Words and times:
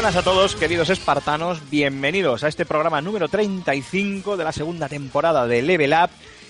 Buenas 0.00 0.16
a 0.16 0.22
todos, 0.22 0.56
queridos 0.56 0.88
espartanos. 0.88 1.60
Bienvenidos 1.68 2.42
a 2.42 2.48
este 2.48 2.64
programa 2.64 3.02
número 3.02 3.28
35 3.28 4.38
de 4.38 4.44
la 4.44 4.50
segunda 4.50 4.88
temporada 4.88 5.46
de 5.46 5.60
Level 5.60 5.92
Up. 5.92 6.08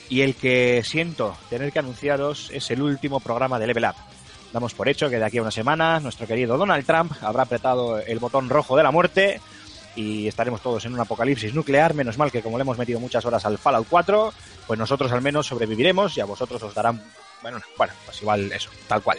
Y 0.08 0.20
el 0.20 0.36
que 0.36 0.82
siento 0.84 1.36
tener 1.48 1.72
que 1.72 1.80
anunciaros 1.80 2.48
es 2.52 2.70
el 2.70 2.80
último 2.80 3.18
programa 3.18 3.58
de 3.58 3.66
Level 3.66 3.86
Up. 3.86 3.96
Damos 4.52 4.72
por 4.72 4.88
hecho 4.88 5.10
que 5.10 5.19
de 5.19 5.25
aquí 5.25 5.38
a 5.38 5.42
una 5.42 5.50
semana 5.50 5.98
nuestro 5.98 6.28
querido 6.28 6.56
Donald 6.56 6.86
Trump 6.86 7.12
habrá 7.22 7.42
apretado 7.42 7.98
el 7.98 8.20
botón 8.20 8.48
rojo 8.48 8.77
de 8.77 8.84
la 8.84 8.92
muerte 8.92 9.41
y 9.97 10.28
estaremos 10.28 10.60
todos 10.60 10.84
en 10.84 10.94
un 10.94 11.00
apocalipsis 11.00 11.53
nuclear. 11.53 11.92
Menos 11.92 12.19
mal 12.19 12.30
que 12.30 12.42
como 12.42 12.56
le 12.56 12.62
hemos 12.62 12.78
metido 12.78 13.00
muchas 13.00 13.25
horas 13.25 13.44
al 13.47 13.58
Fallout 13.58 13.88
4, 13.91 14.32
pues 14.69 14.78
nosotros 14.78 15.10
al 15.10 15.22
menos 15.22 15.48
sobreviviremos 15.48 16.16
y 16.16 16.20
a 16.20 16.25
vosotros 16.25 16.62
os 16.62 16.72
darán, 16.72 17.03
bueno, 17.42 17.60
bueno, 17.77 17.92
pues 18.05 18.22
igual 18.22 18.53
eso, 18.53 18.70
tal 18.86 19.03
cual. 19.03 19.19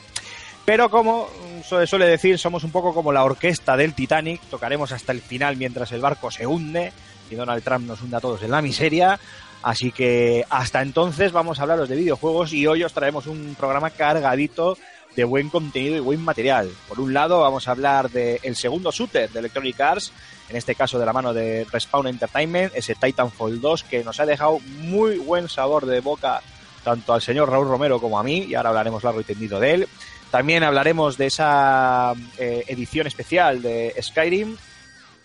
Pero 0.66 0.90
como 0.90 1.28
se 1.67 1.88
suele 1.88 2.06
decir, 2.06 2.38
somos 2.38 2.64
un 2.64 2.72
poco 2.72 2.94
como 2.94 3.12
la 3.12 3.23
orquesta 3.23 3.76
del 3.76 3.94
Titanic, 3.94 4.42
tocaremos 4.50 4.92
hasta 4.92 5.12
el 5.12 5.22
final 5.22 5.58
mientras 5.58 5.92
el 5.92 6.02
barco 6.02 6.30
se 6.30 6.45
hunde 6.45 6.94
y 7.30 7.36
Donald 7.36 7.64
Trump 7.64 7.88
nos 7.88 8.02
hunda 8.02 8.20
a 8.20 8.22
todos 8.22 8.44
en 8.44 8.52
la 8.52 8.62
miseria. 8.62 9.20
Así 9.64 9.92
que 9.92 10.44
hasta 10.50 10.81
entonces 10.81 11.31
vamos 11.31 11.59
a 11.59 11.64
hablaros 11.64 11.90
de 11.90 11.95
videojuegos 11.95 12.52
y 12.53 12.66
hoy 12.66 12.84
os 12.84 12.94
traemos 12.94 13.28
un 13.28 13.56
programa 13.58 13.92
cargadito 13.92 14.78
de 15.16 15.23
buen 15.23 15.50
contenido 15.50 15.98
y 15.98 16.00
buen 16.00 16.23
material. 16.23 16.72
Por 16.88 17.00
un 17.00 17.14
lado 17.14 17.42
vamos 17.42 17.68
a 17.68 17.72
hablar 17.72 18.09
del 18.09 18.40
el 18.44 18.56
segundo 18.56 18.92
shooter 18.92 19.30
de 19.30 19.40
Electronic 19.40 19.80
Arts, 19.80 20.14
en 20.50 20.56
este 20.56 20.73
caso 20.73 20.98
de 20.98 21.06
la 21.06 21.14
mano 21.14 21.34
de 21.34 21.66
Respawn 21.72 22.08
Entertainment, 22.08 22.73
ese 22.75 22.96
Titanfall 22.96 23.62
2 23.62 23.84
que 23.84 24.03
nos 24.03 24.20
ha 24.20 24.25
dejado 24.25 24.59
muy 24.80 25.18
buen 25.18 25.48
sabor 25.48 25.86
de 25.86 26.00
boca 26.00 26.42
tanto 26.84 27.14
al 27.14 27.22
señor 27.22 27.50
Raúl 27.50 27.68
Romero 27.68 28.00
como 28.00 28.20
a 28.20 28.23
mí, 28.23 28.46
y 28.50 28.56
ahora 28.56 28.70
hablaremos 28.70 29.03
largo 29.03 29.22
y 29.22 29.23
tendido 29.23 29.59
de 29.59 29.73
él. 29.73 29.88
También 30.32 30.64
hablaremos 30.64 31.18
de 31.18 31.26
esa 31.26 32.14
eh, 32.40 32.64
edición 32.68 33.06
especial 33.06 33.62
de 33.62 33.94
Skyrim, 34.02 34.56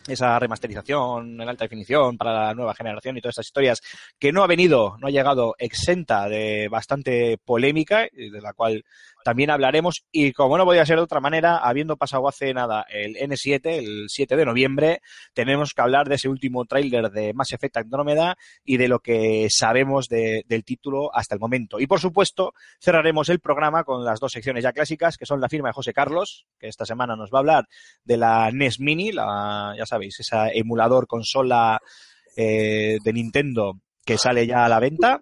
esa 0.08 0.36
remasterización 0.40 1.40
en 1.40 1.48
alta 1.48 1.64
definición 1.64 2.18
para 2.18 2.46
la 2.46 2.54
nueva 2.54 2.74
generación 2.74 3.16
y 3.16 3.20
todas 3.20 3.34
estas 3.34 3.46
historias 3.46 3.82
que 4.18 4.32
no 4.32 4.42
ha 4.42 4.48
venido, 4.48 4.96
no 4.98 5.06
ha 5.06 5.12
llegado 5.12 5.54
exenta 5.58 6.28
de 6.28 6.66
bastante 6.68 7.38
polémica, 7.38 8.08
de 8.12 8.40
la 8.40 8.52
cual 8.52 8.84
también 9.26 9.50
hablaremos. 9.50 10.04
Y 10.12 10.32
como 10.32 10.56
no 10.56 10.64
podía 10.64 10.86
ser 10.86 10.98
de 10.98 11.02
otra 11.02 11.18
manera, 11.18 11.56
habiendo 11.56 11.96
pasado 11.96 12.28
hace 12.28 12.54
nada 12.54 12.86
el 12.88 13.16
N7, 13.16 13.60
el 13.66 14.04
7 14.06 14.36
de 14.36 14.44
noviembre, 14.44 15.00
tenemos 15.34 15.74
que 15.74 15.82
hablar 15.82 16.08
de 16.08 16.14
ese 16.14 16.28
último 16.28 16.64
tráiler 16.64 17.10
de 17.10 17.34
Mass 17.34 17.52
Effect 17.52 17.76
Andrómeda 17.78 18.36
y 18.64 18.76
de 18.76 18.86
lo 18.86 19.00
que 19.00 19.48
sabemos 19.50 20.06
de- 20.08 20.44
del 20.46 20.62
título 20.62 21.10
hasta 21.12 21.34
el 21.34 21.40
momento. 21.40 21.80
Y 21.80 21.88
por 21.88 21.98
supuesto, 21.98 22.52
cerraremos 22.80 23.28
el 23.28 23.40
programa 23.40 23.82
con 23.82 24.04
las 24.04 24.20
dos 24.20 24.30
secciones 24.30 24.62
ya 24.62 24.72
clásicas, 24.72 25.16
que 25.16 25.26
son 25.26 25.40
la 25.40 25.48
firma 25.48 25.70
de 25.70 25.72
José 25.74 25.92
Carlos, 25.92 26.46
que 26.60 26.68
esta 26.68 26.86
semana 26.86 27.16
nos 27.16 27.30
va 27.32 27.38
a 27.38 27.40
hablar 27.40 27.64
de 28.04 28.16
la 28.18 28.48
NES 28.52 28.78
Mini, 28.78 29.10
la, 29.10 29.74
ya 29.76 29.86
sabéis, 29.86 30.20
esa 30.20 30.50
emulador 30.52 31.08
consola 31.08 31.80
eh, 32.36 32.98
de 33.02 33.12
Nintendo 33.12 33.80
que 34.04 34.18
sale 34.18 34.46
ya 34.46 34.64
a 34.66 34.68
la 34.68 34.78
venta. 34.78 35.20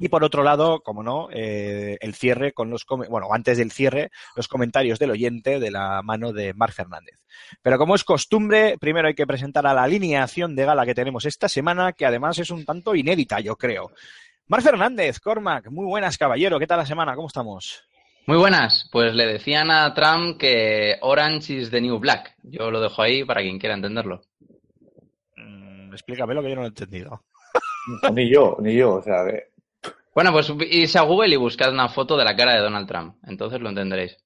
Y 0.00 0.08
por 0.08 0.24
otro 0.24 0.42
lado, 0.42 0.80
como 0.80 1.04
no, 1.04 1.28
eh, 1.32 1.96
el 2.00 2.14
cierre 2.14 2.52
con 2.52 2.68
los, 2.68 2.84
bueno, 3.08 3.28
antes 3.32 3.58
del 3.58 3.70
cierre, 3.70 4.10
los 4.34 4.48
comentarios 4.48 4.98
del 4.98 5.12
oyente 5.12 5.60
de 5.60 5.70
la 5.70 6.02
mano 6.02 6.32
de 6.32 6.52
Marc 6.52 6.72
Fernández. 6.74 7.20
Pero 7.62 7.78
como 7.78 7.94
es 7.94 8.02
costumbre, 8.02 8.76
primero 8.78 9.06
hay 9.06 9.14
que 9.14 9.26
presentar 9.26 9.66
a 9.68 9.72
la 9.74 9.84
alineación 9.84 10.56
de 10.56 10.64
gala 10.64 10.84
que 10.84 10.94
tenemos 10.96 11.24
esta 11.26 11.48
semana, 11.48 11.92
que 11.92 12.06
además 12.06 12.38
es 12.40 12.50
un 12.50 12.64
tanto 12.64 12.94
inédita, 12.96 13.38
yo 13.38 13.54
creo. 13.54 13.92
Marc 14.48 14.64
Fernández, 14.64 15.20
Cormac, 15.20 15.70
muy 15.70 15.86
buenas, 15.86 16.18
caballero. 16.18 16.58
¿Qué 16.58 16.66
tal 16.66 16.78
la 16.78 16.86
semana? 16.86 17.14
¿Cómo 17.14 17.28
estamos? 17.28 17.84
Muy 18.26 18.36
buenas, 18.38 18.88
pues 18.90 19.14
le 19.14 19.26
decían 19.26 19.70
a 19.70 19.94
Trump 19.94 20.38
que 20.38 20.96
Orange 21.02 21.52
is 21.52 21.70
the 21.70 21.80
new 21.80 21.98
black. 21.98 22.34
Yo 22.42 22.70
lo 22.70 22.80
dejo 22.80 23.00
ahí 23.02 23.22
para 23.24 23.42
quien 23.42 23.58
quiera 23.58 23.74
entenderlo. 23.76 24.22
Mm, 25.36 25.92
explícame 25.92 26.34
lo 26.34 26.42
que 26.42 26.48
yo 26.50 26.54
no 26.56 26.62
lo 26.62 26.66
he 26.66 26.70
entendido. 26.70 27.22
Ni 28.12 28.30
yo, 28.32 28.56
ni 28.60 28.74
yo, 28.74 28.94
o 28.94 29.02
sea, 29.02 29.24
que- 29.26 29.53
Bueno, 30.14 30.32
pues 30.32 30.52
irse 30.70 30.98
a 30.98 31.02
Google 31.02 31.34
y 31.34 31.36
buscad 31.36 31.72
una 31.72 31.88
foto 31.88 32.16
de 32.16 32.24
la 32.24 32.36
cara 32.36 32.54
de 32.54 32.60
Donald 32.60 32.86
Trump. 32.86 33.16
Entonces 33.26 33.60
lo 33.60 33.68
entenderéis. 33.68 34.16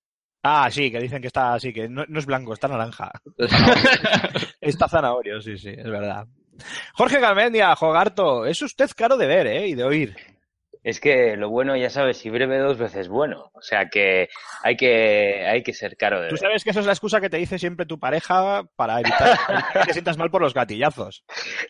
Ah, 0.42 0.68
sí, 0.70 0.90
que 0.90 1.00
dicen 1.00 1.20
que 1.20 1.26
está 1.26 1.54
así, 1.54 1.72
que 1.72 1.88
no, 1.88 2.04
no 2.08 2.18
es 2.18 2.26
blanco, 2.26 2.52
está 2.52 2.68
naranja. 2.68 3.10
Está 4.60 4.88
zanahorio, 4.88 5.40
sí, 5.40 5.56
sí, 5.56 5.70
es 5.70 5.88
verdad. 5.90 6.26
Jorge 6.94 7.20
Galmendia, 7.20 7.74
Jogarto, 7.76 8.44
es 8.44 8.60
usted 8.62 8.90
caro 8.96 9.16
de 9.16 9.26
ver, 9.26 9.46
¿eh? 9.46 9.66
Y 9.68 9.74
de 9.74 9.84
oír. 9.84 10.16
Es 10.82 11.00
que 11.00 11.36
lo 11.36 11.48
bueno, 11.50 11.76
ya 11.76 11.90
sabes, 11.90 12.18
si 12.18 12.30
breve 12.30 12.58
dos 12.58 12.78
veces 12.78 13.08
bueno. 13.08 13.50
O 13.54 13.62
sea 13.62 13.88
que 13.88 14.28
hay 14.62 14.76
que, 14.76 15.44
hay 15.46 15.62
que 15.62 15.72
ser 15.74 15.96
caro 15.96 16.20
de 16.20 16.28
Tú 16.28 16.34
ver. 16.34 16.40
sabes 16.40 16.64
que 16.64 16.70
eso 16.70 16.80
es 16.80 16.86
la 16.86 16.92
excusa 16.92 17.20
que 17.20 17.30
te 17.30 17.36
dice 17.36 17.58
siempre 17.58 17.86
tu 17.86 17.98
pareja 17.98 18.64
para 18.76 19.00
evitar 19.00 19.38
que 19.72 19.80
te 19.86 19.92
sientas 19.92 20.18
mal 20.18 20.30
por 20.30 20.42
los 20.42 20.54
gatillazos. 20.54 21.24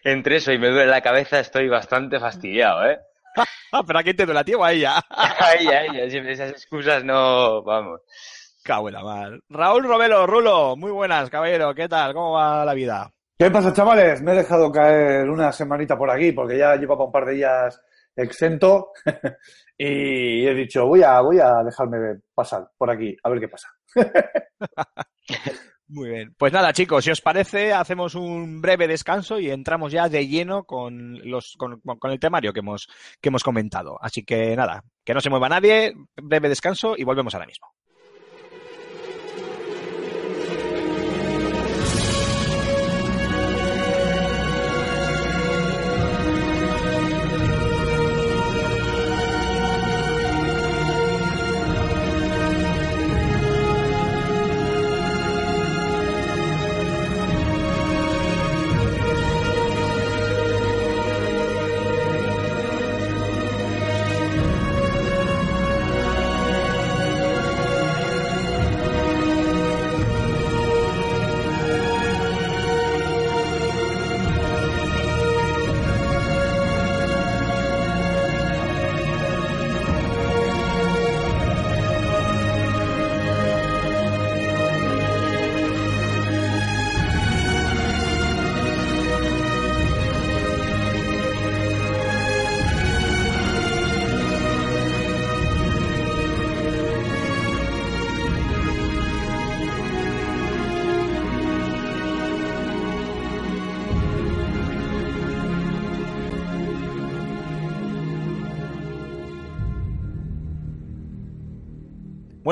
Entre 0.04 0.36
eso 0.36 0.52
y 0.52 0.58
me 0.58 0.68
duele 0.68 0.86
la 0.90 1.00
cabeza 1.00 1.40
estoy 1.40 1.68
bastante 1.68 2.20
fastidiado, 2.20 2.86
¿eh? 2.88 2.98
Ah, 3.72 3.82
pero 3.86 3.98
¿a 3.98 4.02
quién 4.02 4.16
te 4.16 4.24
duele 4.24 4.40
a 4.40 4.44
ti 4.44 4.54
o 4.54 4.64
a 4.64 4.72
ella? 4.72 4.94
Ay, 5.10 5.66
ay, 5.66 6.10
siempre 6.10 6.32
esas 6.32 6.50
excusas 6.50 7.04
no, 7.04 7.62
vamos. 7.62 8.00
Cago 8.62 8.88
en 8.88 8.94
la 8.94 9.02
mar. 9.02 9.40
Raúl 9.48 9.84
Robelo, 9.84 10.26
Rulo, 10.26 10.76
muy 10.76 10.90
buenas, 10.90 11.30
caballero, 11.30 11.74
¿qué 11.74 11.88
tal? 11.88 12.12
¿Cómo 12.12 12.32
va 12.32 12.64
la 12.64 12.74
vida? 12.74 13.12
¿Qué 13.38 13.50
pasa, 13.50 13.72
chavales? 13.72 14.20
Me 14.20 14.32
he 14.32 14.36
dejado 14.36 14.70
caer 14.72 15.30
una 15.30 15.52
semanita 15.52 15.96
por 15.96 16.10
aquí 16.10 16.32
porque 16.32 16.58
ya 16.58 16.76
llevaba 16.76 17.04
un 17.04 17.12
par 17.12 17.24
de 17.24 17.34
días 17.34 17.80
exento 18.16 18.90
y 19.78 20.46
he 20.46 20.54
dicho, 20.54 20.86
voy 20.86 21.02
a, 21.02 21.20
voy 21.20 21.38
a 21.38 21.62
dejarme 21.64 22.20
pasar 22.34 22.68
por 22.76 22.90
aquí, 22.90 23.16
a 23.22 23.28
ver 23.30 23.40
qué 23.40 23.48
pasa. 23.48 23.68
Muy 25.88 26.10
bien. 26.10 26.34
Pues 26.36 26.52
nada, 26.52 26.72
chicos, 26.74 27.02
si 27.02 27.10
os 27.10 27.22
parece, 27.22 27.72
hacemos 27.72 28.14
un 28.14 28.60
breve 28.60 28.86
descanso 28.86 29.38
y 29.40 29.50
entramos 29.50 29.90
ya 29.90 30.08
de 30.08 30.28
lleno 30.28 30.64
con 30.64 31.18
los 31.30 31.54
con, 31.56 31.80
con 31.80 32.10
el 32.10 32.20
temario 32.20 32.52
que 32.52 32.60
hemos, 32.60 32.88
que 33.22 33.30
hemos 33.30 33.42
comentado. 33.42 33.98
Así 34.02 34.22
que 34.22 34.54
nada, 34.54 34.84
que 35.02 35.14
no 35.14 35.20
se 35.22 35.30
mueva 35.30 35.48
nadie, 35.48 35.94
breve 36.22 36.50
descanso 36.50 36.94
y 36.96 37.04
volvemos 37.04 37.34
ahora 37.34 37.46
mismo. 37.46 37.68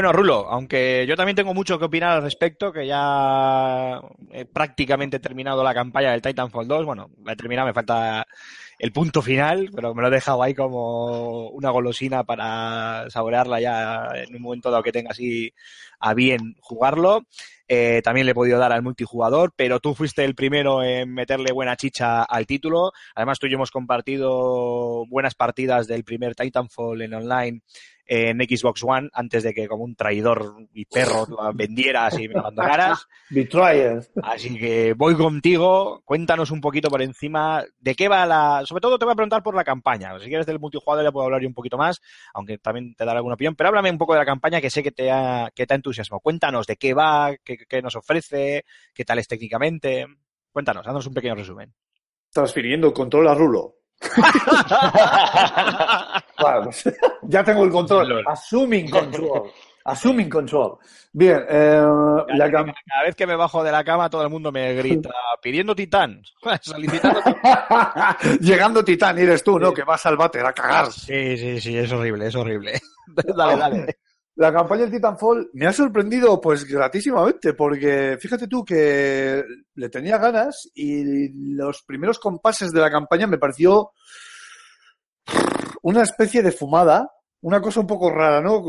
Bueno, 0.06 0.18
Rulo, 0.18 0.46
aunque 0.48 1.04
yo 1.08 1.16
también 1.16 1.34
tengo 1.34 1.52
mucho 1.52 1.80
que 1.80 1.86
opinar 1.86 2.12
al 2.12 2.22
respecto, 2.22 2.72
que 2.72 2.86
ya 2.86 4.00
he 4.30 4.44
prácticamente 4.44 5.18
terminado 5.18 5.64
la 5.64 5.74
campaña 5.74 6.12
del 6.12 6.22
Titanfall 6.22 6.68
2, 6.68 6.86
bueno, 6.86 7.10
la 7.24 7.32
he 7.32 7.36
terminado, 7.36 7.66
me 7.66 7.74
falta 7.74 8.24
el 8.78 8.92
punto 8.92 9.20
final, 9.20 9.68
pero 9.74 9.96
me 9.96 10.02
lo 10.02 10.06
he 10.06 10.12
dejado 10.12 10.44
ahí 10.44 10.54
como 10.54 11.48
una 11.48 11.70
golosina 11.70 12.22
para 12.22 13.10
saborearla 13.10 13.60
ya 13.60 14.06
en 14.14 14.36
un 14.36 14.42
momento 14.42 14.70
dado 14.70 14.84
que 14.84 14.92
tenga 14.92 15.10
así 15.10 15.52
a 15.98 16.14
bien 16.14 16.54
jugarlo. 16.60 17.24
Eh, 17.66 18.00
también 18.04 18.26
le 18.26 18.30
he 18.30 18.34
podido 18.36 18.60
dar 18.60 18.72
al 18.72 18.84
multijugador, 18.84 19.54
pero 19.56 19.80
tú 19.80 19.96
fuiste 19.96 20.24
el 20.24 20.36
primero 20.36 20.84
en 20.84 21.12
meterle 21.12 21.52
buena 21.52 21.74
chicha 21.74 22.22
al 22.22 22.46
título. 22.46 22.92
Además, 23.16 23.40
tú 23.40 23.48
y 23.48 23.50
yo 23.50 23.56
hemos 23.56 23.72
compartido 23.72 25.04
buenas 25.08 25.34
partidas 25.34 25.88
del 25.88 26.04
primer 26.04 26.36
Titanfall 26.36 27.02
en 27.02 27.14
online 27.14 27.62
en 28.06 28.38
Xbox 28.38 28.82
One 28.84 29.08
antes 29.12 29.42
de 29.42 29.52
que 29.52 29.66
como 29.66 29.84
un 29.84 29.96
traidor 29.96 30.56
y 30.72 30.84
perro 30.84 31.26
la 31.36 31.50
vendieras 31.52 32.18
y 32.18 32.28
me 32.28 32.38
abandonaras. 32.38 33.06
Betrayers. 33.30 34.10
Así 34.22 34.56
que 34.58 34.94
voy 34.94 35.16
contigo, 35.16 36.02
cuéntanos 36.04 36.50
un 36.50 36.60
poquito 36.60 36.88
por 36.88 37.02
encima 37.02 37.64
de 37.78 37.94
qué 37.94 38.08
va 38.08 38.24
la... 38.26 38.62
Sobre 38.64 38.80
todo 38.80 38.98
te 38.98 39.04
voy 39.04 39.12
a 39.12 39.16
preguntar 39.16 39.42
por 39.42 39.54
la 39.54 39.64
campaña. 39.64 40.18
Si 40.20 40.28
quieres 40.28 40.46
del 40.46 40.60
multijugador 40.60 41.04
ya 41.04 41.12
puedo 41.12 41.26
hablar 41.26 41.42
yo 41.42 41.48
un 41.48 41.54
poquito 41.54 41.76
más, 41.76 42.00
aunque 42.32 42.58
también 42.58 42.94
te 42.94 43.04
daré 43.04 43.18
alguna 43.18 43.34
opinión, 43.34 43.56
pero 43.56 43.68
háblame 43.68 43.90
un 43.90 43.98
poco 43.98 44.12
de 44.12 44.20
la 44.20 44.26
campaña 44.26 44.60
que 44.60 44.70
sé 44.70 44.82
que 44.82 44.92
te 44.92 45.10
ha, 45.10 45.50
que 45.54 45.66
te 45.66 45.74
ha 45.74 45.76
entusiasmado. 45.76 46.20
Cuéntanos 46.20 46.66
de 46.66 46.76
qué 46.76 46.94
va, 46.94 47.34
qué, 47.42 47.58
qué 47.68 47.82
nos 47.82 47.96
ofrece, 47.96 48.64
qué 48.94 49.04
tal 49.04 49.18
es 49.18 49.26
técnicamente. 49.26 50.06
Cuéntanos, 50.52 50.86
haznos 50.86 51.06
un 51.06 51.14
pequeño 51.14 51.34
resumen. 51.34 51.74
Transfiriendo 52.32 52.92
control 52.92 53.28
a 53.28 53.34
Rulo. 53.34 53.76
Pues, 56.38 56.84
ya 57.22 57.42
tengo 57.42 57.64
el 57.64 57.70
control. 57.70 58.22
Assuming 58.26 58.90
control. 58.90 59.50
Assuming 59.84 60.28
control. 60.28 60.76
Bien, 61.12 61.42
eh, 61.48 61.80
la 62.28 62.48
cam- 62.50 62.74
Cada 62.86 63.02
vez 63.04 63.14
que 63.16 63.26
me 63.26 63.36
bajo 63.36 63.64
de 63.64 63.72
la 63.72 63.82
cama 63.84 64.10
todo 64.10 64.22
el 64.22 64.28
mundo 64.28 64.52
me 64.52 64.74
grita 64.74 65.10
pidiendo 65.40 65.74
titán, 65.74 66.22
solicitando 66.60 67.22
titán. 67.22 68.16
Llegando 68.40 68.84
Titán, 68.84 69.18
eres 69.18 69.42
tú, 69.42 69.58
¿no? 69.58 69.72
Que 69.72 69.84
vas 69.84 70.04
al 70.06 70.16
váter 70.16 70.44
a 70.44 70.52
cagar. 70.52 70.92
Sí, 70.92 71.36
sí, 71.38 71.60
sí, 71.60 71.78
es 71.78 71.90
horrible, 71.92 72.26
es 72.26 72.34
horrible. 72.34 72.80
dale, 73.34 73.56
dale. 73.56 73.98
La 74.36 74.52
campaña 74.52 74.82
del 74.82 74.90
Titanfall 74.90 75.50
me 75.54 75.66
ha 75.66 75.72
sorprendido 75.72 76.38
pues 76.38 76.64
gratísimamente 76.64 77.54
porque 77.54 78.18
fíjate 78.20 78.46
tú 78.46 78.62
que 78.64 79.42
le 79.74 79.88
tenía 79.88 80.18
ganas 80.18 80.70
y 80.74 81.30
los 81.54 81.82
primeros 81.82 82.18
compases 82.18 82.70
de 82.70 82.80
la 82.80 82.90
campaña 82.90 83.26
me 83.26 83.38
pareció 83.38 83.92
una 85.80 86.02
especie 86.02 86.42
de 86.42 86.52
fumada, 86.52 87.10
una 87.40 87.62
cosa 87.62 87.80
un 87.80 87.86
poco 87.86 88.10
rara, 88.10 88.42
¿no? 88.42 88.62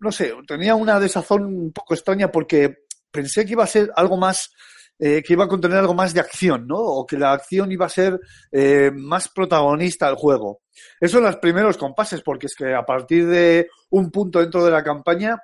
No 0.00 0.12
sé, 0.12 0.34
tenía 0.46 0.74
una 0.74 1.00
desazón 1.00 1.46
un 1.46 1.72
poco 1.72 1.94
extraña 1.94 2.30
porque 2.30 2.84
pensé 3.10 3.46
que 3.46 3.52
iba 3.52 3.64
a 3.64 3.68
ser 3.68 3.90
algo 3.96 4.18
más, 4.18 4.50
eh, 4.98 5.22
que 5.22 5.32
iba 5.32 5.44
a 5.44 5.48
contener 5.48 5.78
algo 5.78 5.94
más 5.94 6.12
de 6.12 6.20
acción, 6.20 6.66
¿no? 6.66 6.78
O 6.78 7.06
que 7.06 7.16
la 7.16 7.32
acción 7.32 7.70
iba 7.70 7.86
a 7.86 7.90
ser 7.90 8.18
eh, 8.50 8.90
más 8.92 9.28
protagonista 9.28 10.06
del 10.06 10.16
juego. 10.16 10.62
Eso 11.00 11.18
en 11.18 11.24
los 11.24 11.36
primeros 11.36 11.76
compases, 11.76 12.22
porque 12.22 12.46
es 12.46 12.54
que 12.54 12.74
a 12.74 12.84
partir 12.84 13.26
de 13.26 13.68
un 13.90 14.10
punto 14.10 14.40
dentro 14.40 14.64
de 14.64 14.70
la 14.70 14.82
campaña, 14.82 15.38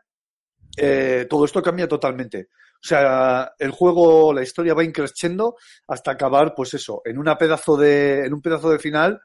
eh, 0.77 1.27
todo 1.29 1.45
esto 1.45 1.63
cambia 1.63 1.87
totalmente. 1.87 2.49
O 2.85 2.87
sea, 2.87 3.55
el 3.59 3.71
juego, 3.71 4.33
la 4.33 4.43
historia 4.43 4.75
va 4.75 4.85
increciendo 4.85 5.57
hasta 5.87 6.11
acabar, 6.11 6.55
pues 6.55 6.75
eso, 6.75 7.01
en 7.05 7.19
una 7.19 7.39
pedazo 7.39 7.77
de, 7.77 8.27
en 8.27 8.35
un 8.35 8.43
pedazo 8.43 8.71
de 8.71 8.79
final, 8.79 9.21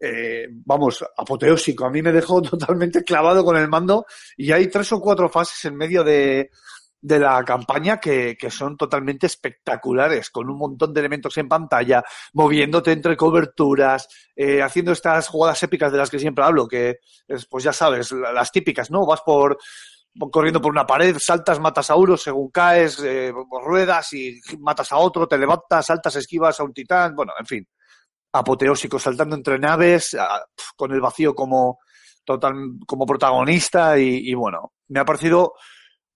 eh, 0.00 0.46
vamos, 0.50 1.04
apoteósico. 1.16 1.86
A 1.86 1.90
mí 1.90 2.02
me 2.02 2.12
dejó 2.12 2.42
totalmente 2.42 3.02
clavado 3.04 3.44
con 3.44 3.56
el 3.56 3.68
mando 3.68 4.06
y 4.36 4.52
hay 4.52 4.68
tres 4.68 4.92
o 4.92 5.00
cuatro 5.00 5.28
fases 5.28 5.64
en 5.64 5.76
medio 5.76 6.04
de, 6.04 6.50
de 7.00 7.18
la 7.18 7.44
campaña 7.44 7.98
que, 7.98 8.36
que 8.36 8.50
son 8.50 8.76
totalmente 8.76 9.26
espectaculares, 9.26 10.30
con 10.30 10.50
un 10.50 10.58
montón 10.58 10.92
de 10.92 11.00
elementos 11.00 11.36
en 11.38 11.48
pantalla, 11.48 12.02
moviéndote 12.32 12.92
entre 12.92 13.16
coberturas, 13.16 14.08
eh, 14.34 14.62
haciendo 14.62 14.92
estas 14.92 15.28
jugadas 15.28 15.62
épicas 15.62 15.92
de 15.92 15.98
las 15.98 16.10
que 16.10 16.18
siempre 16.18 16.44
hablo, 16.44 16.66
que 16.66 16.96
es, 17.28 17.46
pues 17.46 17.64
ya 17.64 17.72
sabes, 17.72 18.10
la- 18.12 18.32
las 18.32 18.50
típicas, 18.50 18.90
¿no? 18.90 19.06
Vas 19.06 19.20
por 19.22 19.58
corriendo 20.32 20.60
por 20.60 20.72
una 20.72 20.86
pared, 20.86 21.16
saltas, 21.20 21.60
matas 21.60 21.90
a 21.90 21.94
uno, 21.96 22.16
según 22.16 22.50
caes, 22.50 22.98
eh, 23.04 23.32
ruedas 23.64 24.12
y 24.14 24.40
matas 24.58 24.90
a 24.92 24.96
otro, 24.96 25.28
te 25.28 25.38
levantas, 25.38 25.86
saltas, 25.86 26.16
esquivas 26.16 26.58
a 26.58 26.64
un 26.64 26.72
titán, 26.72 27.14
bueno, 27.14 27.32
en 27.38 27.46
fin, 27.46 27.68
apoteósico, 28.32 28.98
saltando 28.98 29.36
entre 29.36 29.58
naves, 29.58 30.16
con 30.76 30.92
el 30.92 31.00
vacío 31.00 31.34
como 31.34 31.78
total, 32.24 32.54
como 32.86 33.06
protagonista 33.06 33.98
y 33.98 34.34
bueno, 34.34 34.72
me 34.88 35.00
ha 35.00 35.04
parecido 35.04 35.54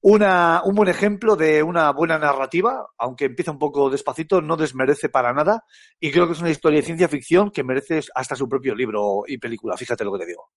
una, 0.03 0.63
un 0.65 0.75
buen 0.75 0.89
ejemplo 0.89 1.37
de 1.37 1.63
una 1.63 1.91
buena 1.93 2.19
narrativa, 2.19 2.87
aunque 2.99 3.27
empieza 3.27 3.53
un 3.53 3.59
poco 3.59 3.89
despacito, 3.89 4.43
no 4.43 4.57
desmerece 4.57 5.09
para 5.09 5.33
nada 5.33 5.65
y 5.99 6.11
creo 6.11 6.27
que 6.27 6.33
es 6.33 6.41
una 6.41 6.51
historia 6.51 6.81
de 6.81 6.87
ciencia 6.87 7.09
ficción 7.09 7.51
que 7.51 7.65
merece 7.65 8.01
hasta 8.15 8.37
su 8.37 8.49
propio 8.49 8.75
libro 8.75 9.23
y 9.27 9.39
película, 9.39 9.77
fíjate 9.77 10.05
lo 10.05 10.13
que 10.13 10.19
te 10.19 10.27
digo. 10.27 10.51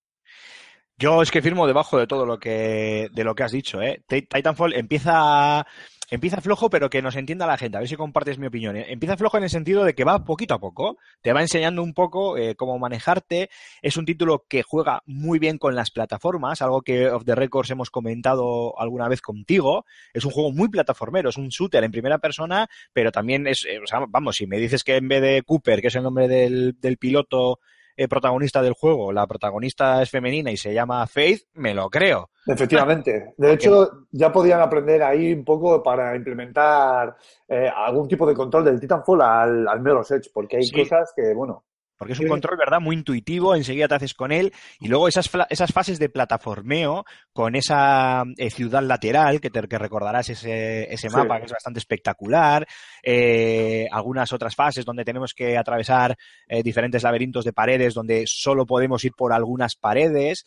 Yo 0.98 1.22
es 1.22 1.30
que 1.30 1.42
firmo 1.42 1.68
debajo 1.68 1.98
de 1.98 2.08
todo 2.08 2.26
lo 2.26 2.40
que 2.40 3.10
de 3.12 3.24
lo 3.26 3.36
que 3.36 3.44
has 3.44 3.52
dicho, 3.52 3.82
¿eh? 3.82 4.02
Ti- 4.08 4.22
Titanfall 4.24 4.74
empieza 4.74 5.66
empieza 6.10 6.40
flojo, 6.40 6.70
pero 6.70 6.90
que 6.90 7.02
nos 7.02 7.16
entienda 7.18 7.48
la 7.48 7.58
gente. 7.58 7.76
A 7.76 7.80
ver 7.82 7.90
si 7.90 7.96
compartes 7.98 8.38
mi 8.38 8.48
opinión. 8.48 8.78
¿eh? 8.78 8.86
Empieza 8.90 9.18
flojo 9.18 9.38
en 9.38 9.44
el 9.44 9.50
sentido 9.50 9.84
de 9.84 9.94
que 9.96 10.04
va 10.06 10.24
poquito 10.24 10.54
a 10.54 10.60
poco, 10.60 10.98
te 11.22 11.34
va 11.34 11.42
enseñando 11.42 11.82
un 11.84 11.94
poco 11.94 12.38
eh, 12.38 12.56
cómo 12.56 12.78
manejarte. 12.80 13.50
Es 13.82 13.98
un 13.98 14.06
título 14.06 14.46
que 14.48 14.64
juega 14.64 15.02
muy 15.06 15.38
bien 15.40 15.58
con 15.58 15.76
las 15.76 15.92
plataformas, 15.92 16.62
algo 16.62 16.82
que 16.82 17.10
off 17.10 17.26
the 17.26 17.36
records 17.36 17.72
hemos 17.72 17.90
comentado 17.90 18.80
alguna 18.80 19.10
vez 19.10 19.20
contigo. 19.22 19.86
Es 20.14 20.24
un 20.24 20.32
juego 20.32 20.52
muy 20.54 20.70
plataformero, 20.70 21.30
es 21.30 21.38
un 21.38 21.50
shooter 21.50 21.84
en 21.84 21.92
primera 21.92 22.20
persona, 22.20 22.70
pero 22.94 23.12
también 23.12 23.48
es, 23.48 23.66
eh, 23.66 23.80
o 23.84 23.88
sea, 23.88 24.06
vamos, 24.08 24.38
si 24.38 24.48
me 24.48 24.60
dices 24.60 24.84
que 24.84 24.96
en 24.96 25.08
vez 25.10 25.22
de 25.22 25.44
Cooper, 25.44 25.82
que 25.82 25.88
es 25.88 25.96
el 25.96 26.04
nombre 26.04 26.28
del, 26.30 26.78
del 26.80 26.98
piloto 26.98 27.60
eh, 27.98 28.08
protagonista 28.08 28.62
del 28.62 28.74
juego, 28.74 29.12
la 29.12 29.26
protagonista 29.28 30.02
es 30.02 30.10
femenina 30.10 30.52
y 30.52 30.58
se 30.58 30.74
llama 30.74 31.06
Faith, 31.08 31.44
me 31.54 31.74
lo 31.74 31.90
creo. 31.90 32.30
Efectivamente. 32.48 33.34
De 33.38 33.54
hecho, 33.54 33.90
ya 34.12 34.32
podían 34.32 34.62
aprender 34.62 35.02
ahí 35.04 35.34
un 35.34 35.44
poco 35.44 35.82
para 35.82 36.16
implementar 36.16 37.16
eh, 37.48 37.70
algún 37.74 38.08
tipo 38.08 38.26
de 38.28 38.34
control 38.34 38.66
del 38.66 38.80
Titanfall 38.80 39.22
al, 39.22 39.68
al 39.68 39.80
Mirror's 39.82 40.12
Edge, 40.12 40.30
porque 40.34 40.58
hay 40.58 40.64
Sí. 40.64 40.76
cosas 40.84 41.14
que, 41.16 41.34
bueno, 41.34 41.64
Porque 41.98 42.14
es 42.14 42.20
un 42.20 42.28
control, 42.28 42.58
¿verdad? 42.58 42.82
Muy 42.82 42.96
intuitivo, 42.96 43.56
enseguida 43.56 43.88
te 43.88 43.96
haces 43.96 44.14
con 44.14 44.32
él. 44.32 44.52
Y 44.80 44.88
luego 44.90 45.08
esas, 45.08 45.30
esas 45.50 45.72
fases 45.72 45.98
de 45.98 46.10
plataformeo 46.10 47.06
con 47.32 47.56
esa 47.56 48.24
eh, 48.38 48.50
ciudad 48.50 48.84
lateral, 48.84 49.40
que 49.40 49.50
te 49.50 49.66
que 49.68 49.78
recordarás 49.78 50.30
ese, 50.30 50.94
ese 50.94 51.10
Sí. 51.10 51.16
mapa 51.16 51.40
que 51.40 51.46
es 51.46 51.52
bastante 51.52 51.80
espectacular. 51.80 52.68
eh, 53.04 53.88
algunas 53.92 54.34
otras 54.34 54.56
fases 54.56 54.84
donde 54.86 55.06
tenemos 55.06 55.34
que 55.34 55.58
atravesar 55.58 56.16
eh, 56.48 56.64
diferentes 56.64 57.04
laberintos 57.04 57.46
de 57.46 57.54
paredes 57.54 57.94
donde 57.94 58.24
solo 58.28 58.66
podemos 58.66 59.04
ir 59.06 59.14
por 59.14 59.32
algunas 59.32 59.76
paredes. 59.76 60.46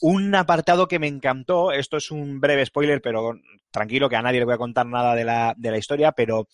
Un 0.00 0.34
apartado 0.34 0.88
que 0.88 0.98
me 0.98 1.06
encantó, 1.06 1.70
esto 1.72 1.96
es 1.98 2.10
un 2.10 2.40
breve 2.40 2.66
spoiler, 2.66 3.00
pero 3.00 3.34
tranquilo 3.70 4.08
que 4.08 4.16
a 4.16 4.22
nadie 4.22 4.38
le 4.40 4.44
voy 4.44 4.54
a 4.54 4.58
contar 4.58 4.86
nada 4.86 5.14
de 5.14 5.24
la, 5.24 5.54
de 5.56 5.70
la 5.70 5.78
historia, 5.78 6.12
pero 6.12 6.48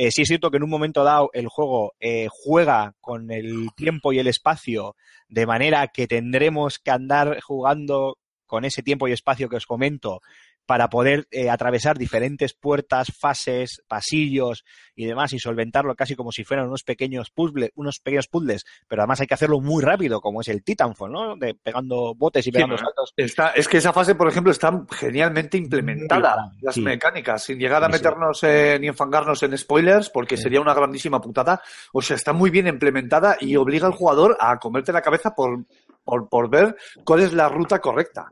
eh, 0.00 0.12
sí 0.12 0.22
es 0.22 0.28
cierto 0.28 0.52
que 0.52 0.58
en 0.58 0.62
un 0.62 0.70
momento 0.70 1.02
dado 1.02 1.30
el 1.32 1.48
juego 1.48 1.94
eh, 1.98 2.28
juega 2.30 2.94
con 3.00 3.32
el 3.32 3.70
tiempo 3.74 4.12
y 4.12 4.20
el 4.20 4.28
espacio 4.28 4.94
de 5.28 5.44
manera 5.44 5.88
que 5.88 6.06
tendremos 6.06 6.78
que 6.78 6.92
andar 6.92 7.40
jugando 7.40 8.16
con 8.46 8.64
ese 8.64 8.84
tiempo 8.84 9.08
y 9.08 9.12
espacio 9.12 9.48
que 9.48 9.56
os 9.56 9.66
comento 9.66 10.20
para 10.68 10.90
poder 10.90 11.26
eh, 11.30 11.48
atravesar 11.48 11.96
diferentes 11.96 12.52
puertas, 12.52 13.10
fases, 13.18 13.82
pasillos 13.88 14.66
y 14.94 15.06
demás 15.06 15.32
y 15.32 15.38
solventarlo 15.38 15.94
casi 15.94 16.14
como 16.14 16.30
si 16.30 16.44
fueran 16.44 16.66
unos 16.66 16.82
pequeños 16.82 17.30
puzzles, 17.30 17.70
unos 17.74 18.00
pequeños 18.00 18.28
puzzles, 18.28 18.66
pero 18.86 19.00
además 19.00 19.22
hay 19.22 19.26
que 19.28 19.32
hacerlo 19.32 19.60
muy 19.60 19.82
rápido, 19.82 20.20
como 20.20 20.42
es 20.42 20.48
el 20.48 20.62
Titanfall, 20.62 21.10
¿no? 21.10 21.36
De 21.36 21.54
pegando 21.54 22.14
botes 22.14 22.46
y 22.46 22.52
pegando 22.52 22.76
Sí, 22.76 22.84
saltos. 22.84 23.14
está, 23.16 23.48
es 23.52 23.66
que 23.66 23.78
esa 23.78 23.94
fase, 23.94 24.14
por 24.14 24.28
ejemplo, 24.28 24.52
está 24.52 24.84
genialmente 24.90 25.56
implementada. 25.56 26.52
Las 26.60 26.74
sí. 26.74 26.82
mecánicas, 26.82 27.44
sin 27.44 27.58
llegar 27.58 27.82
a 27.82 27.88
meternos 27.88 28.44
eh, 28.44 28.76
ni 28.78 28.88
enfangarnos 28.88 29.42
en 29.44 29.56
spoilers, 29.56 30.10
porque 30.10 30.36
sería 30.36 30.60
una 30.60 30.74
grandísima 30.74 31.18
putada. 31.18 31.62
O 31.94 32.02
sea, 32.02 32.14
está 32.16 32.34
muy 32.34 32.50
bien 32.50 32.66
implementada 32.66 33.38
y 33.40 33.56
obliga 33.56 33.86
al 33.86 33.94
jugador 33.94 34.36
a 34.38 34.58
comerte 34.58 34.92
la 34.92 35.00
cabeza 35.00 35.34
por, 35.34 35.64
por, 36.04 36.28
por 36.28 36.50
ver 36.50 36.76
cuál 37.04 37.20
es 37.20 37.32
la 37.32 37.48
ruta 37.48 37.78
correcta. 37.78 38.30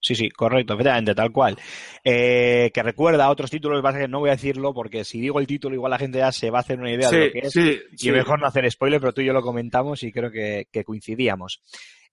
Sí, 0.00 0.14
sí, 0.14 0.30
correcto, 0.30 0.74
efectivamente, 0.74 1.14
tal 1.14 1.32
cual. 1.32 1.56
Eh, 2.04 2.70
que 2.72 2.82
recuerda 2.82 3.24
a 3.24 3.30
otros 3.30 3.50
títulos, 3.50 3.82
pasa 3.82 3.98
que 3.98 4.08
no 4.08 4.20
voy 4.20 4.30
a 4.30 4.36
decirlo 4.36 4.72
porque 4.72 5.04
si 5.04 5.20
digo 5.20 5.40
el 5.40 5.46
título 5.46 5.74
igual 5.74 5.90
la 5.90 5.98
gente 5.98 6.18
ya 6.18 6.30
se 6.30 6.50
va 6.50 6.58
a 6.58 6.60
hacer 6.60 6.78
una 6.78 6.92
idea 6.92 7.10
de 7.10 7.26
lo 7.26 7.32
que 7.32 7.38
es. 7.40 7.52
sí, 7.52 7.80
Y 8.00 8.10
mejor 8.12 8.40
no 8.40 8.46
hacer 8.46 8.70
spoiler, 8.70 9.00
pero 9.00 9.12
tú 9.12 9.20
y 9.20 9.26
yo 9.26 9.32
lo 9.32 9.42
comentamos 9.42 10.02
y 10.04 10.12
creo 10.12 10.30
que, 10.30 10.68
que 10.70 10.84
coincidíamos. 10.84 11.60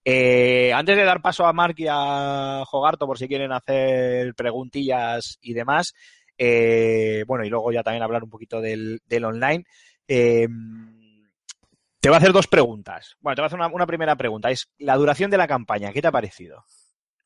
Eh, 0.04 0.72
antes 0.72 0.96
de 0.96 1.04
dar 1.04 1.20
paso 1.20 1.46
a 1.46 1.52
Mark 1.52 1.74
y 1.78 1.86
a 1.88 2.62
Jogarto, 2.66 3.06
por 3.06 3.18
si 3.18 3.28
quieren 3.28 3.52
hacer 3.52 4.34
preguntillas 4.34 5.38
y 5.40 5.52
demás, 5.52 5.94
eh, 6.38 7.24
bueno, 7.26 7.44
y 7.44 7.48
luego 7.48 7.72
ya 7.72 7.82
también 7.82 8.02
hablar 8.02 8.24
un 8.24 8.30
poquito 8.30 8.60
del, 8.60 9.00
del 9.06 9.24
online, 9.24 9.64
eh, 10.06 10.46
te 12.00 12.08
voy 12.08 12.14
a 12.14 12.18
hacer 12.18 12.32
dos 12.32 12.46
preguntas. 12.46 13.16
Bueno, 13.20 13.34
te 13.34 13.42
voy 13.42 13.46
a 13.46 13.48
hacer 13.48 13.58
una, 13.58 13.68
una 13.68 13.86
primera 13.86 14.14
pregunta. 14.16 14.50
Es 14.50 14.70
la 14.78 14.96
duración 14.96 15.30
de 15.30 15.38
la 15.38 15.48
campaña, 15.48 15.92
¿qué 15.92 16.00
te 16.00 16.08
ha 16.08 16.12
parecido? 16.12 16.64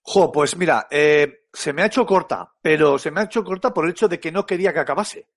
Jo, 0.03 0.33
pues 0.33 0.57
mira, 0.57 0.87
eh, 0.91 1.47
se 1.53 1.73
me 1.73 1.83
ha 1.83 1.87
hecho 1.87 2.07
corta, 2.07 2.53
pero 2.63 2.99
se 2.99 3.11
me 3.11 3.21
ha 3.21 3.25
hecho 3.25 3.45
corta 3.45 3.73
por 3.73 3.85
el 3.85 3.93
hecho 3.93 4.09
de 4.09 4.19
que 4.19 4.33
no 4.33 4.47
quería 4.47 4.73
que 4.73 4.81
acabase. 4.81 5.29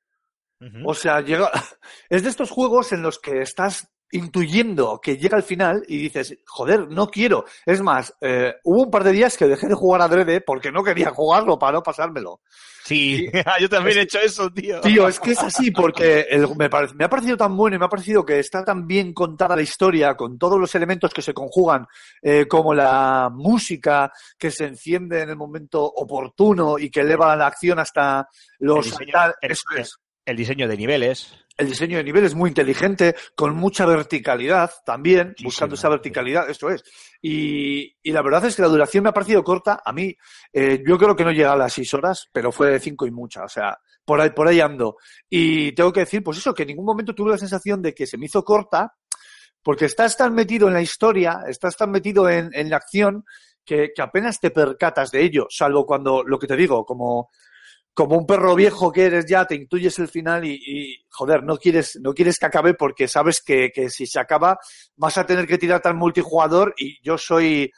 O 0.85 0.93
sea, 0.93 1.19
llega... 1.19 1.51
es 2.09 2.23
de 2.23 2.29
estos 2.29 2.49
juegos 2.49 2.93
en 2.93 3.01
los 3.01 3.19
que 3.19 3.41
estás 3.41 3.91
intuyendo 4.13 4.99
que 5.01 5.17
llega 5.17 5.35
al 5.37 5.43
final 5.43 5.83
y 5.87 5.97
dices, 5.97 6.37
joder, 6.45 6.87
no 6.89 7.07
quiero. 7.07 7.45
Es 7.65 7.81
más, 7.81 8.13
eh, 8.21 8.53
hubo 8.63 8.83
un 8.83 8.91
par 8.91 9.03
de 9.03 9.11
días 9.11 9.35
que 9.37 9.47
dejé 9.47 9.67
de 9.67 9.73
jugar 9.75 10.01
a 10.01 10.07
Drede 10.07 10.41
porque 10.41 10.71
no 10.71 10.83
quería 10.83 11.09
jugarlo 11.11 11.59
para 11.59 11.73
no 11.73 11.83
pasármelo. 11.83 12.41
Sí, 12.85 13.29
yo 13.61 13.69
también 13.69 13.97
he 13.97 14.01
hecho 14.01 14.19
eso, 14.19 14.49
tío. 14.51 14.81
Tío, 14.81 15.07
es 15.07 15.19
que 15.19 15.31
es 15.31 15.39
así 15.39 15.71
porque 15.71 16.21
el- 16.29 16.47
me, 16.55 16.69
me 16.95 17.05
ha 17.05 17.09
parecido 17.09 17.37
tan 17.37 17.55
bueno 17.55 17.75
y 17.75 17.79
me 17.79 17.85
ha 17.85 17.89
parecido 17.89 18.25
que 18.25 18.39
está 18.39 18.63
tan 18.63 18.85
bien 18.87 19.13
contada 19.13 19.55
la 19.55 19.61
historia 19.61 20.15
con 20.15 20.37
todos 20.37 20.59
los 20.59 20.73
elementos 20.75 21.13
que 21.13 21.21
se 21.21 21.33
conjugan, 21.33 21.87
eh, 22.21 22.45
como 22.47 22.73
la 22.73 23.29
música 23.33 24.11
que 24.37 24.51
se 24.51 24.65
enciende 24.65 25.21
en 25.21 25.29
el 25.29 25.35
momento 25.37 25.83
oportuno 25.83 26.77
y 26.77 26.89
que 26.89 27.01
eleva 27.01 27.35
la 27.35 27.47
acción 27.47 27.79
hasta 27.79 28.27
los... 28.59 28.85
El 28.85 28.91
diseño- 28.91 29.11
tal- 29.13 29.35
el- 29.41 29.51
eso 29.51 29.63
es. 29.77 29.95
El 30.25 30.37
diseño 30.37 30.69
de 30.69 30.77
niveles. 30.77 31.33
El 31.55 31.67
diseño 31.67 31.97
de 31.97 32.03
nivel 32.03 32.25
es 32.25 32.33
muy 32.33 32.49
inteligente, 32.49 33.15
con 33.35 33.55
mucha 33.55 33.85
verticalidad 33.85 34.71
también, 34.85 35.35
buscando 35.43 35.75
esa 35.75 35.87
sí. 35.87 35.91
verticalidad, 35.91 36.49
esto 36.49 36.69
es. 36.69 36.83
Y, 37.21 37.95
y 38.01 38.11
la 38.11 38.23
verdad 38.23 38.45
es 38.45 38.55
que 38.55 38.63
la 38.63 38.67
duración 38.67 39.03
me 39.03 39.09
ha 39.09 39.13
parecido 39.13 39.43
corta. 39.43 39.81
A 39.85 39.93
mí, 39.93 40.15
eh, 40.51 40.83
yo 40.85 40.97
creo 40.97 41.15
que 41.15 41.23
no 41.23 41.31
llega 41.31 41.53
a 41.53 41.57
las 41.57 41.73
seis 41.73 41.93
horas, 41.93 42.27
pero 42.33 42.51
fue 42.51 42.71
de 42.71 42.79
cinco 42.79 43.05
y 43.05 43.11
mucha. 43.11 43.43
O 43.43 43.49
sea, 43.49 43.77
por 44.03 44.19
ahí, 44.19 44.31
por 44.31 44.47
ahí 44.47 44.59
ando. 44.61 44.97
Y 45.29 45.73
tengo 45.73 45.93
que 45.93 46.01
decir, 46.01 46.23
pues 46.23 46.39
eso, 46.39 46.53
que 46.53 46.63
en 46.63 46.69
ningún 46.69 46.85
momento 46.85 47.13
tuve 47.13 47.31
la 47.31 47.37
sensación 47.37 47.81
de 47.81 47.93
que 47.93 48.07
se 48.07 48.17
me 48.17 48.25
hizo 48.25 48.43
corta, 48.43 48.95
porque 49.61 49.85
estás 49.85 50.17
tan 50.17 50.33
metido 50.33 50.67
en 50.67 50.73
la 50.73 50.81
historia, 50.81 51.41
estás 51.47 51.77
tan 51.77 51.91
metido 51.91 52.29
en, 52.29 52.49
en 52.53 52.69
la 52.69 52.77
acción, 52.77 53.25
que, 53.63 53.91
que 53.95 54.01
apenas 54.01 54.39
te 54.39 54.51
percatas 54.51 55.11
de 55.11 55.21
ello, 55.23 55.47
salvo 55.49 55.85
cuando, 55.85 56.23
lo 56.23 56.37
que 56.37 56.47
te 56.47 56.55
digo, 56.55 56.85
como, 56.85 57.29
como 57.93 58.17
un 58.17 58.25
perro 58.25 58.55
viejo 58.55 58.91
que 58.91 59.05
eres 59.05 59.25
ya, 59.25 59.45
te 59.45 59.55
intuyes 59.55 59.97
el 59.99 60.07
final 60.07 60.45
y, 60.45 60.53
y, 60.53 61.05
joder, 61.09 61.43
no 61.43 61.57
quieres, 61.57 61.99
no 62.01 62.13
quieres 62.13 62.37
que 62.39 62.45
acabe 62.47 62.73
porque 62.73 63.07
sabes 63.07 63.41
que, 63.41 63.71
que 63.73 63.89
si 63.89 64.07
se 64.07 64.19
acaba 64.19 64.57
vas 64.95 65.17
a 65.17 65.25
tener 65.25 65.45
que 65.47 65.57
tirarte 65.57 65.89
al 65.89 65.95
multijugador 65.95 66.73
y 66.77 66.97
yo 67.03 67.17
soy 67.17 67.71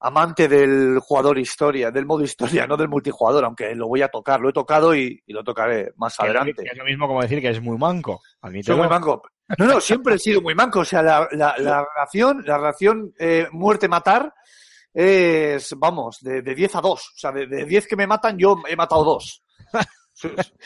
amante 0.00 0.46
del 0.46 1.00
jugador 1.00 1.38
historia, 1.38 1.90
del 1.90 2.06
modo 2.06 2.22
historia, 2.22 2.66
no 2.68 2.76
del 2.76 2.88
multijugador, 2.88 3.44
aunque 3.44 3.74
lo 3.74 3.88
voy 3.88 4.02
a 4.02 4.08
tocar, 4.08 4.40
lo 4.40 4.50
he 4.50 4.52
tocado 4.52 4.94
y, 4.94 5.20
y 5.26 5.32
lo 5.32 5.42
tocaré 5.42 5.92
más 5.96 6.16
Que 6.16 6.26
adelante. 6.26 6.62
es 6.70 6.78
lo 6.78 6.84
mismo 6.84 7.08
como 7.08 7.22
decir 7.22 7.40
que 7.40 7.50
es 7.50 7.60
muy 7.60 7.76
manco. 7.76 8.20
Soy 8.62 8.76
muy 8.76 8.88
manco. 8.88 9.22
No, 9.58 9.64
no, 9.66 9.80
siempre 9.80 10.14
he 10.14 10.18
sido 10.18 10.40
muy 10.40 10.54
manco. 10.54 10.80
O 10.80 10.84
sea, 10.84 11.02
la, 11.02 11.28
la, 11.32 11.56
la 11.58 11.84
relación, 11.94 12.44
la 12.46 12.58
relación 12.58 13.12
eh, 13.18 13.48
muerte-matar 13.50 14.32
es, 14.92 15.74
vamos, 15.76 16.18
de, 16.20 16.42
de 16.42 16.54
10 16.54 16.76
a 16.76 16.80
2. 16.80 16.92
O 16.92 17.18
sea, 17.18 17.32
de, 17.32 17.46
de 17.46 17.64
10 17.64 17.86
que 17.86 17.96
me 17.96 18.06
matan, 18.06 18.36
yo 18.38 18.56
he 18.68 18.76
matado 18.76 19.04
dos. 19.04 19.42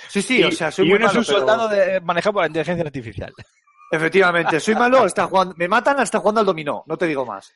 Sí, 0.08 0.22
Sí, 0.22 0.40
Y- 0.40 0.44
o 0.44 0.50
sea, 0.52 0.70
soy 0.70 0.86
y 0.86 0.88
muy 0.88 0.96
uno 0.96 1.06
es 1.06 1.12
malo, 1.12 1.20
un 1.20 1.26
pero- 1.26 1.38
soldado 1.38 1.68
de- 1.68 2.00
manejado 2.00 2.32
por 2.32 2.42
la 2.42 2.46
inteligencia 2.48 2.84
artificial. 2.84 3.32
Efectivamente, 3.90 4.58
soy 4.60 4.74
malo, 4.74 5.04
está 5.04 5.26
jugando, 5.26 5.54
me 5.58 5.68
matan 5.68 6.00
hasta 6.00 6.18
jugando 6.18 6.40
al 6.40 6.46
dominó, 6.46 6.82
no 6.86 6.96
te 6.96 7.06
digo 7.06 7.26
más. 7.26 7.52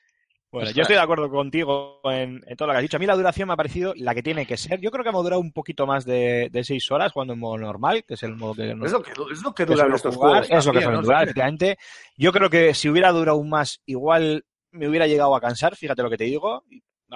Bueno, 0.53 0.71
yo 0.71 0.83
estoy 0.83 0.97
de 0.97 1.03
acuerdo 1.03 1.29
contigo 1.29 2.00
en, 2.05 2.41
en 2.47 2.57
todo 2.57 2.69
lo 2.69 2.73
que 2.73 2.76
has 2.79 2.83
dicho. 2.83 2.97
A 2.97 3.00
mí 3.00 3.07
la 3.07 3.17
duración 3.17 3.49
me 3.49 3.55
ha 3.55 3.57
parecido 3.57 3.93
la 3.97 4.15
que 4.15 4.23
tiene 4.23 4.47
que 4.47 4.57
ser. 4.57 4.81
Yo 4.81 4.91
creo 4.91 5.03
que 5.03 5.11
hemos 5.11 5.23
durado 5.25 5.41
un 5.41 5.53
poquito 5.53 5.87
más 5.87 6.05
de, 6.05 6.49
de 6.53 6.65
seis 6.65 6.91
horas 6.91 7.12
jugando 7.12 7.35
en 7.35 7.41
modo 7.41 7.59
normal, 7.59 8.05
que 8.07 8.15
es 8.15 8.23
el 8.23 8.37
modo 8.37 8.55
que 8.55 8.75
nos 8.75 8.87
Es 8.87 8.93
lo 8.93 9.03
que, 9.03 9.11
es 9.33 9.43
lo 9.43 9.55
que 9.55 9.67
duran 9.67 9.93
estos 9.93 10.15
jugar, 10.15 10.45
juegos. 10.45 10.59
es 10.59 10.67
lo 10.67 10.73
que 10.73 10.83
suelen 10.83 11.03
durar, 11.03 11.23
efectivamente. 11.25 11.79
Yo 12.17 12.33
creo 12.33 12.49
que 12.49 12.75
si 12.75 12.88
hubiera 12.88 13.11
durado 13.12 13.37
aún 13.38 13.50
más, 13.50 13.81
igual 13.87 14.45
me 14.71 14.88
hubiera 14.88 15.07
llegado 15.07 15.35
a 15.35 15.41
cansar, 15.41 15.75
fíjate 15.76 16.03
lo 16.03 16.11
que 16.11 16.17
te 16.19 16.25
digo. 16.25 16.62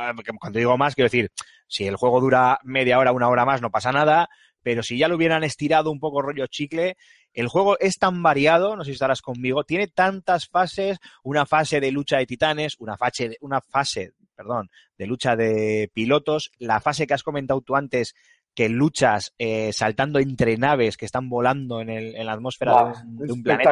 Ah, 0.01 0.15
Cuando 0.41 0.59
digo 0.59 0.77
más, 0.79 0.95
quiero 0.95 1.07
decir, 1.07 1.31
si 1.67 1.87
el 1.87 1.97
juego 1.97 2.21
dura 2.21 2.59
media 2.65 2.99
hora, 2.99 3.13
una 3.13 3.29
hora 3.29 3.45
más, 3.45 3.61
no 3.63 3.71
pasa 3.71 3.93
nada, 3.93 4.29
pero 4.63 4.83
si 4.83 4.99
ya 4.99 5.09
lo 5.09 5.17
hubieran 5.17 5.45
estirado 5.45 5.91
un 5.91 6.01
poco 6.01 6.23
rollo 6.23 6.47
chicle, 6.47 6.97
el 7.33 7.49
juego 7.49 7.79
es 7.79 7.99
tan 7.99 8.23
variado, 8.23 8.77
no 8.77 8.83
sé 8.85 8.91
si 8.91 8.95
estarás 8.95 9.23
conmigo, 9.23 9.65
tiene 9.65 9.87
tantas 9.89 10.49
fases, 10.49 10.99
una 11.23 11.47
fase 11.47 11.81
de 11.81 11.93
lucha 11.93 12.19
de 12.19 12.27
titanes, 12.27 12.75
una 12.79 12.97
fase, 12.97 13.37
una 13.41 13.61
fase, 13.61 14.13
perdón, 14.35 14.69
de 14.99 15.07
lucha 15.07 15.37
de 15.37 15.91
pilotos, 15.95 16.51
la 16.59 16.81
fase 16.81 17.07
que 17.07 17.15
has 17.15 17.23
comentado 17.23 17.61
tú 17.61 17.77
antes, 17.77 18.15
que 18.55 18.69
luchas 18.69 19.33
eh, 19.39 19.73
saltando 19.73 20.19
entre 20.19 20.57
naves 20.57 20.97
que 20.97 21.05
están 21.07 21.29
volando 21.31 21.81
en, 21.81 21.89
el- 21.89 22.17
en 22.17 22.27
la 22.27 22.33
atmósfera 22.33 22.73
de 22.73 22.91
un, 23.07 23.17
de 23.29 23.33
un 23.33 23.43
planeta, 23.45 23.71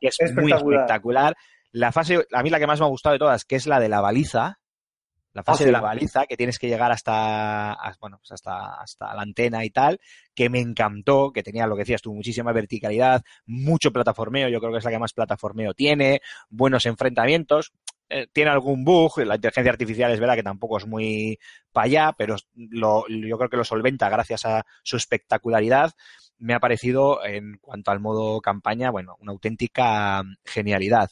que 0.00 0.08
es 0.08 0.18
muy 0.20 0.50
espectacular. 0.50 0.80
espectacular. 0.80 1.36
La 1.70 1.92
fase, 1.92 2.26
a 2.32 2.42
mí 2.42 2.50
la 2.50 2.58
que 2.58 2.66
más 2.66 2.80
me 2.80 2.86
ha 2.86 2.88
gustado 2.88 3.12
de 3.12 3.18
todas, 3.20 3.44
que 3.44 3.54
es 3.56 3.66
la 3.68 3.78
de 3.78 3.88
la 3.88 4.00
baliza, 4.00 4.58
la 5.36 5.44
fase 5.44 5.56
Ah, 5.56 5.58
sí. 5.58 5.64
de 5.66 5.72
la 5.72 5.80
baliza, 5.80 6.26
que 6.26 6.36
tienes 6.36 6.58
que 6.58 6.66
llegar 6.66 6.90
hasta, 6.90 7.76
bueno, 8.00 8.18
pues 8.18 8.32
hasta, 8.32 8.80
hasta 8.80 9.14
la 9.14 9.22
antena 9.22 9.64
y 9.64 9.70
tal, 9.70 10.00
que 10.34 10.48
me 10.48 10.60
encantó, 10.60 11.30
que 11.32 11.42
tenía 11.42 11.66
lo 11.66 11.76
que 11.76 11.82
decías 11.82 12.02
tú, 12.02 12.12
muchísima 12.14 12.52
verticalidad, 12.52 13.22
mucho 13.46 13.92
plataformeo, 13.92 14.48
yo 14.48 14.58
creo 14.60 14.72
que 14.72 14.78
es 14.78 14.84
la 14.84 14.90
que 14.90 14.98
más 14.98 15.12
plataformeo 15.12 15.74
tiene, 15.74 16.20
buenos 16.48 16.86
enfrentamientos, 16.86 17.72
eh, 18.08 18.28
tiene 18.32 18.50
algún 18.50 18.84
bug, 18.84 19.18
la 19.18 19.34
inteligencia 19.34 19.72
artificial 19.72 20.12
es 20.12 20.20
verdad 20.20 20.36
que 20.36 20.42
tampoco 20.42 20.78
es 20.78 20.86
muy 20.86 21.38
para 21.72 21.86
allá, 21.86 22.14
pero 22.16 22.36
lo, 22.54 23.04
yo 23.08 23.36
creo 23.36 23.50
que 23.50 23.56
lo 23.56 23.64
solventa 23.64 24.08
gracias 24.08 24.46
a 24.46 24.64
su 24.82 24.96
espectacularidad. 24.96 25.92
Me 26.38 26.54
ha 26.54 26.60
parecido, 26.60 27.24
en 27.24 27.58
cuanto 27.60 27.90
al 27.90 28.00
modo 28.00 28.40
campaña, 28.40 28.90
bueno, 28.90 29.16
una 29.20 29.32
auténtica 29.32 30.22
genialidad. 30.44 31.10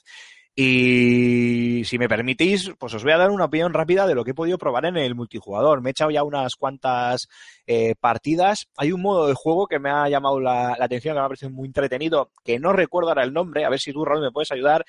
Y 0.56 1.82
si 1.84 1.98
me 1.98 2.08
permitís, 2.08 2.70
pues 2.78 2.94
os 2.94 3.02
voy 3.02 3.12
a 3.12 3.18
dar 3.18 3.30
una 3.30 3.46
opinión 3.46 3.74
rápida 3.74 4.06
de 4.06 4.14
lo 4.14 4.24
que 4.24 4.30
he 4.30 4.34
podido 4.34 4.56
probar 4.56 4.86
en 4.86 4.96
el 4.96 5.16
multijugador. 5.16 5.80
Me 5.80 5.90
he 5.90 5.92
echado 5.92 6.12
ya 6.12 6.22
unas 6.22 6.54
cuantas 6.54 7.28
eh, 7.66 7.96
partidas. 7.98 8.68
Hay 8.76 8.92
un 8.92 9.02
modo 9.02 9.26
de 9.26 9.34
juego 9.34 9.66
que 9.66 9.80
me 9.80 9.90
ha 9.90 10.08
llamado 10.08 10.38
la, 10.38 10.76
atención, 10.78 11.14
que 11.14 11.20
me 11.20 11.24
ha 11.24 11.28
parecido 11.28 11.50
muy 11.50 11.66
entretenido, 11.66 12.30
que 12.44 12.60
no 12.60 12.72
recuerdo 12.72 13.08
ahora 13.08 13.24
el 13.24 13.32
nombre, 13.32 13.64
a 13.64 13.68
ver 13.68 13.80
si 13.80 13.92
tú, 13.92 14.04
Raúl, 14.04 14.22
me 14.22 14.30
puedes 14.30 14.52
ayudar, 14.52 14.84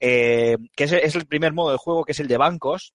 eh, 0.00 0.58
que 0.76 0.84
es 0.84 1.14
el 1.14 1.26
primer 1.26 1.54
modo 1.54 1.72
de 1.72 1.78
juego, 1.78 2.04
que 2.04 2.12
es 2.12 2.20
el 2.20 2.28
de 2.28 2.36
bancos, 2.36 2.92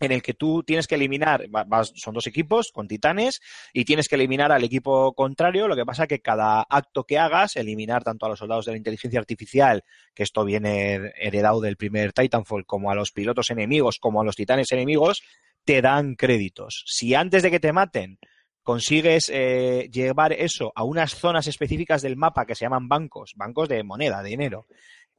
en 0.00 0.12
el 0.12 0.22
que 0.22 0.34
tú 0.34 0.62
tienes 0.62 0.86
que 0.86 0.94
eliminar, 0.94 1.48
son 1.94 2.14
dos 2.14 2.26
equipos 2.26 2.70
con 2.72 2.88
titanes 2.88 3.40
y 3.72 3.84
tienes 3.84 4.08
que 4.08 4.14
eliminar 4.14 4.52
al 4.52 4.64
equipo 4.64 5.12
contrario. 5.14 5.68
Lo 5.68 5.76
que 5.76 5.84
pasa 5.84 6.06
que 6.06 6.20
cada 6.20 6.62
acto 6.62 7.04
que 7.04 7.18
hagas, 7.18 7.56
eliminar 7.56 8.04
tanto 8.04 8.26
a 8.26 8.28
los 8.28 8.38
soldados 8.38 8.66
de 8.66 8.72
la 8.72 8.78
inteligencia 8.78 9.18
artificial, 9.18 9.84
que 10.14 10.22
esto 10.22 10.44
viene 10.44 11.12
heredado 11.16 11.60
del 11.60 11.76
primer 11.76 12.12
Titanfall, 12.12 12.66
como 12.66 12.90
a 12.90 12.94
los 12.94 13.12
pilotos 13.12 13.50
enemigos, 13.50 13.98
como 13.98 14.20
a 14.20 14.24
los 14.24 14.36
titanes 14.36 14.70
enemigos, 14.72 15.22
te 15.64 15.82
dan 15.82 16.14
créditos. 16.14 16.84
Si 16.86 17.14
antes 17.14 17.42
de 17.42 17.50
que 17.50 17.60
te 17.60 17.72
maten 17.72 18.18
consigues 18.62 19.30
eh, 19.32 19.88
llevar 19.90 20.34
eso 20.34 20.72
a 20.74 20.84
unas 20.84 21.14
zonas 21.14 21.46
específicas 21.46 22.02
del 22.02 22.16
mapa 22.16 22.44
que 22.44 22.54
se 22.54 22.66
llaman 22.66 22.86
bancos, 22.86 23.32
bancos 23.34 23.66
de 23.66 23.82
moneda, 23.82 24.22
de 24.22 24.28
dinero, 24.28 24.66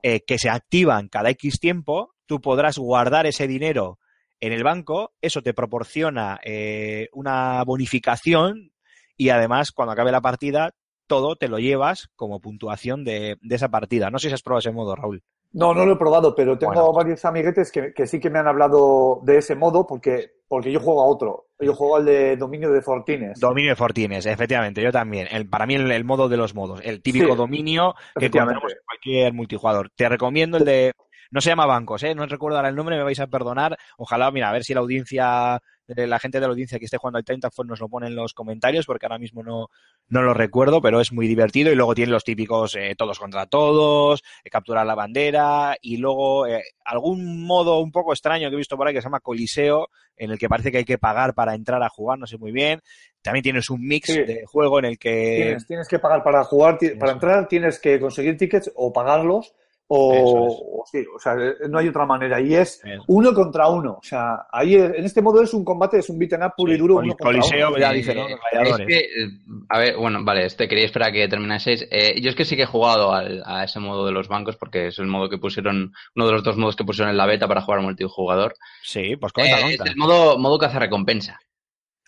eh, 0.04 0.22
que 0.22 0.38
se 0.38 0.50
activan 0.50 1.08
cada 1.10 1.32
X 1.32 1.60
tiempo, 1.60 2.14
tú 2.28 2.42
podrás 2.42 2.78
guardar 2.78 3.26
ese 3.26 3.48
dinero 3.48 3.98
en 4.42 4.54
el 4.54 4.64
banco, 4.64 5.14
eso 5.22 5.42
te 5.42 5.54
proporciona 5.54 6.40
eh, 6.44 7.10
una 7.14 7.64
bonificación 7.64 8.72
y 9.18 9.30
además 9.30 9.72
cuando 9.72 9.92
acabe 9.94 10.12
la 10.12 10.22
partida 10.22 10.72
todo 11.08 11.36
te 11.36 11.48
lo 11.48 11.58
llevas 11.58 12.10
como 12.16 12.40
puntuación 12.40 13.04
de, 13.04 13.38
de 13.42 13.56
esa 13.56 13.70
partida. 13.70 14.12
No 14.12 14.20
sé 14.20 14.28
si 14.28 14.34
has 14.36 14.44
probado 14.44 14.60
ese 14.60 14.72
modo, 14.72 14.96
Raúl. 14.96 15.24
No, 15.52 15.74
no 15.74 15.84
lo 15.84 15.94
he 15.94 15.98
probado, 15.98 16.36
pero 16.36 16.60
tengo 16.60 16.74
Bueno. 16.74 16.94
varios 16.94 17.26
amiguetes 17.26 17.72
que, 17.72 17.92
que 17.96 18.06
sí 18.06 18.20
que 18.20 18.30
me 18.30 18.38
han 18.38 18.48
hablado 18.48 19.20
de 19.24 19.40
ese 19.40 19.56
modo 19.56 19.88
porque, 19.88 20.30
porque 20.48 20.72
yo 20.72 20.80
juego 20.80 21.02
a 21.02 21.08
otro. 21.08 21.48
Yo 21.60 21.74
juego 21.74 21.96
al 21.96 22.06
de 22.06 22.38
dominio 22.38 22.72
de 22.72 22.84
Fortines. 22.84 23.40
Dominio 23.40 23.72
de 23.72 23.76
Fortines, 23.76 24.28
efectivamente, 24.28 24.84
yo 24.84 24.92
también. 24.92 25.28
El, 25.32 25.50
para 25.50 25.66
mí 25.66 25.74
el, 25.74 25.92
el 25.92 26.06
modo 26.06 26.30
de 26.30 26.38
los 26.38 26.54
modos, 26.54 26.82
el 26.84 27.02
típico 27.02 27.32
Sí, 27.32 27.36
dominio 27.36 27.96
que 28.16 28.28
encontramos 28.28 28.72
en 28.72 28.78
cualquier 28.86 29.34
multijugador. 29.34 29.90
Te 29.96 30.08
recomiendo 30.08 30.58
el 30.60 30.66
de... 30.66 30.94
No 31.32 31.42
se 31.42 31.50
llama 31.50 31.66
bancos, 31.66 32.02
¿eh? 32.04 32.16
No 32.16 32.26
recuerdo 32.26 32.58
ahora 32.58 32.70
el 32.70 32.76
nombre, 32.76 32.98
me 32.98 33.04
vais 33.04 33.20
a 33.20 33.28
perdonar. 33.28 33.78
Ojalá, 33.98 34.32
mira, 34.32 34.50
a 34.50 34.54
ver 34.54 34.64
si 34.64 34.74
la 34.74 34.80
audiencia, 34.80 35.62
eh, 35.88 36.08
la 36.08 36.18
gente 36.20 36.40
de 36.40 36.48
la 36.48 36.52
audiencia 36.52 36.80
que 36.80 36.86
esté 36.86 36.98
jugando 36.98 37.18
al 37.18 37.24
30 37.24 37.50
pues 37.52 37.68
nos 37.68 37.80
lo 37.80 37.88
pone 37.88 38.08
en 38.08 38.16
los 38.16 38.34
comentarios, 38.34 38.86
porque 38.88 39.06
ahora 39.06 39.20
mismo 39.20 39.44
no, 39.44 39.68
no 40.08 40.22
lo 40.24 40.34
recuerdo, 40.34 40.82
pero 40.82 41.00
es 41.02 41.12
muy 41.12 41.28
divertido. 41.28 41.72
Y 41.72 41.76
luego 41.76 41.94
tiene 41.94 42.12
los 42.12 42.24
típicos 42.24 42.76
eh, 42.76 42.96
todos 42.98 43.20
contra 43.20 43.46
todos, 43.46 44.24
eh, 44.44 44.50
capturar 44.50 44.86
la 44.88 44.96
bandera, 44.96 45.76
y 45.82 45.98
luego 45.98 46.48
eh, 46.48 46.64
algún 46.84 47.46
modo 47.46 47.80
un 47.80 47.92
poco 47.92 48.12
extraño 48.12 48.50
que 48.50 48.56
he 48.56 48.58
visto 48.58 48.76
por 48.76 48.88
ahí 48.88 48.94
que 48.96 49.02
se 49.02 49.06
llama 49.06 49.20
Coliseo, 49.20 49.90
en 50.18 50.32
el 50.32 50.40
que 50.40 50.50
parece 50.50 50.72
que 50.72 50.80
hay 50.80 50.86
que 50.86 50.98
pagar 50.98 51.36
para 51.36 51.54
entrar 51.54 51.82
a 51.84 51.90
jugar, 51.90 52.18
no 52.18 52.26
sé 52.28 52.38
muy 52.38 52.52
bien. 52.52 52.82
También 53.22 53.44
tienes 53.44 53.70
un 53.70 53.86
mix 53.86 54.08
Sí. 54.08 54.24
de 54.24 54.46
juego 54.48 54.80
en 54.80 54.86
el 54.86 54.98
que 54.98 55.36
Tienes, 55.44 55.68
tienes 55.68 55.88
que 55.88 56.00
pagar 56.00 56.24
para 56.24 56.44
jugar, 56.44 56.80
para 57.00 57.12
entrar 57.12 57.48
tienes 57.48 57.78
que 57.80 58.00
conseguir 58.00 58.36
tickets 58.38 58.72
o 58.76 58.92
pagarlos 58.92 59.54
o, 59.90 60.84
es. 60.86 60.92
sí, 60.92 61.06
o 61.16 61.20
sea, 61.20 61.36
no 61.68 61.78
hay 61.80 61.88
otra 61.88 62.06
manera. 62.06 62.40
Y 62.40 62.56
es 62.56 62.82
uno 63.08 63.34
contra 63.34 63.68
uno. 63.68 63.94
O 63.94 64.04
sea, 64.04 64.46
ahí 64.52 64.76
en 64.76 65.04
este 65.04 65.22
modo 65.22 65.42
es 65.42 65.54
un 65.54 65.66
combate, 65.66 66.00
es 66.00 66.10
un 66.10 66.18
beaten 66.20 66.44
up 66.44 66.54
puro 66.56 66.72
y 66.74 66.78
duro. 66.78 66.96
Uno 66.96 67.16
Coliseo, 67.18 67.70
uno. 67.70 67.78
ya 67.78 67.92
Eh, 67.92 67.96
dice, 67.96 68.16
¿no? 68.16 68.28
Es 68.28 68.78
que, 68.88 68.98
eh, 69.00 69.30
a 69.70 69.80
ver, 69.80 69.98
bueno, 69.98 70.24
vale, 70.24 70.46
este 70.46 70.68
quería 70.68 70.86
esperar 70.86 71.10
a 71.10 71.12
que 71.12 71.28
terminaseis. 71.28 71.88
Eh, 71.92 72.22
yo 72.22 72.30
es 72.30 72.36
que 72.36 72.46
sí 72.46 72.56
que 72.56 72.64
he 72.64 72.68
jugado 72.68 73.14
al- 73.14 73.44
a 73.46 73.64
ese 73.64 73.80
modo 73.80 74.06
de 74.06 74.12
los 74.12 74.28
bancos 74.28 74.56
porque 74.58 74.88
es 74.88 75.00
el 75.00 75.08
modo 75.08 75.30
que 75.30 75.38
pusieron, 75.38 75.94
uno 76.16 76.26
de 76.26 76.32
los 76.34 76.44
dos 76.44 76.58
modos 76.58 76.76
que 76.76 76.84
pusieron 76.84 77.10
en 77.12 77.18
la 77.18 77.26
beta 77.26 77.48
para 77.48 77.62
jugar 77.62 77.82
multijugador. 77.82 78.56
Sí, 78.84 79.16
pues 79.16 79.34
comenta, 79.34 79.58
Eh, 79.58 79.62
comenta. 79.62 79.84
es 79.86 79.90
el 79.92 79.98
modo, 79.98 80.38
modo 80.38 80.60
recompensa. 80.80 81.40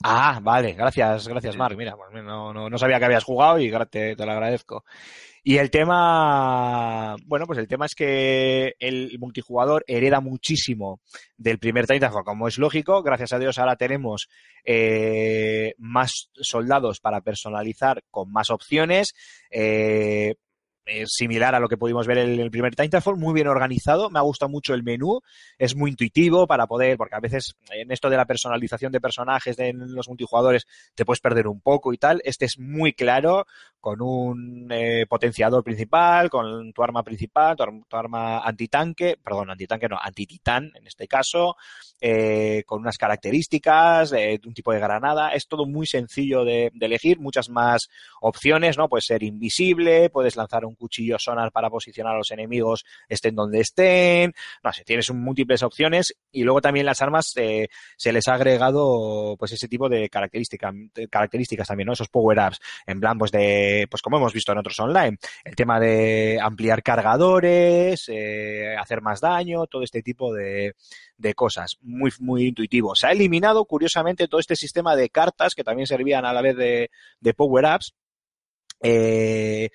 Ah, 0.03 0.39
vale, 0.41 0.73
gracias, 0.73 1.27
gracias, 1.27 1.55
Mark. 1.55 1.77
Mira, 1.77 1.95
pues 1.95 2.23
no, 2.23 2.53
no, 2.53 2.69
no 2.69 2.77
sabía 2.77 2.97
que 2.97 3.05
habías 3.05 3.23
jugado 3.23 3.59
y 3.59 3.69
te, 3.89 4.15
te 4.15 4.25
lo 4.25 4.31
agradezco. 4.31 4.83
Y 5.43 5.57
el 5.57 5.71
tema, 5.71 7.15
bueno, 7.25 7.48
pues 7.48 7.57
el 7.57 7.67
tema 7.67 7.88
es 7.88 7.95
que 7.95 8.75
el 8.79 9.17
multijugador 9.17 9.83
hereda 9.88 10.19
muchísimo 10.19 11.01
del 11.36 11.57
primer 11.57 11.88
Titanfall, 11.88 12.24
como 12.24 12.48
es 12.48 12.60
lógico. 12.60 13.01
Gracias 13.01 13.33
a 13.33 13.39
Dios 13.39 13.57
ahora 13.57 13.75
tenemos 13.75 14.27
eh, 14.63 15.74
más 15.79 16.29
soldados 16.36 17.00
para 17.00 17.21
personalizar 17.21 18.03
con 18.12 18.31
más 18.31 18.51
opciones. 18.51 19.15
Eh, 19.50 20.36
es 20.86 21.10
similar 21.13 21.55
a 21.55 21.60
lo 21.60 21.69
que 21.69 21.77
pudimos 21.77 22.07
ver 22.07 22.17
en 22.19 22.39
el 22.39 22.51
primer 22.51 22.75
Titanfall, 22.75 23.17
muy 23.17 23.33
bien 23.33 23.48
organizado, 23.48 24.10
me 24.10 24.19
ha 24.19 24.24
gustado 24.24 24.50
mucho 24.50 24.74
el 24.74 24.83
menú, 24.83 25.21
es 25.57 25.75
muy 25.75 25.91
intuitivo 25.91 26.48
para 26.48 26.67
poder, 26.67 26.98
porque 26.98 27.15
a 27.15 27.19
veces 27.19 27.55
en 27.71 27.91
esto 27.91 28.10
de 28.10 28.17
la 28.17 28.25
personalización 28.25 28.91
de 28.91 29.00
personajes 29.00 29.55
de 29.57 29.69
en 29.69 29.93
los 29.93 30.07
multijugadores 30.07 30.65
te 30.95 31.05
puedes 31.05 31.21
perder 31.21 31.48
un 31.48 31.62
poco 31.62 31.93
y 31.93 31.98
tal, 31.98 32.21
este 32.25 32.45
es 32.45 32.57
muy 32.57 32.93
claro, 32.93 33.45
con 33.81 34.01
un 34.01 34.67
eh, 34.71 35.05
potenciador 35.09 35.63
principal, 35.63 36.29
con 36.29 36.71
tu 36.71 36.83
arma 36.83 37.03
principal, 37.03 37.55
tu, 37.57 37.63
ar- 37.63 37.71
tu 37.89 37.97
arma 37.97 38.39
antitanque, 38.39 39.17
perdón, 39.21 39.50
antitanque 39.50 39.89
no, 39.89 39.97
antititán 40.01 40.71
en 40.75 40.88
este 40.88 41.07
caso, 41.07 41.55
eh, 42.00 42.63
con 42.65 42.79
unas 42.81 42.97
características, 42.97 44.13
eh, 44.13 44.39
un 44.45 44.53
tipo 44.53 44.71
de 44.71 44.79
granada, 44.79 45.29
es 45.33 45.47
todo 45.47 45.65
muy 45.65 45.85
sencillo 45.88 46.45
de, 46.45 46.71
de 46.73 46.85
elegir, 46.85 47.19
muchas 47.19 47.50
más 47.50 47.89
opciones, 48.21 48.77
¿no? 48.77 48.88
Puedes 48.88 49.05
ser 49.05 49.23
invisible, 49.23 50.09
puedes 50.09 50.35
lanzar 50.35 50.63
un 50.65 50.75
cuchillo 50.75 51.17
sonar 51.19 51.51
para 51.51 51.69
posicionar 51.69 52.13
a 52.15 52.17
los 52.19 52.31
enemigos 52.31 52.85
estén 53.09 53.35
donde 53.35 53.59
estén, 53.61 54.33
no 54.63 54.71
sé, 54.71 54.83
tienes 54.83 55.11
múltiples 55.11 55.63
opciones 55.63 56.13
y 56.31 56.43
luego 56.43 56.61
también 56.61 56.85
las 56.85 57.01
armas 57.01 57.33
eh, 57.35 57.67
se 57.97 58.13
les 58.13 58.27
ha 58.27 58.35
agregado 58.35 59.35
pues 59.39 59.51
ese 59.53 59.67
tipo 59.67 59.89
de 59.89 60.07
características, 60.09 60.73
características 61.09 61.67
también, 61.67 61.88
¿no? 61.88 61.93
Esos 61.93 62.09
power-ups, 62.09 62.59
en 62.85 63.00
plan 63.00 63.17
pues 63.17 63.31
de, 63.31 63.71
pues 63.90 64.01
como 64.01 64.18
hemos 64.18 64.34
visto 64.34 64.51
en 64.51 64.58
otros 64.58 64.80
online, 64.80 65.18
el 65.44 65.56
tema 65.56 65.80
de 65.80 66.40
ampliar 66.42 66.84
cargadores, 66.84 68.06
eh, 68.08 68.75
hacer 68.78 69.01
más 69.01 69.22
daño, 69.22 69.68
todo 69.68 69.84
este 69.84 70.01
tipo 70.01 70.34
de, 70.34 70.75
de 71.18 71.34
cosas, 71.34 71.78
muy, 71.82 72.12
muy 72.20 72.48
intuitivo. 72.48 72.96
Se 72.96 73.08
ha 73.08 73.12
eliminado, 73.12 73.66
curiosamente, 73.66 74.28
todo 74.28 74.40
este 74.40 74.56
sistema 74.56 74.96
de 74.96 75.10
cartas 75.10 75.56
que 75.56 75.63
también 75.63 75.88
servían 75.88 76.25
a 76.25 76.34
la 76.34 76.42
vez 76.42 76.56
de, 76.56 76.90
de 77.20 77.34
power-ups, 77.34 77.94
eh, 78.84 79.70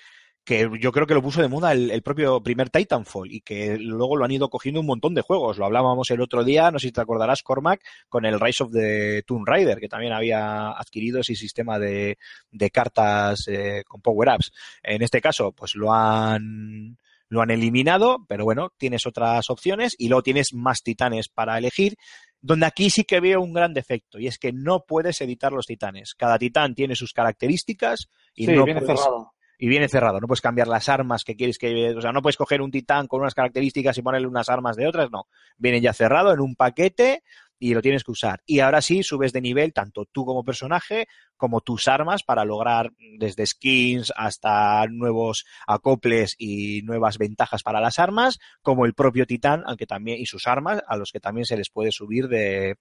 que 0.47 0.71
yo 0.81 0.93
creo 0.93 1.09
que 1.09 1.15
lo 1.15 1.23
puso 1.23 1.43
de 1.43 1.49
moda 1.49 1.73
el, 1.73 1.91
el, 1.91 2.03
propio 2.03 2.41
primer 2.41 2.71
Titanfall 2.71 3.33
y 3.33 3.41
que 3.41 3.77
luego 3.79 4.17
lo 4.17 4.25
han 4.25 4.31
ido 4.31 4.49
cogiendo 4.49 4.81
un 4.81 4.87
montón 4.87 5.13
de 5.13 5.21
juegos. 5.21 5.59
Lo 5.59 5.67
hablábamos 5.67 6.09
el 6.11 6.21
otro 6.21 6.45
día, 6.45 6.71
no 6.71 6.79
sé 6.79 6.87
si 6.87 6.93
te 6.93 7.01
acordarás, 7.01 7.43
Cormac, 7.43 7.83
con 8.09 8.25
el 8.25 8.39
Rise 8.39 8.63
of 8.63 8.73
the 8.73 9.25
Tomb 9.27 9.45
Raider, 9.45 9.81
que 9.81 9.89
también 9.89 10.13
había 10.13 10.71
adquirido 10.71 11.21
ese 11.21 11.35
sistema 11.35 11.81
de, 11.81 12.17
de 12.53 12.71
cartas 12.71 13.49
eh, 13.49 13.83
con 13.89 14.01
power-ups. 14.01 14.53
En 14.85 15.03
este 15.03 15.21
caso, 15.21 15.51
pues 15.51 15.75
lo 15.75 15.93
han 15.93 16.97
lo 17.29 17.43
han 17.43 17.51
eliminado, 17.51 18.25
pero 18.29 18.45
bueno, 18.45 18.73
tienes 18.79 19.05
otras 19.05 19.51
opciones 19.51 19.97
y 19.99 20.09
luego 20.09 20.23
tienes 20.23 20.55
más 20.55 20.85
titanes 20.85 21.29
para 21.29 21.59
elegir, 21.59 21.97
donde 22.41 22.67
aquí 22.67 22.89
sí 22.89 23.03
que 23.03 23.19
veo 23.19 23.41
un 23.41 23.53
gran 23.53 23.75
defecto 23.75 24.21
y 24.21 24.29
es 24.29 24.39
que 24.39 24.53
no 24.53 24.85
puedes 24.87 25.21
editar 25.21 25.53
los 25.53 25.67
titanes. 25.67 26.15
Cada 26.15 26.39
titán 26.39 26.77
tiene 26.77 26.95
sus 26.95 27.13
características 27.13 28.09
y 28.33 28.47
sí, 28.47 28.53
no 28.53 28.65
puedes, 28.65 28.87
cerrado. 28.87 29.33
Y 29.59 29.69
viene 29.69 29.89
cerrado. 29.89 30.21
No 30.21 30.27
puedes 30.27 30.41
cambiar 30.41 30.69
las 30.69 30.89
armas 30.89 31.25
que 31.25 31.37
quieres 31.37 31.59
que, 31.59 31.95
o 31.97 32.01
sea, 32.01 32.13
no 32.13 32.23
puedes 32.23 32.37
coger 32.37 32.61
un 32.61 32.71
titán 32.71 33.07
con 33.07 33.21
unas 33.21 33.35
características 33.35 33.97
y 33.99 34.03
ponerle 34.03 34.29
unas 34.29 34.49
armas 34.49 34.77
de 34.77 34.87
otras, 34.87 35.11
no. 35.11 35.27
Viene 35.57 35.81
ya 35.81 35.93
cerrado 35.93 36.33
en 36.33 36.41
un 36.41 36.57
paquete 36.57 37.23
y 37.59 37.75
lo 37.75 37.83
tienes 37.83 38.05
que 38.05 38.11
usar. 38.11 38.43
Y 38.47 38.61
ahora 38.61 38.83
sí 38.83 39.03
subes 39.03 39.33
de 39.33 39.41
nivel 39.41 39.73
tanto 39.73 40.05
tú 40.07 40.25
como 40.25 40.45
personaje 40.45 41.09
como 41.37 41.61
tus 41.61 41.89
armas 41.89 42.23
para 42.23 42.45
lograr 42.45 42.93
desde 43.19 43.47
skins 43.47 44.13
hasta 44.17 44.87
nuevos 44.89 45.47
acoples 45.67 46.35
y 46.39 46.83
nuevas 46.83 47.19
ventajas 47.19 47.63
para 47.63 47.81
las 47.81 47.99
armas, 47.99 48.39
como 48.63 48.87
el 48.87 48.95
propio 48.95 49.27
titán, 49.27 49.63
aunque 49.67 49.87
también, 49.87 50.21
y 50.21 50.27
sus 50.27 50.47
armas, 50.47 50.83
a 50.87 50.97
los 50.97 51.13
que 51.13 51.21
también 51.21 51.47
se 51.47 51.57
les 51.57 51.71
puede 51.71 51.93
subir 51.93 52.29
de, 52.29 52.77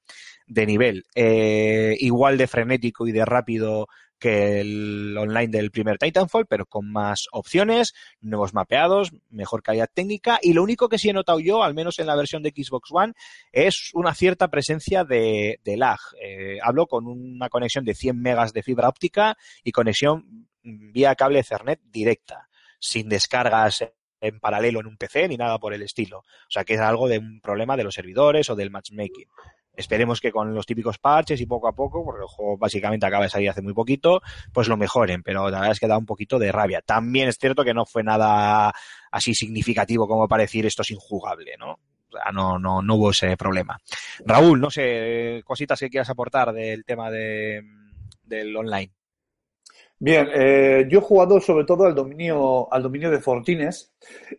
de 0.48 0.66
nivel. 0.66 1.04
Eh, 1.16 1.96
igual 2.00 2.38
de 2.38 2.48
frenético 2.48 3.08
y 3.08 3.12
de 3.12 3.26
rápido 3.26 3.88
que 4.26 4.60
el 4.60 5.16
online 5.20 5.50
del 5.50 5.70
primer 5.70 6.00
Titanfall, 6.00 6.48
pero 6.48 6.66
con 6.66 6.92
más 6.92 7.28
opciones, 7.32 7.94
nuevos 8.22 8.56
mapeados, 8.56 9.12
mejor 9.30 9.62
calidad 9.62 9.88
técnica 9.94 10.40
y 10.42 10.54
lo 10.54 10.64
único 10.64 10.90
que 10.90 10.98
sí 10.98 11.10
he 11.10 11.14
notado 11.14 11.40
yo, 11.40 11.62
al 11.62 11.76
menos 11.76 12.00
en 12.00 12.08
la 12.08 12.16
versión 12.16 12.42
de 12.42 12.50
Xbox 12.50 12.90
One, 12.92 13.14
es 13.52 13.92
una 13.94 14.16
cierta 14.16 14.48
presencia 14.48 15.04
de, 15.04 15.60
de 15.64 15.78
lag. 15.78 16.00
Eh, 16.20 16.58
hablo 16.64 16.88
con 16.88 17.06
una 17.06 17.50
conexión 17.50 17.86
de 17.86 17.94
100 17.94 18.20
megas 18.20 18.52
de 18.52 18.64
fibra 18.64 18.90
óptica 18.90 19.38
y 19.64 19.72
conexión 19.72 20.48
vía 20.64 21.14
cable 21.14 21.42
Ethernet 21.42 21.80
directa, 21.84 22.50
sin 22.80 23.08
descargas 23.08 23.86
en 24.22 24.40
paralelo 24.40 24.80
en 24.80 24.88
un 24.88 24.98
PC 24.98 25.28
ni 25.28 25.38
nada 25.38 25.60
por 25.60 25.76
el 25.76 25.84
estilo. 25.84 26.22
O 26.22 26.50
sea 26.50 26.64
que 26.64 26.74
es 26.74 26.80
algo 26.80 27.08
de 27.08 27.20
un 27.20 27.42
problema 27.42 27.78
de 27.78 27.84
los 27.84 27.94
servidores 27.94 28.50
o 28.50 28.56
del 28.56 28.72
matchmaking. 28.72 29.28
Esperemos 29.76 30.22
que 30.22 30.32
con 30.32 30.54
los 30.54 30.66
típicos 30.66 30.98
parches 30.98 31.40
y 31.42 31.46
poco 31.46 31.68
a 31.68 31.74
poco, 31.74 32.04
porque 32.04 32.22
el 32.22 32.28
juego 32.28 32.58
básicamente 32.58 33.06
acaba 33.06 33.26
de 33.26 33.30
salir 33.30 33.50
hace 33.50 33.62
muy 33.62 33.74
poquito, 33.74 34.22
pues 34.54 34.68
lo 34.68 34.78
mejoren, 34.78 35.24
pero 35.24 35.50
la 35.50 35.60
verdad 35.60 35.72
es 35.72 35.80
que 35.80 35.88
da 35.88 35.98
un 35.98 36.06
poquito 36.06 36.40
de 36.40 36.52
rabia. 36.52 36.82
También 36.82 37.30
es 37.30 37.38
cierto 37.38 37.64
que 37.64 37.74
no 37.74 37.86
fue 37.86 38.04
nada 38.04 38.74
así 39.12 39.34
significativo 39.34 40.08
como 40.08 40.28
para 40.28 40.44
decir 40.44 40.66
esto 40.66 40.82
es 40.82 40.92
injugable, 40.92 41.56
¿no? 41.58 41.80
O 42.10 42.12
sea, 42.12 42.32
no, 42.32 42.60
no, 42.60 42.82
no 42.82 42.96
hubo 42.96 43.12
ese 43.12 43.36
problema. 43.36 43.80
Raúl, 44.26 44.60
no 44.60 44.70
sé, 44.70 45.42
cositas 45.44 45.80
que 45.80 45.90
quieras 45.90 46.10
aportar 46.10 46.54
del 46.54 46.86
tema 46.86 47.12
de, 47.12 47.62
del 48.24 48.56
online. 48.56 48.92
Bien, 49.98 50.28
eh, 50.34 50.88
yo 50.90 51.00
he 51.00 51.02
jugado 51.02 51.40
sobre 51.40 51.66
todo 51.66 51.86
al 51.86 51.96
dominio, 51.96 52.72
al 52.72 52.84
dominio 52.84 53.10
de 53.10 53.22
Fortines 53.22 53.94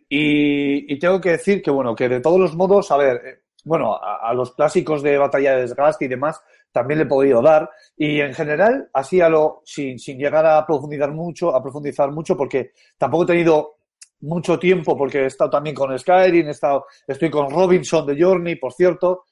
y, 0.07 0.97
tengo 0.99 1.19
que 1.19 1.31
decir 1.31 1.61
que, 1.61 1.71
bueno, 1.71 1.95
que 1.95 2.07
de 2.07 2.21
todos 2.21 2.39
los 2.39 2.55
modos, 2.55 2.91
a 2.91 2.97
ver, 2.97 3.21
eh, 3.25 3.39
bueno, 3.67 3.95
a, 3.95 4.29
a, 4.29 4.33
los 4.33 4.53
clásicos 4.53 5.03
de 5.03 5.17
batalla 5.17 5.55
de 5.55 5.61
desgaste 5.61 6.05
y 6.05 6.07
demás 6.07 6.41
también 6.71 6.99
le 6.99 7.03
he 7.05 7.07
podido 7.07 7.41
dar 7.41 7.69
y 7.95 8.21
en 8.21 8.33
general, 8.33 8.89
así 8.93 9.21
a 9.21 9.29
lo, 9.29 9.61
sin, 9.65 9.99
sin 9.99 10.17
llegar 10.17 10.45
a 10.45 10.65
profundizar 10.65 11.11
mucho, 11.11 11.55
a 11.55 11.61
profundizar 11.61 12.11
mucho 12.11 12.37
porque 12.37 12.71
tampoco 12.97 13.23
he 13.23 13.27
tenido 13.27 13.77
mucho 14.21 14.57
tiempo 14.57 14.97
porque 14.97 15.19
he 15.19 15.25
estado 15.25 15.49
también 15.49 15.75
con 15.75 15.97
Skyrim, 15.97 16.47
he 16.47 16.51
estado, 16.51 16.85
estoy 17.05 17.29
con 17.29 17.49
Robinson 17.49 18.05
de 18.05 18.21
Journey, 18.21 18.55
por 18.55 18.73
cierto. 18.73 19.25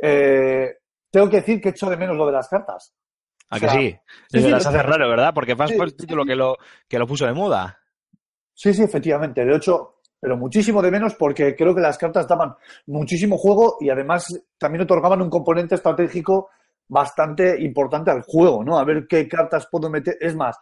Eh, 0.00 0.78
tengo 1.10 1.28
que 1.28 1.36
decir 1.36 1.60
que 1.60 1.70
echo 1.70 1.88
de 1.88 1.96
menos 1.96 2.16
lo 2.16 2.26
de 2.26 2.32
las 2.32 2.48
cartas. 2.48 2.94
¿A 3.50 3.60
que 3.60 3.66
o 3.66 3.68
sea, 3.68 3.78
sí? 3.78 3.96
sí, 4.30 4.42
sí 4.42 4.48
las 4.48 4.66
hace 4.66 4.82
raro, 4.82 5.08
¿verdad? 5.08 5.32
Porque 5.34 5.54
Fans 5.54 5.74
fue 5.76 5.84
el 5.84 5.94
título 5.94 6.24
que 6.24 6.34
lo, 6.34 6.56
que 6.88 6.98
lo 6.98 7.06
puso 7.06 7.26
de 7.26 7.34
moda. 7.34 7.78
Sí, 8.54 8.72
sí, 8.72 8.82
efectivamente. 8.82 9.44
De 9.44 9.56
hecho, 9.56 10.00
pero 10.22 10.36
muchísimo 10.36 10.80
de 10.80 10.92
menos 10.92 11.16
porque 11.16 11.56
creo 11.56 11.74
que 11.74 11.80
las 11.80 11.98
cartas 11.98 12.28
daban 12.28 12.54
muchísimo 12.86 13.36
juego 13.36 13.78
y 13.80 13.90
además 13.90 14.24
también 14.56 14.82
otorgaban 14.82 15.20
un 15.20 15.28
componente 15.28 15.74
estratégico 15.74 16.48
bastante 16.86 17.60
importante 17.60 18.12
al 18.12 18.22
juego, 18.22 18.62
¿no? 18.62 18.78
A 18.78 18.84
ver 18.84 19.08
qué 19.08 19.26
cartas 19.26 19.66
puedo 19.68 19.90
meter. 19.90 20.16
Es 20.20 20.36
más, 20.36 20.56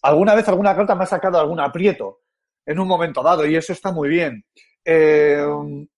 alguna 0.00 0.34
vez 0.34 0.48
alguna 0.48 0.74
carta 0.74 0.94
me 0.94 1.04
ha 1.04 1.06
sacado 1.06 1.38
algún 1.38 1.60
aprieto 1.60 2.20
en 2.64 2.78
un 2.78 2.88
momento 2.88 3.22
dado 3.22 3.44
y 3.44 3.54
eso 3.54 3.74
está 3.74 3.92
muy 3.92 4.08
bien. 4.08 4.46
Eh, 4.82 5.44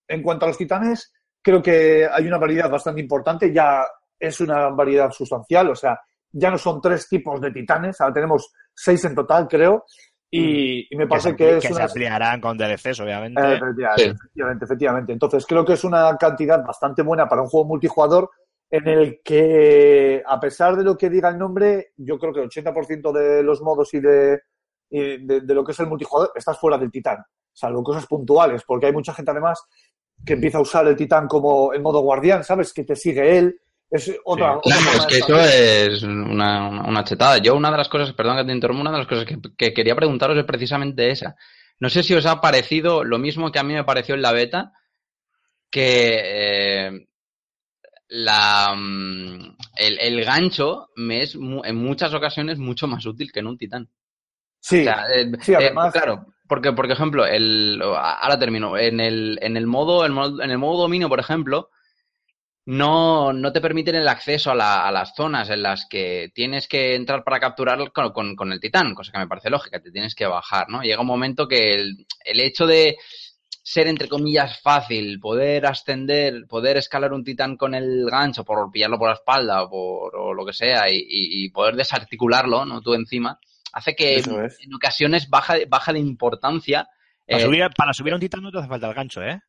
en 0.08 0.22
cuanto 0.22 0.46
a 0.46 0.48
los 0.48 0.58
titanes, 0.58 1.12
creo 1.40 1.62
que 1.62 2.08
hay 2.10 2.26
una 2.26 2.38
variedad 2.38 2.68
bastante 2.68 3.00
importante, 3.00 3.52
ya 3.52 3.86
es 4.18 4.40
una 4.40 4.70
variedad 4.70 5.12
sustancial, 5.12 5.70
o 5.70 5.76
sea, 5.76 6.00
ya 6.32 6.50
no 6.50 6.58
son 6.58 6.80
tres 6.80 7.08
tipos 7.08 7.40
de 7.40 7.52
titanes, 7.52 8.00
ahora 8.00 8.14
tenemos 8.14 8.52
seis 8.74 9.04
en 9.04 9.14
total, 9.14 9.46
creo, 9.46 9.84
y, 10.30 10.86
y 10.92 10.96
me 10.96 11.06
parece 11.06 11.36
que, 11.36 11.44
que, 11.44 11.56
es 11.58 11.66
que 11.66 11.72
una... 11.72 11.76
se 11.76 11.82
ampliarán 11.82 12.40
con 12.40 12.58
DLCs, 12.58 13.00
obviamente. 13.00 13.40
Eh, 13.40 13.54
efectivamente, 13.54 14.02
sí. 14.02 14.10
efectivamente, 14.10 14.64
efectivamente. 14.64 15.12
Entonces, 15.12 15.46
creo 15.46 15.64
que 15.64 15.74
es 15.74 15.84
una 15.84 16.16
cantidad 16.16 16.64
bastante 16.64 17.02
buena 17.02 17.28
para 17.28 17.42
un 17.42 17.48
juego 17.48 17.66
multijugador 17.66 18.30
en 18.70 18.88
el 18.88 19.20
que, 19.22 20.22
a 20.26 20.40
pesar 20.40 20.76
de 20.76 20.84
lo 20.84 20.96
que 20.96 21.08
diga 21.08 21.28
el 21.28 21.38
nombre, 21.38 21.92
yo 21.96 22.18
creo 22.18 22.32
que 22.32 22.40
el 22.40 22.48
80% 22.48 23.12
de 23.12 23.42
los 23.42 23.62
modos 23.62 23.94
y 23.94 24.00
de, 24.00 24.40
y 24.90 25.24
de, 25.24 25.40
de, 25.42 25.54
lo 25.54 25.64
que 25.64 25.72
es 25.72 25.80
el 25.80 25.86
multijugador 25.86 26.32
estás 26.34 26.58
fuera 26.58 26.78
del 26.78 26.90
titán, 26.90 27.18
salvo 27.52 27.84
cosas 27.84 28.06
puntuales, 28.06 28.62
porque 28.66 28.86
hay 28.86 28.92
mucha 28.92 29.14
gente 29.14 29.30
además 29.30 29.62
que 30.24 30.32
empieza 30.32 30.58
a 30.58 30.62
usar 30.62 30.86
el 30.86 30.96
titán 30.96 31.28
como 31.28 31.72
el 31.72 31.82
modo 31.82 32.00
guardián, 32.00 32.42
¿sabes? 32.44 32.72
Que 32.72 32.84
te 32.84 32.96
sigue 32.96 33.38
él. 33.38 33.60
Es 33.94 34.12
otra, 34.24 34.58
sí, 34.64 34.70
claro, 34.70 34.98
es 34.98 35.06
que 35.06 35.18
eso 35.18 35.38
es 35.38 36.02
una, 36.02 36.68
una, 36.68 37.04
chetada. 37.04 37.38
Yo 37.38 37.54
una 37.54 37.70
de 37.70 37.76
las 37.76 37.88
cosas, 37.88 38.12
perdón 38.12 38.38
que 38.38 38.44
te 38.44 38.52
interrumpa, 38.52 38.80
una 38.80 38.90
de 38.90 38.98
las 38.98 39.06
cosas 39.06 39.24
que, 39.24 39.38
que, 39.56 39.72
quería 39.72 39.94
preguntaros 39.94 40.36
es 40.36 40.44
precisamente 40.44 41.10
esa. 41.10 41.36
No 41.78 41.88
sé 41.88 42.02
si 42.02 42.12
os 42.12 42.26
ha 42.26 42.40
parecido 42.40 43.04
lo 43.04 43.18
mismo 43.18 43.52
que 43.52 43.60
a 43.60 43.62
mí 43.62 43.72
me 43.72 43.84
pareció 43.84 44.16
en 44.16 44.22
la 44.22 44.32
beta, 44.32 44.72
que 45.70 46.20
eh, 46.24 47.06
la, 48.08 48.74
mm, 48.76 49.56
el, 49.76 49.98
el 50.00 50.24
gancho 50.24 50.88
me 50.96 51.22
es 51.22 51.36
en 51.36 51.76
muchas 51.76 52.12
ocasiones 52.14 52.58
mucho 52.58 52.88
más 52.88 53.06
útil 53.06 53.30
que 53.32 53.40
en 53.40 53.46
un 53.46 53.58
titán. 53.58 53.88
Sí, 54.60 54.80
O 54.80 54.84
sea, 54.84 55.04
eh, 55.14 55.30
sí, 55.40 55.52
eh, 55.52 55.56
además. 55.56 55.92
claro, 55.92 56.26
porque, 56.48 56.72
por 56.72 56.90
ejemplo, 56.90 57.24
el, 57.26 57.80
ahora 57.80 58.38
termino. 58.38 58.76
En 58.76 58.98
el, 58.98 59.38
en 59.40 59.56
el 59.56 59.66
modo, 59.68 60.04
el 60.04 60.12
modo- 60.12 60.42
en 60.42 60.50
el 60.50 60.58
modo 60.58 60.82
dominio, 60.82 61.08
por 61.08 61.20
ejemplo, 61.20 61.70
no, 62.66 63.32
no 63.32 63.52
te 63.52 63.60
permiten 63.60 63.94
el 63.94 64.08
acceso 64.08 64.50
a, 64.50 64.54
la- 64.54 64.86
a 64.86 64.92
las 64.92 65.14
zonas 65.14 65.50
en 65.50 65.62
las 65.62 65.86
que 65.86 66.30
tienes 66.34 66.66
que 66.66 66.94
entrar 66.94 67.22
para 67.24 67.40
capturar 67.40 67.92
con, 67.92 68.12
con- 68.12 68.34
con 68.36 68.52
el 68.52 68.60
titán, 68.60 68.94
cosa 68.94 69.12
que 69.12 69.18
me 69.18 69.26
parece 69.28 69.50
lógica, 69.50 69.80
te 69.80 69.90
tienes 69.90 70.14
que 70.14 70.26
bajar, 70.26 70.68
¿no? 70.68 70.82
Llega 70.82 71.00
un 71.00 71.06
momento 71.06 71.46
que 71.46 71.74
el, 71.74 72.06
el 72.24 72.40
hecho 72.40 72.66
de 72.66 72.96
ser, 73.62 73.86
entre 73.86 74.08
comillas, 74.08 74.60
fácil, 74.60 75.18
poder 75.20 75.66
ascender, 75.66 76.46
poder 76.48 76.76
escalar 76.76 77.12
un 77.12 77.24
titán 77.24 77.56
con 77.56 77.74
el 77.74 78.06
gancho, 78.10 78.44
por 78.44 78.70
pillarlo 78.70 78.98
por 78.98 79.08
la 79.08 79.14
espalda 79.14 79.62
o, 79.62 79.70
por, 79.70 80.16
o 80.16 80.34
lo 80.34 80.44
que 80.46 80.52
sea, 80.52 80.90
y, 80.90 80.96
y- 80.96 81.44
y 81.44 81.50
poder 81.50 81.74
desarticularlo, 81.76 82.64
¿no? 82.64 82.80
Tú 82.82 82.94
encima, 82.94 83.38
hace 83.72 83.94
que 83.94 84.16
es. 84.16 84.26
en 84.60 84.74
ocasiones 84.74 85.28
baja, 85.28 85.56
baja 85.68 85.92
de 85.92 85.98
importancia. 85.98 86.88
Para, 87.26 87.42
eh, 87.42 87.46
subir, 87.46 87.66
para 87.76 87.92
subir 87.94 88.12
a 88.12 88.16
un 88.16 88.20
titán 88.20 88.42
no 88.42 88.50
te 88.52 88.58
hace 88.58 88.68
falta 88.68 88.88
el 88.88 88.94
gancho, 88.94 89.22
¿eh? 89.22 89.40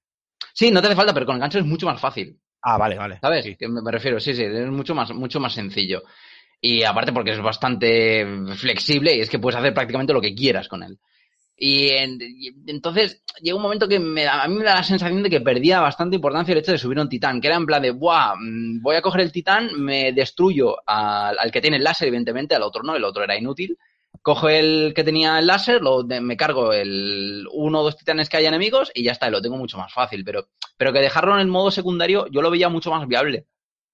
sí, 0.53 0.71
no 0.71 0.81
te 0.81 0.87
hace 0.87 0.95
falta, 0.95 1.13
pero 1.13 1.25
con 1.25 1.35
el 1.35 1.41
gancho 1.41 1.59
es 1.59 1.65
mucho 1.65 1.85
más 1.85 1.99
fácil. 1.99 2.39
Ah, 2.67 2.77
vale, 2.77 2.95
vale. 2.97 3.19
¿Sabes? 3.21 3.45
Sí. 3.45 3.55
Que 3.55 3.67
me 3.67 3.91
refiero, 3.91 4.19
sí, 4.19 4.33
sí, 4.33 4.43
es 4.43 4.69
mucho 4.69 4.95
más, 4.95 5.11
mucho 5.13 5.39
más 5.39 5.53
sencillo. 5.53 6.01
Y 6.61 6.83
aparte 6.83 7.13
porque 7.13 7.31
es 7.31 7.41
bastante 7.41 8.25
flexible 8.57 9.15
y 9.15 9.21
es 9.21 9.29
que 9.29 9.39
puedes 9.39 9.59
hacer 9.59 9.73
prácticamente 9.73 10.13
lo 10.13 10.21
que 10.21 10.35
quieras 10.35 10.67
con 10.67 10.83
él. 10.83 10.99
Y, 11.57 11.89
en- 11.91 12.19
y 12.21 12.51
entonces 12.71 13.23
llega 13.41 13.57
un 13.57 13.63
momento 13.63 13.87
que 13.87 13.99
me 13.99 14.23
da- 14.23 14.43
a 14.43 14.47
mí 14.49 14.55
me 14.57 14.65
da 14.65 14.75
la 14.75 14.83
sensación 14.83 15.23
de 15.23 15.29
que 15.29 15.41
perdía 15.41 15.81
bastante 15.81 16.17
importancia 16.17 16.53
el 16.53 16.59
hecho 16.59 16.73
de 16.73 16.79
subir 16.79 16.99
un 16.99 17.09
titán, 17.09 17.41
que 17.41 17.47
era 17.49 17.57
en 17.57 17.65
plan 17.67 17.81
de, 17.83 17.91
¡buah! 17.91 18.35
mm, 18.37 18.81
Voy 18.81 18.95
a 18.97 19.01
coger 19.03 19.21
el 19.21 19.31
titán, 19.33 19.69
me 19.79 20.13
destruyo 20.13 20.77
al, 20.87 21.37
al 21.39 21.51
que 21.51 21.61
tiene 21.61 21.77
el 21.77 21.83
láser, 21.85 22.07
evidentemente, 22.09 22.55
al 22.55 22.63
otro 22.63 22.83
no, 22.83 22.95
el 22.95 23.03
otro 23.05 23.23
era 23.23 23.37
inútil. 23.37 23.77
Cojo 24.25 24.49
el 24.49 24.93
que 24.95 25.03
tenía 25.03 25.37
el 25.37 25.45
láser, 25.45 25.83
lo, 25.83 26.03
me 26.03 26.35
cargo 26.35 26.73
el 26.73 27.47
uno 27.53 27.81
o 27.81 27.83
dos 27.83 27.95
titanes 27.95 28.27
que 28.27 28.37
hay 28.37 28.47
enemigos 28.47 28.91
y 28.95 29.03
ya 29.03 29.11
está, 29.11 29.27
y 29.27 29.31
lo 29.31 29.39
tengo 29.39 29.55
mucho 29.55 29.77
más 29.77 29.93
fácil. 29.93 30.23
Pero, 30.25 30.47
pero 30.77 30.91
que 30.91 30.97
dejarlo 30.97 31.35
en 31.35 31.41
el 31.41 31.47
modo 31.47 31.69
secundario 31.69 32.25
yo 32.31 32.41
lo 32.41 32.49
veía 32.49 32.67
mucho 32.67 32.89
más 32.89 33.07
viable. 33.07 33.45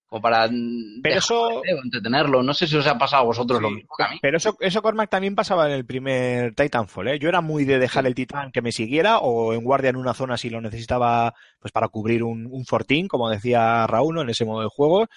Como 0.06 0.22
para 0.22 0.48
mm, 0.48 1.02
Pero 1.04 1.15
dejarlo, 1.15 1.50
eso- 1.50 1.63
eh, 1.65 1.80
entretenerlo. 1.84 2.44
No 2.44 2.54
sé 2.54 2.65
si 2.65 2.78
os 2.78 2.88
ha 2.88 2.98
pasado 2.98 3.24
a 3.24 3.26
vosotros 3.26 3.62
lo 3.62 3.72
mismo 3.72 3.89
que 3.98 4.04
a 4.06 4.10
mí. 4.10 4.20
Pero 4.22 4.38
eso, 4.38 4.56
eso 4.62 4.82
Cormac 4.82 5.10
también 5.10 5.36
pasaba 5.36 5.65
en 5.67 5.74
el 5.74 5.86
primer 5.86 6.56
Titanfall, 6.56 7.10
¿eh? 7.10 7.20
Yo 7.20 7.28
era 7.28 7.41
muy 7.41 7.65
de 7.65 7.78
dejar 7.78 8.06
el 8.08 8.15
titán 8.15 8.54
que 8.54 8.62
me 8.62 8.72
siguiera 8.72 9.17
o 9.20 9.52
en 9.54 9.65
guardia 9.65 9.89
en 9.89 9.98
una 9.98 10.13
zona 10.13 10.38
si 10.38 10.50
lo 10.50 10.62
necesitaba 10.62 11.34
pues 11.60 11.74
para 11.74 11.89
cubrir 11.89 12.24
un, 12.24 12.48
un 12.50 12.65
fortín, 12.65 13.10
como 13.10 13.30
decía 13.30 13.86
Raúl, 13.86 14.20
en 14.20 14.30
ese 14.30 14.46
modo 14.46 14.62
de 14.62 14.70
juego. 14.74 15.08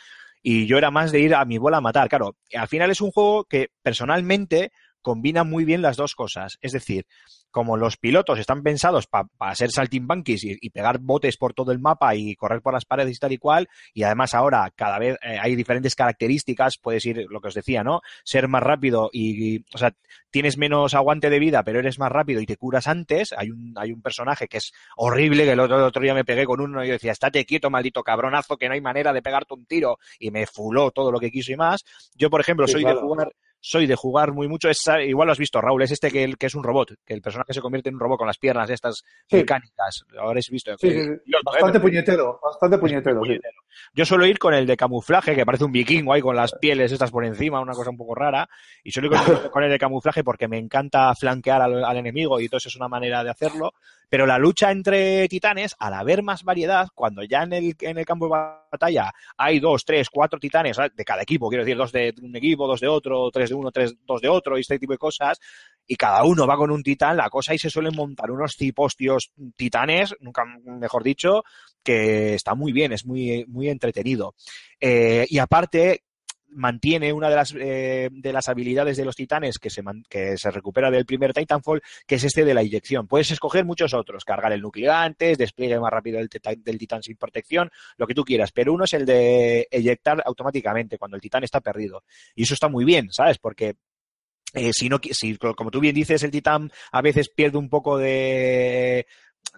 Y 0.43 0.67
yo 0.67 0.77
era 0.77 0.91
más 0.91 1.13
de 1.13 1.21
ir 1.21 1.35
a 1.37 1.45
mi 1.45 1.57
bola 1.59 1.77
a 1.77 1.81
matar. 1.81 2.09
Claro, 2.09 2.35
al 2.55 2.69
final 2.69 2.91
es 2.91 3.01
un 3.01 3.13
juego 3.13 3.45
que 3.45 3.69
personalmente 3.83 4.73
combina 5.05 5.45
muy 5.45 5.65
bien 5.65 5.83
las 5.83 5.97
dos 5.97 6.17
cosas. 6.17 6.59
Es 6.63 6.73
decir, 6.73 7.07
como 7.53 7.77
los 7.77 7.97
pilotos 7.97 8.41
están 8.41 8.65
pensados 8.65 9.07
para 9.07 9.55
ser 9.55 9.71
saltimbanquis 9.71 10.43
y, 10.43 10.57
y 10.61 10.71
pegar 10.71 10.99
botes 10.99 11.37
por 11.37 11.55
todo 11.55 11.71
el 11.71 11.79
mapa 11.79 12.17
y 12.17 12.35
correr 12.35 12.61
por 12.63 12.73
las 12.75 12.85
paredes 12.85 13.17
y 13.17 13.21
tal 13.21 13.31
y 13.33 13.39
cual, 13.39 13.69
y 13.93 14.03
además 14.03 14.35
ahora 14.35 14.73
cada 14.75 14.99
vez 14.99 15.17
eh, 15.23 15.39
hay 15.41 15.55
diferentes 15.55 15.95
características, 15.95 16.79
puedes 16.79 17.05
ir, 17.05 17.27
lo 17.29 17.41
que 17.41 17.49
os 17.49 17.55
decía, 17.55 17.85
¿no? 17.85 18.01
Ser 18.25 18.49
más 18.49 18.63
rápido 18.63 19.11
y, 19.13 19.57
y, 19.57 19.65
o 19.73 19.79
sea, 19.79 19.95
tienes 20.31 20.59
menos 20.59 20.95
aguante 20.95 21.31
de 21.31 21.39
vida, 21.39 21.63
pero 21.63 21.79
eres 21.79 21.99
más 22.01 22.11
rápido 22.11 22.41
y 22.41 22.47
te 22.47 22.57
curas 22.57 22.89
antes. 22.89 23.33
Hay 23.37 23.51
un, 23.51 23.75
hay 23.77 23.93
un 23.93 24.03
personaje 24.03 24.49
que 24.49 24.57
es 24.57 24.73
horrible, 24.97 25.45
que 25.45 25.53
el 25.53 25.61
otro, 25.61 25.77
el 25.77 25.85
otro 25.85 26.03
día 26.03 26.15
me 26.15 26.25
pegué 26.25 26.47
con 26.47 26.61
uno 26.61 26.83
y 26.83 26.89
yo 26.89 26.95
decía, 26.95 27.13
estate 27.13 27.45
quieto, 27.45 27.71
maldito 27.71 28.03
cabronazo, 28.03 28.57
que 28.57 28.67
no 28.67 28.75
hay 28.75 28.81
manera 28.81 29.13
de 29.13 29.23
pegarte 29.23 29.55
un 29.55 29.67
tiro, 29.67 29.99
y 30.19 30.31
me 30.31 30.47
fuló 30.47 30.91
todo 30.91 31.13
lo 31.13 31.21
que 31.21 31.31
quiso 31.31 31.53
y 31.53 31.57
más. 31.57 31.85
Yo, 32.17 32.31
por 32.31 32.41
ejemplo, 32.41 32.67
Sí, 32.67 32.73
soy 32.73 32.83
claro. 32.83 32.97
de 32.97 33.03
jugar 33.03 33.33
soy 33.67 33.87
de 33.87 33.95
jugar 33.97 34.33
muy 34.33 34.47
mucho. 34.47 34.69
Es, 34.69 34.83
igual 35.07 35.25
lo 35.27 35.33
has 35.33 35.39
visto, 35.39 35.59
Raúl, 35.59 35.83
es 35.83 35.91
este 35.91 36.11
que, 36.11 36.23
el- 36.23 36.37
que 36.37 36.47
es 36.47 36.55
un 36.55 36.63
robot, 36.63 36.93
que 37.07 37.15
el 37.15 37.23
personaje 37.23 37.55
se 37.55 37.63
convierte 37.63 37.89
en 37.89 37.95
un 37.95 38.01
robot 38.03 38.19
con 38.19 38.27
las 38.27 38.37
piernas 38.37 38.69
estas 38.69 39.03
Sí. 39.27 39.37
mecánicas. 39.37 40.05
Ahora 40.19 40.33
habéis 40.33 40.51
visto. 40.51 40.77
Sí, 40.77 40.91
sí, 40.91 40.99
¿eh? 40.99 41.19
Bastante 41.43 41.81
puñetero, 41.81 42.39
bastante 42.43 42.77
puñetero. 42.77 43.23
Yo 43.95 44.05
suelo 44.05 44.27
ir 44.27 44.39
con 44.39 44.53
el 44.53 44.67
de 44.67 44.77
camuflaje, 44.77 45.35
que 45.35 45.47
parece 45.47 45.65
un 45.65 45.73
vikingo 45.73 46.13
ahí 46.13 46.21
con 46.21 46.37
las 46.37 46.53
pieles 46.61 46.93
estas 46.93 47.11
por 47.11 47.25
encima, 47.25 47.61
una 47.61 47.73
cosa 47.73 47.89
un 47.91 47.97
poco 47.97 48.15
rara. 48.15 48.49
Y 48.83 48.91
suelo 48.91 49.09
ir 49.09 49.15
con, 49.19 49.25
con 49.51 49.65
el 49.65 49.71
de 49.71 49.79
camuflaje 49.79 50.23
porque 50.23 50.47
me 50.47 50.59
encanta 50.59 51.15
flanquear 51.15 51.63
al, 51.63 51.85
al 51.85 51.97
enemigo 51.97 52.39
y 52.41 52.45
entonces 52.45 52.73
es 52.73 52.77
una 52.77 52.89
manera 52.89 53.25
de 53.25 53.31
hacerlo. 53.31 53.73
Pero 54.11 54.27
la 54.27 54.39
lucha 54.39 54.71
entre 54.71 55.27
titanes, 55.29 55.75
al 55.79 55.95
haber 55.95 56.23
más 56.23 56.45
variedad, 56.45 56.89
cuando 56.95 57.25
ya 57.25 57.43
en 57.45 57.53
el, 57.55 57.75
en 57.81 57.99
el 57.99 58.05
campo 58.05 58.27
de 58.27 58.31
batalla 58.71 59.11
hay 59.37 59.59
dos, 59.59 59.85
tres, 59.85 60.09
cuatro 60.11 60.39
titanes 60.39 60.77
de 60.95 61.05
cada 61.05 61.23
equipo, 61.23 61.49
quiero 61.49 61.65
decir, 61.65 61.77
dos 61.77 61.91
de 61.91 62.15
un 62.23 62.37
equipo, 62.37 62.67
dos 62.69 62.81
de 62.81 62.87
otro, 62.87 63.31
tres 63.33 63.49
de 63.49 63.54
uno, 63.55 63.71
tres, 63.71 63.95
dos 64.05 64.21
de 64.21 64.29
otro, 64.29 64.57
y 64.57 64.61
este 64.61 64.79
tipo 64.79 64.93
de 64.93 64.99
cosas, 64.99 65.39
y 65.87 65.97
cada 65.97 66.25
uno 66.25 66.47
va 66.47 66.57
con 66.57 66.71
un 66.71 66.83
titán, 66.83 67.17
la 67.17 67.29
cosa 67.29 67.53
ahí 67.53 67.59
se 67.59 67.71
suelen 67.71 67.95
montar 67.95 68.31
unos 68.31 68.57
cipostios 68.57 69.33
titanes, 69.57 70.15
nunca 70.21 70.45
mejor 70.65 71.03
dicho, 71.03 71.45
que 71.83 72.35
está 72.35 72.55
muy 72.55 72.73
bien, 72.73 72.93
es 72.93 73.05
muy, 73.05 73.45
muy 73.47 73.69
entretenido. 73.69 74.35
Eh, 74.81 75.27
y 75.29 75.39
aparte, 75.39 76.05
mantiene 76.55 77.13
una 77.13 77.29
de 77.29 77.37
las, 77.37 77.55
eh, 77.59 78.09
de 78.13 78.33
las 78.33 78.49
habilidades 78.49 78.97
de 78.97 79.05
los 79.05 79.17
titanes 79.17 79.59
que 79.59 79.71
se, 79.71 79.83
man- 79.83 80.05
que 80.09 80.37
se 80.39 80.51
recupera 80.51 80.91
del 80.91 81.05
primer 81.07 81.33
Titanfall, 81.35 81.83
que 82.07 82.15
es 82.17 82.25
este 82.25 82.45
de 82.45 82.55
la 82.55 82.63
inyección. 82.63 83.07
Puedes 83.07 83.31
escoger 83.31 83.65
muchos 83.65 83.93
otros, 83.95 84.25
cargar 84.25 84.53
el 84.53 84.61
núcleo 84.63 84.93
antes, 84.93 85.37
despliegue 85.39 85.79
más 85.79 85.91
rápido 85.93 86.19
del, 86.19 86.29
tita- 86.31 86.55
del 86.57 86.79
titán 86.79 87.03
sin 87.03 87.17
protección, 87.17 87.71
lo 87.97 88.07
que 88.07 88.15
tú 88.15 88.25
quieras, 88.25 88.53
pero 88.53 88.73
uno 88.73 88.85
es 88.85 88.93
el 88.95 89.05
de 89.07 89.69
eyectar 89.71 90.23
automáticamente 90.25 90.99
cuando 90.99 91.17
el 91.17 91.21
titán 91.21 91.45
está 91.45 91.61
perdido. 91.61 92.05
Y 92.35 92.45
eso 92.45 92.55
está 92.55 92.69
muy 92.69 92.85
bien, 92.85 93.09
¿sabes? 93.13 93.39
Porque 93.39 93.75
eh, 94.57 94.71
si 94.73 94.89
no, 94.89 95.01
si, 95.11 95.37
como 95.37 95.71
tú 95.73 95.81
bien 95.81 95.95
dices, 95.97 96.23
el 96.23 96.31
titán 96.31 96.71
a 96.93 97.03
veces 97.03 97.29
pierde 97.29 97.59
un 97.59 97.69
poco 97.69 97.99
de, 97.99 99.07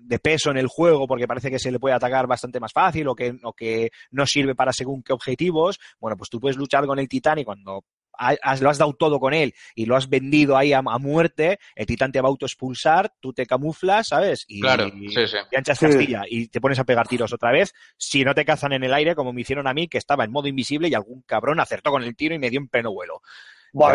de 0.01 0.19
peso 0.19 0.51
en 0.51 0.57
el 0.59 0.67
juego 0.67 1.07
porque 1.07 1.27
parece 1.27 1.51
que 1.51 1.59
se 1.59 1.71
le 1.71 1.79
puede 1.79 1.95
atacar 1.95 2.27
bastante 2.27 2.61
más 2.61 2.73
fácil 2.73 3.09
o 3.09 3.15
que, 3.15 3.35
o 3.43 3.53
que 3.53 3.91
no 4.11 4.27
sirve 4.27 4.55
para 4.55 4.73
según 4.73 5.03
qué 5.03 5.13
objetivos, 5.13 5.79
bueno, 6.01 6.17
pues 6.17 6.31
tú 6.31 6.39
puedes 6.41 6.57
luchar 6.57 6.87
con 6.87 6.99
el 6.99 7.09
titán 7.09 7.39
y 7.39 7.45
cuando 7.45 7.85
has- 8.19 8.63
lo 8.63 8.71
has 8.71 8.79
dado 8.79 8.95
todo 8.95 9.21
con 9.21 9.35
él 9.35 9.53
y 9.75 9.85
lo 9.87 9.95
has 9.95 10.09
vendido 10.09 10.57
ahí 10.57 10.73
a, 10.73 10.79
a 10.79 10.99
muerte, 10.99 11.59
el 11.75 11.85
titán 11.87 12.13
te 12.13 12.21
va 12.21 12.29
a 12.29 12.31
autoexpulsar, 12.31 13.13
tú 13.21 13.33
te 13.35 13.45
camuflas, 13.47 14.09
¿sabes? 14.09 14.45
Y, 14.49 14.61
Claro, 14.61 14.89
sí, 14.89 15.27
sí. 15.27 15.37
y 15.53 15.57
anchas 15.57 15.79
Sí. 15.79 15.87
Castilla 15.87 16.23
y 16.29 16.49
te 16.49 16.61
pones 16.61 16.79
a 16.79 16.85
pegar 16.85 17.07
tiros 17.09 17.33
otra 17.35 17.53
vez. 17.53 17.75
Si 17.99 18.25
no 18.25 18.35
te 18.35 18.45
cazan 18.47 18.73
en 18.73 18.85
el 18.85 18.95
aire, 18.95 19.15
como 19.15 19.33
me 19.33 19.43
hicieron 19.43 19.67
a 19.67 19.75
mí, 19.75 19.87
que 19.89 19.99
estaba 19.99 20.25
en 20.25 20.31
modo 20.33 20.49
invisible 20.49 20.89
y 20.89 20.95
algún 20.95 21.23
cabrón 21.23 21.61
acertó 21.61 21.91
con 21.91 22.03
el 22.03 22.17
tiro 22.17 22.35
y 22.35 22.39
me 22.39 22.49
dio 22.49 22.61
en 22.61 22.69
pleno 22.69 22.91
vuelo. 22.93 23.21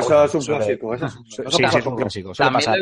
Eso 0.06 0.26
es 0.26 0.36
un 0.36 0.42
clásico. 0.58 0.94
Eso 0.94 1.06
es 1.08 1.16
un, 1.16 1.26
eso 1.26 1.36
Sí, 1.50 1.58
sí, 1.58 1.78
es 1.80 1.86
un 1.86 1.96
clásico. 1.96 2.34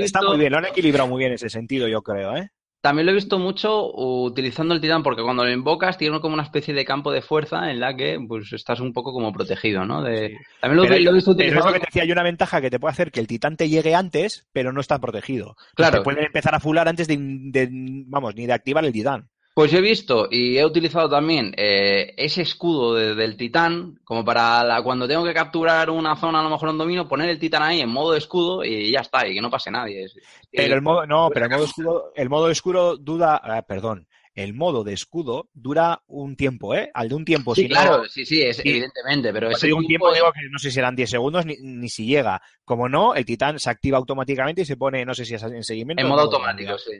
Está 0.04 0.20
muy 0.22 0.38
bien, 0.38 0.52
lo 0.52 0.58
han 0.58 0.66
equilibrado 0.66 1.08
muy 1.08 1.20
bien 1.20 1.32
en 1.32 1.36
ese 1.36 1.50
sentido, 1.50 1.88
yo 1.88 2.02
creo, 2.02 2.36
¿eh? 2.36 2.52
También 2.82 3.06
lo 3.06 3.12
he 3.12 3.16
visto 3.16 3.40
mucho 3.40 3.92
utilizando 3.94 4.74
el 4.74 4.80
titán, 4.80 5.04
porque 5.04 5.22
cuando 5.22 5.44
lo 5.44 5.52
invocas 5.52 5.98
tiene 5.98 6.22
como 6.22 6.34
una 6.36 6.44
especie 6.44 6.74
de 6.74 6.86
campo 6.86 7.12
de 7.12 7.22
fuerza 7.22 7.72
en 7.72 7.82
la 7.82 7.96
que 7.96 8.18
pues 8.26 8.54
estás 8.54 8.80
un 8.80 8.94
poco 8.94 9.12
como 9.12 9.34
protegido, 9.34 9.86
¿no? 9.86 10.02
De... 10.02 10.38
También 10.62 10.78
lo, 10.78 10.84
Pero, 10.84 11.04
lo 11.04 11.12
he 11.12 11.14
visto 11.14 11.36
pero 11.36 11.60
es 11.60 11.66
lo 11.66 11.74
que 11.74 11.80
te 11.80 11.88
decía, 11.88 12.04
hay 12.04 12.12
una 12.12 12.24
ventaja 12.24 12.62
que 12.62 12.70
te 12.70 12.80
puede 12.80 12.94
hacer 12.94 13.12
que 13.12 13.20
el 13.20 13.28
titán 13.28 13.58
te 13.58 13.68
llegue 13.68 13.96
antes, 13.96 14.48
pero 14.54 14.72
no 14.72 14.80
está 14.80 14.98
protegido. 15.00 15.58
Claro. 15.76 15.98
Te 15.98 16.04
pueden 16.04 16.24
empezar 16.24 16.56
a 16.56 16.62
fular 16.62 16.88
antes 16.88 17.08
de, 17.08 17.18
de- 17.20 17.68
vamos, 17.72 18.36
ni 18.36 18.46
de 18.46 18.54
activar 18.54 18.86
el 18.86 18.94
titán. 18.94 19.30
Pues 19.60 19.72
yo 19.72 19.80
he 19.80 19.82
visto 19.82 20.30
y 20.32 20.58
he 20.58 20.64
utilizado 20.66 21.10
también 21.10 21.54
eh, 21.58 22.14
ese 22.16 22.44
escudo 22.44 22.96
de- 22.96 23.14
del 23.14 23.36
titán, 23.36 24.00
como 24.06 24.24
para 24.24 24.64
la- 24.64 24.82
cuando 24.82 25.06
tengo 25.06 25.26
que 25.26 25.34
capturar 25.34 25.90
una 25.90 26.16
zona, 26.16 26.40
a 26.40 26.44
lo 26.44 26.50
mejor 26.50 26.70
un 26.70 26.78
domino, 26.78 27.10
poner 27.10 27.28
el 27.30 27.40
titán 27.40 27.64
ahí 27.64 27.82
en 27.82 27.90
modo 27.90 28.16
escudo 28.16 28.64
y 28.64 28.90
ya 28.90 29.02
está, 29.02 29.28
y 29.28 29.34
que 29.34 29.42
no 29.42 29.50
pase 29.50 29.70
nadie. 29.70 30.06
Es- 30.06 30.16
Pero 30.50 30.76
el 30.76 30.82
modo, 30.82 31.06
no, 31.06 31.30
pero 31.34 31.48
el 31.48 31.52
modo 31.52 31.64
escudo, 31.76 32.14
el 32.16 32.30
modo 32.30 32.50
escudo 32.50 32.96
dura, 32.96 33.36
ah, 33.44 33.62
perdón, 33.64 34.08
el 34.34 34.54
modo 34.54 34.86
de 34.86 34.94
escudo 34.94 35.50
dura 35.54 36.04
un 36.08 36.38
tiempo, 36.38 36.74
¿eh? 36.74 36.90
Al 36.94 37.10
de 37.10 37.16
un 37.16 37.26
tiempo. 37.26 37.54
Sí, 37.54 37.64
si 37.64 37.68
no- 37.68 37.74
claro, 37.76 38.06
sí, 38.06 38.26
sí, 38.26 38.42
es, 38.42 38.56
Sí. 38.56 38.70
evidentemente, 38.70 39.34
pero 39.34 39.50
ese 39.50 39.66
digo 39.68 39.80
un 39.80 39.88
tiempo 39.88 40.14
digo 40.14 40.32
que 40.32 40.48
no 40.50 40.58
sé 40.60 40.72
si 40.72 40.80
eran 40.80 40.96
10 40.96 41.10
segundos 41.10 41.46
ni, 41.46 41.58
ni 41.60 41.90
si 41.90 42.06
llega. 42.06 42.42
Como 42.64 42.88
no, 42.88 43.14
el 43.14 43.26
titán 43.26 43.60
se 43.60 43.70
activa 43.70 43.98
automáticamente 43.98 44.62
y 44.62 44.66
se 44.66 44.78
pone, 44.78 45.04
no 45.04 45.14
sé 45.14 45.26
si 45.26 45.34
es 45.36 45.44
en 45.44 45.64
seguimiento. 45.66 46.02
en 46.02 46.08
modo 46.08 46.22
automático, 46.22 46.78
sí. 46.78 46.92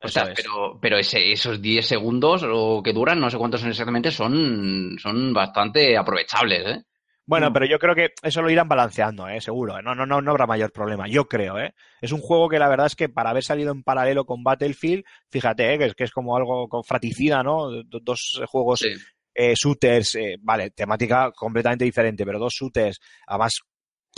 O 0.00 0.08
sea, 0.08 0.32
pero, 0.34 0.78
pero 0.80 0.96
ese, 0.98 1.32
esos 1.32 1.60
10 1.60 1.86
segundos 1.86 2.44
o 2.48 2.82
que 2.82 2.92
duran, 2.92 3.18
no 3.18 3.30
sé 3.30 3.36
cuántos 3.38 3.60
son 3.60 3.70
exactamente, 3.70 4.10
son, 4.10 4.96
son 5.00 5.32
bastante 5.34 5.96
aprovechables, 5.96 6.66
¿eh? 6.76 6.82
Bueno, 7.26 7.50
Mm. 7.50 7.52
pero 7.52 7.66
yo 7.66 7.78
creo 7.78 7.94
que 7.94 8.12
eso 8.22 8.40
lo 8.40 8.48
irán 8.50 8.68
balanceando, 8.68 9.28
¿eh? 9.28 9.38
seguro. 9.40 9.78
¿eh? 9.78 9.82
No, 9.82 9.94
no, 9.94 10.06
no, 10.06 10.22
no 10.22 10.30
habrá 10.30 10.46
mayor 10.46 10.72
problema, 10.72 11.08
yo 11.08 11.26
creo. 11.28 11.58
¿eh? 11.58 11.74
Es 12.00 12.12
un 12.12 12.20
juego 12.20 12.48
que 12.48 12.58
la 12.58 12.68
verdad 12.68 12.86
es 12.86 12.96
que 12.96 13.10
para 13.10 13.30
haber 13.30 13.42
salido 13.44 13.70
en 13.72 13.82
paralelo 13.82 14.24
con 14.24 14.42
Battlefield, 14.42 15.04
fíjate, 15.30 15.74
¿eh? 15.74 15.78
que, 15.78 15.84
es, 15.86 15.94
que 15.94 16.04
es 16.04 16.10
como 16.10 16.36
algo 16.36 16.68
con 16.68 16.84
fraticida, 16.84 17.42
¿no? 17.42 17.70
Do- 17.84 18.00
Dos 18.00 18.40
juegos 18.46 18.78
Sí. 18.80 18.92
eh, 19.34 19.52
shooters, 19.54 20.14
eh, 20.14 20.36
vale, 20.40 20.70
temática 20.70 21.30
completamente 21.32 21.84
diferente, 21.84 22.24
pero 22.24 22.38
dos 22.38 22.54
shooters, 22.54 22.98
además 23.26 23.60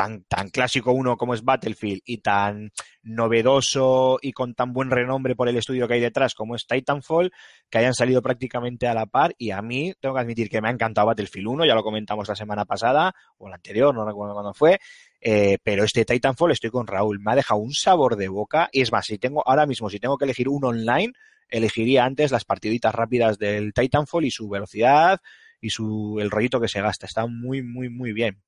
tan, 0.00 0.24
tan 0.24 0.48
clásico 0.48 0.92
uno 0.92 1.18
como 1.18 1.34
es 1.34 1.44
Battlefield 1.44 2.00
y 2.06 2.22
tan 2.22 2.72
novedoso 3.02 4.18
y 4.22 4.32
con 4.32 4.54
tan 4.54 4.72
buen 4.72 4.90
renombre 4.90 5.36
por 5.36 5.46
el 5.46 5.58
estudio 5.58 5.86
que 5.86 5.92
hay 5.92 6.00
detrás 6.00 6.34
como 6.34 6.56
es 6.56 6.66
Titanfall, 6.66 7.30
que 7.68 7.76
hayan 7.76 7.92
salido 7.92 8.22
prácticamente 8.22 8.88
a 8.88 8.94
la 8.94 9.04
par 9.04 9.34
y 9.36 9.50
a 9.50 9.60
mí 9.60 9.92
tengo 10.00 10.14
que 10.14 10.22
admitir 10.22 10.48
que 10.48 10.62
me 10.62 10.68
ha 10.68 10.70
encantado 10.70 11.06
Battlefield 11.06 11.48
1, 11.48 11.66
ya 11.66 11.74
lo 11.74 11.82
comentamos 11.82 12.26
la 12.30 12.34
semana 12.34 12.64
pasada 12.64 13.14
o 13.36 13.50
la 13.50 13.56
anterior, 13.56 13.94
no 13.94 14.06
recuerdo 14.06 14.32
cuándo 14.32 14.54
fue, 14.54 14.80
eh, 15.20 15.58
pero 15.62 15.84
este 15.84 16.06
Titanfall 16.06 16.52
estoy 16.52 16.70
con 16.70 16.86
Raúl, 16.86 17.20
me 17.20 17.32
ha 17.32 17.36
dejado 17.36 17.60
un 17.60 17.74
sabor 17.74 18.16
de 18.16 18.28
boca 18.28 18.70
y 18.72 18.80
es 18.80 18.92
más, 18.92 19.04
si 19.04 19.18
tengo 19.18 19.46
ahora 19.46 19.66
mismo, 19.66 19.90
si 19.90 20.00
tengo 20.00 20.16
que 20.16 20.24
elegir 20.24 20.48
uno 20.48 20.68
online, 20.68 21.12
elegiría 21.50 22.06
antes 22.06 22.30
las 22.30 22.46
partiditas 22.46 22.94
rápidas 22.94 23.36
del 23.36 23.74
Titanfall 23.74 24.24
y 24.24 24.30
su 24.30 24.48
velocidad 24.48 25.20
y 25.60 25.68
su 25.68 26.16
el 26.20 26.30
rollito 26.30 26.58
que 26.58 26.68
se 26.68 26.80
gasta, 26.80 27.04
está 27.04 27.26
muy 27.26 27.60
muy 27.60 27.90
muy 27.90 28.14
bien. 28.14 28.40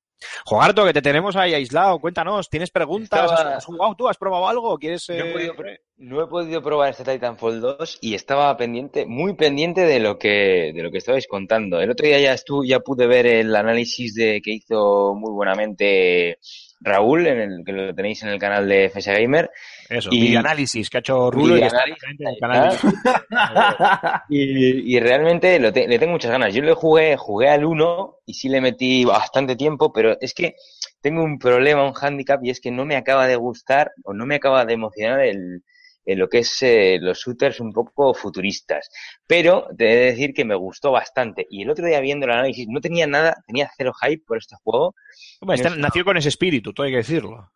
Jogarto, 0.45 0.85
que 0.85 0.93
te 0.93 1.01
tenemos 1.01 1.35
ahí 1.35 1.53
aislado, 1.53 1.99
cuéntanos, 1.99 2.49
¿tienes 2.49 2.71
preguntas? 2.71 3.31
Estaba- 3.31 3.55
¿Has 3.57 3.65
jugado 3.65 3.95
tú? 3.95 4.07
¿Has 4.07 4.17
probado 4.17 4.47
algo? 4.47 4.77
¿Quieres...? 4.77 5.07
No 5.09 5.15
he, 5.15 5.29
eh, 5.29 5.33
podido, 5.33 5.55
pro- 5.55 5.69
no 5.97 6.23
he 6.23 6.27
podido 6.27 6.61
probar 6.61 6.89
este 6.91 7.03
Titanfall 7.03 7.61
2 7.61 7.97
y 8.01 8.13
estaba 8.15 8.55
pendiente, 8.57 9.05
muy 9.05 9.35
pendiente 9.35 9.81
de 9.81 9.99
lo 9.99 10.17
que, 10.17 10.71
de 10.73 10.83
lo 10.83 10.91
que 10.91 10.97
estabais 10.97 11.27
contando. 11.27 11.79
El 11.79 11.91
otro 11.91 12.05
día 12.07 12.19
ya 12.19 12.33
estuve, 12.33 12.67
ya 12.67 12.79
pude 12.79 13.07
ver 13.07 13.25
el 13.25 13.55
análisis 13.55 14.13
de 14.15 14.41
que 14.41 14.51
hizo 14.51 15.13
muy 15.15 15.31
buenamente 15.31 16.39
Raúl, 16.83 17.25
en 17.27 17.39
el 17.39 17.63
que 17.65 17.71
lo 17.71 17.95
tenéis 17.95 18.21
en 18.23 18.29
el 18.29 18.39
canal 18.39 18.67
de 18.67 18.85
FS 18.85 19.11
Gamer. 19.11 19.49
Eso, 19.89 20.09
y- 20.11 20.21
videoanálisis 20.21 20.89
que 20.89 20.97
ha 20.97 20.99
hecho 20.99 21.31
Rulo 21.31 21.57
y 21.57 21.61
está 21.61 21.83
en 21.85 21.91
el 22.27 22.37
canal. 22.39 22.77
Y, 24.29 24.95
y 24.95 24.99
realmente 24.99 25.59
lo 25.59 25.71
te- 25.73 25.87
le 25.87 25.99
tengo 25.99 26.13
muchas 26.13 26.31
ganas. 26.31 26.53
Yo 26.53 26.61
le 26.61 26.73
jugué, 26.73 27.17
jugué 27.17 27.49
al 27.49 27.65
1 27.65 28.17
y 28.25 28.33
sí 28.33 28.49
le 28.49 28.61
metí 28.61 29.05
bastante 29.05 29.55
tiempo, 29.55 29.91
pero 29.93 30.17
es 30.21 30.33
que 30.33 30.55
tengo 31.01 31.23
un 31.23 31.37
problema, 31.39 31.83
un 31.85 31.93
hándicap, 31.93 32.43
y 32.43 32.49
es 32.49 32.61
que 32.61 32.71
no 32.71 32.85
me 32.85 32.95
acaba 32.95 33.27
de 33.27 33.35
gustar 33.35 33.91
o 34.03 34.13
no 34.13 34.25
me 34.25 34.35
acaba 34.35 34.65
de 34.65 34.73
emocionar 34.73 35.21
el, 35.21 35.63
el 36.05 36.19
lo 36.19 36.27
que 36.29 36.39
es 36.39 36.61
eh, 36.61 36.97
los 37.01 37.19
shooters 37.19 37.59
un 37.59 37.71
poco 37.73 38.13
futuristas. 38.13 38.89
Pero 39.27 39.67
te 39.77 39.91
he 39.91 39.95
de 39.95 40.05
decir 40.11 40.33
que 40.33 40.45
me 40.45 40.55
gustó 40.55 40.91
bastante. 40.91 41.45
Y 41.49 41.63
el 41.63 41.69
otro 41.69 41.85
día 41.85 41.99
viendo 41.99 42.25
el 42.25 42.31
análisis, 42.31 42.67
no 42.69 42.81
tenía 42.81 43.07
nada, 43.07 43.35
tenía 43.47 43.69
cero 43.77 43.91
hype 44.01 44.23
por 44.25 44.37
este 44.37 44.55
juego. 44.63 44.95
Hombre, 45.41 45.55
este 45.57 45.69
nació 45.77 46.03
con 46.05 46.17
ese 46.17 46.29
espíritu, 46.29 46.73
todo 46.73 46.85
hay 46.85 46.91
que 46.93 46.97
decirlo. 46.97 47.51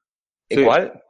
Sí. 0.49 0.59
Igual, 0.61 1.01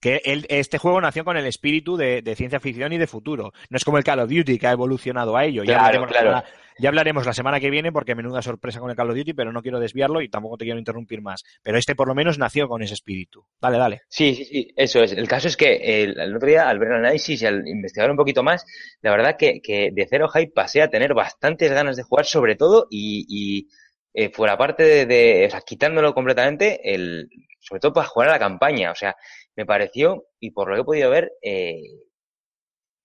Que 0.00 0.20
el- 0.24 0.46
este 0.50 0.78
juego 0.78 1.00
nació 1.00 1.24
con 1.24 1.36
el 1.36 1.46
espíritu 1.46 1.96
de, 1.96 2.20
de 2.22 2.36
ciencia 2.36 2.60
ficción 2.60 2.92
y 2.92 2.98
de 2.98 3.06
futuro. 3.06 3.52
No 3.70 3.76
es 3.76 3.84
como 3.84 3.98
el 3.98 4.04
Call 4.04 4.20
of 4.20 4.30
Duty 4.30 4.58
que 4.58 4.66
ha 4.66 4.72
evolucionado 4.72 5.36
a 5.36 5.44
ello. 5.44 5.64
Ya, 5.64 5.78
Claro, 5.78 6.00
la 6.02 6.06
claro. 6.06 6.42
Ya 6.78 6.88
hablaremos 6.88 7.26
la 7.26 7.32
semana 7.32 7.60
que 7.60 7.70
viene 7.70 7.92
porque 7.92 8.14
menuda 8.14 8.42
sorpresa 8.42 8.80
con 8.80 8.90
el 8.90 8.96
Call 8.96 9.10
of 9.10 9.16
Duty, 9.16 9.32
pero 9.34 9.52
no 9.52 9.62
quiero 9.62 9.80
desviarlo 9.80 10.20
y 10.20 10.28
tampoco 10.28 10.56
te 10.58 10.64
quiero 10.64 10.78
interrumpir 10.78 11.22
más. 11.22 11.42
Pero 11.62 11.78
este 11.78 11.94
por 11.94 12.08
lo 12.08 12.14
menos 12.14 12.38
nació 12.38 12.68
con 12.68 12.82
ese 12.82 12.94
espíritu. 12.94 13.44
Dale, 13.60 13.78
dale. 13.78 14.02
Sí, 14.08 14.34
sí, 14.34 14.44
sí, 14.44 14.68
eso 14.76 15.02
es. 15.02 15.12
El 15.12 15.28
caso 15.28 15.48
es 15.48 15.56
que 15.56 16.02
el, 16.02 16.18
el 16.18 16.36
otro 16.36 16.48
día, 16.48 16.68
al 16.68 16.78
ver 16.78 16.88
el 16.88 16.94
análisis 16.98 17.40
y 17.42 17.46
al 17.46 17.66
investigar 17.66 18.10
un 18.10 18.16
poquito 18.16 18.42
más, 18.42 18.64
la 19.02 19.10
verdad 19.10 19.36
que, 19.38 19.60
que 19.62 19.90
de 19.92 20.06
cero 20.08 20.28
hype 20.28 20.52
pasé 20.54 20.82
a 20.82 20.90
tener 20.90 21.14
bastantes 21.14 21.70
ganas 21.72 21.96
de 21.96 22.02
jugar, 22.02 22.26
sobre 22.26 22.56
todo, 22.56 22.86
y, 22.90 23.26
y 23.28 23.68
eh, 24.14 24.30
fuera 24.30 24.56
parte 24.56 24.82
de, 24.82 25.06
de- 25.06 25.46
o 25.46 25.50
sea, 25.50 25.60
quitándolo 25.60 26.14
completamente, 26.14 26.94
el, 26.94 27.28
sobre 27.60 27.80
todo 27.80 27.92
para 27.92 28.06
jugar 28.08 28.28
a 28.28 28.32
la 28.32 28.38
campaña. 28.38 28.90
O 28.90 28.94
sea, 28.94 29.14
me 29.56 29.66
pareció, 29.66 30.26
y 30.40 30.50
por 30.50 30.68
lo 30.68 30.74
que 30.76 30.80
he 30.82 30.84
podido 30.84 31.10
ver, 31.10 31.32
eh, 31.42 31.80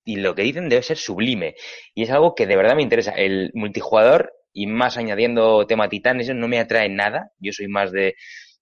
y 0.04 0.18
lo 0.18 0.34
que 0.36 0.42
dicen 0.44 0.70
debe 0.70 0.84
ser 0.84 0.98
sublime. 0.98 1.56
Y 1.94 2.04
es 2.04 2.10
algo 2.12 2.34
que 2.36 2.48
de 2.48 2.56
verdad 2.56 2.76
me 2.76 2.82
interesa. 2.84 3.12
El 3.12 3.52
multijugador, 3.54 4.34
y 4.54 4.68
más 4.68 4.98
añadiendo 4.98 5.66
tema 5.68 5.88
titán, 5.90 6.20
eso 6.20 6.34
no 6.34 6.48
me 6.48 6.60
atrae 6.60 6.90
nada. 6.90 7.32
Yo 7.40 7.52
soy 7.54 7.68
más 7.68 7.92
de, 7.92 8.16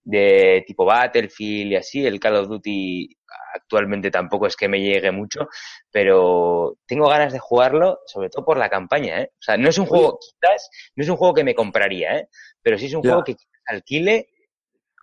de 0.04 0.63
tipo 0.67 0.86
Battlefield 0.86 1.71
y 1.71 1.75
así. 1.75 2.06
El 2.06 2.19
Call 2.19 2.36
of 2.36 2.47
Duty 2.47 3.10
actualmente 3.56 4.12
tampoco 4.12 4.45
es 4.47 4.56
que 4.56 4.67
me 4.67 4.80
llegue 4.80 5.12
mucho, 5.12 5.47
pero 5.91 6.78
tengo 6.86 7.08
ganas 7.10 7.34
de 7.34 7.39
jugarlo, 7.39 7.99
sobre 8.06 8.30
todo 8.30 8.45
por 8.45 8.58
la 8.58 8.69
campaña, 8.69 9.21
¿eh? 9.21 9.30
O 9.34 9.41
sea, 9.41 9.58
no 9.58 9.69
es 9.69 9.78
un 9.80 9.86
juego, 9.88 10.19
quizás, 10.19 10.69
no 10.95 11.04
es 11.04 11.10
un 11.10 11.17
juego 11.17 11.34
que 11.34 11.43
me 11.43 11.56
compraría, 11.56 12.17
¿eh? 12.17 12.28
Pero 12.62 12.78
sí 12.78 12.86
es 12.86 12.93
un 12.93 13.02
Ya. 13.02 13.10
juego 13.10 13.23
que 13.23 13.36
alquile 13.65 14.28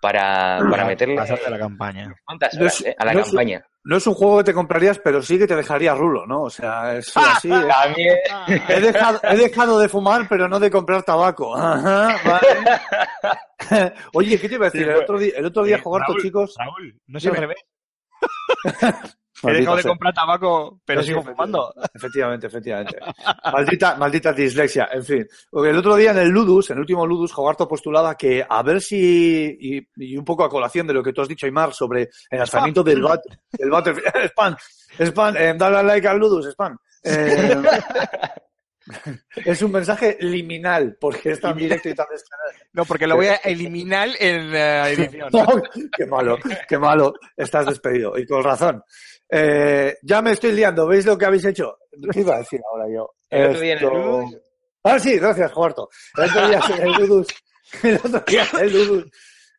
para, 0.01 0.59
para 0.69 0.85
meterle 0.85 1.15
Pasarte 1.15 1.49
la 1.49 1.59
campaña. 1.59 2.13
cuántas 2.25 2.53
No 2.53 2.61
horas, 2.61 2.79
es- 2.81 2.87
¿eh? 2.87 2.95
A 2.97 3.05
la 3.05 3.13
no 3.13 3.19
es- 3.19 3.25
campaña. 3.27 3.65
No 3.87 3.95
es 3.95 4.05
un 4.05 4.15
juego 4.15 4.39
que 4.39 4.43
te 4.43 4.53
comprarías, 4.53 4.99
pero 4.99 5.21
sí 5.21 5.39
que 5.39 5.47
te 5.47 5.55
dejaría 5.55 5.95
rulo, 5.95 6.25
¿no? 6.25 6.41
O 6.41 6.49
sea, 6.49 6.97
es 6.97 7.09
así. 7.15 7.49
¿eh? 7.49 8.61
He 8.67 8.81
dejado, 8.81 9.21
he 9.23 9.37
dejado 9.37 9.79
de 9.79 9.87
fumar, 9.87 10.27
pero 10.27 10.49
no 10.49 10.59
de 10.59 10.69
comprar 10.69 11.03
tabaco. 11.03 11.55
Ajá, 11.57 12.17
vale. 12.25 13.93
Oye, 14.13 14.37
¿qué 14.41 14.49
te 14.49 14.55
iba 14.55 14.65
a 14.67 14.69
decir? 14.69 14.83
Sí, 14.83 14.89
el, 14.89 14.97
otro 14.97 15.17
día, 15.17 15.33
el 15.37 15.45
otro 15.45 15.63
día 15.63 15.77
Eh, 15.77 15.81
jugar 15.81 16.05
con 16.05 16.17
chicos. 16.17 16.53
Raúl, 16.57 16.99
no 17.07 17.17
sé 17.17 17.29
al 17.29 17.35
revés. 17.37 17.65
He 19.43 19.53
dejado 19.53 19.77
de 19.77 19.83
comprar 19.83 20.13
tabaco, 20.13 20.81
pero 20.83 21.01
Sí, 21.01 21.09
sigo 21.09 21.21
fumando. 21.21 21.73
Efectivamente, 21.93 22.47
efectivamente. 22.47 22.97
Maldita, 23.53 23.95
maldita 23.95 24.33
dislexia, 24.33 24.89
en 24.91 25.03
fin. 25.03 25.27
El 25.53 25.77
otro 25.77 25.95
día 25.95 26.11
en 26.11 26.17
el 26.17 26.29
Ludus, 26.29 26.71
en 26.71 26.77
el 26.77 26.81
último 26.81 27.05
Ludus, 27.05 27.33
Jogarto 27.33 27.67
postulaba 27.67 28.15
que 28.15 28.45
a 28.47 28.63
ver 28.63 28.81
si, 28.81 29.57
y, 29.59 29.87
y 29.97 30.17
un 30.17 30.25
poco 30.25 30.43
a 30.43 30.49
colación 30.49 30.87
de 30.87 30.93
lo 30.93 31.03
que 31.03 31.13
tú 31.13 31.21
has 31.21 31.27
dicho, 31.27 31.45
Aymar, 31.45 31.73
sobre 31.73 32.09
el 32.29 32.39
lanzamiento 32.39 32.83
del, 32.83 33.05
del 33.51 33.69
Battlefield. 33.69 34.07
Spam, 34.27 34.55
spam, 34.99 35.37
eh, 35.37 35.53
dale 35.55 35.77
al 35.77 35.87
like 35.87 36.07
al 36.07 36.17
Ludus, 36.17 36.47
spam. 36.47 36.77
Eh, 37.03 37.55
es 39.45 39.61
un 39.61 39.71
mensaje 39.71 40.17
liminal, 40.21 40.97
porque 40.99 41.31
es 41.31 41.41
tan 41.41 41.57
directo 41.57 41.89
y 41.89 41.93
tan 41.93 42.07
descarado. 42.09 42.51
No, 42.73 42.85
porque 42.85 43.07
lo 43.07 43.15
voy 43.15 43.27
a 43.27 43.35
eliminar 43.35 44.09
en 44.19 44.51
la 44.51 44.89
edición. 44.89 45.29
qué 45.95 46.05
malo, 46.05 46.37
qué 46.67 46.77
malo. 46.77 47.13
Estás 47.35 47.65
despedido. 47.65 48.17
Y 48.17 48.25
con 48.25 48.43
razón. 48.43 48.83
Eh, 49.29 49.95
ya 50.01 50.21
me 50.21 50.31
estoy 50.31 50.51
liando. 50.53 50.87
¿Veis 50.87 51.05
lo 51.05 51.17
que 51.17 51.25
habéis 51.25 51.45
hecho? 51.45 51.77
¿Qué 52.11 52.19
iba 52.21 52.35
a 52.35 52.39
decir 52.39 52.59
ahora 52.71 52.85
yo? 52.93 53.11
El 53.29 53.47
otro 53.49 53.59
día 53.61 53.73
en 53.73 53.79
el 53.79 53.83
Esto- 53.85 53.97
Ludus. 53.97 54.37
Ah, 54.83 54.99
sí, 54.99 55.17
gracias, 55.17 55.51
Jogarto. 55.51 55.89
El 56.15 56.23
otro 56.29 56.47
día 56.47 56.61
en 56.77 56.81
el 56.87 56.91
Ludus, 56.93 57.27
el 57.83 57.95
otro 57.97 58.19
día 58.25 58.47
en 58.53 58.59
el 58.59 58.73
Ludus, 58.73 59.11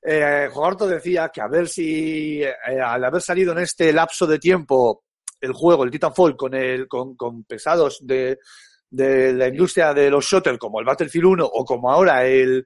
eh, 0.02 0.48
Jogarto 0.50 0.86
decía 0.86 1.28
que 1.32 1.40
a 1.42 1.48
ver 1.48 1.68
si, 1.68 2.42
eh, 2.42 2.54
al 2.82 3.04
haber 3.04 3.20
salido 3.20 3.52
en 3.52 3.58
este 3.58 3.92
lapso 3.92 4.26
de 4.26 4.38
tiempo 4.38 5.04
el 5.40 5.52
juego, 5.52 5.84
el 5.84 5.90
Titanfall, 5.90 6.34
con, 6.36 6.54
el, 6.54 6.88
con, 6.88 7.14
con 7.14 7.44
pesados 7.44 7.98
de, 8.00 8.38
de 8.88 9.32
la 9.34 9.48
industria 9.48 9.92
de 9.92 10.08
los 10.10 10.24
shooters 10.24 10.58
como 10.58 10.80
el 10.80 10.86
Battlefield 10.86 11.26
1 11.26 11.44
o 11.46 11.64
como 11.64 11.90
ahora 11.92 12.24
el, 12.26 12.64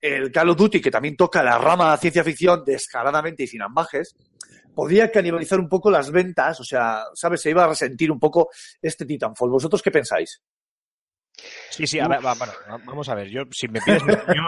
el 0.00 0.30
Call 0.30 0.50
of 0.50 0.56
Duty, 0.58 0.80
que 0.82 0.90
también 0.90 1.16
toca 1.16 1.42
la 1.42 1.56
rama 1.58 1.96
ciencia 1.96 2.22
ficción 2.22 2.62
descaradamente 2.64 3.44
y 3.44 3.46
sin 3.46 3.62
ambajes, 3.62 4.14
podría 4.74 5.10
canibalizar 5.10 5.58
un 5.60 5.68
poco 5.68 5.90
las 5.90 6.10
ventas, 6.10 6.58
o 6.60 6.64
sea, 6.64 7.04
¿sabes? 7.14 7.40
Se 7.42 7.50
iba 7.50 7.64
a 7.64 7.68
resentir 7.68 8.10
un 8.10 8.18
poco 8.18 8.50
este 8.80 9.04
Titanfall. 9.06 9.50
¿Vosotros 9.50 9.82
qué 9.82 9.90
pensáis? 9.90 10.42
Sí, 11.70 11.86
sí, 11.86 11.98
a 11.98 12.06
ver, 12.08 12.24
va- 12.24 12.34
bueno, 12.34 12.52
vamos 12.84 13.08
a 13.08 13.14
ver. 13.14 13.28
Yo, 13.28 13.42
si 13.50 13.66
me 13.68 13.80
pides 13.80 14.04
mi 14.04 14.12
opinión, 14.12 14.44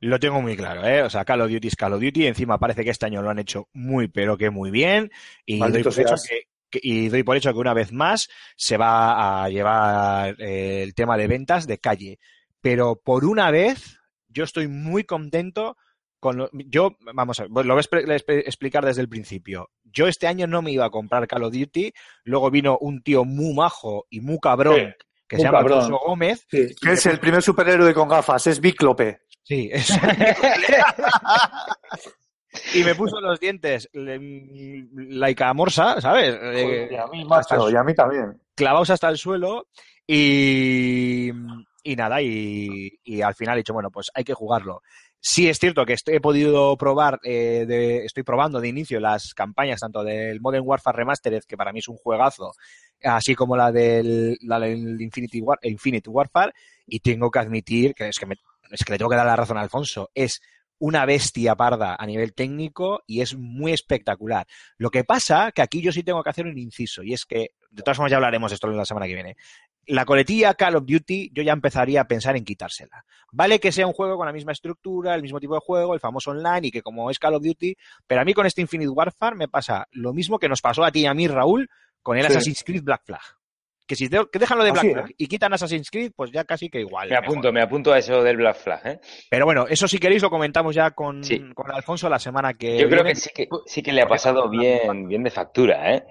lo 0.00 0.20
tengo 0.20 0.40
muy 0.42 0.56
claro, 0.56 0.86
¿eh? 0.86 1.02
O 1.02 1.10
sea, 1.10 1.24
Call 1.24 1.40
of 1.40 1.50
Duty 1.50 1.68
es 1.68 1.76
Call 1.76 1.94
of 1.94 2.02
Duty. 2.02 2.26
Encima 2.26 2.58
parece 2.58 2.84
que 2.84 2.90
este 2.90 3.06
año 3.06 3.22
lo 3.22 3.30
han 3.30 3.38
hecho 3.38 3.68
muy, 3.72 4.08
pero 4.08 4.36
que 4.36 4.50
muy 4.50 4.70
bien. 4.70 5.10
Y 5.46 5.58
doy, 5.72 5.82
por 5.82 5.92
hecho 6.00 6.14
que- 6.70 6.80
y 6.82 7.08
doy 7.08 7.22
por 7.22 7.36
hecho 7.36 7.52
que 7.52 7.58
una 7.58 7.72
vez 7.74 7.92
más 7.92 8.28
se 8.56 8.76
va 8.76 9.44
a 9.44 9.48
llevar 9.48 10.36
eh, 10.38 10.82
el 10.82 10.94
tema 10.94 11.16
de 11.16 11.26
ventas 11.26 11.66
de 11.66 11.78
calle. 11.78 12.18
Pero 12.60 13.00
por 13.02 13.24
una 13.24 13.50
vez, 13.50 13.98
yo 14.28 14.44
estoy 14.44 14.68
muy 14.68 15.04
contento 15.04 15.76
con 16.20 16.36
lo, 16.38 16.48
yo, 16.52 16.96
vamos 17.14 17.40
a 17.40 17.44
ver, 17.44 17.66
lo 17.66 17.74
voy 17.74 17.82
a 17.82 17.84
expl- 17.84 18.04
expl- 18.06 18.42
explicar 18.46 18.84
desde 18.84 19.02
el 19.02 19.08
principio. 19.08 19.70
Yo 19.84 20.06
este 20.08 20.26
año 20.26 20.46
no 20.46 20.62
me 20.62 20.70
iba 20.72 20.84
a 20.86 20.90
comprar 20.90 21.26
Call 21.26 21.44
of 21.44 21.52
Duty, 21.52 21.92
luego 22.24 22.50
vino 22.50 22.78
un 22.80 23.02
tío 23.02 23.24
muy 23.24 23.54
majo 23.54 24.06
y 24.10 24.20
muy 24.20 24.38
cabrón 24.40 24.76
Sí, 24.76 24.86
que 25.28 25.36
muy 25.36 25.42
se 25.42 25.46
llama. 25.48 25.58
Alfonso 25.58 25.98
Gómez, 26.04 26.46
que 26.50 26.92
es 26.92 27.06
el 27.06 27.18
primer 27.20 27.42
superhéroe 27.42 27.92
con 27.94 28.08
gafas, 28.08 28.46
es 28.46 28.60
Bíclope. 28.60 29.20
Sí, 29.42 29.68
es- 29.72 29.90
y 32.74 32.82
me 32.82 32.94
puso 32.94 33.20
los 33.20 33.38
dientes 33.38 33.88
laica 33.92 35.52
morsa, 35.52 36.00
¿sabes? 36.00 36.36
Eh, 36.40 36.88
y 36.90 36.94
a 36.96 37.06
mí, 37.06 37.26
hasta 37.30 37.56
macho, 37.56 37.68
el- 37.68 37.74
y 37.74 37.76
a 37.76 37.82
mí 37.84 37.94
también. 37.94 38.40
clavados 38.54 38.90
hasta 38.90 39.08
el 39.08 39.18
suelo 39.18 39.68
y, 40.06 41.28
y 41.82 41.96
nada, 41.96 42.22
y, 42.22 42.98
y 43.04 43.20
al 43.22 43.34
final 43.34 43.56
he 43.56 43.58
dicho, 43.58 43.72
bueno, 43.74 43.90
pues 43.90 44.10
hay 44.14 44.24
que 44.24 44.34
jugarlo. 44.34 44.82
Sí 45.28 45.48
es 45.48 45.58
cierto 45.58 45.84
que 45.84 45.94
estoy- 45.94 46.14
he 46.14 46.20
podido 46.20 46.76
probar, 46.76 47.18
eh, 47.24 47.64
de- 47.66 48.04
estoy 48.04 48.22
probando 48.22 48.60
de 48.60 48.68
inicio 48.68 49.00
las 49.00 49.34
campañas 49.34 49.80
tanto 49.80 50.04
del 50.04 50.40
Modern 50.40 50.62
Warfare 50.64 50.96
Remastered, 50.98 51.42
que 51.48 51.56
para 51.56 51.72
mí 51.72 51.80
es 51.80 51.88
un 51.88 51.96
juegazo, 51.96 52.52
así 53.02 53.34
como 53.34 53.56
la 53.56 53.72
del, 53.72 54.38
la 54.42 54.60
del 54.60 55.00
Infinity, 55.00 55.40
War, 55.40 55.58
Infinite 55.62 56.08
Warfare, 56.10 56.52
y 56.86 57.00
tengo 57.00 57.28
que 57.28 57.40
admitir 57.40 57.92
que 57.92 58.06
es 58.08 58.16
que, 58.20 58.26
me- 58.26 58.36
es 58.70 58.84
que 58.84 58.92
le 58.92 58.98
tengo 58.98 59.10
que 59.10 59.16
dar 59.16 59.26
la 59.26 59.34
razón 59.34 59.58
a 59.58 59.62
Alfonso, 59.62 60.10
es 60.14 60.40
una 60.78 61.06
bestia 61.06 61.54
parda 61.54 61.96
a 61.98 62.06
nivel 62.06 62.34
técnico 62.34 63.02
y 63.06 63.20
es 63.20 63.34
muy 63.36 63.72
espectacular. 63.72 64.46
Lo 64.76 64.90
que 64.90 65.04
pasa 65.04 65.52
que 65.52 65.62
aquí 65.62 65.80
yo 65.80 65.92
sí 65.92 66.02
tengo 66.02 66.22
que 66.22 66.30
hacer 66.30 66.46
un 66.46 66.58
inciso 66.58 67.02
y 67.02 67.12
es 67.12 67.24
que, 67.24 67.50
de 67.70 67.82
todas 67.82 67.96
formas 67.96 68.10
ya 68.10 68.16
hablaremos 68.16 68.50
de 68.50 68.54
esto 68.54 68.68
la 68.68 68.84
semana 68.84 69.06
que 69.06 69.14
viene, 69.14 69.36
la 69.86 70.04
coletilla 70.04 70.54
Call 70.54 70.76
of 70.76 70.84
Duty 70.84 71.30
yo 71.32 71.42
ya 71.42 71.52
empezaría 71.52 72.00
a 72.00 72.08
pensar 72.08 72.36
en 72.36 72.44
quitársela. 72.44 73.04
Vale 73.32 73.60
que 73.60 73.72
sea 73.72 73.86
un 73.86 73.92
juego 73.92 74.16
con 74.16 74.26
la 74.26 74.32
misma 74.32 74.52
estructura, 74.52 75.14
el 75.14 75.22
mismo 75.22 75.40
tipo 75.40 75.54
de 75.54 75.60
juego, 75.60 75.94
el 75.94 76.00
famoso 76.00 76.32
online 76.32 76.68
y 76.68 76.70
que 76.70 76.82
como 76.82 77.10
es 77.10 77.18
Call 77.18 77.34
of 77.34 77.42
Duty, 77.42 77.74
pero 78.06 78.20
a 78.20 78.24
mí 78.24 78.34
con 78.34 78.46
este 78.46 78.60
Infinite 78.60 78.90
Warfare 78.90 79.36
me 79.36 79.48
pasa 79.48 79.86
lo 79.92 80.12
mismo 80.12 80.38
que 80.38 80.48
nos 80.48 80.60
pasó 80.60 80.84
a 80.84 80.90
ti 80.90 81.00
y 81.00 81.06
a 81.06 81.14
mí, 81.14 81.28
Raúl, 81.28 81.68
con 82.02 82.18
el 82.18 82.24
Sí. 82.26 82.32
Assassin's 82.32 82.64
Creed 82.64 82.82
Black 82.82 83.02
Flag. 83.04 83.22
Que 83.86 83.94
si 83.94 84.08
de- 84.08 84.26
que 84.32 84.38
dejan 84.40 84.58
lo 84.58 84.64
de 84.64 84.72
Black 84.72 84.92
Flag 84.92 85.14
y 85.16 85.28
quitan 85.28 85.52
Assassin's 85.52 85.90
Creed, 85.90 86.12
pues 86.16 86.32
ya 86.32 86.44
casi 86.44 86.68
que 86.68 86.80
igual. 86.80 87.08
Me 87.08 87.14
mejor. 87.14 87.24
apunto, 87.26 87.52
me 87.52 87.62
apunto 87.62 87.92
a 87.92 87.98
eso 87.98 88.22
del 88.22 88.36
Black 88.36 88.56
Flag, 88.56 88.80
¿eh? 88.86 89.00
Pero 89.30 89.44
bueno, 89.44 89.66
eso 89.68 89.86
si 89.86 89.98
queréis 89.98 90.22
lo 90.22 90.30
comentamos 90.30 90.74
ya 90.74 90.90
con, 90.90 91.22
Sí. 91.22 91.40
con 91.54 91.70
Alfonso 91.70 92.08
la 92.08 92.18
semana 92.18 92.54
que 92.54 92.78
Yo 92.78 92.88
creo 92.88 93.04
viene. 93.04 93.10
que 93.10 93.14
sí 93.16 93.30
que 93.34 93.48
sí 93.66 93.82
que 93.82 93.92
le 93.92 94.02
ha 94.02 94.08
pasado 94.08 94.48
bien, 94.50 95.06
bien 95.06 95.22
de 95.22 95.30
factura, 95.30 95.94
¿eh? 95.94 96.04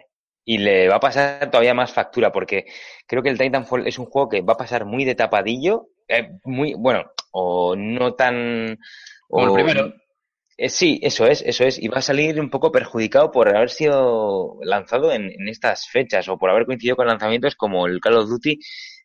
Y 0.46 0.60
le 0.60 0.88
va 0.88 0.98
a 0.98 1.00
pasar 1.00 1.50
todavía 1.50 1.74
más 1.74 1.92
factura, 1.92 2.32
porque 2.32 2.66
creo 3.08 3.22
que 3.24 3.30
el 3.30 3.38
Titanfall 3.38 3.88
es 3.88 3.98
un 4.00 4.06
juego 4.06 4.30
que 4.30 4.42
va 4.42 4.54
a 4.54 4.58
pasar 4.58 4.86
muy 4.86 5.04
de 5.04 5.16
tapadillo, 5.16 5.88
eh, 6.08 6.30
muy, 6.44 6.76
bueno, 6.78 7.04
o 7.32 7.76
no 7.76 8.14
tan... 8.14 8.78
Como 9.28 9.44
el 9.44 9.50
o- 9.50 9.54
primero. 9.56 9.94
Eh, 10.58 10.70
sí, 10.70 11.00
eso 11.04 11.26
es, 11.26 11.42
eso 11.42 11.66
es. 11.66 11.78
Y 11.82 11.88
va 11.90 11.98
a 11.98 12.02
salir 12.02 12.40
un 12.40 12.50
poco 12.50 12.72
perjudicado 12.72 13.32
por 13.32 13.56
haber 13.56 13.70
sido 13.70 14.58
lanzado 14.62 15.12
en, 15.12 15.30
en 15.32 15.48
estas 15.50 15.88
fechas 15.90 16.30
o 16.30 16.38
por 16.38 16.50
haber 16.50 16.66
coincidido 16.66 16.96
con 16.96 17.08
lanzamientos 17.08 17.56
como 17.56 17.88
el 17.88 18.00
Call 18.00 18.18
of 18.18 18.30
Duty, 18.30 18.60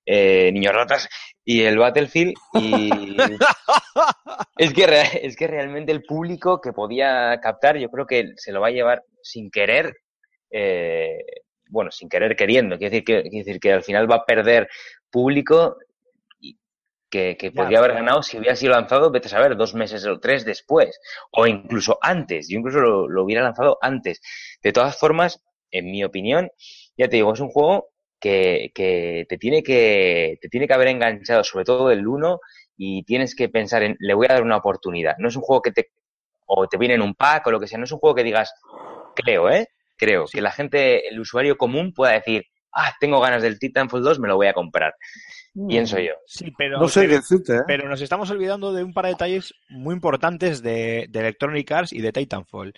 eh, 0.06 0.50
Niños 0.52 0.74
Ratas 0.74 1.08
y 1.44 1.62
el 1.62 1.78
Battlefield. 1.78 2.34
Y 2.54 2.90
es, 4.58 4.72
que 4.72 5.20
es 5.22 5.36
que 5.36 5.46
realmente 5.46 5.92
el 5.92 6.02
público 6.02 6.60
que 6.60 6.72
podía 6.72 7.38
captar, 7.40 7.76
yo 7.78 7.88
creo 7.90 8.06
que 8.06 8.32
se 8.36 8.52
lo 8.52 8.60
va 8.60 8.68
a 8.68 8.72
llevar 8.72 9.02
sin 9.22 9.50
querer, 9.50 9.96
eh, 10.50 11.18
bueno, 11.68 11.90
sin 11.90 12.08
querer 12.08 12.36
queriendo. 12.36 12.78
Quiere 12.78 12.90
decir 12.90 13.04
que, 13.04 13.22
quiere 13.22 13.44
decir 13.44 13.60
que 13.60 13.72
al 13.72 13.82
final 13.82 14.10
va 14.10 14.16
a 14.16 14.24
perder 14.24 14.68
público 15.10 15.76
que, 17.10 17.52
podría 17.54 17.78
haber 17.78 17.94
ganado 17.94 18.22
si 18.22 18.38
hubiera 18.38 18.56
sido 18.56 18.72
lanzado, 18.72 19.10
vete 19.10 19.26
a 19.26 19.30
saber, 19.30 19.56
dos 19.56 19.74
meses 19.74 20.06
o 20.06 20.20
tres 20.20 20.44
después, 20.44 21.00
o 21.32 21.46
incluso 21.46 21.98
antes. 22.00 22.48
Yo 22.48 22.58
incluso 22.58 22.80
lo, 22.80 23.08
lo 23.08 23.24
hubiera 23.24 23.42
lanzado 23.42 23.78
antes. 23.82 24.20
De 24.62 24.72
todas 24.72 24.98
formas, 24.98 25.42
en 25.70 25.90
mi 25.90 26.04
opinión, 26.04 26.50
ya 26.96 27.08
te 27.08 27.16
digo, 27.16 27.32
es 27.32 27.40
un 27.40 27.50
juego 27.50 27.88
que, 28.20 28.70
que 28.74 29.26
te 29.28 29.38
tiene 29.38 29.62
que 29.62 30.38
te 30.40 30.48
tiene 30.48 30.68
que 30.68 30.74
haber 30.74 30.88
enganchado, 30.88 31.42
sobre 31.42 31.64
todo 31.64 31.90
el 31.90 32.06
1, 32.06 32.38
y 32.76 33.02
tienes 33.04 33.34
que 33.34 33.48
pensar 33.48 33.82
en, 33.82 33.96
le 33.98 34.14
voy 34.14 34.26
a 34.28 34.34
dar 34.34 34.42
una 34.42 34.58
oportunidad. 34.58 35.16
No 35.18 35.28
es 35.28 35.36
un 35.36 35.42
juego 35.42 35.62
que 35.62 35.72
te, 35.72 35.90
o 36.46 36.68
te 36.68 36.76
viene 36.76 36.94
en 36.94 37.02
un 37.02 37.14
pack 37.14 37.46
o 37.46 37.50
lo 37.50 37.60
que 37.60 37.66
sea, 37.66 37.78
no 37.78 37.84
es 37.84 37.92
un 37.92 37.98
juego 37.98 38.14
que 38.14 38.24
digas, 38.24 38.54
creo, 39.14 39.50
¿eh? 39.50 39.68
Creo, 39.96 40.26
que 40.26 40.40
la 40.40 40.50
gente, 40.50 41.08
el 41.08 41.20
usuario 41.20 41.58
común 41.58 41.92
pueda 41.92 42.12
decir, 42.12 42.44
ah, 42.72 42.94
tengo 43.00 43.20
ganas 43.20 43.42
del 43.42 43.58
Titanfall 43.58 44.02
2, 44.02 44.18
me 44.18 44.28
lo 44.28 44.36
voy 44.36 44.46
a 44.46 44.54
comprar. 44.54 44.94
Pienso 45.68 45.98
yo. 45.98 46.12
Sí, 46.26 46.52
pero, 46.56 46.78
No 46.78 46.88
sé 46.88 47.02
qué 47.02 47.06
pero, 47.08 47.20
decirte, 47.20 47.56
¿eh? 47.56 47.60
pero 47.66 47.88
nos 47.88 48.00
estamos 48.00 48.30
olvidando 48.30 48.72
de 48.72 48.84
un 48.84 48.92
par 48.92 49.06
de 49.06 49.10
detalles 49.12 49.52
muy 49.68 49.94
importantes 49.94 50.62
de, 50.62 51.06
de 51.10 51.20
Electronic 51.20 51.70
Arts 51.72 51.92
y 51.92 52.00
de 52.00 52.12
Titanfall. 52.12 52.72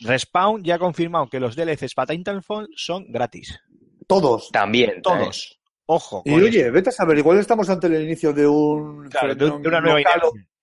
Respawn 0.00 0.62
ya 0.62 0.76
ha 0.76 0.78
confirmado 0.78 1.28
que 1.28 1.40
los 1.40 1.56
DLCs 1.56 1.94
para 1.94 2.14
Titanfall 2.14 2.68
son 2.76 3.06
gratis. 3.10 3.58
Todos. 4.06 4.50
También. 4.50 4.90
¿eh? 4.90 5.00
Todos. 5.02 5.58
Ojo. 5.86 6.22
Y 6.24 6.34
oye, 6.34 6.60
eso. 6.62 6.72
vete 6.72 6.90
a 6.90 6.92
saber, 6.92 7.18
igual 7.18 7.38
estamos 7.38 7.68
ante 7.70 7.86
el 7.88 8.02
inicio 8.02 8.32
de 8.32 8.46
un... 8.46 9.08
Claro, 9.08 9.34
de, 9.34 9.44
de 9.46 9.68
una 9.68 9.80
nueva. 9.80 10.00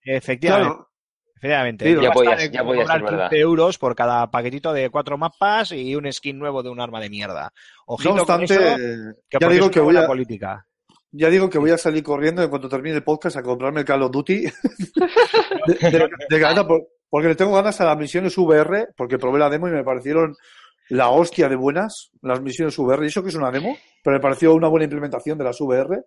Efectivamente. 0.02 0.68
Claro, 0.68 0.88
Efectivamente. 1.36 1.84
Sí, 1.84 1.94
ya 1.94 2.00
va 2.00 2.08
a 2.08 2.12
podía- 2.12 2.30
estar 2.32 2.46
en 2.46 2.52
ya 2.52 2.64
podía 2.64 2.82
cobrar 2.82 2.98
ser 3.00 3.10
verdad. 3.10 3.30
15 3.30 3.40
euros 3.42 3.78
por 3.78 3.94
cada 3.94 4.30
paquetito 4.30 4.72
de 4.72 4.90
cuatro 4.90 5.18
mapas 5.18 5.70
y 5.72 5.94
un 5.94 6.10
skin 6.12 6.36
nuevo 6.38 6.62
de 6.64 6.70
un 6.70 6.80
arma 6.80 7.00
de 7.00 7.10
mierda. 7.10 7.52
Ojito 7.86 8.14
no 8.14 8.22
obstante, 8.22 8.56
con 8.56 8.64
eso, 8.66 9.18
que 9.28 9.38
ya 9.40 9.48
digo 9.48 9.70
que 9.70 9.78
voy 9.80 9.86
buena 9.94 10.04
a, 10.04 10.06
política. 10.08 10.66
Ya 11.18 11.28
digo 11.30 11.50
que 11.50 11.58
voy 11.58 11.70
a 11.70 11.78
salir 11.78 12.02
corriendo 12.02 12.42
en 12.42 12.48
cuanto 12.50 12.68
termine 12.68 12.96
el 12.96 13.02
podcast 13.04 13.36
a 13.36 13.42
comprarme 13.42 13.80
el 13.80 13.86
Call 13.86 14.02
of 14.02 14.10
Duty. 14.12 14.44
de, 15.66 15.90
de- 15.90 16.08
de 16.28 16.38
gana, 16.38 16.66
por- 16.66 16.88
porque 17.10 17.28
le 17.28 17.34
tengo 17.34 17.54
ganas 17.54 17.80
a 17.80 17.84
las 17.86 17.98
misiones 17.98 18.36
VR, 18.36 18.88
porque 18.96 19.18
probé 19.18 19.38
la 19.38 19.48
demo 19.50 19.68
y 19.68 19.72
me 19.72 19.82
parecieron 19.84 20.36
la 20.90 21.08
hostia 21.10 21.48
de 21.48 21.56
buenas, 21.56 22.10
las 22.22 22.40
misiones 22.40 22.78
VR. 22.78 23.04
Y 23.04 23.08
eso 23.08 23.22
que 23.22 23.30
es 23.30 23.34
una 23.34 23.50
demo, 23.50 23.76
pero 24.02 24.16
me 24.16 24.20
pareció 24.20 24.54
una 24.54 24.68
buena 24.68 24.84
implementación 24.84 25.36
de 25.38 25.44
las 25.44 25.60
VR. 25.60 26.02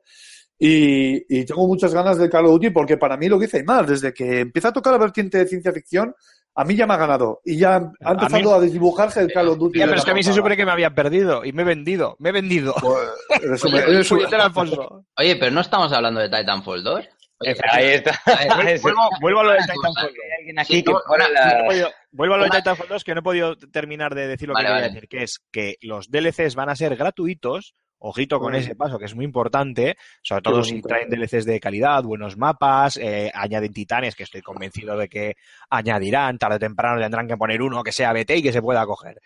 Y, 0.58 1.40
y 1.40 1.44
tengo 1.46 1.66
muchas 1.66 1.94
ganas 1.94 2.18
del 2.20 2.30
Call 2.30 2.46
of 2.46 2.52
Duty 2.54 2.70
porque 2.70 2.98
para 2.98 3.18
mí 3.18 3.28
lo 3.28 3.40
que 3.40 3.46
dice 3.48 3.64
más, 3.64 3.88
desde 3.88 4.14
que 4.14 4.42
empieza 4.42 4.68
a 4.70 4.74
tocar 4.74 4.94
la 4.94 5.00
vertiente 5.00 5.40
de 5.40 5.48
ciencia 5.48 5.72
ficción, 5.74 6.14
a 6.56 6.64
mí 6.66 6.76
ya 6.76 6.86
me 6.88 6.94
ha 6.94 6.98
ganado. 6.98 7.40
Y 7.46 7.58
ya 7.58 7.76
ha 7.76 7.92
A 8.04 8.12
empezado 8.14 8.56
a, 8.56 8.60
desdibujarse 8.60 9.22
el 9.22 9.32
Call 9.32 9.48
of 9.50 9.58
Duty. 9.58 9.80
Ya, 9.80 9.86
de 9.86 9.90
pero 9.92 10.00
es 10.00 10.06
que 10.06 10.12
a 10.12 10.14
mí 10.16 10.24
se 10.24 10.34
supone 10.34 10.58
que 10.58 10.66
me 10.66 10.72
había 10.72 10.90
perdido 10.94 11.44
y 11.46 11.54
me 11.54 11.62
he 11.62 11.66
vendido. 11.66 12.16
Me 12.20 12.30
he 12.30 12.32
vendido. 12.34 12.74
Pues, 12.82 13.64
Oye, 13.66 13.78
eres 13.80 14.12
un- 14.12 14.18
Puñetero 14.20 14.44
Alfonso. 14.44 15.06
Oye, 15.18 15.36
pero 15.38 15.52
no 15.52 15.62
estamos 15.62 15.92
hablando 15.94 16.20
de 16.20 16.30
Titanfall 16.30 16.84
2. 16.84 16.96
Oye, 17.40 17.56
Ahí 17.72 17.86
está. 17.88 18.20
Vuelvo, 18.82 19.10
vuelvo 19.22 19.40
a 19.40 19.44
lo 19.44 19.52
de. 19.54 19.58
Titanfall. 19.60 19.96
Hay 20.08 20.38
alguien 20.40 20.60
aquí 20.60 20.74
Sí, 20.76 20.84
que 20.84 20.92
no, 20.92 21.00
pone 21.08 21.26
una- 21.26 21.34
la- 21.34 21.54
No 21.54 21.60
he 21.64 21.68
podido- 21.68 21.90
vuelvo 22.12 22.36
a 22.36 22.38
lo 22.38 22.44
de 22.44 22.50
Titanfall 22.52 22.88
2 22.90 23.04
que 23.04 23.14
no 23.16 23.20
he 23.20 23.24
podido 23.24 23.56
terminar 23.56 24.14
de 24.14 24.28
decir 24.28 24.48
lo 24.50 24.54
Vale, 24.54 24.66
que 24.68 24.72
quería 24.74 24.82
vale. 24.88 24.94
decir, 24.94 25.10
que 25.10 25.24
es 25.24 25.40
que 25.52 25.76
los 25.82 26.10
DLCs 26.12 26.56
van 26.56 26.70
a 26.70 26.76
ser 26.76 26.96
gratuitos. 26.96 27.74
Ojito 28.04 28.40
con 28.40 28.54
ese 28.56 28.76
paso, 28.76 28.98
que 28.98 29.06
es 29.06 29.14
muy 29.16 29.26
importante, 29.26 29.96
sobre 30.24 30.42
todo 30.42 30.64
si 30.64 30.82
traen 30.82 31.08
DLCs 31.10 31.46
de 31.46 31.60
calidad, 31.60 32.02
buenos 32.04 32.36
mapas, 32.36 32.98
eh, 32.98 33.32
añaden 33.34 33.72
titanes, 33.74 34.16
que 34.16 34.24
estoy 34.24 34.42
convencido 34.42 34.98
de 34.98 35.08
que 35.08 35.36
añadirán, 35.70 36.38
tarde 36.40 36.56
o 36.56 36.60
temprano 36.60 37.00
tendrán 37.00 37.28
que 37.28 37.38
poner 37.38 37.62
uno 37.62 37.84
que 37.84 37.92
sea 37.92 38.12
BT 38.12 38.38
y 38.38 38.42
que 38.42 38.52
se 38.52 38.62
pueda 38.62 38.86
coger. 38.88 39.22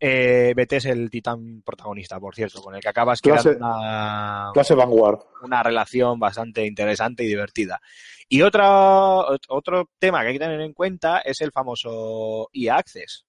Eh, 0.00 0.52
BT 0.56 0.72
es 0.76 0.84
el 0.86 1.08
titán 1.08 1.62
protagonista, 1.64 2.18
por 2.20 2.34
cierto, 2.34 2.60
con 2.60 2.74
el 2.74 2.80
que 2.82 2.88
acabas 2.88 3.22
Clase- 3.22 3.56
creando 3.56 3.66
una, 3.78 4.50
Clase 4.52 4.74
Vanguard. 4.74 5.20
una 5.42 5.62
relación 5.62 6.18
bastante 6.18 6.66
interesante 6.66 7.22
y 7.22 7.28
divertida. 7.28 7.80
Y 8.28 8.42
otra, 8.42 8.66
ot- 8.68 9.46
otro 9.48 9.88
tema 9.98 10.20
que 10.22 10.26
hay 10.28 10.32
que 10.34 10.40
tener 10.40 10.60
en 10.60 10.72
cuenta 10.72 11.20
es 11.20 11.40
el 11.40 11.52
famoso 11.52 12.48
EA 12.52 12.76
Access. 12.76 13.24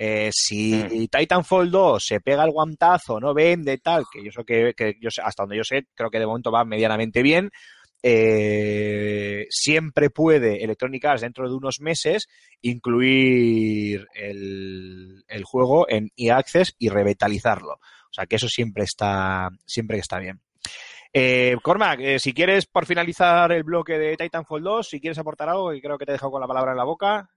Eh, 0.00 0.30
si 0.32 1.08
Titanfall 1.08 1.70
2 1.72 2.04
se 2.06 2.20
pega 2.20 2.44
el 2.44 2.52
guantazo, 2.52 3.18
no 3.18 3.34
vende 3.34 3.78
tal, 3.78 4.04
que 4.12 4.22
yo 4.24 4.30
sé 4.30 4.44
que, 4.44 4.72
que 4.76 4.94
yo 5.00 5.10
sé- 5.10 5.22
hasta 5.24 5.42
donde 5.42 5.56
yo 5.56 5.64
sé, 5.64 5.86
creo 5.92 6.08
que 6.08 6.20
de 6.20 6.26
momento 6.26 6.52
va 6.52 6.64
medianamente 6.64 7.20
bien. 7.20 7.50
eh, 8.00 9.46
siempre 9.50 10.10
puede 10.10 10.62
Electronic 10.62 11.04
Arts 11.04 11.22
dentro 11.22 11.48
de 11.48 11.54
unos 11.56 11.80
meses 11.80 12.28
incluir 12.62 14.06
el, 14.14 15.24
el 15.26 15.44
juego 15.44 15.88
en 15.88 16.10
EA 16.16 16.36
Access 16.38 16.74
y 16.78 16.88
revitalizarlo. 16.90 17.72
O 17.72 18.12
sea 18.12 18.26
que 18.26 18.36
eso 18.36 18.48
siempre 18.48 18.84
está, 18.84 19.48
siempre 19.66 19.98
está 19.98 20.18
bien. 20.20 20.40
Eh, 21.12 21.56
Cormac, 21.62 22.00
eh, 22.00 22.18
si 22.18 22.32
quieres 22.32 22.66
por 22.66 22.86
finalizar 22.86 23.50
el 23.52 23.64
bloque 23.64 23.98
de 23.98 24.16
Titanfall 24.16 24.62
2, 24.62 24.88
si 24.88 25.00
quieres 25.00 25.18
aportar 25.18 25.48
algo, 25.48 25.70
que 25.72 25.80
creo 25.80 25.98
que 25.98 26.04
te 26.06 26.12
he 26.12 26.14
dejado 26.14 26.30
con 26.32 26.40
la 26.40 26.46
palabra 26.46 26.72
en 26.72 26.78
la 26.78 26.84
boca. 26.84 27.28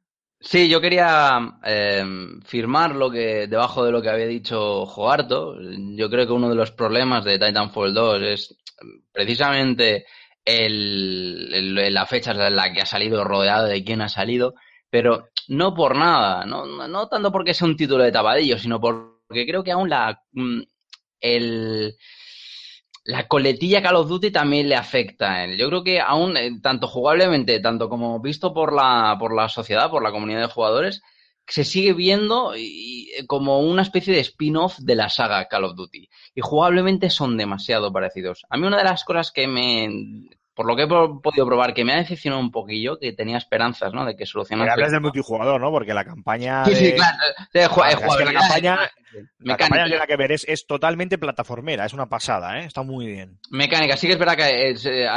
Sí, 0.44 0.68
yo 0.68 0.82
quería 0.82 1.40
eh, 1.64 2.04
firmar 2.44 2.96
lo 2.96 3.12
que 3.12 3.48
debajo 3.48 3.86
de 3.86 3.92
lo 3.92 4.02
que 4.02 4.10
había 4.10 4.26
dicho 4.26 4.88
Joarto. 4.88 5.56
Yo 5.96 6.10
creo 6.10 6.26
que 6.26 6.34
uno 6.34 6.50
de 6.50 6.56
los 6.56 6.72
problemas 6.72 7.24
de 7.24 7.38
Titanfall 7.38 7.94
2 7.94 8.24
es 8.24 8.56
precisamente 9.12 10.06
el, 10.44 11.94
la 11.94 12.06
fecha 12.08 12.32
en 12.32 12.56
la 12.56 12.74
que 12.74 12.82
ha 12.82 12.86
salido, 12.88 13.24
rodeado 13.24 13.68
de 13.68 13.84
quién 13.84 14.02
ha 14.02 14.10
salido, 14.10 14.56
pero 14.90 15.30
no 15.48 15.76
por 15.76 15.96
nada, 15.96 16.44
no, 16.46 16.66
no, 16.66 16.88
no 16.88 17.08
tanto 17.08 17.32
porque 17.32 17.54
sea 17.54 17.68
un 17.68 17.78
título 17.78 18.04
de 18.04 18.12
tapadillo, 18.12 18.58
sino 18.58 18.82
porque 18.82 19.46
creo 19.46 19.64
que 19.64 19.72
aún 19.72 19.90
la 19.90 20.24
mm, 20.32 20.62
el 21.20 21.96
la 23.04 23.28
coletilla 23.28 23.82
Call 23.82 23.96
of 23.96 24.10
Duty 24.10 24.32
también 24.32 24.70
le 24.70 24.76
afecta. 24.76 25.46
Yo 25.48 25.68
creo 25.68 25.84
que 25.84 26.00
aún, 26.00 26.38
eh, 26.38 26.52
tanto 26.62 26.88
jugablemente, 26.88 27.60
tanto 27.60 27.90
como 27.90 28.20
visto 28.22 28.54
por 28.54 28.74
la, 28.74 29.18
por 29.20 29.36
la 29.36 29.50
sociedad, 29.50 29.90
por 29.90 30.04
la 30.04 30.12
comunidad 30.12 30.42
de 30.42 30.54
jugadores, 30.54 31.02
se 31.48 31.64
sigue 31.64 31.94
viendo 31.94 32.54
y 32.56 33.10
como 33.28 33.60
una 33.60 33.82
especie 33.82 34.14
de 34.14 34.22
spin-off 34.22 34.78
de 34.80 34.96
la 34.96 35.10
saga 35.10 35.48
Call 35.48 35.66
of 35.66 35.76
Duty. 35.76 36.10
Y 36.36 36.42
jugablemente 36.42 37.10
son 37.10 37.38
demasiado 37.38 37.92
parecidos. 37.92 38.46
A 38.50 38.58
mí 38.58 38.68
una 38.68 38.78
de 38.78 38.84
las 38.86 39.04
cosas 39.04 39.32
que 39.32 39.48
me, 39.48 39.90
por 40.54 40.66
lo 40.68 40.76
que 40.76 40.84
he 40.84 40.88
po- 40.88 41.22
podido 41.22 41.46
probar, 41.46 41.74
que 41.74 41.86
me 41.86 41.94
ha 41.94 41.98
decepcionado 41.98 42.42
un 42.42 42.52
poquillo, 42.52 43.00
que 43.00 43.14
tenía 43.14 43.38
esperanzas, 43.38 43.94
¿no? 43.94 44.04
De 44.06 44.14
que 44.14 44.18
Pero 44.20 44.28
solucionase. 44.32 44.72
hablas 44.72 44.92
del 44.92 45.02
multijugador, 45.02 45.62
¿no? 45.62 45.72
Porque 45.72 45.94
la 45.94 46.04
campaña. 46.06 46.66
Sí, 46.66 46.76
sí, 46.76 46.94
claro. 46.94 47.18
De 47.54 47.64
Ah, 47.64 47.90
es 47.92 48.18
que 48.18 48.26
la 48.26 48.34
campaña- 48.34 48.80
La 49.40 49.58
campaña 49.58 49.86
que 49.90 49.98
la 49.98 50.08
que 50.08 50.16
ver 50.18 50.32
es, 50.34 50.46
es 50.48 50.66
totalmente 50.66 51.18
plataformera, 51.18 51.86
es 51.86 51.94
una 51.94 52.08
pasada, 52.08 52.60
¿eh? 52.62 52.66
Está 52.66 52.84
muy 52.84 53.08
bien. 53.08 53.38
Mecánica, 53.50 53.98
sí 53.98 54.08
que 54.08 54.14
es 54.14 54.20
verdad 54.20 54.36
que 54.38 54.72
eh, 54.72 55.08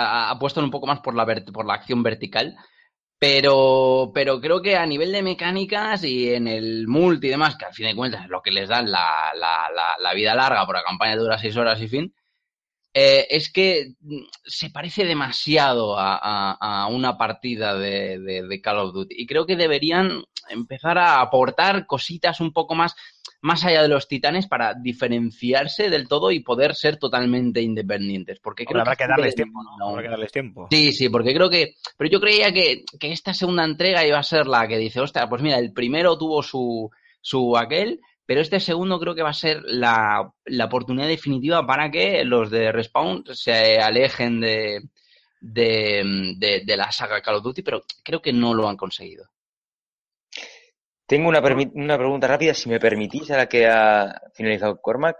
puesto 0.40 0.60
un 0.62 0.70
poco 0.70 0.86
más 0.86 1.00
por 1.00 1.14
la, 1.14 1.24
por 1.52 1.64
la 1.66 1.74
acción 1.74 2.02
vertical, 2.02 2.56
pero, 3.18 4.10
pero 4.14 4.40
creo 4.40 4.60
que 4.60 4.76
a 4.76 4.84
nivel 4.86 5.12
de 5.12 5.22
mecánicas 5.22 6.04
y 6.04 6.34
en 6.34 6.46
el 6.48 6.86
multi 6.88 7.28
y 7.28 7.30
demás, 7.30 7.56
que 7.56 7.64
al 7.64 7.72
fin 7.72 7.86
de 7.86 7.94
cuentas 7.96 8.24
es 8.24 8.28
lo 8.30 8.42
que 8.42 8.50
les 8.50 8.68
da 8.68 8.82
la, 8.82 9.32
la, 9.34 10.14
vida 10.14 10.34
larga, 10.34 10.66
por 10.66 10.74
la 10.76 10.82
campaña 10.82 11.16
dura 11.16 11.38
seis 11.38 11.56
horas 11.56 11.80
y 11.80 11.88
fin, 11.88 12.12
eh, 12.94 13.26
es 13.28 13.50
que 13.52 13.94
mm, 14.00 14.20
se 14.44 14.70
parece 14.70 15.04
demasiado 15.04 15.98
a, 15.98 16.16
a- 16.16 16.82
a 16.84 16.86
una 16.86 17.18
partida 17.18 17.76
de, 17.76 18.18
de- 18.20 18.42
de 18.46 18.60
Call 18.60 18.78
of 18.78 18.94
Duty. 18.94 19.14
Y 19.18 19.26
creo 19.26 19.44
que 19.46 19.56
deberían 19.56 20.22
empezar 20.48 20.96
a 20.98 21.20
aportar 21.20 21.86
cositas 21.86 22.40
un 22.40 22.52
poco 22.52 22.74
más, 22.74 22.94
más 23.40 23.64
allá 23.64 23.82
de 23.82 23.88
los 23.88 24.06
titanes 24.08 24.46
para 24.46 24.74
diferenciarse 24.74 25.90
del 25.90 26.06
todo 26.08 26.30
y 26.30 26.40
poder 26.40 26.74
ser 26.74 26.96
totalmente 26.98 27.60
independientes. 27.62 28.38
Porque 28.40 28.64
creo 28.64 28.80
habrá 28.82 28.96
que 28.96 29.04
darles 29.08 29.34
tiempo, 29.34 29.62
no- 29.62 29.76
¿no? 29.78 29.88
Habrá 29.90 30.02
que 30.02 30.08
darles 30.10 30.32
tiempo. 30.32 30.68
Sí, 30.70 30.92
sí, 30.92 31.08
porque 31.08 31.34
creo 31.34 31.50
que. 31.50 31.74
Pero 31.96 32.10
yo 32.10 32.20
creía 32.20 32.52
que, 32.52 32.84
que 33.00 33.12
esta 33.12 33.34
segunda 33.34 33.64
entrega 33.64 34.06
iba 34.06 34.18
a 34.18 34.22
ser 34.22 34.46
la 34.46 34.68
que 34.68 34.78
dice, 34.78 35.00
ostras, 35.00 35.26
pues 35.28 35.42
mira, 35.42 35.58
el 35.58 35.72
primero 35.72 36.16
tuvo 36.18 36.42
su, 36.42 36.90
su 37.20 37.56
aquel, 37.56 38.00
pero 38.26 38.40
este 38.40 38.60
segundo 38.60 38.98
creo 39.00 39.14
que 39.14 39.22
va 39.22 39.30
a 39.30 39.34
ser 39.34 39.62
la, 39.64 40.32
la 40.44 40.64
oportunidad 40.66 41.08
definitiva 41.08 41.66
para 41.66 41.90
que 41.90 42.24
los 42.24 42.50
de 42.50 42.72
Respawn 42.72 43.24
se 43.32 43.78
alejen 43.78 44.40
de, 44.40 44.82
de, 45.40 46.34
de, 46.38 46.62
de 46.64 46.76
la 46.76 46.90
saga 46.92 47.20
Call 47.22 47.36
of 47.36 47.44
Duty, 47.44 47.62
pero 47.62 47.82
creo 48.02 48.22
que 48.22 48.32
no 48.32 48.54
lo 48.54 48.68
han 48.68 48.76
conseguido. 48.76 49.26
Tengo 51.06 51.28
una, 51.28 51.42
pregunta 51.42 52.26
rápida, 52.26 52.54
si 52.54 52.68
me 52.68 52.80
permitís, 52.80 53.30
a 53.30 53.36
la 53.36 53.46
que 53.48 53.66
ha 53.66 54.20
finalizado 54.32 54.80
Cormac. 54.80 55.16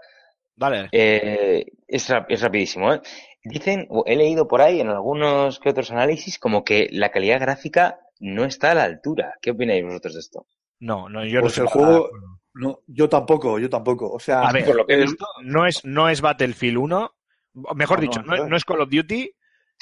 Vale. 0.55 0.89
Eh, 0.91 1.65
es, 1.87 2.09
rap- 2.09 2.29
es 2.29 2.41
rapidísimo, 2.41 2.93
¿eh? 2.93 3.01
Dicen, 3.43 3.85
o 3.89 4.03
he 4.07 4.15
leído 4.15 4.47
por 4.47 4.61
ahí 4.61 4.81
en 4.81 4.89
algunos 4.89 5.59
que 5.59 5.69
otros 5.69 5.91
análisis, 5.91 6.39
como 6.39 6.63
que 6.63 6.89
la 6.91 7.11
calidad 7.11 7.39
gráfica 7.39 7.99
no 8.19 8.45
está 8.45 8.71
a 8.71 8.75
la 8.75 8.83
altura. 8.83 9.35
¿Qué 9.41 9.51
opináis 9.51 9.83
vosotros 9.83 10.15
de 10.15 10.19
esto? 10.21 10.47
No, 10.79 11.09
no, 11.09 11.25
yo 11.25 11.41
Pues 11.41 11.57
no 11.57 11.63
el 11.63 11.69
nada 11.75 11.91
de 11.91 11.97
juego-. 11.99 12.34
No, 12.55 12.79
yo 12.87 13.07
tampoco, 13.09 13.59
yo 13.59 13.69
tampoco. 13.69 14.11
O 14.11 14.19
sea, 14.19 14.41
A 14.41 14.51
ver, 14.51 14.65
por 14.65 14.75
lo 14.75 14.85
que 14.85 14.93
he 14.93 14.97
el- 14.97 15.03
visto, 15.03 15.27
no 15.43 15.65
es, 15.67 15.85
no 15.85 16.09
es 16.09 16.21
Battlefield 16.21 16.77
1, 16.77 17.11
o 17.65 17.75
mejor 17.75 17.97
No, 17.99 18.01
dicho, 18.01 18.21
no, 18.21 18.27
no, 18.27 18.33
es- 18.35 18.41
no. 18.43 18.49
no 18.49 18.55
es 18.57 18.65
Call 18.65 18.81
of 18.81 18.89
Duty, 18.89 19.31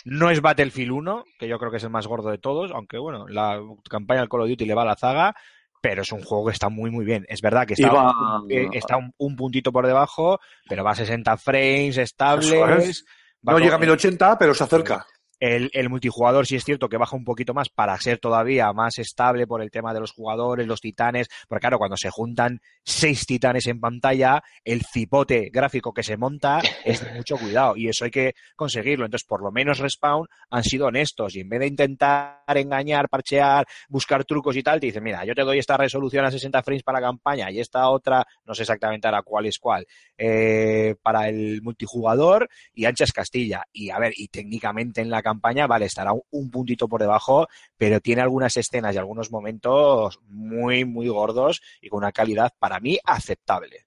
no 0.06 0.30
es 0.30 0.42
Battlefield 0.42 0.92
1, 0.92 1.24
que 1.40 1.48
yo 1.48 1.58
creo 1.60 1.72
que 1.72 1.78
es 1.78 1.84
el 1.84 1.90
más 1.92 2.08
gordo 2.08 2.30
de 2.30 2.38
todos, 2.40 2.72
aunque 2.72 2.98
bueno, 2.98 3.28
la 3.28 3.62
campaña 3.90 4.20
del 4.22 4.30
Call 4.30 4.42
of 4.42 4.50
Duty 4.50 4.66
le 4.66 4.74
va 4.74 4.82
a 4.82 4.86
la 4.86 4.96
zaga, 4.96 5.36
pero 5.82 6.02
es 6.02 6.12
un 6.12 6.24
juego 6.24 6.46
que 6.48 6.54
está 6.54 6.70
muy 6.70 6.90
muy 6.92 7.06
bien. 7.06 7.26
Es 7.30 7.42
verdad 7.42 7.68
que 7.68 7.74
está, 7.74 8.98
un, 8.98 9.14
un 9.18 9.36
puntito 9.36 9.72
por 9.72 9.86
debajo, 9.86 10.40
pero 10.68 10.84
va 10.84 10.92
a 10.92 10.96
60 10.96 11.38
frames 11.38 11.98
estables. 11.98 12.52
Es. 12.88 13.06
no 13.44 13.60
llega 13.60 13.76
a 13.76 13.80
1080, 13.80 14.38
pero 14.38 14.54
se 14.54 14.64
acerca. 14.64 15.06
El, 15.46 15.90
multijugador 15.90 16.48
sí 16.48 16.56
es 16.56 16.64
cierto 16.64 16.88
que 16.88 16.96
baja 16.96 17.18
un 17.18 17.26
poquito 17.26 17.54
más 17.54 17.68
para 17.68 18.00
ser 18.00 18.18
todavía 18.18 18.72
más 18.72 18.98
estable 18.98 19.46
por 19.46 19.62
el 19.62 19.72
tema 19.72 19.94
de 19.94 20.00
los 20.00 20.14
jugadores, 20.14 20.66
los 20.66 20.80
titanes, 20.80 21.28
porque 21.50 21.60
claro, 21.60 21.78
cuando 21.78 21.98
se 21.98 22.10
juntan 22.10 22.62
seis 22.82 23.26
titanes 23.26 23.68
en 23.68 23.82
pantalla, 23.82 24.42
el 24.64 24.84
cipote 24.86 25.50
gráfico 25.52 25.94
que 25.94 26.02
se 26.02 26.16
monta 26.16 26.62
es 26.86 27.04
de 27.04 27.12
mucho 27.16 27.36
cuidado 27.36 27.76
y 27.76 27.90
eso 27.90 28.06
hay 28.06 28.12
que 28.12 28.36
conseguirlo. 28.56 29.04
Entonces, 29.04 29.28
por 29.28 29.44
lo 29.44 29.52
menos 29.52 29.80
Respawn 29.80 30.28
han 30.50 30.64
sido 30.64 30.88
honestos 30.88 31.36
y 31.36 31.42
en 31.42 31.50
vez 31.50 31.60
de 31.60 31.68
intentar 31.68 32.46
engañar, 32.48 33.10
parchear, 33.10 33.66
buscar 33.90 34.24
trucos 34.24 34.56
y 34.56 34.64
tal, 34.64 34.80
te 34.80 34.86
dicen, 34.86 35.04
mira, 35.04 35.26
yo 35.26 35.36
te 35.36 35.42
doy 35.42 35.60
esta 35.60 35.76
resolución 35.76 36.24
a 36.24 36.32
60 36.32 36.64
frames 36.64 36.84
para 36.84 37.02
la 37.02 37.08
campaña 37.08 37.52
y 37.52 37.60
esta 37.60 37.90
otra, 37.90 38.26
no 38.46 38.54
sé 38.54 38.62
exactamente 38.62 39.10
ahora 39.10 39.24
cuál 39.24 39.48
es 39.48 39.60
cuál, 39.60 39.86
eh, 40.18 40.96
para 41.02 41.28
el 41.28 41.62
multijugador 41.62 42.48
y 42.74 42.86
ancha 42.86 43.04
es 43.04 43.12
Castilla. 43.12 43.66
Y 43.74 43.90
a 43.90 44.00
ver, 44.00 44.14
y 44.16 44.30
técnicamente 44.30 45.02
en 45.02 45.10
la 45.10 45.22
campaña, 45.22 45.33
vale, 45.42 45.86
estará 45.86 46.14
un, 46.14 46.22
un 46.32 46.52
puntito 46.52 46.88
por 46.88 47.02
debajo, 47.02 47.48
pero 47.78 48.00
tiene 48.00 48.22
algunas 48.22 48.56
escenas 48.58 48.96
y 48.96 48.98
algunos 48.98 49.32
momentos 49.32 50.20
muy, 50.28 50.86
muy 50.86 51.08
gordos 51.08 51.62
y 51.82 51.90
con 51.90 52.00
una 52.00 52.12
calidad 52.12 52.54
para 52.60 52.80
mí 52.80 52.98
aceptable. 53.04 53.86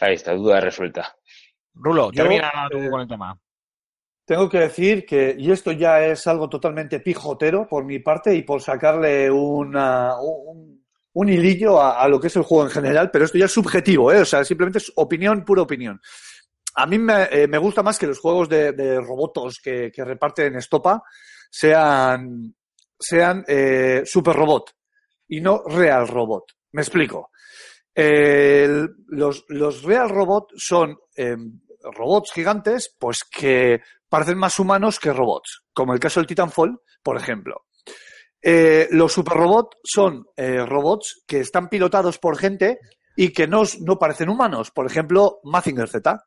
ahí 0.00 0.14
está, 0.14 0.32
duda 0.34 0.60
resuelta. 0.60 1.16
Rulo, 1.74 2.10
termina 2.10 2.50
eh, 2.70 2.90
con 2.90 3.00
el 3.00 3.08
tema. 3.08 3.38
Tengo 4.24 4.48
que 4.48 4.58
decir 4.58 5.04
que, 5.04 5.34
y 5.38 5.50
esto 5.50 5.72
ya 5.72 6.04
es 6.04 6.26
algo 6.26 6.48
totalmente 6.48 7.00
pijotero 7.00 7.66
por 7.66 7.84
mi 7.84 7.98
parte 7.98 8.34
y 8.34 8.42
por 8.42 8.62
sacarle 8.62 9.30
una, 9.30 10.16
un, 10.20 10.84
un 11.14 11.28
hilillo 11.28 11.80
a, 11.80 12.00
a 12.00 12.08
lo 12.08 12.20
que 12.20 12.28
es 12.28 12.36
el 12.36 12.42
juego 12.42 12.64
en 12.64 12.70
general, 12.70 13.10
pero 13.10 13.24
esto 13.24 13.38
ya 13.38 13.46
es 13.46 13.52
subjetivo, 13.52 14.12
¿eh? 14.12 14.20
o 14.20 14.24
sea, 14.24 14.44
simplemente 14.44 14.78
es 14.78 14.92
opinión, 14.96 15.44
pura 15.44 15.62
opinión. 15.62 16.00
A 16.74 16.86
mí 16.86 16.98
me, 16.98 17.24
eh, 17.24 17.46
me 17.48 17.58
gusta 17.58 17.82
más 17.82 17.98
que 17.98 18.06
los 18.06 18.18
juegos 18.18 18.48
de, 18.48 18.72
de 18.72 19.00
robotos 19.00 19.58
que, 19.62 19.90
que 19.92 20.04
reparten 20.04 20.56
estopa 20.56 21.02
sean, 21.50 22.54
sean 22.98 23.44
eh, 23.46 24.02
super 24.04 24.34
robot 24.34 24.70
y 25.28 25.40
no 25.40 25.62
real 25.64 26.08
robot. 26.08 26.44
Me 26.72 26.82
explico. 26.82 27.30
Los, 27.94 29.44
los 29.48 29.82
real 29.82 30.08
robot 30.08 30.48
son 30.56 30.96
eh, 31.14 31.36
robots 31.94 32.32
gigantes, 32.32 32.94
pues 32.98 33.24
que 33.24 33.80
parecen 34.08 34.38
más 34.38 34.58
humanos 34.58 34.98
que 34.98 35.12
robots, 35.12 35.64
como 35.72 35.92
el 35.92 36.00
caso 36.00 36.20
del 36.20 36.26
Titanfall, 36.26 36.80
por 37.02 37.16
ejemplo. 37.16 37.66
Eh, 38.40 38.88
los 38.90 39.12
superrobots 39.12 39.76
son 39.84 40.24
eh, 40.36 40.64
robots 40.66 41.22
que 41.26 41.40
están 41.40 41.68
pilotados 41.68 42.18
por 42.18 42.36
gente 42.36 42.80
y 43.14 43.32
que 43.32 43.46
no, 43.46 43.62
no 43.80 43.98
parecen 43.98 44.28
humanos, 44.28 44.70
por 44.70 44.86
ejemplo, 44.86 45.40
Mazinger 45.44 45.88
Z 45.88 46.18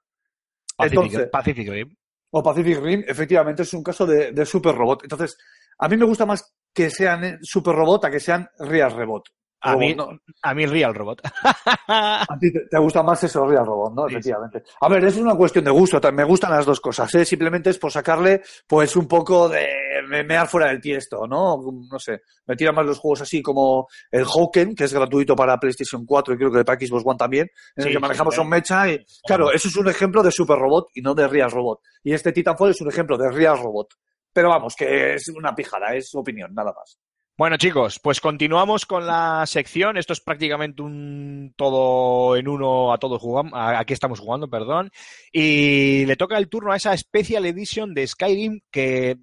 Pacific, 0.75 1.03
entonces- 1.03 1.29
Pacific 1.31 1.69
Rim. 1.69 1.95
o 2.31 2.43
Pacific 2.43 2.79
Rim, 2.81 3.03
efectivamente 3.07 3.63
es 3.63 3.73
un 3.73 3.83
caso 3.83 4.05
de, 4.05 4.31
de 4.31 4.45
superrobot. 4.45 5.03
Entonces, 5.03 5.37
a 5.79 5.87
mí 5.87 5.97
me 5.97 6.05
gusta 6.05 6.25
más 6.25 6.53
que 6.73 6.89
sean 6.89 7.23
eh, 7.23 7.37
superrobot 7.41 8.03
a 8.05 8.11
que 8.11 8.19
sean 8.19 8.47
real 8.59 8.91
robot. 8.91 9.23
A 9.61 9.71
Robot, 9.73 9.79
mí, 9.87 9.95
¿no? 9.95 10.09
a 10.43 10.53
mí 10.53 10.65
Real 10.67 10.93
Robot. 10.93 11.21
A 11.87 12.37
ti 12.39 12.51
te, 12.51 12.59
te 12.69 12.77
gusta 12.79 13.01
más 13.03 13.23
eso, 13.23 13.45
Real 13.47 13.65
Robot, 13.65 13.93
¿no? 13.95 14.07
Sí, 14.07 14.13
Efectivamente. 14.15 14.63
A 14.81 14.89
ver, 14.89 15.03
es 15.05 15.17
una 15.17 15.35
cuestión 15.35 15.65
de 15.65 15.71
gusto, 15.71 15.99
me 16.11 16.23
gustan 16.23 16.51
las 16.51 16.65
dos 16.65 16.79
cosas, 16.79 17.13
¿eh? 17.15 17.25
Simplemente 17.25 17.69
es 17.69 17.77
por 17.79 17.91
sacarle, 17.91 18.41
pues, 18.67 18.95
un 18.95 19.07
poco 19.07 19.49
de 19.49 19.65
me- 20.07 20.23
mear 20.23 20.47
fuera 20.47 20.67
del 20.67 20.81
tiesto, 20.81 21.25
¿no? 21.27 21.57
No 21.89 21.97
sé, 21.99 22.21
me 22.45 22.55
tiran 22.55 22.75
más 22.75 22.85
los 22.85 22.99
juegos 22.99 23.21
así 23.21 23.41
como 23.41 23.87
el 24.11 24.25
Hawken, 24.25 24.75
que 24.75 24.83
es 24.83 24.93
gratuito 24.93 25.35
para 25.35 25.57
PlayStation 25.57 26.05
4 26.05 26.33
y 26.33 26.37
creo 26.37 26.51
que 26.51 26.63
para 26.63 26.79
Xbox 26.79 27.03
One 27.05 27.17
también, 27.17 27.47
en 27.75 27.83
Sí, 27.83 27.89
el 27.89 27.95
que 27.95 27.99
manejamos 27.99 28.35
sí. 28.35 28.41
un 28.41 28.49
mecha 28.49 28.87
y, 28.89 29.03
claro, 29.25 29.51
eso 29.51 29.67
es 29.67 29.75
un 29.77 29.87
ejemplo 29.89 30.21
de 30.21 30.31
Super 30.31 30.57
Robot 30.59 30.89
y 30.93 31.01
no 31.01 31.15
de 31.15 31.27
Real 31.27 31.49
Robot. 31.49 31.79
Y 32.03 32.13
este 32.13 32.31
Titanfall 32.31 32.71
es 32.71 32.81
un 32.81 32.89
ejemplo 32.89 33.17
de 33.17 33.31
Real 33.31 33.57
Robot. 33.57 33.93
Pero 34.33 34.49
vamos, 34.49 34.75
que 34.75 35.13
es 35.13 35.29
una 35.29 35.55
pijada, 35.55 35.95
es 35.95 36.13
opinión, 36.13 36.53
nada 36.53 36.73
más. 36.73 36.99
Bueno, 37.37 37.57
chicos, 37.57 37.99
pues 37.99 38.21
continuamos 38.21 38.85
con 38.85 39.05
la 39.05 39.43
sección. 39.45 39.97
Esto 39.97 40.13
es 40.13 40.21
prácticamente 40.21 40.81
un 40.81 41.53
todo 41.57 42.37
en 42.37 42.47
uno 42.47 42.93
a 42.93 42.97
todos 42.97 43.21
jugamos. 43.21 43.51
Aquí 43.53 43.91
estamos 43.93 44.21
jugando, 44.21 44.49
perdón. 44.49 44.89
Y 45.33 46.05
le 46.05 46.15
toca 46.15 46.37
el 46.37 46.47
turno 46.47 46.71
a 46.71 46.77
esa 46.77 46.95
Special 46.95 47.45
Edition 47.45 47.93
de 47.93 48.07
Skyrim 48.07 48.61
que 48.71 49.17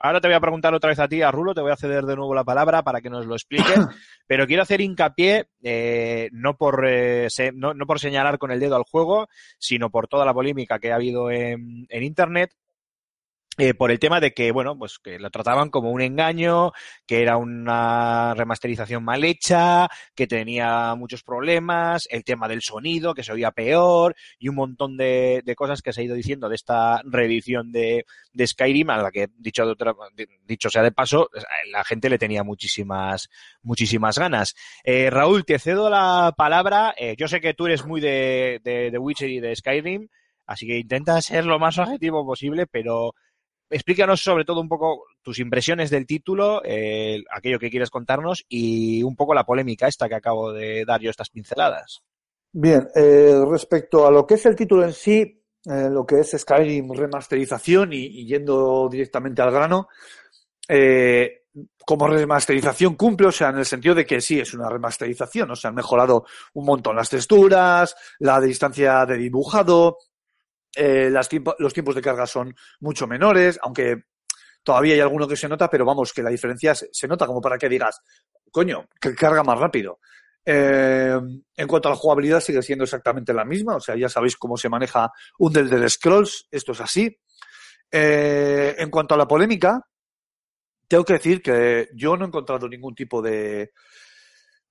ahora 0.00 0.20
te 0.20 0.28
voy 0.28 0.36
a 0.36 0.40
preguntar 0.40 0.72
otra 0.72 0.90
vez 0.90 1.00
a 1.00 1.08
ti, 1.08 1.20
a 1.20 1.32
Rulo, 1.32 1.52
te 1.52 1.60
voy 1.60 1.72
a 1.72 1.76
ceder 1.76 2.04
de 2.04 2.14
nuevo 2.14 2.32
la 2.32 2.44
palabra 2.44 2.84
para 2.84 3.00
que 3.00 3.10
nos 3.10 3.26
lo 3.26 3.34
expliques. 3.34 3.74
Pero 4.28 4.46
quiero 4.46 4.62
hacer 4.62 4.80
hincapié, 4.80 5.46
eh, 5.64 6.28
no, 6.30 6.56
por, 6.56 6.86
eh, 6.88 7.26
se- 7.28 7.50
no, 7.50 7.74
no 7.74 7.86
por 7.86 7.98
señalar 7.98 8.38
con 8.38 8.52
el 8.52 8.60
dedo 8.60 8.76
al 8.76 8.84
juego, 8.84 9.26
sino 9.58 9.90
por 9.90 10.06
toda 10.06 10.24
la 10.24 10.32
polémica 10.34 10.78
que 10.78 10.92
ha 10.92 10.94
habido 10.94 11.32
en, 11.32 11.86
en 11.88 12.02
Internet. 12.04 12.52
Eh, 13.58 13.74
por 13.74 13.90
el 13.90 13.98
tema 13.98 14.20
de 14.20 14.32
que, 14.32 14.52
bueno, 14.52 14.78
pues 14.78 14.98
que 14.98 15.18
lo 15.18 15.30
trataban 15.30 15.68
como 15.70 15.90
un 15.90 16.00
engaño, 16.00 16.72
que 17.06 17.22
era 17.22 17.36
una 17.36 18.32
remasterización 18.34 19.04
mal 19.04 19.24
hecha, 19.24 19.88
que 20.14 20.26
tenía 20.26 20.94
muchos 20.94 21.22
problemas, 21.24 22.06
el 22.10 22.24
tema 22.24 22.48
del 22.48 22.62
sonido, 22.62 23.14
que 23.14 23.24
se 23.24 23.32
oía 23.32 23.50
peor, 23.50 24.14
y 24.38 24.48
un 24.48 24.54
montón 24.54 24.96
de, 24.96 25.42
de 25.44 25.54
cosas 25.56 25.82
que 25.82 25.92
se 25.92 26.00
ha 26.00 26.04
ido 26.04 26.14
diciendo 26.14 26.48
de 26.48 26.54
esta 26.54 27.02
reedición 27.04 27.72
de, 27.72 28.06
de 28.32 28.46
Skyrim, 28.46 28.90
a 28.90 29.02
la 29.02 29.10
que, 29.10 29.28
dicho, 29.36 29.66
de 29.66 29.72
otra- 29.72 29.94
dicho 30.44 30.70
sea 30.70 30.82
de 30.82 30.92
paso, 30.92 31.28
la 31.72 31.84
gente 31.84 32.08
le 32.08 32.18
tenía 32.18 32.44
muchísimas, 32.44 33.28
muchísimas 33.62 34.18
ganas. 34.18 34.54
Eh, 34.84 35.10
Raúl, 35.10 35.44
te 35.44 35.58
cedo 35.58 35.90
la 35.90 36.32
palabra. 36.36 36.94
Eh, 36.96 37.16
yo 37.18 37.26
sé 37.28 37.40
que 37.40 37.54
tú 37.54 37.66
eres 37.66 37.84
muy 37.84 38.00
de, 38.00 38.60
de 38.62 38.98
Witcher 38.98 39.30
y 39.30 39.40
de 39.40 39.56
Skyrim, 39.56 40.08
así 40.46 40.66
que 40.66 40.78
intenta 40.78 41.20
ser 41.20 41.44
lo 41.44 41.58
más 41.58 41.78
objetivo 41.78 42.24
posible, 42.24 42.66
pero 42.66 43.14
explícanos 43.70 44.20
sobre 44.20 44.44
todo 44.44 44.60
un 44.60 44.68
poco 44.68 45.04
tus 45.22 45.38
impresiones 45.38 45.90
del 45.90 46.06
título, 46.06 46.62
eh, 46.64 47.22
aquello 47.30 47.58
que 47.58 47.70
quieres 47.70 47.90
contarnos 47.90 48.44
y 48.48 49.02
un 49.02 49.16
poco 49.16 49.34
la 49.34 49.44
polémica 49.44 49.88
esta 49.88 50.08
que 50.08 50.14
acabo 50.14 50.52
de 50.52 50.84
dar 50.84 51.00
yo 51.00 51.10
estas 51.10 51.30
pinceladas. 51.30 52.02
Bien, 52.52 52.88
eh, 52.94 53.40
respecto 53.48 54.06
a 54.06 54.10
lo 54.10 54.26
que 54.26 54.34
es 54.34 54.46
el 54.46 54.56
título 54.56 54.84
en 54.84 54.92
sí, 54.92 55.42
eh, 55.64 55.88
lo 55.90 56.06
que 56.06 56.20
es 56.20 56.34
Skyrim 56.36 56.92
remasterización 56.92 57.92
y, 57.92 58.06
y 58.06 58.26
yendo 58.26 58.88
directamente 58.90 59.42
al 59.42 59.50
grano, 59.50 59.88
como 61.88 62.06
remasterización 62.06 62.96
cumple, 62.96 63.28
o 63.28 63.32
sea, 63.32 63.48
en 63.48 63.58
el 63.58 63.64
sentido 63.64 63.94
de 63.94 64.04
que 64.04 64.20
sí, 64.20 64.38
es 64.38 64.52
una 64.52 64.68
remasterización, 64.68 65.50
o 65.50 65.56
sea, 65.56 65.70
han 65.70 65.74
mejorado 65.74 66.26
un 66.52 66.66
montón 66.66 66.96
las 66.96 67.08
texturas, 67.08 67.96
la 68.18 68.38
distancia 68.40 69.06
de 69.06 69.16
dibujado, 69.16 69.96
eh, 70.78 71.10
las 71.10 71.28
los 71.58 71.74
tiempos 71.74 71.96
de 71.96 72.00
carga 72.00 72.24
son 72.24 72.54
mucho 72.78 73.08
menores, 73.08 73.58
aunque 73.62 74.04
todavía 74.62 74.94
hay 74.94 75.00
alguno 75.00 75.26
que 75.26 75.36
se 75.36 75.48
nota, 75.48 75.68
pero 75.68 75.84
vamos, 75.84 76.12
que 76.12 76.22
la 76.22 76.30
diferencia 76.30 76.72
se, 76.74 77.08
nota 77.08 77.26
como 77.26 77.40
para 77.40 77.58
que 77.58 77.68
digas, 77.68 78.00
coño, 78.52 78.88
que 79.00 79.12
carga 79.14 79.42
más 79.42 79.58
rápido. 79.58 79.98
Eh, 80.44 81.18
en 81.56 81.66
cuanto 81.66 81.88
a 81.88 81.92
la 81.92 81.96
jugabilidad 81.96 82.40
sigue 82.40 82.62
siendo 82.62 82.84
exactamente 82.84 83.34
la 83.34 83.44
misma, 83.44 83.74
o 83.74 83.80
sea, 83.80 83.96
ya 83.96 84.08
sabéis 84.08 84.36
cómo 84.36 84.56
se 84.56 84.68
maneja 84.68 85.10
un 85.38 85.52
del 85.52 85.90
Scrolls, 85.90 86.46
esto 86.50 86.72
es 86.72 86.80
así. 86.80 87.18
Eh, 87.90 88.76
en 88.78 88.88
cuanto 88.88 89.14
a 89.14 89.18
la 89.18 89.26
polémica, 89.26 89.82
tengo 90.86 91.04
que 91.04 91.14
decir 91.14 91.42
que 91.42 91.88
yo 91.92 92.16
no 92.16 92.24
he 92.24 92.28
encontrado 92.28 92.68
ningún 92.68 92.94
tipo 92.94 93.20
de, 93.20 93.72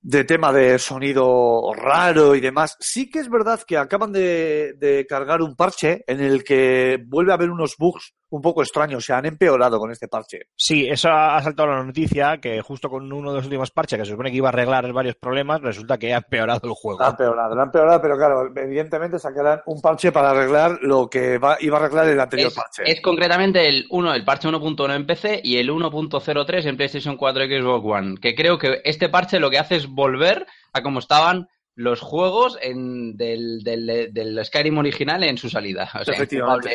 de 0.08 0.24
tema 0.24 0.54
de 0.54 0.80
sonido 0.80 1.74
raro 1.76 2.34
y 2.34 2.40
demás. 2.40 2.78
Sí 2.80 3.10
que 3.10 3.20
es 3.20 3.30
verdad 3.30 3.60
que 3.68 3.78
acaban 3.78 4.14
de, 4.14 5.06
cargar 5.10 5.42
un 5.42 5.58
parche 5.58 6.06
en 6.08 6.22
el 6.22 6.46
que 6.46 6.98
vuelve 7.06 7.34
a 7.34 7.36
haber 7.36 7.50
unos 7.50 7.76
bugs 7.78 8.14
un 8.30 8.42
poco 8.42 8.62
extraños. 8.62 9.06
Se 9.06 9.14
han 9.14 9.26
empeorado 9.26 9.80
con 9.80 9.92
este 9.92 10.08
parche. 10.08 10.42
Sí, 10.56 10.88
eso 10.88 11.10
ha 11.10 11.42
saltado 11.42 11.70
la 11.70 11.84
noticia 11.84 12.38
que 12.40 12.62
justo 12.62 12.90
con 12.90 13.12
uno 13.12 13.32
de 13.32 13.38
los 13.38 13.46
últimos 13.46 13.72
parches 13.72 14.00
que 14.00 14.06
se 14.06 14.12
supone 14.12 14.32
que 14.32 14.38
iba 14.38 14.50
a 14.50 14.52
arreglar 14.52 14.92
varios 14.94 15.16
problemas, 15.16 15.62
resulta 15.62 15.98
que 15.98 16.14
ha 16.14 16.18
empeorado 16.18 16.68
el 16.68 16.74
juego. 16.74 17.02
Ha 17.02 17.10
empeorado, 17.10 17.56
lo 17.56 17.62
ha 17.62 17.66
empeorado, 17.66 18.02
pero 18.02 18.18
claro, 18.18 18.52
evidentemente 18.56 19.20
sacarán 19.20 19.62
un 19.66 19.82
parche 19.82 20.12
para 20.12 20.32
arreglar 20.32 20.80
lo 20.82 21.10
que 21.10 21.38
va, 21.38 21.58
iba 21.60 21.78
a 21.78 21.82
arreglar 21.82 22.08
el 22.10 22.20
anterior 22.20 22.50
Es, 22.50 22.56
parche. 22.56 22.84
es 22.86 23.02
concretamente 23.02 23.68
el 23.68 23.86
1, 23.90 24.14
el 24.14 24.26
parche 24.26 24.50
1.1 24.50 24.96
en 24.96 25.06
PC 25.06 25.42
y 25.44 25.58
el 25.58 25.70
1.03 25.70 26.66
en 26.66 26.78
PlayStation 26.78 27.18
4 27.18 27.46
y 27.46 27.60
Xbox 27.60 27.86
One. 27.86 28.16
Que 28.22 28.36
creo 28.36 28.58
que 28.58 28.82
este 28.84 29.10
parche 29.10 29.40
lo 29.40 29.50
que 29.50 29.60
hace 29.60 29.76
es 29.76 29.88
volver 29.88 30.46
a 30.74 30.82
como 30.84 31.00
estaban 31.00 31.48
los 31.76 32.02
juegos 32.02 32.58
en, 32.62 33.16
del, 33.18 33.60
del, 33.64 34.12
del 34.12 34.44
Skyrim 34.44 34.80
original 34.80 35.24
en 35.24 35.38
su 35.38 35.48
salida. 35.48 35.88
O 35.94 36.04
sea, 36.04 36.16
Efectivamente. 36.16 36.74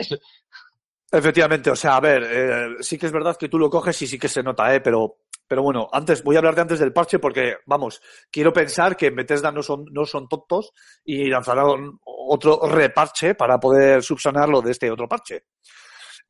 Efectivamente, 1.14 1.70
o 1.70 1.76
sea, 1.76 1.96
a 1.96 2.00
ver, 2.00 2.22
eh, 2.24 2.76
sí 2.80 2.96
que 2.96 3.04
es 3.04 3.12
verdad 3.12 3.36
que 3.36 3.50
tú 3.50 3.58
lo 3.58 3.68
coges 3.68 4.00
y 4.00 4.06
sí 4.06 4.18
que 4.18 4.28
se 4.28 4.42
nota, 4.42 4.74
¿eh? 4.74 4.80
Pero, 4.80 5.18
pero 5.46 5.62
bueno, 5.62 5.86
antes, 5.92 6.22
voy 6.22 6.36
a 6.36 6.38
hablar 6.38 6.54
de 6.54 6.62
antes 6.62 6.78
del 6.78 6.94
parche 6.94 7.18
porque, 7.18 7.56
vamos, 7.66 8.00
quiero 8.30 8.50
pensar 8.50 8.96
que 8.96 9.08
en 9.08 9.16
Bethesda 9.16 9.52
no 9.52 9.62
son, 9.62 9.84
no 9.90 10.06
son 10.06 10.26
tontos 10.26 10.72
y 11.04 11.28
lanzarán 11.28 11.98
otro 12.06 12.60
reparche 12.66 13.34
para 13.34 13.60
poder 13.60 14.02
subsanarlo 14.02 14.62
de 14.62 14.70
este 14.70 14.90
otro 14.90 15.06
parche. 15.06 15.44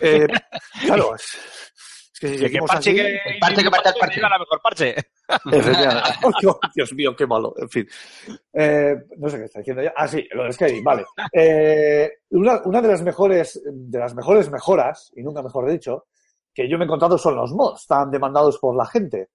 Eh, 0.01 0.27
claro, 0.85 1.15
que 2.29 2.39
si 2.39 2.51
Que- 2.53 2.59
parche 2.61 2.91
así, 2.91 2.95
que, 2.95 3.17
el 3.17 3.39
parche 3.41 3.63
que 3.65 3.71
parche. 3.71 4.19
era 4.21 4.29
la 4.29 4.39
mejor 4.39 4.61
parche. 4.63 4.95
Oh, 6.47 6.59
Dios 6.75 6.93
mío, 6.95 7.15
qué 7.17 7.27
malo. 7.27 7.55
En 7.57 7.69
fin. 7.69 7.87
Eh, 8.53 8.95
no 9.19 9.29
sé 9.29 9.39
qué 9.39 9.45
está 9.45 9.59
diciendo 9.61 9.83
ya. 9.83 9.93
Ah, 9.97 10.07
sí, 10.09 10.27
lo 10.33 10.45
de 10.45 10.53
Skyrim, 10.53 10.85
vale. 10.85 11.05
Eh, 11.33 12.11
una, 12.31 12.61
una 12.65 12.81
de 12.81 12.89
las 12.89 13.03
mejores, 13.03 13.61
de 13.65 13.99
las 13.99 14.15
mejores 14.15 14.51
mejoras, 14.51 15.13
y 15.17 15.23
nunca 15.23 15.43
mejor 15.43 15.71
dicho, 15.71 16.07
que 16.55 16.69
yo 16.69 16.77
me 16.79 16.85
he 16.85 16.87
encontrado 16.87 17.17
son 17.19 17.37
los 17.37 17.53
mods, 17.53 17.87
tan 17.87 18.11
demandados 18.11 18.59
por 18.59 18.77
la 18.77 18.87
gente. 18.87 19.31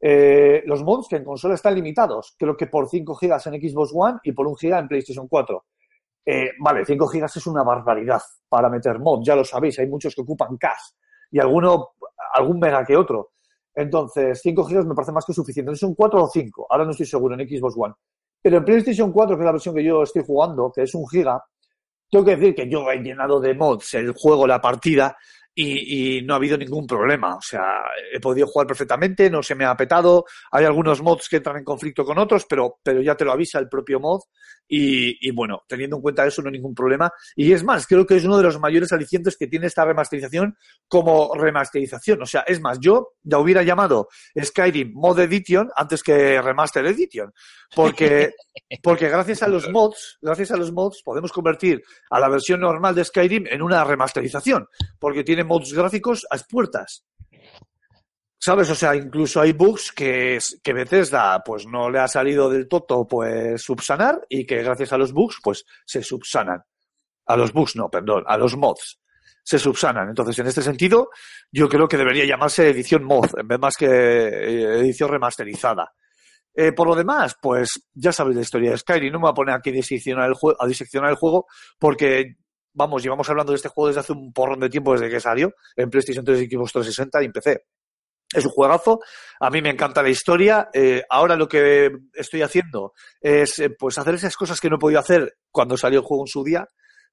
Eh, 0.00 0.62
los 0.66 0.82
mods 0.82 1.08
que 1.08 1.16
en 1.16 1.24
consola 1.24 1.54
están 1.54 1.74
limitados, 1.74 2.34
creo 2.38 2.56
que 2.56 2.66
por 2.68 2.88
5 2.88 3.14
gigas 3.16 3.46
en 3.48 3.54
Xbox 3.60 3.90
One 3.94 4.18
y 4.22 4.32
por 4.32 4.46
1 4.46 4.56
giga 4.56 4.78
en 4.78 4.88
PlayStation 4.88 5.26
4. 5.28 5.64
Eh, 6.24 6.50
vale, 6.60 6.84
5 6.84 7.06
gigas 7.08 7.36
es 7.36 7.46
una 7.46 7.62
barbaridad 7.64 8.20
para 8.48 8.68
meter 8.68 8.98
mods, 8.98 9.26
ya 9.26 9.34
lo 9.34 9.44
sabéis, 9.44 9.78
hay 9.78 9.86
muchos 9.88 10.14
que 10.14 10.20
ocupan 10.22 10.56
cash 10.56 10.92
y 11.30 11.38
alguno, 11.38 11.90
algún 12.34 12.58
mega 12.58 12.84
que 12.84 12.96
otro. 12.96 13.30
Entonces, 13.74 14.40
5 14.42 14.64
gigas 14.64 14.86
me 14.86 14.94
parece 14.94 15.12
más 15.12 15.24
que 15.24 15.32
suficiente. 15.32 15.74
Son 15.76 15.94
4 15.94 16.24
o 16.24 16.28
5, 16.28 16.66
ahora 16.68 16.84
no 16.84 16.90
estoy 16.90 17.06
seguro 17.06 17.38
en 17.38 17.48
Xbox 17.48 17.74
One. 17.76 17.94
Pero 18.42 18.58
en 18.58 18.64
PlayStation 18.64 19.12
4, 19.12 19.36
que 19.36 19.42
es 19.42 19.46
la 19.46 19.52
versión 19.52 19.74
que 19.74 19.84
yo 19.84 20.02
estoy 20.02 20.22
jugando, 20.24 20.72
que 20.74 20.82
es 20.82 20.94
un 20.94 21.08
giga, 21.08 21.42
tengo 22.10 22.24
que 22.24 22.36
decir 22.36 22.54
que 22.54 22.68
yo 22.68 22.90
he 22.90 22.98
llenado 22.98 23.40
de 23.40 23.54
mods 23.54 23.94
el 23.94 24.12
juego, 24.12 24.46
la 24.46 24.60
partida, 24.60 25.16
y, 25.54 26.18
y 26.18 26.22
no 26.22 26.34
ha 26.34 26.36
habido 26.36 26.56
ningún 26.56 26.86
problema. 26.86 27.34
O 27.36 27.40
sea, 27.40 27.82
he 28.12 28.20
podido 28.20 28.46
jugar 28.46 28.66
perfectamente, 28.66 29.28
no 29.28 29.42
se 29.42 29.56
me 29.56 29.64
ha 29.64 29.76
petado. 29.76 30.24
Hay 30.52 30.64
algunos 30.64 31.02
mods 31.02 31.28
que 31.28 31.36
entran 31.36 31.56
en 31.56 31.64
conflicto 31.64 32.04
con 32.04 32.16
otros, 32.18 32.46
pero, 32.48 32.78
pero 32.82 33.02
ya 33.02 33.16
te 33.16 33.24
lo 33.24 33.32
avisa 33.32 33.58
el 33.58 33.68
propio 33.68 33.98
mod. 33.98 34.20
Y, 34.68 35.26
y 35.26 35.30
bueno, 35.30 35.62
teniendo 35.66 35.96
en 35.96 36.02
cuenta 36.02 36.26
eso, 36.26 36.42
no 36.42 36.48
hay 36.48 36.52
ningún 36.52 36.74
problema. 36.74 37.10
Y 37.34 37.52
es 37.52 37.64
más, 37.64 37.86
creo 37.86 38.06
que 38.06 38.16
es 38.16 38.24
uno 38.24 38.36
de 38.36 38.42
los 38.42 38.60
mayores 38.60 38.92
alicientes 38.92 39.36
que 39.36 39.46
tiene 39.46 39.66
esta 39.66 39.84
remasterización 39.84 40.56
como 40.86 41.34
remasterización. 41.34 42.22
O 42.22 42.26
sea, 42.26 42.42
es 42.42 42.60
más, 42.60 42.78
yo 42.80 43.14
ya 43.22 43.38
hubiera 43.38 43.62
llamado 43.62 44.08
Skyrim 44.40 44.92
Mod 44.94 45.18
Edition 45.20 45.70
antes 45.74 46.02
que 46.02 46.40
Remaster 46.40 46.86
Edition. 46.86 47.32
Porque, 47.74 48.32
porque 48.82 49.08
gracias 49.08 49.42
a 49.42 49.48
los 49.48 49.70
mods, 49.70 50.18
gracias 50.20 50.50
a 50.50 50.56
los 50.56 50.72
mods, 50.72 51.02
podemos 51.02 51.32
convertir 51.32 51.82
a 52.10 52.20
la 52.20 52.28
versión 52.28 52.60
normal 52.60 52.94
de 52.94 53.04
Skyrim 53.04 53.46
en 53.46 53.62
una 53.62 53.84
remasterización. 53.84 54.66
Porque 54.98 55.24
tiene 55.24 55.44
mods 55.44 55.72
gráficos 55.72 56.26
a 56.30 56.36
expuertas. 56.36 57.04
¿Sabes? 58.40 58.70
O 58.70 58.74
sea, 58.74 58.94
incluso 58.94 59.40
hay 59.40 59.52
bugs 59.52 59.90
que, 59.92 60.38
que 60.62 60.72
Bethesda 60.72 61.42
pues 61.44 61.66
no 61.66 61.90
le 61.90 61.98
ha 61.98 62.06
salido 62.06 62.48
del 62.48 62.68
toto 62.68 63.06
pues 63.06 63.60
subsanar 63.60 64.24
y 64.28 64.46
que 64.46 64.62
gracias 64.62 64.92
a 64.92 64.98
los 64.98 65.12
bugs 65.12 65.38
pues 65.42 65.64
se 65.84 66.02
subsanan. 66.02 66.62
A 67.26 67.36
los 67.36 67.52
bugs 67.52 67.74
no, 67.76 67.90
perdón, 67.90 68.22
a 68.26 68.36
los 68.38 68.56
mods 68.56 69.00
se 69.48 69.58
subsanan. 69.58 70.10
Entonces, 70.10 70.38
en 70.38 70.46
este 70.46 70.60
sentido, 70.60 71.08
yo 71.50 71.70
creo 71.70 71.88
que 71.88 71.96
debería 71.96 72.26
llamarse 72.26 72.68
edición 72.68 73.02
mod 73.02 73.30
en 73.38 73.48
vez 73.48 73.58
más 73.58 73.76
que 73.76 73.86
eh, 73.86 74.80
edición 74.80 75.08
remasterizada. 75.08 75.90
Eh, 76.54 76.72
por 76.72 76.86
lo 76.86 76.94
demás, 76.94 77.34
pues 77.40 77.88
ya 77.94 78.12
sabéis 78.12 78.36
la 78.36 78.42
historia 78.42 78.72
de 78.72 78.76
Skyrim. 78.76 79.10
No 79.10 79.18
me 79.18 79.22
voy 79.22 79.30
a 79.30 79.34
poner 79.34 79.54
aquí 79.54 79.70
a 79.70 79.72
diseccionar 79.72 80.28
el, 80.28 80.36
a 80.58 80.66
diseccionar 80.66 81.08
el 81.08 81.16
juego 81.16 81.46
porque, 81.78 82.36
vamos, 82.74 83.02
llevamos 83.02 83.30
hablando 83.30 83.52
de 83.52 83.56
este 83.56 83.70
juego 83.70 83.88
desde 83.88 84.00
hace 84.00 84.12
un 84.12 84.34
porrón 84.34 84.60
de 84.60 84.68
tiempo, 84.68 84.92
desde 84.92 85.08
que 85.08 85.18
salió 85.18 85.50
en 85.76 85.88
PlayStation 85.88 86.26
3 86.26 86.42
y 86.42 86.46
Xbox 86.46 86.72
360 86.72 87.22
y 87.22 87.24
en 87.24 87.32
PC. 87.32 87.64
Es 88.34 88.44
un 88.44 88.50
juegazo, 88.50 89.00
a 89.40 89.50
mí 89.50 89.62
me 89.62 89.70
encanta 89.70 90.02
la 90.02 90.10
historia. 90.10 90.68
eh, 90.72 91.02
ahora 91.08 91.36
lo 91.36 91.48
que 91.48 91.90
estoy 92.12 92.42
haciendo 92.42 92.92
es 93.20 93.58
eh, 93.58 93.70
pues 93.70 93.96
hacer 93.98 94.14
esas 94.14 94.36
cosas 94.36 94.60
que 94.60 94.68
no 94.68 94.76
he 94.76 94.78
podido 94.78 95.00
hacer 95.00 95.38
cuando 95.50 95.76
salió 95.76 96.00
el 96.00 96.04
juego 96.04 96.24
en 96.24 96.28
su 96.28 96.44
día, 96.44 96.68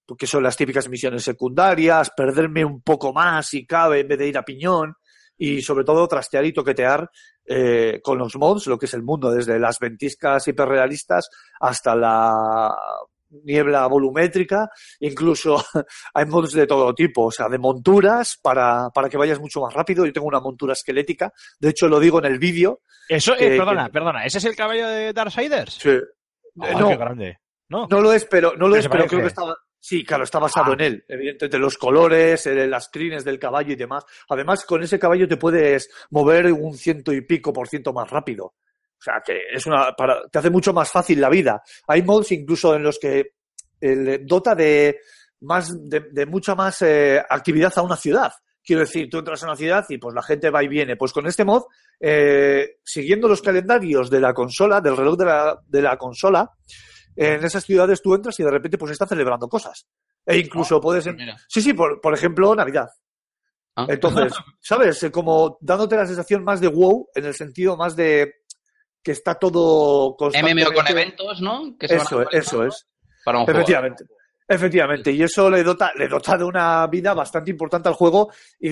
porque 0.06 0.28
son 0.28 0.44
las 0.44 0.58
típicas 0.58 0.90
misiones 0.90 1.24
secundarias, 1.24 2.12
perderme 2.16 2.66
un 2.66 2.82
poco 2.82 3.14
más 3.14 3.48
si 3.48 3.66
cabe 3.66 4.02
en 4.02 4.08
vez 4.10 4.20
de 4.20 4.28
ir 4.28 4.38
a 4.38 4.44
piñón 4.44 4.96
y 5.38 5.62
sobre 5.62 5.84
todo 5.86 6.08
trastear 6.08 6.46
y 6.46 6.54
toquetear 6.54 7.10
eh, 7.46 8.00
con 8.04 8.18
los 8.18 8.36
mods, 8.36 8.68
lo 8.68 8.78
que 8.78 8.86
es 8.86 8.94
el 8.94 9.04
mundo, 9.04 9.32
desde 9.32 9.60
las 9.60 9.80
ventiscas 9.80 10.48
hiperrealistas 10.48 11.30
hasta 11.60 11.96
la 11.96 12.76
niebla 13.30 13.86
volumétrica, 13.88 14.70
incluso 15.00 15.58
hay 16.14 16.26
mods 16.26 16.54
de 16.54 16.68
todo 16.68 16.94
tipo, 16.94 17.26
o 17.26 17.32
sea, 17.32 17.50
de 17.50 17.58
monturas 17.58 18.40
para, 18.42 18.90
para 18.94 19.10
que 19.10 19.18
vayas 19.18 19.40
mucho 19.40 19.62
más 19.62 19.74
rápido. 19.74 20.06
Yo 20.06 20.14
tengo 20.14 20.28
una 20.28 20.40
montura 20.40 20.74
esquelética, 20.74 21.32
de 21.60 21.70
hecho 21.70 21.88
lo 21.88 22.00
digo 22.00 22.20
en 22.20 22.26
el 22.26 22.40
vídeo. 22.40 22.82
Eso, 23.10 23.34
eh, 23.34 23.38
Que- 23.38 23.58
perdona, 23.58 23.86
que- 23.88 23.92
perdona, 23.92 24.26
¿ese 24.26 24.38
es 24.40 24.46
el 24.46 24.56
caballo 24.56 24.88
de 24.88 25.14
Darksiders? 25.14 25.74
Sí. 25.76 25.90
Eh, 25.90 26.74
no, 26.80 26.90
qué 26.90 26.98
grande. 26.98 27.40
No, 27.70 27.88
no 27.90 28.00
lo 28.02 28.14
es, 28.14 28.26
pero 28.26 28.54
no 28.56 28.68
lo 28.68 28.76
es, 28.76 28.88
pero 28.88 29.06
creo 29.06 29.22
que 29.22 29.28
estaba. 29.28 29.56
Sí, 29.80 30.04
claro, 30.04 30.24
está 30.24 30.40
basado 30.40 30.72
Ah. 30.72 30.74
en 30.76 30.82
él. 30.82 31.06
Evidentemente, 31.08 31.60
los 31.60 31.78
colores, 31.78 32.48
eh, 32.48 32.66
las 32.68 32.90
crines 32.90 33.24
del 33.24 33.38
caballo 33.38 33.74
y 33.74 33.76
demás. 33.76 34.04
Además, 34.30 34.66
con 34.66 34.82
ese 34.82 34.98
caballo 34.98 35.28
te 35.28 35.38
puedes 35.38 35.90
mover 36.10 36.52
un 36.54 36.76
ciento 36.76 37.14
y 37.14 37.22
pico 37.22 37.54
por 37.54 37.68
ciento 37.68 37.94
más 37.94 38.10
rápido. 38.10 38.56
O 38.98 39.02
sea, 39.06 39.22
que 39.26 39.40
es 39.52 39.66
una, 39.66 39.92
para, 39.94 40.22
te 40.30 40.40
hace 40.40 40.50
mucho 40.50 40.74
más 40.74 40.90
fácil 40.92 41.22
la 41.22 41.30
vida. 41.30 41.62
Hay 41.88 42.02
mods 42.02 42.32
incluso 42.32 42.76
en 42.76 42.84
los 42.84 42.98
que 42.98 43.34
eh, 43.82 44.20
dota 44.24 44.56
de 44.56 45.00
más, 45.42 45.72
de, 45.90 46.00
de 46.12 46.26
mucha 46.26 46.56
más 46.56 46.82
eh, 46.82 47.22
actividad 47.30 47.74
a 47.76 47.82
una 47.82 47.98
ciudad. 47.98 48.32
Quiero 48.64 48.80
decir, 48.80 49.08
tú 49.12 49.20
entras 49.20 49.44
a 49.44 49.48
una 49.48 49.56
ciudad 49.56 49.86
y 49.90 50.00
pues 50.00 50.16
la 50.16 50.24
gente 50.24 50.50
va 50.50 50.64
y 50.64 50.68
viene. 50.68 50.96
Pues 50.96 51.14
con 51.14 51.28
este 51.28 51.46
mod, 51.46 51.64
eh, 52.00 52.78
siguiendo 52.84 53.28
los 53.28 53.42
calendarios 53.42 54.10
de 54.10 54.20
la 54.20 54.34
consola, 54.34 54.82
del 54.82 54.98
reloj 54.98 55.18
de 55.18 55.26
la, 55.26 55.60
de 55.68 55.82
la 55.84 55.98
consola, 55.98 56.50
en 57.16 57.44
esas 57.46 57.64
ciudades 57.64 58.02
tú 58.02 58.16
entras 58.16 58.40
y 58.40 58.44
de 58.44 58.50
repente 58.52 58.78
pues 58.80 58.92
está 58.92 59.06
celebrando 59.06 59.48
cosas. 59.48 59.86
E 60.26 60.38
incluso 60.40 60.82
puedes... 60.82 61.06
en- 61.06 61.16
Mira. 61.16 61.38
Sí, 61.48 61.62
sí, 61.62 61.74
por, 61.74 62.02
por 62.02 62.14
ejemplo, 62.16 62.56
Navidad. 62.56 62.90
Ah. 63.76 63.86
Entonces, 63.88 64.34
¿sabes? 64.60 65.06
Como 65.12 65.58
dándote 65.62 65.96
la 65.96 66.08
sensación 66.08 66.44
más 66.44 66.60
de 66.60 66.68
wow, 66.70 67.08
en 67.14 67.26
el 67.26 67.34
sentido 67.36 67.78
más 67.78 67.96
de 67.96 68.34
que 69.06 69.12
está 69.12 69.36
todo 69.36 70.18
MMO 70.20 70.74
con 70.74 70.88
eventos, 70.88 71.40
¿no? 71.40 71.78
Que 71.78 71.88
se 71.88 71.98
van 71.98 72.06
Eso, 72.08 72.22
es, 72.24 72.28
eso. 72.32 72.68
Para 73.24 73.38
un 73.38 73.46
juego. 73.46 73.60
Efectivamente. 73.60 74.06
Efectivamente, 74.48 75.12
y 75.12 75.24
eso 75.24 75.50
le 75.50 75.64
dota, 75.64 75.92
le 75.96 76.08
dota 76.08 76.38
de 76.38 76.44
una 76.44 76.86
vida 76.86 77.16
bastante 77.16 77.50
importante 77.50 77.90
al 77.90 77.96
juego 77.96 78.32
y 78.60 78.70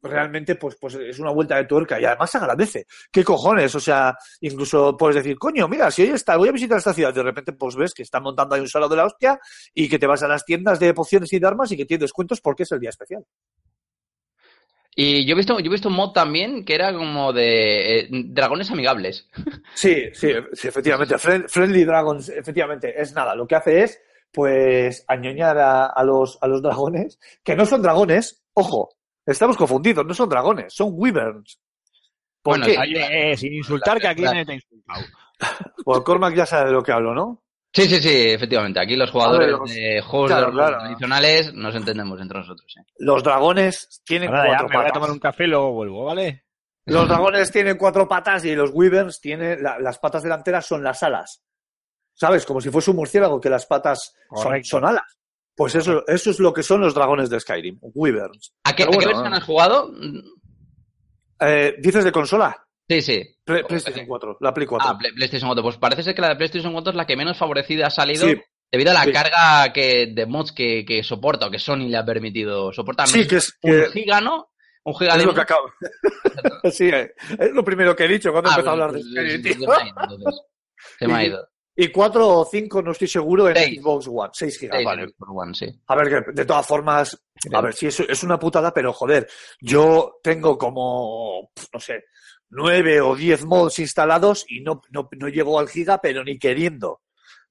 realmente 0.00 0.54
pues, 0.54 0.76
pues 0.80 0.94
es 0.94 1.18
una 1.18 1.32
vuelta 1.32 1.56
de 1.56 1.64
tuerca 1.64 2.00
y 2.00 2.04
además 2.04 2.30
se 2.30 2.38
agradece. 2.38 2.86
¿Qué 3.10 3.24
cojones? 3.24 3.74
O 3.74 3.80
sea, 3.80 4.16
incluso 4.40 4.96
puedes 4.96 5.16
decir, 5.16 5.36
coño, 5.36 5.66
mira, 5.66 5.90
si 5.90 6.02
hoy 6.02 6.10
está, 6.10 6.36
voy 6.36 6.48
a 6.50 6.52
visitar 6.52 6.78
esta 6.78 6.94
ciudad, 6.94 7.12
de 7.12 7.24
repente 7.24 7.52
pues 7.54 7.74
ves 7.74 7.92
que 7.92 8.04
están 8.04 8.22
montando 8.22 8.54
ahí 8.54 8.60
un 8.60 8.68
salón 8.68 8.88
de 8.88 8.96
la 8.96 9.06
hostia 9.06 9.40
y 9.74 9.88
que 9.88 9.98
te 9.98 10.06
vas 10.06 10.22
a 10.22 10.28
las 10.28 10.44
tiendas 10.44 10.78
de 10.78 10.94
pociones 10.94 11.32
y 11.32 11.40
de 11.40 11.46
armas 11.46 11.72
y 11.72 11.76
que 11.76 11.86
tienes 11.86 12.02
descuentos 12.02 12.40
porque 12.40 12.62
es 12.62 12.70
el 12.70 12.78
día 12.78 12.90
especial. 12.90 13.24
Y 14.98 15.26
yo 15.26 15.34
he 15.34 15.36
visto, 15.36 15.60
yo 15.60 15.66
he 15.66 15.68
visto 15.68 15.88
un 15.90 15.94
mod 15.94 16.12
también 16.12 16.64
que 16.64 16.74
era 16.74 16.92
como 16.94 17.32
de 17.34 17.98
eh, 18.00 18.08
dragones 18.10 18.70
amigables. 18.70 19.28
Sí, 19.74 20.04
sí, 20.14 20.32
sí, 20.54 20.68
efectivamente. 20.68 21.16
Friend- 21.18 21.48
Friendly 21.48 21.84
Dragons, 21.84 22.30
efectivamente, 22.30 22.98
es 23.00 23.12
nada. 23.12 23.34
Lo 23.34 23.46
que 23.46 23.56
hace 23.56 23.82
es, 23.82 24.00
pues, 24.32 25.04
añoñar 25.06 25.58
a, 25.58 25.86
a 25.86 26.02
los, 26.02 26.38
a 26.40 26.46
los 26.48 26.62
dragones, 26.62 27.18
que 27.44 27.54
no 27.54 27.66
son 27.66 27.82
dragones, 27.82 28.42
ojo, 28.54 28.88
estamos 29.26 29.56
confundidos, 29.58 30.06
no 30.06 30.14
son 30.14 30.30
dragones, 30.30 30.72
son 30.72 30.88
wyverns. 30.92 31.60
¿Por 32.42 32.58
Bueno, 32.58 32.66
qué? 32.66 33.32
eh, 33.32 33.36
sin 33.36 33.52
insultar, 33.52 34.00
que 34.00 34.08
aquí 34.08 34.22
nadie 34.22 34.46
te 34.46 34.52
ha 34.52 34.54
insultado. 34.54 35.02
Pues 35.84 36.00
Cormac 36.00 36.34
ya 36.34 36.46
sabe 36.46 36.66
de 36.68 36.72
lo 36.72 36.82
que 36.82 36.92
hablo, 36.92 37.14
¿no? 37.14 37.44
Sí, 37.76 37.86
sí, 37.88 38.00
sí, 38.00 38.30
efectivamente. 38.30 38.80
Aquí 38.80 38.96
los 38.96 39.10
jugadores 39.10 39.50
los- 39.50 39.68
de 39.70 40.00
juegos 40.00 40.30
claro, 40.30 40.46
de 40.46 40.52
claro. 40.52 40.78
tradicionales 40.78 41.52
nos 41.52 41.74
entendemos 41.74 42.18
entre 42.22 42.38
nosotros. 42.38 42.74
¿eh? 42.78 42.82
Los 43.00 43.22
dragones 43.22 44.00
tienen 44.04 44.30
Ahora 44.30 44.44
ya, 44.44 44.48
cuatro 44.48 44.68
me 44.68 44.74
voy 44.76 44.80
a 44.80 44.84
patas. 44.86 44.94
tomar 44.94 45.10
un 45.10 45.18
café 45.18 45.44
y 45.44 45.48
luego 45.48 45.72
vuelvo, 45.72 46.04
¿vale? 46.06 46.44
Los 46.86 47.06
dragones 47.06 47.52
tienen 47.52 47.76
cuatro 47.76 48.08
patas 48.08 48.44
y 48.46 48.54
los 48.54 48.70
wyverns 48.72 49.20
tienen 49.20 49.62
la- 49.62 49.78
las 49.78 49.98
patas 49.98 50.22
delanteras 50.22 50.64
son 50.64 50.82
las 50.82 51.02
alas. 51.02 51.42
¿Sabes? 52.14 52.46
Como 52.46 52.62
si 52.62 52.70
fuese 52.70 52.90
un 52.92 52.96
murciélago 52.96 53.38
que 53.40 53.50
las 53.50 53.66
patas 53.66 54.14
son, 54.62 54.84
alas. 54.86 55.18
Pues 55.54 55.74
eso, 55.74 56.02
eso 56.06 56.30
es 56.30 56.40
lo 56.40 56.54
que 56.54 56.62
son 56.62 56.80
los 56.80 56.94
dragones 56.94 57.28
de 57.28 57.38
Skyrim, 57.40 57.78
wyverns. 57.94 58.54
¿A 58.64 58.74
qué, 58.74 58.84
Pero 58.86 58.88
a 58.96 59.00
qué 59.00 59.04
bueno, 59.06 59.10
versión 59.20 59.34
has 59.34 59.44
jugado? 59.44 59.90
Eh, 61.40 61.74
¿Dices 61.78 62.04
de 62.04 62.12
consola? 62.12 62.65
Sí, 62.88 63.02
sí. 63.02 63.36
Play- 63.44 63.64
PlayStation 63.64 64.06
4, 64.06 64.36
la 64.40 64.54
Play 64.54 64.66
4. 64.66 64.88
Ah, 64.88 64.96
Play- 64.98 65.12
PlayStation 65.12 65.48
4. 65.48 65.62
Pues 65.62 65.76
parece 65.76 66.02
ser 66.02 66.14
que 66.14 66.20
la 66.22 66.28
de 66.28 66.36
PlayStation 66.36 66.72
4 66.72 66.90
es 66.90 66.96
la 66.96 67.06
que 67.06 67.16
menos 67.16 67.36
favorecida 67.36 67.88
ha 67.88 67.90
salido 67.90 68.28
Sí. 68.28 68.40
debido 68.70 68.90
a 68.92 68.94
la 68.94 69.04
Sí. 69.04 69.12
carga 69.12 69.72
que, 69.72 70.12
de 70.14 70.26
mods 70.26 70.52
que, 70.52 70.84
que 70.86 71.02
soporta 71.02 71.46
o 71.46 71.50
que 71.50 71.58
Sony 71.58 71.88
le 71.88 71.96
ha 71.96 72.04
permitido 72.04 72.72
soportar. 72.72 73.08
sí, 73.08 73.26
que 73.26 73.36
es, 73.36 73.58
un 73.62 73.72
que 73.72 73.86
giga, 73.90 74.20
¿no? 74.20 74.50
Un 74.84 74.94
giga 74.94 75.14
es 75.14 75.18
de 75.18 75.26
lo 75.26 75.34
que 75.34 75.40
acabo. 75.40 75.68
sí, 76.70 76.88
eh, 76.88 77.12
es 77.38 77.50
lo 77.52 77.64
primero 77.64 77.94
que 77.96 78.04
he 78.04 78.08
dicho 78.08 78.30
cuando 78.30 78.50
Ah, 78.50 78.54
empezó 78.54 78.70
a 78.70 78.72
pues, 78.74 78.82
hablar 78.84 78.92
de 78.92 79.00
pues, 79.00 79.32
se 79.32 79.38
tío. 79.58 79.68
me 79.68 79.74
ha 79.74 79.86
ido, 79.86 79.94
entonces. 80.02 80.40
Se 80.98 81.06
me 81.08 81.14
ha 81.14 81.24
Y- 81.24 81.26
ido. 81.28 81.48
Y 81.78 81.88
4 81.88 82.26
o 82.26 82.44
5, 82.46 82.80
no 82.80 82.92
estoy 82.92 83.06
seguro, 83.06 83.50
en 83.50 83.56
Seis. 83.56 83.80
Xbox 83.82 84.08
One. 84.08 84.30
6 84.32 84.58
gigas, 84.58 84.78
Sí, 84.78 84.84
vale. 84.86 85.06
One, 85.18 85.52
sí. 85.54 85.66
A 85.88 85.94
ver, 85.94 86.08
que 86.24 86.32
de 86.32 86.44
todas 86.46 86.66
formas, 86.66 87.22
a 87.52 87.60
ver, 87.60 87.74
sí, 87.74 87.88
es, 87.88 88.00
es 88.00 88.22
una 88.22 88.38
putada, 88.38 88.72
pero 88.72 88.94
joder, 88.94 89.28
yo 89.60 90.14
tengo 90.22 90.56
como, 90.56 91.50
no 91.70 91.78
sé, 91.80 92.04
nueve 92.50 93.00
o 93.00 93.14
diez 93.14 93.44
mods 93.44 93.78
instalados 93.78 94.44
y 94.48 94.60
no, 94.60 94.80
no, 94.90 95.08
no 95.18 95.28
llego 95.28 95.58
al 95.58 95.68
giga, 95.68 95.98
pero 96.00 96.24
ni 96.24 96.38
queriendo. 96.38 97.02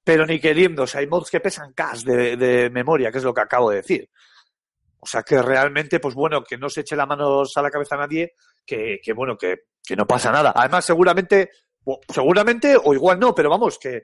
Pero 0.03 0.25
ni 0.25 0.39
queriendo. 0.39 0.83
O 0.83 0.87
sea, 0.87 1.01
hay 1.01 1.07
mods 1.07 1.31
que 1.31 1.39
pesan 1.39 1.73
cash 1.73 2.03
de, 2.03 2.69
memoria, 2.71 3.11
que 3.11 3.17
es 3.17 3.23
lo 3.23 3.33
que 3.33 3.41
acabo 3.41 3.69
de 3.71 3.77
decir. 3.77 4.09
O 4.99 5.05
sea, 5.07 5.23
que 5.23 5.41
realmente, 5.41 5.99
pues 5.99 6.15
bueno, 6.15 6.43
que 6.43 6.57
no 6.57 6.69
se 6.69 6.81
eche 6.81 6.95
la 6.95 7.05
mano 7.05 7.43
a 7.43 7.61
la 7.61 7.71
cabeza 7.71 7.95
a 7.95 7.99
nadie, 7.99 8.33
que, 8.65 8.99
que 9.03 9.13
bueno, 9.13 9.37
que, 9.37 9.65
que 9.83 9.95
no 9.95 10.05
pasa 10.05 10.31
nada. 10.31 10.53
Además, 10.55 10.85
seguramente, 10.85 11.49
seguramente, 12.07 12.75
o 12.83 12.93
igual 12.93 13.19
no, 13.19 13.33
pero 13.33 13.49
vamos, 13.49 13.77
que 13.77 14.03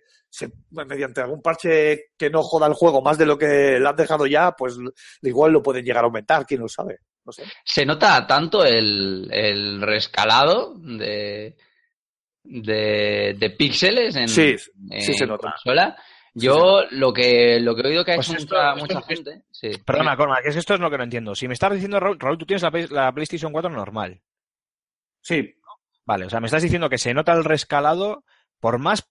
mediante 0.71 1.21
algún 1.21 1.41
parche 1.41 2.11
que 2.17 2.29
no 2.29 2.43
joda 2.43 2.67
el 2.67 2.73
juego 2.73 3.01
más 3.01 3.17
de 3.17 3.25
lo 3.25 3.37
que 3.37 3.79
le 3.79 3.87
han 3.87 3.95
dejado 3.95 4.25
ya, 4.27 4.51
pues 4.51 4.77
igual 5.21 5.51
lo 5.51 5.63
pueden 5.63 5.83
llegar 5.83 6.03
a 6.03 6.07
aumentar, 6.07 6.45
quién 6.45 6.61
lo 6.61 6.67
sabe. 6.67 6.99
No 7.25 7.31
sé. 7.31 7.43
Se 7.63 7.85
nota 7.85 8.25
tanto 8.25 8.63
el, 8.65 9.27
el 9.31 9.81
rescalado 9.81 10.73
de, 10.77 11.55
de, 12.43 13.35
de 13.37 13.49
píxeles 13.51 14.15
en, 14.15 14.27
Sí, 14.27 14.57
sí 14.57 14.71
en 14.89 15.01
se 15.01 15.27
nota. 15.27 15.51
consola. 15.51 15.95
Sí 16.33 16.45
Yo 16.45 16.83
lo 16.91 17.11
que 17.13 17.59
lo 17.59 17.75
que 17.75 17.81
he 17.81 17.87
oído 17.87 18.05
que 18.05 18.13
ha 18.13 18.15
Pues 18.15 18.29
hecho 18.29 18.37
esto- 18.37 18.55
mucha, 18.55 18.69
esto- 18.73 18.79
mucha 18.81 18.99
esto- 18.99 19.07
gente. 19.07 19.43
Sí. 19.51 19.69
Perdona, 19.85 20.15
Cormac, 20.15 20.43
que 20.43 20.49
es 20.49 20.55
esto 20.55 20.73
es 20.75 20.79
lo 20.79 20.89
que 20.89 20.97
no 20.97 21.03
entiendo. 21.03 21.35
Si 21.35 21.47
me 21.47 21.53
estás 21.53 21.73
diciendo, 21.73 21.99
Raúl, 21.99 22.19
Raúl, 22.19 22.37
tú 22.37 22.45
tienes 22.45 22.63
la, 22.63 22.71
la 22.89 23.11
PlayStation 23.11 23.51
4 23.51 23.69
normal. 23.69 24.21
Sí, 25.21 25.55
Vale, 26.03 26.25
o 26.25 26.29
sea, 26.31 26.39
me 26.39 26.47
estás 26.47 26.63
diciendo 26.63 26.89
que 26.89 26.97
se 26.97 27.13
nota 27.13 27.31
el 27.33 27.43
rescalado 27.43 28.23
por 28.59 28.79
más 28.79 29.07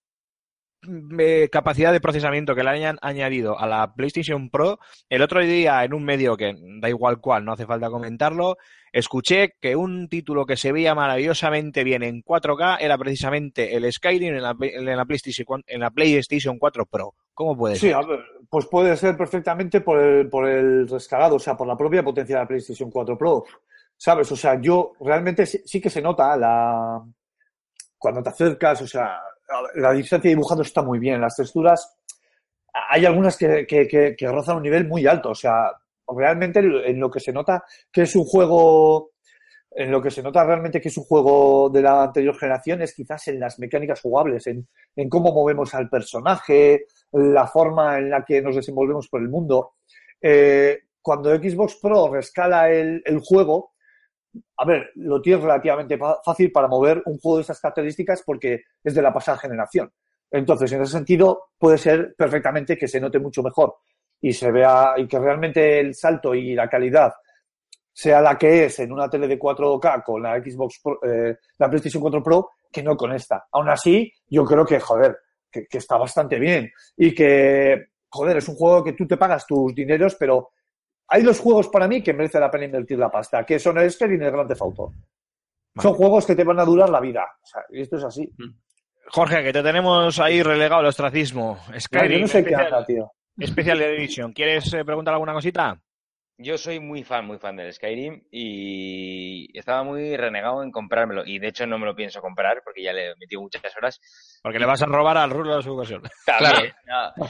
eh, 1.18 1.48
capacidad 1.52 1.92
de 1.92 2.00
procesamiento 2.00 2.54
que 2.54 2.62
le 2.62 2.70
hayan 2.70 2.98
añadido 3.02 3.58
a 3.58 3.66
la 3.66 3.94
PlayStation 3.94 4.48
Pro. 4.48 4.78
El 5.08 5.22
otro 5.22 5.40
día, 5.40 5.84
en 5.84 5.92
un 5.92 6.04
medio 6.04 6.36
que 6.36 6.56
da 6.80 6.88
igual 6.88 7.20
cuál, 7.20 7.44
no 7.44 7.52
hace 7.52 7.66
falta 7.66 7.90
comentarlo, 7.90 8.56
escuché 8.92 9.56
que 9.60 9.76
un 9.76 10.08
título 10.08 10.46
que 10.46 10.56
se 10.56 10.72
veía 10.72 10.94
maravillosamente 10.94 11.84
bien 11.84 12.02
en 12.02 12.22
4K 12.22 12.78
era 12.80 12.96
precisamente 12.96 13.76
el 13.76 13.92
Skyrim 13.92 14.34
en 14.34 14.42
la, 14.42 14.56
en 14.58 14.96
la 14.96 15.04
PlayStation, 15.04 15.62
en 15.66 15.80
la 15.80 15.90
PlayStation 15.90 16.58
4 16.58 16.86
Pro. 16.86 17.14
¿Cómo 17.34 17.56
puede 17.56 17.76
sí, 17.76 17.90
ser? 17.90 18.06
ver, 18.06 18.24
pues 18.48 18.66
puede 18.66 18.96
ser 18.96 19.16
perfectamente 19.16 19.80
por 19.82 19.98
el, 19.98 20.28
por 20.28 20.48
el 20.48 20.88
rescalado, 20.88 21.36
o 21.36 21.40
sea, 21.40 21.56
por 21.56 21.66
la 21.66 21.76
propia 21.76 22.02
potencia 22.02 22.36
de 22.36 22.42
la 22.42 22.48
PlayStation 22.48 22.90
4 22.90 23.18
Pro. 23.18 23.44
¿Sabes? 23.96 24.32
O 24.32 24.36
sea, 24.36 24.58
yo 24.58 24.92
realmente 25.00 25.44
sí, 25.44 25.60
sí 25.64 25.78
que 25.78 25.90
se 25.90 26.00
nota 26.00 26.34
la 26.36 27.04
cuando 27.98 28.22
te 28.22 28.30
acercas, 28.30 28.80
o 28.80 28.86
sea, 28.86 29.20
la 29.74 29.92
distancia 29.92 30.30
dibujando 30.30 30.62
está 30.62 30.82
muy 30.82 30.98
bien, 30.98 31.20
las 31.20 31.36
texturas, 31.36 31.96
hay 32.72 33.04
algunas 33.04 33.36
que, 33.36 34.16
rozan 34.20 34.56
un 34.56 34.62
nivel 34.62 34.86
muy 34.86 35.06
alto, 35.06 35.30
o 35.30 35.34
sea, 35.34 35.72
realmente 36.06 36.60
en 36.60 36.98
lo 36.98 37.10
que 37.10 37.20
se 37.20 37.32
nota 37.32 37.64
que 37.90 38.02
es 38.02 38.16
un 38.16 38.24
juego, 38.24 39.12
en 39.70 39.90
lo 39.90 40.02
que 40.02 40.10
se 40.10 40.22
nota 40.22 40.44
realmente 40.44 40.80
que 40.80 40.88
es 40.88 40.96
un 40.96 41.04
juego 41.04 41.68
de 41.70 41.82
la 41.82 42.04
anterior 42.04 42.36
generación 42.36 42.82
es 42.82 42.94
quizás 42.94 43.28
en 43.28 43.40
las 43.40 43.58
mecánicas 43.58 44.00
jugables, 44.00 44.46
en, 44.46 44.68
cómo 45.08 45.32
movemos 45.32 45.74
al 45.74 45.88
personaje, 45.88 46.86
la 47.12 47.46
forma 47.46 47.98
en 47.98 48.10
la 48.10 48.24
que 48.24 48.42
nos 48.42 48.56
desenvolvemos 48.56 49.08
por 49.08 49.20
el 49.20 49.28
mundo. 49.28 49.74
Eh, 50.20 50.78
cuando 51.02 51.34
Xbox 51.34 51.76
Pro 51.80 52.12
rescala 52.12 52.70
el 52.70 53.20
juego, 53.24 53.72
a 54.56 54.64
ver, 54.64 54.90
lo 54.96 55.20
tiene 55.20 55.42
relativamente 55.42 55.98
fácil 56.24 56.52
para 56.52 56.68
mover 56.68 57.02
un 57.06 57.18
juego 57.18 57.36
de 57.38 57.42
estas 57.42 57.60
características 57.60 58.22
porque 58.24 58.62
es 58.84 58.94
de 58.94 59.02
la 59.02 59.12
pasada 59.12 59.38
generación. 59.38 59.92
Entonces, 60.30 60.70
en 60.72 60.82
ese 60.82 60.92
sentido, 60.92 61.48
puede 61.58 61.78
ser 61.78 62.14
perfectamente 62.16 62.76
que 62.76 62.86
se 62.86 63.00
note 63.00 63.18
mucho 63.18 63.42
mejor 63.42 63.74
y 64.20 64.32
se 64.32 64.50
vea 64.52 64.94
y 64.96 65.08
que 65.08 65.18
realmente 65.18 65.80
el 65.80 65.94
salto 65.94 66.34
y 66.34 66.54
la 66.54 66.68
calidad 66.68 67.12
sea 67.92 68.20
la 68.20 68.38
que 68.38 68.66
es 68.66 68.78
en 68.78 68.92
una 68.92 69.08
tele 69.10 69.26
de 69.26 69.38
4K 69.38 70.02
con 70.04 70.22
la 70.22 70.38
Xbox 70.40 70.80
Pro- 70.82 71.00
eh, 71.02 71.36
la 71.58 71.68
PlayStation 71.68 72.00
4 72.00 72.22
Pro 72.22 72.50
que 72.70 72.82
no 72.82 72.96
con 72.96 73.12
esta. 73.12 73.46
Aún 73.50 73.68
así, 73.68 74.12
yo 74.28 74.44
creo 74.44 74.64
que, 74.64 74.78
joder, 74.78 75.18
que, 75.50 75.66
que 75.66 75.78
está 75.78 75.96
bastante 75.96 76.38
bien 76.38 76.70
y 76.96 77.12
que, 77.14 77.86
joder, 78.08 78.36
es 78.36 78.48
un 78.48 78.54
juego 78.54 78.84
que 78.84 78.92
tú 78.92 79.06
te 79.06 79.16
pagas 79.16 79.44
tus 79.46 79.74
dineros, 79.74 80.14
pero 80.14 80.50
hay 81.10 81.22
dos 81.22 81.40
juegos 81.40 81.68
para 81.68 81.88
mí 81.88 82.02
que 82.02 82.14
merece 82.14 82.38
la 82.38 82.50
pena 82.50 82.66
invertir 82.66 82.98
la 82.98 83.10
pasta, 83.10 83.44
que 83.44 83.58
son 83.58 83.78
el 83.78 83.90
Skyrim 83.90 84.22
y 84.22 84.24
el 84.24 84.30
Grand 84.30 84.48
Theft 84.48 84.62
Auto. 84.62 84.92
Son 85.76 85.94
juegos 85.94 86.24
que 86.24 86.36
te 86.36 86.44
van 86.44 86.60
a 86.60 86.64
durar 86.64 86.88
la 86.88 87.00
vida. 87.00 87.26
O 87.42 87.46
sea, 87.46 87.62
y 87.70 87.80
esto 87.80 87.96
es 87.96 88.04
así. 88.04 88.30
Jorge, 89.08 89.42
que 89.42 89.52
te 89.52 89.62
tenemos 89.62 90.18
ahí 90.20 90.42
relegado 90.42 90.80
al 90.80 90.86
ostracismo. 90.86 91.58
yo 91.72 91.80
Skyrim, 91.80 92.20
no 92.22 92.28
sé 92.28 92.44
qué 92.44 92.50
Special, 92.50 92.74
anda, 92.74 92.86
tío. 92.86 93.12
Special 93.44 93.82
Edition. 93.82 94.32
¿Quieres 94.32 94.72
eh, 94.72 94.84
preguntar 94.84 95.14
alguna 95.14 95.32
cosita? 95.32 95.80
Yo 96.38 96.56
soy 96.56 96.78
muy 96.78 97.02
fan, 97.02 97.26
muy 97.26 97.38
fan 97.38 97.56
del 97.56 97.72
Skyrim 97.72 98.22
y 98.30 99.58
estaba 99.58 99.82
muy 99.82 100.16
renegado 100.16 100.62
en 100.62 100.70
comprármelo. 100.70 101.24
Y 101.26 101.38
de 101.38 101.48
hecho 101.48 101.66
no 101.66 101.78
me 101.78 101.86
lo 101.86 101.94
pienso 101.94 102.20
comprar 102.20 102.62
porque 102.64 102.82
ya 102.82 102.92
le 102.92 103.10
he 103.10 103.16
metido 103.16 103.42
muchas 103.42 103.62
horas. 103.76 104.00
Porque 104.42 104.60
le 104.60 104.66
vas 104.66 104.80
a 104.80 104.86
robar 104.86 105.18
al 105.18 105.30
Rulo 105.30 105.56
de 105.56 105.62
su 105.62 105.72
ocasión. 105.72 106.02
También, 106.24 106.72
no, 106.86 107.26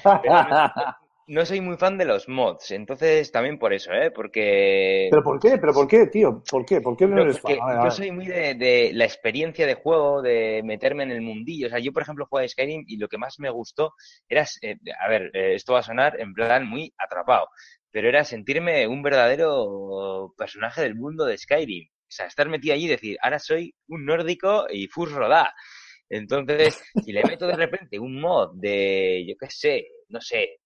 no, 1.30 1.46
soy 1.46 1.60
muy 1.60 1.76
fan 1.76 1.96
de 1.96 2.04
los 2.04 2.28
mods, 2.28 2.70
entonces 2.72 3.30
también 3.30 3.58
por 3.58 3.72
eso, 3.72 3.92
¿eh? 3.92 4.10
Porque... 4.10 5.08
¿Pero 5.10 5.22
por 5.22 5.38
qué? 5.38 5.58
¿Pero 5.58 5.72
por 5.72 5.86
qué, 5.86 6.06
tío? 6.06 6.42
¿Por 6.50 6.64
qué? 6.64 6.80
¿Por 6.80 6.96
qué 6.96 7.06
no 7.06 7.22
eres 7.22 7.38
porque 7.38 7.56
fan? 7.56 7.68
A 7.68 7.72
ver, 7.72 7.80
a 7.80 7.84
yo 7.84 7.90
soy 7.90 8.10
muy 8.10 8.26
de, 8.26 8.54
de 8.54 8.90
la 8.92 9.04
experiencia 9.04 9.66
de 9.66 9.74
juego, 9.74 10.22
de 10.22 10.62
meterme 10.64 11.04
en 11.04 11.12
el 11.12 11.22
mundillo. 11.22 11.68
O 11.68 11.70
sea, 11.70 11.78
yo, 11.78 11.92
por 11.92 12.02
ejemplo, 12.02 12.26
jugué 12.28 12.44
a 12.44 12.48
Skyrim 12.48 12.84
y 12.86 12.96
lo 12.96 13.08
que 13.08 13.18
más 13.18 13.38
me 13.38 13.50
gustó 13.50 13.94
era, 14.28 14.44
eh, 14.62 14.76
a 14.98 15.08
ver, 15.08 15.30
eh, 15.34 15.54
esto 15.54 15.74
va 15.74 15.80
a 15.80 15.84
sonar 15.84 16.20
en 16.20 16.34
plan 16.34 16.66
muy 16.68 16.92
atrapado, 16.98 17.48
pero 17.90 18.08
era 18.08 18.24
sentirme 18.24 18.86
un 18.86 19.02
verdadero 19.02 20.34
personaje 20.36 20.82
del 20.82 20.96
mundo 20.96 21.24
de 21.24 21.38
Skyrim. 21.38 21.86
O 21.86 22.12
sea, 22.12 22.26
estar 22.26 22.48
metido 22.48 22.74
allí 22.74 22.86
y 22.86 22.88
decir, 22.88 23.16
ahora 23.22 23.38
soy 23.38 23.72
un 23.88 24.04
nórdico 24.04 24.66
y 24.68 24.88
Fus 24.88 25.12
Rodá. 25.12 25.54
Entonces, 26.08 26.82
si 27.04 27.12
le 27.12 27.22
meto 27.22 27.46
de 27.46 27.54
repente 27.54 28.00
un 28.00 28.20
mod 28.20 28.50
de, 28.54 29.24
yo 29.28 29.36
qué 29.38 29.48
sé, 29.48 29.86
no 30.08 30.20
sé, 30.20 30.58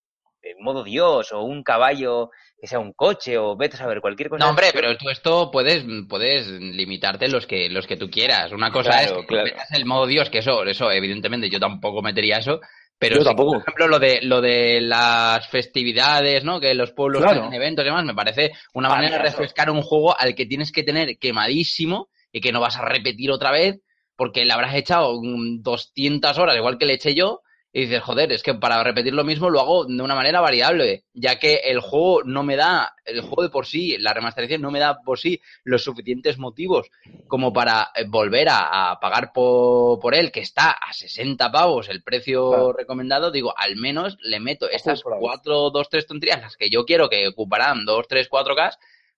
modo 0.60 0.84
Dios 0.84 1.32
o 1.32 1.42
un 1.42 1.62
caballo 1.62 2.30
que 2.60 2.66
sea 2.66 2.78
un 2.78 2.92
coche 2.92 3.36
o 3.38 3.56
vete 3.56 3.76
a 3.76 3.78
saber 3.80 4.00
cualquier 4.00 4.28
cosa. 4.28 4.44
No, 4.44 4.50
hombre, 4.50 4.68
pero 4.72 4.96
tú 4.96 5.10
esto 5.10 5.50
puedes, 5.50 5.84
puedes 6.08 6.46
limitarte 6.48 7.28
los 7.28 7.46
que, 7.46 7.68
los 7.68 7.86
que 7.86 7.96
tú 7.96 8.08
quieras. 8.10 8.52
Una 8.52 8.70
cosa 8.70 8.90
Claro, 8.90 9.12
es 9.12 9.20
que 9.22 9.26
claro. 9.26 9.44
metas 9.44 9.72
el 9.72 9.84
modo 9.86 10.06
Dios, 10.06 10.30
que 10.30 10.38
eso, 10.38 10.64
eso, 10.64 10.90
evidentemente, 10.90 11.50
yo 11.50 11.58
tampoco 11.60 12.02
metería 12.02 12.38
eso. 12.38 12.60
Pero 12.96 13.16
Yo 13.16 13.22
sí 13.22 13.24
que, 13.24 13.28
tampoco. 13.30 13.52
por 13.54 13.60
ejemplo, 13.62 13.88
lo 13.88 13.98
de, 13.98 14.20
lo 14.22 14.40
de 14.40 14.80
las 14.80 15.48
festividades, 15.48 16.44
¿no? 16.44 16.60
Que 16.60 16.74
los 16.74 16.92
pueblos 16.92 17.22
Claro. 17.22 17.40
tienen 17.40 17.54
eventos 17.54 17.82
y 17.84 17.86
demás, 17.86 18.04
me 18.04 18.14
parece 18.14 18.52
una 18.72 18.88
manera 18.88 19.16
de 19.16 19.22
refrescar 19.24 19.68
un 19.68 19.82
juego 19.82 20.16
al 20.18 20.34
que 20.36 20.46
tienes 20.46 20.70
que 20.70 20.84
tener 20.84 21.18
quemadísimo 21.18 22.08
y 22.32 22.40
que 22.40 22.52
no 22.52 22.60
vas 22.60 22.76
a 22.76 22.84
repetir 22.84 23.30
otra 23.32 23.50
vez 23.50 23.80
porque 24.16 24.44
le 24.44 24.52
habrás 24.52 24.74
echado 24.76 25.20
mm, 25.20 25.60
200 25.62 26.38
horas, 26.38 26.56
igual 26.56 26.78
que 26.78 26.86
le 26.86 26.94
eché 26.94 27.14
yo, 27.14 27.40
y 27.76 27.82
dices, 27.82 28.02
joder, 28.02 28.32
es 28.32 28.44
que 28.44 28.54
para 28.54 28.82
repetir 28.84 29.12
lo 29.14 29.24
mismo 29.24 29.50
lo 29.50 29.60
hago 29.60 29.84
de 29.84 30.00
una 30.00 30.14
manera 30.14 30.40
variable, 30.40 31.04
ya 31.12 31.40
que 31.40 31.56
el 31.64 31.80
juego 31.80 32.22
no 32.24 32.44
me 32.44 32.54
da, 32.54 32.94
el 33.04 33.20
juego 33.20 33.42
de 33.42 33.48
por 33.50 33.66
sí, 33.66 33.98
la 33.98 34.14
remasterización 34.14 34.62
no 34.62 34.70
me 34.70 34.78
da 34.78 35.02
por 35.02 35.18
sí 35.18 35.40
los 35.64 35.82
suficientes 35.82 36.38
motivos 36.38 36.88
como 37.26 37.52
para 37.52 37.90
eh, 37.96 38.04
volver 38.06 38.48
a, 38.48 38.92
a 38.92 39.00
pagar 39.00 39.32
por, 39.34 39.98
por 39.98 40.14
él, 40.14 40.30
que 40.30 40.38
está 40.38 40.70
a 40.70 40.92
60 40.92 41.50
pavos 41.50 41.88
el 41.88 42.02
precio 42.04 42.48
Claro. 42.48 42.72
recomendado, 42.74 43.32
digo, 43.32 43.52
al 43.58 43.74
menos 43.76 44.16
le 44.20 44.38
meto 44.38 44.70
estas 44.70 45.02
por 45.02 45.14
ahí. 45.14 45.20
cuatro, 45.20 45.70
dos, 45.70 45.88
tres 45.88 46.06
tonterías, 46.06 46.40
las 46.42 46.56
que 46.56 46.70
yo 46.70 46.84
quiero 46.84 47.08
que 47.08 47.26
ocuparán 47.26 47.84
dos, 47.84 48.06
tres, 48.08 48.28
cuatro 48.28 48.54
K, 48.54 48.70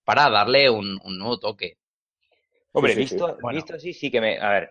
para 0.05 0.31
darle 0.31 0.71
un, 0.71 0.99
un 1.05 1.19
nuevo 1.19 1.39
toque. 1.39 1.77
Hombre, 2.73 2.95
Sí, 2.95 3.03
sí, 3.03 3.09
sí. 3.09 3.15
visto, 3.17 3.37
Bueno. 3.43 3.57
visto 3.57 3.75
así, 3.75 3.93
sí 3.93 4.11
que 4.11 4.21
me. 4.21 4.39
A 4.39 4.51
ver. 4.51 4.71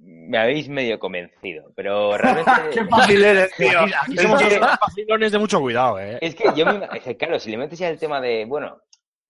Me 0.00 0.38
habéis 0.38 0.68
medio 0.68 0.98
convencido, 0.98 1.72
pero 1.74 2.16
realmente... 2.16 2.50
Qué 2.72 2.84
fácil 2.84 3.24
eres, 3.24 3.54
tío. 3.56 3.80
Aquí, 3.80 4.16
somos 4.18 4.40
Es 4.42 4.48
que- 4.48 4.56
unos 4.58 4.78
vacilones 4.80 5.32
de 5.32 5.38
mucho 5.38 5.60
cuidado, 5.60 6.00
¿eh? 6.00 6.18
Es 6.20 6.34
que 6.34 6.44
yo 6.54 6.64
me 6.66 6.74
ima- 6.74 6.96
es 6.96 7.02
que, 7.02 7.16
claro, 7.16 7.38
si 7.38 7.50
le 7.50 7.56
metes 7.58 7.78
ya 7.78 7.88
el 7.88 7.98
tema 7.98 8.20
de, 8.20 8.44
bueno, 8.44 8.80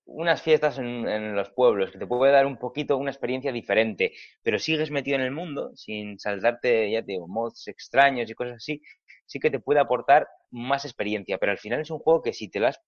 unas 0.05 0.41
fiestas 0.43 0.79
en, 0.79 1.07
en 1.09 1.35
los 1.37 1.51
pueblos, 1.51 1.91
que 1.91 1.99
te 1.99 2.07
puede 2.07 2.33
dar 2.33 2.47
un 2.47 2.57
poquito 2.59 2.97
una 2.97 3.11
experiencia 3.11 3.53
diferente, 3.53 4.13
pero 4.43 4.59
sigues 4.59 4.91
metido 4.91 5.17
en 5.17 5.23
el 5.23 5.31
mundo, 5.33 5.71
sin 5.75 6.19
saltarte, 6.19 6.91
ya 6.91 7.03
te 7.03 7.13
digo, 7.13 7.29
mods 7.29 7.69
extraños 7.69 8.31
y 8.31 8.35
cosas 8.35 8.57
así, 8.57 8.81
sí 9.27 9.39
que 9.39 9.51
te 9.51 9.61
puede 9.61 9.81
aportar 9.81 10.27
más 10.51 10.85
experiencia, 10.85 11.37
pero 11.39 11.53
al 11.53 11.59
final 11.59 11.81
es 11.81 11.91
un 11.91 11.99
juego 11.99 12.23
que 12.23 12.33
si 12.33 12.49
te 12.51 12.59
lo 12.61 12.69
has 12.69 12.81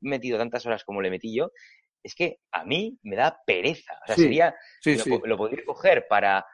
metido 0.00 0.36
tantas 0.38 0.66
horas 0.66 0.84
como 0.84 1.00
le 1.00 1.10
metí 1.10 1.34
yo, 1.34 1.50
es 2.02 2.14
que 2.14 2.38
a 2.52 2.64
mí 2.64 2.98
me 3.02 3.16
da 3.16 3.38
pereza. 3.46 3.94
O 4.02 4.06
sea, 4.06 4.16
Sí, 4.16 4.22
sería, 4.24 4.54
Sí, 4.80 4.96
lo, 4.96 5.04
sí. 5.04 5.20
lo 5.24 5.36
podría 5.38 5.64
coger 5.64 6.06
para 6.08 6.44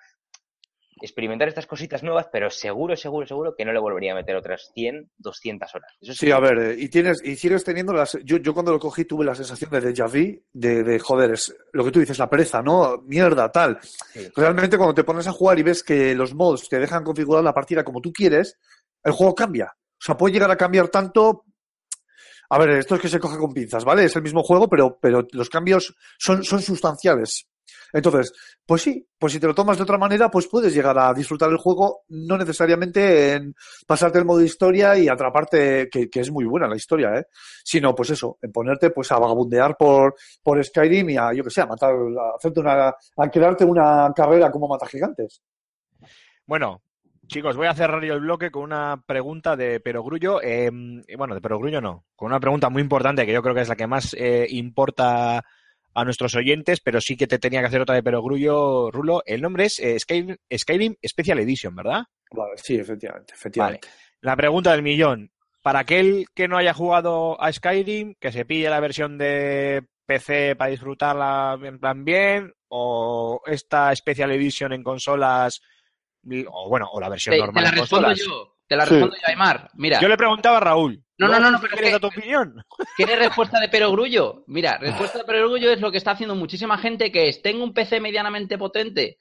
experimentar 1.00 1.48
estas 1.48 1.66
cositas 1.66 2.02
nuevas, 2.02 2.28
pero 2.32 2.50
seguro, 2.50 2.96
seguro, 2.96 3.26
seguro 3.26 3.54
que 3.56 3.64
no 3.64 3.72
le 3.72 3.80
volvería 3.80 4.12
a 4.12 4.16
meter 4.16 4.36
otras 4.36 4.70
100, 4.74 5.10
200 5.18 5.74
horas. 5.74 5.96
Eso 6.00 6.14
Sí, 6.14 6.30
a 6.30 6.38
ver, 6.40 6.78
y 6.78 6.88
tienes, 6.88 7.22
y 7.24 7.36
sigues 7.36 7.64
teniendo 7.64 7.92
las, 7.92 8.18
yo, 8.24 8.38
yo 8.38 8.52
cuando 8.54 8.72
lo 8.72 8.78
cogí 8.78 9.04
tuve 9.04 9.24
la 9.24 9.34
sensación 9.34 9.70
de 9.70 9.82
déjà 9.82 10.06
vu, 10.06 10.42
de, 10.52 10.82
de 10.82 10.98
joder, 10.98 11.32
es 11.32 11.54
lo 11.72 11.84
que 11.84 11.90
tú 11.90 12.00
dices, 12.00 12.18
la 12.18 12.28
pereza, 12.30 12.62
¿no? 12.62 13.02
Mierda, 13.06 13.50
tal. 13.50 13.78
Sí. 13.80 14.28
Realmente 14.36 14.76
cuando 14.76 14.94
te 14.94 15.04
pones 15.04 15.26
a 15.26 15.32
jugar 15.32 15.58
y 15.58 15.62
ves 15.62 15.82
que 15.82 16.14
los 16.14 16.34
mods 16.34 16.68
te 16.68 16.78
dejan 16.78 17.04
configurar 17.04 17.42
la 17.44 17.54
partida 17.54 17.84
como 17.84 18.00
tú 18.00 18.12
quieres, 18.12 18.58
el 19.02 19.12
juego 19.12 19.34
cambia. 19.34 19.74
O 20.00 20.02
sea, 20.02 20.16
puede 20.16 20.34
llegar 20.34 20.50
a 20.50 20.56
cambiar 20.56 20.88
tanto. 20.88 21.44
A 22.48 22.58
ver, 22.58 22.70
esto 22.70 22.96
es 22.96 23.00
que 23.00 23.08
se 23.08 23.20
coge 23.20 23.38
con 23.38 23.52
pinzas, 23.52 23.84
¿vale? 23.84 24.04
Es 24.04 24.16
el 24.16 24.22
mismo 24.22 24.42
juego, 24.42 24.68
pero, 24.68 24.98
pero 25.00 25.26
los 25.32 25.48
cambios 25.48 25.94
son, 26.18 26.42
son 26.42 26.60
sustanciales. 26.60 27.46
Entonces, 27.92 28.32
pues 28.64 28.82
sí, 28.82 29.06
pues 29.18 29.32
si 29.32 29.40
te 29.40 29.46
lo 29.46 29.54
tomas 29.54 29.76
de 29.76 29.82
otra 29.82 29.98
manera, 29.98 30.30
pues 30.30 30.46
puedes 30.46 30.74
llegar 30.74 30.98
a 30.98 31.12
disfrutar 31.12 31.50
el 31.50 31.56
juego, 31.56 32.02
no 32.08 32.38
necesariamente 32.38 33.34
en 33.34 33.54
pasarte 33.86 34.18
el 34.18 34.24
modo 34.24 34.42
historia 34.42 34.96
y 34.96 35.08
atraparte, 35.08 35.88
que, 35.90 36.08
que 36.08 36.20
es 36.20 36.30
muy 36.30 36.44
buena 36.44 36.68
la 36.68 36.76
historia, 36.76 37.14
¿eh? 37.16 37.26
Sino, 37.64 37.94
pues 37.94 38.10
eso, 38.10 38.38
en 38.42 38.52
ponerte 38.52 38.90
pues 38.90 39.10
a 39.12 39.18
vagabundear 39.18 39.76
por, 39.76 40.14
por 40.42 40.62
Skyrim 40.64 41.10
y 41.10 41.16
a, 41.16 41.32
yo 41.32 41.44
que 41.44 41.50
sé, 41.50 41.62
a 41.62 41.66
matar, 41.66 41.92
a 41.92 42.36
hacerte 42.36 42.60
una, 42.60 42.88
a 42.88 43.30
crearte 43.30 43.64
una 43.64 44.12
carrera 44.14 44.50
como 44.50 44.68
mata 44.68 44.86
gigantes. 44.86 45.42
Bueno, 46.46 46.82
chicos, 47.26 47.56
voy 47.56 47.68
a 47.68 47.74
cerrar 47.74 48.02
yo 48.04 48.14
el 48.14 48.20
bloque 48.20 48.50
con 48.50 48.64
una 48.64 49.02
pregunta 49.06 49.56
de 49.56 49.80
Perogrullo. 49.80 50.42
eh, 50.42 50.70
bueno, 51.16 51.34
de 51.34 51.40
Perogrullo 51.40 51.80
no, 51.80 52.06
con 52.16 52.26
una 52.26 52.40
pregunta 52.40 52.68
muy 52.70 52.82
importante 52.82 53.24
que 53.24 53.32
yo 53.32 53.42
creo 53.42 53.54
que 53.54 53.60
es 53.60 53.68
la 53.68 53.76
que 53.76 53.86
más 53.86 54.14
eh, 54.18 54.46
importa 54.50 55.44
a 55.94 56.04
nuestros 56.04 56.34
oyentes, 56.34 56.80
pero 56.80 57.00
sí 57.00 57.16
que 57.16 57.26
te 57.26 57.38
tenía 57.38 57.60
que 57.60 57.66
hacer 57.66 57.80
otra 57.80 57.94
de 57.94 58.02
Perogrullo, 58.02 58.90
Rulo. 58.90 59.22
El 59.26 59.42
nombre 59.42 59.64
es 59.66 59.78
eh, 59.78 59.98
Skyrim, 59.98 60.36
Skyrim 60.56 60.94
Special 61.06 61.38
Edition, 61.40 61.74
¿verdad? 61.74 62.02
Vale, 62.32 62.52
sí, 62.56 62.76
efectivamente, 62.76 63.34
efectivamente. 63.34 63.88
La 64.20 64.36
pregunta 64.36 64.72
del 64.72 64.82
millón. 64.82 65.32
Para 65.62 65.80
aquel 65.80 66.26
que 66.34 66.48
no 66.48 66.56
haya 66.56 66.72
jugado 66.72 67.40
a 67.42 67.52
Skyrim, 67.52 68.14
que 68.18 68.32
se 68.32 68.44
pille 68.44 68.70
la 68.70 68.80
versión 68.80 69.18
de 69.18 69.82
PC 70.06 70.56
para 70.56 70.70
disfrutarla 70.70 71.58
en 71.62 71.78
plan 71.78 72.04
bien, 72.04 72.52
o 72.68 73.42
esta 73.46 73.94
Special 73.94 74.30
Edition 74.30 74.72
en 74.72 74.82
consolas, 74.82 75.60
o 76.48 76.68
bueno, 76.68 76.88
o 76.92 77.00
la 77.00 77.08
versión 77.08 77.34
Te, 77.34 77.40
te 77.40 77.44
normal 77.44 77.64
la 77.64 77.70
en 77.70 77.76
respondo 77.76 78.08
consolas. 78.08 78.26
yo. 78.26 78.59
Te 78.70 78.76
la 78.76 78.86
Sí. 78.86 78.92
respondo 78.94 79.16
yo, 79.16 79.22
Aymar. 79.26 79.68
Mira, 79.74 80.00
Yo 80.00 80.06
le 80.08 80.16
preguntaba 80.16 80.58
a 80.58 80.60
Raúl. 80.60 81.02
No, 81.18 81.26
no, 81.26 81.40
no, 81.40 81.50
no, 81.50 81.60
pero 81.60 81.72
¿Quieres 81.72 81.94
que- 81.94 81.98
tu 82.00 82.06
opinión? 82.06 82.54
¿quieres 82.96 83.18
respuesta 83.18 83.58
de 83.58 83.68
perogrullo? 83.68 84.44
Mira, 84.46 84.78
respuesta 84.78 85.18
de 85.18 85.24
perogrullo 85.24 85.72
es 85.72 85.80
lo 85.80 85.90
que 85.90 85.98
está 85.98 86.12
haciendo 86.12 86.36
muchísima 86.36 86.78
gente 86.78 87.10
que 87.10 87.28
es, 87.28 87.42
tengo 87.42 87.64
un 87.64 87.74
PC 87.74 87.98
medianamente 88.00 88.56
potente, 88.58 89.18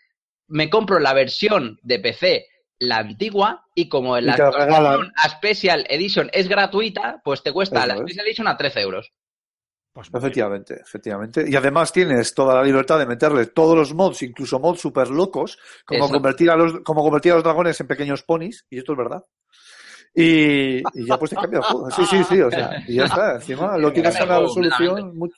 me 0.49 0.69
compro 0.69 0.99
la 0.99 1.13
versión 1.13 1.79
de 1.81 1.97
PC, 1.97 2.45
la 2.77 2.97
antigua, 2.97 3.65
y 3.73 3.89
como 3.89 4.19
la 4.19 4.35
te 4.35 4.43
la 4.43 4.51
regalan. 4.51 4.75
actualización 4.85 5.13
a 5.17 5.29
Special 5.29 5.85
Edition 5.89 6.29
es 6.31 6.47
gratuita, 6.47 7.19
pues 7.23 7.41
te 7.41 7.51
cuesta 7.51 7.79
Eso 7.79 7.87
la 7.87 7.93
es. 7.95 7.99
Special 8.01 8.25
Edition 8.27 8.47
a 8.47 8.55
13 8.55 8.81
euros. 8.81 9.11
Pues 9.91 10.09
Efectivamente, 10.13 10.75
efectivamente. 10.79 11.43
Y 11.49 11.55
además 11.55 11.91
tienes 11.91 12.33
toda 12.35 12.53
la 12.55 12.63
libertad 12.63 12.99
de 12.99 13.07
meterle 13.07 13.47
todos 13.47 13.75
los 13.75 13.93
mods, 13.95 14.21
incluso 14.21 14.59
mods 14.59 14.79
super 14.79 15.09
locos, 15.09 15.57
como 15.85 16.05
Eso. 16.05 16.13
convertir 16.13 16.51
a 16.51 16.55
los, 16.55 16.81
como 16.85 17.01
convertir 17.03 17.31
a 17.31 17.35
los 17.35 17.43
dragones 17.43 17.81
en 17.81 17.87
pequeños 17.87 18.21
ponis, 18.23 18.65
y 18.69 18.77
esto 18.77 18.93
es 18.93 18.97
verdad. 18.99 19.23
Y, 20.15 20.79
y 20.79 21.05
ya 21.07 21.17
pues 21.17 21.29
te 21.31 21.35
cambia 21.35 21.57
el 21.57 21.63
juego. 21.63 21.91
Sí, 21.91 22.05
sí, 22.05 22.23
sí, 22.23 22.41
o 22.41 22.49
sea, 22.51 22.83
y 22.87 22.95
ya 22.95 23.05
está. 23.05 23.35
Encima 23.35 23.77
lo 23.77 23.91
tienes 23.93 24.19
a 24.19 24.23
una 24.25 24.39
resolución 24.39 25.17
muy... 25.17 25.29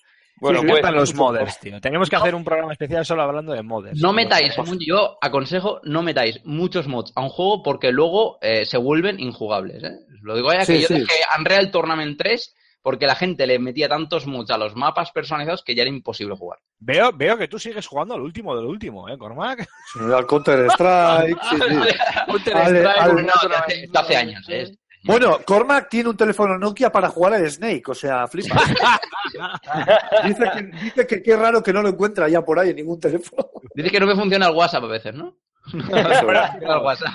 Bueno, 0.42 0.62
Sí, 0.62 0.68
sí, 0.68 0.82
los 0.96 1.14
mucho 1.14 1.24
modders, 1.24 1.60
tío. 1.60 1.80
Tenemos 1.80 2.10
que 2.10 2.16
hacer 2.16 2.34
un 2.34 2.44
programa 2.44 2.74
especial 2.74 3.06
solo 3.06 3.22
hablando 3.22 3.54
de 3.54 3.62
modders. 3.62 4.02
No 4.02 4.12
metáis, 4.12 4.56
yo 4.88 5.18
aconsejo, 5.22 5.82
no 5.84 6.02
metáis 6.02 6.42
muchos 6.46 6.88
mods 6.88 7.14
a 7.16 7.22
un 7.22 7.30
juego 7.30 7.62
porque 7.62 7.92
luego 7.92 8.40
eh, 8.42 8.66
se 8.66 8.78
vuelven 8.78 9.20
injugables. 9.20 9.84
¿eh? 9.84 10.00
Lo 10.24 10.36
digo 10.36 10.52
ya 10.52 10.66
Sí, 10.66 10.74
que 10.74 10.82
yo 10.82 10.88
dejé 10.90 11.14
Unreal 11.38 11.70
Tournament 11.70 12.18
3 12.18 12.56
porque 12.82 13.06
la 13.08 13.16
gente 13.16 13.46
le 13.48 13.60
metía 13.60 13.88
tantos 13.90 14.26
mods 14.28 14.52
a 14.52 14.58
los 14.58 14.76
mapas 14.76 15.12
personalizados 15.12 15.64
que 15.64 15.76
ya 15.76 15.84
era 15.84 15.90
imposible 15.90 16.36
jugar. 16.36 16.60
Veo, 16.80 17.12
veo 17.14 17.38
que 17.38 17.48
tú 17.48 17.60
sigues 17.60 17.86
jugando 17.88 18.16
al 18.16 18.22
último 18.22 18.56
del 18.56 18.66
último, 18.66 19.08
¿eh, 19.10 19.18
Cormac? 19.18 19.68
Al 20.14 20.26
Counter 20.26 20.66
Strike. 20.72 21.38
sí, 21.50 21.56
sí. 21.58 22.52
Ale- 22.54 22.86
al- 22.88 23.16
No, 23.26 23.34
ya 23.50 23.60
hace, 23.60 23.84
esto 23.84 24.00
hace 24.00 24.16
años. 24.18 24.44
¿eh? 24.50 24.76
Bueno, 25.04 25.40
Cormac 25.46 25.90
tiene 25.90 26.10
un 26.10 26.18
teléfono 26.18 26.58
Nokia 26.60 26.92
para 26.92 27.10
jugar 27.10 27.34
al 27.34 27.50
Snake, 27.50 27.84
o 27.88 27.96
sea, 27.96 28.28
flipa. 28.28 28.56
dice, 30.26 30.52
que, 30.54 30.62
dice 30.84 31.08
que 31.08 31.24
qué 31.24 31.36
raro 31.36 31.64
que 31.64 31.74
no 31.74 31.82
lo 31.82 31.90
encuentra 31.90 32.30
ya 32.30 32.42
por 32.44 32.60
ahí 32.60 32.70
en 32.70 32.76
ningún 32.78 33.00
teléfono. 33.00 33.48
Dice 33.74 33.90
que 33.90 34.00
no 34.00 34.06
me 34.06 34.16
funciona 34.16 34.48
el 34.48 34.56
WhatsApp 34.56 34.84
a 34.84 34.88
veces, 34.88 35.14
¿no? 35.16 35.38
el 35.74 36.78
WhatsApp. 36.84 37.14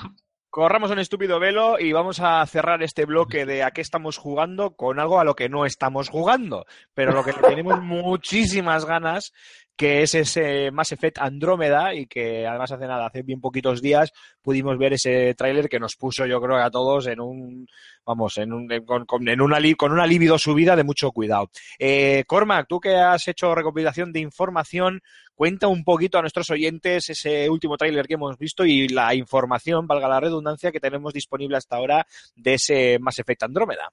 Corramos 0.57 0.91
un 0.91 0.99
estúpido 0.99 1.39
velo 1.39 1.79
y 1.79 1.93
vamos 1.93 2.19
a 2.19 2.47
cerrar 2.47 2.83
este 2.83 3.05
bloque 3.05 3.45
de 3.45 3.63
a 3.63 3.73
qué 3.73 3.83
estamos 3.83 4.17
jugando 4.17 4.75
con 4.75 4.99
algo 4.99 5.21
a 5.21 5.25
lo 5.25 5.37
que 5.37 5.51
no 5.51 5.67
estamos 5.67 6.09
jugando, 6.09 6.65
pero 6.95 7.13
lo 7.13 7.23
que 7.23 7.35
tenemos 7.35 7.79
muchísimas 7.83 8.87
ganas, 8.87 9.35
que 9.77 10.03
es 10.03 10.15
ese 10.15 10.71
Mass 10.71 10.93
Effect 10.93 11.19
Andrómeda 11.19 11.95
y 11.95 12.07
que 12.07 12.47
además 12.47 12.73
hace 12.73 12.87
nada, 12.87 13.07
hace 13.07 13.23
bien 13.23 13.41
poquitos 13.41 13.83
días 13.83 14.13
pudimos 14.41 14.79
ver 14.79 14.95
ese 14.95 15.35
tráiler 15.35 15.69
que 15.69 15.79
nos 15.79 15.97
puso 15.97 16.27
yo 16.27 16.41
creo 16.41 16.57
a 16.57 16.71
todos 16.71 17.07
en 17.07 17.21
un, 17.21 17.69
vamos, 18.05 18.39
en 18.39 18.53
un, 18.53 18.69
con, 19.07 19.29
en 19.29 19.41
una, 19.41 19.59
con 19.77 19.93
una 19.93 20.07
libido 20.07 20.39
subida 20.39 20.77
de 20.77 20.85
mucho 20.85 21.13
cuidado. 21.13 21.51
Eh, 21.79 22.25
Cormac, 22.27 22.67
tú 22.69 22.81
que 22.81 22.97
has 22.97 23.29
hecho 23.29 23.55
recopilación 23.55 24.13
de 24.13 24.21
información, 24.21 25.03
cuenta 25.35 25.69
un 25.69 25.85
poquito 25.85 26.19
a 26.19 26.23
nuestros 26.23 26.51
oyentes 26.51 27.11
ese 27.11 27.51
último 27.51 27.77
tráiler 27.77 28.07
que 28.07 28.15
hemos 28.15 28.39
visto 28.39 28.65
y 28.65 28.89
la 28.89 29.15
información, 29.15 29.87
valga 29.87 30.09
la 30.09 30.21
redundancia, 30.21 30.73
que 30.73 30.81
tenemos 30.81 31.13
disponible 31.13 31.59
hasta 31.59 31.77
ahora 31.77 32.07
de 32.35 32.55
ese 32.55 32.99
Mass 32.99 33.19
Effect 33.19 33.43
Andrómeda. 33.43 33.91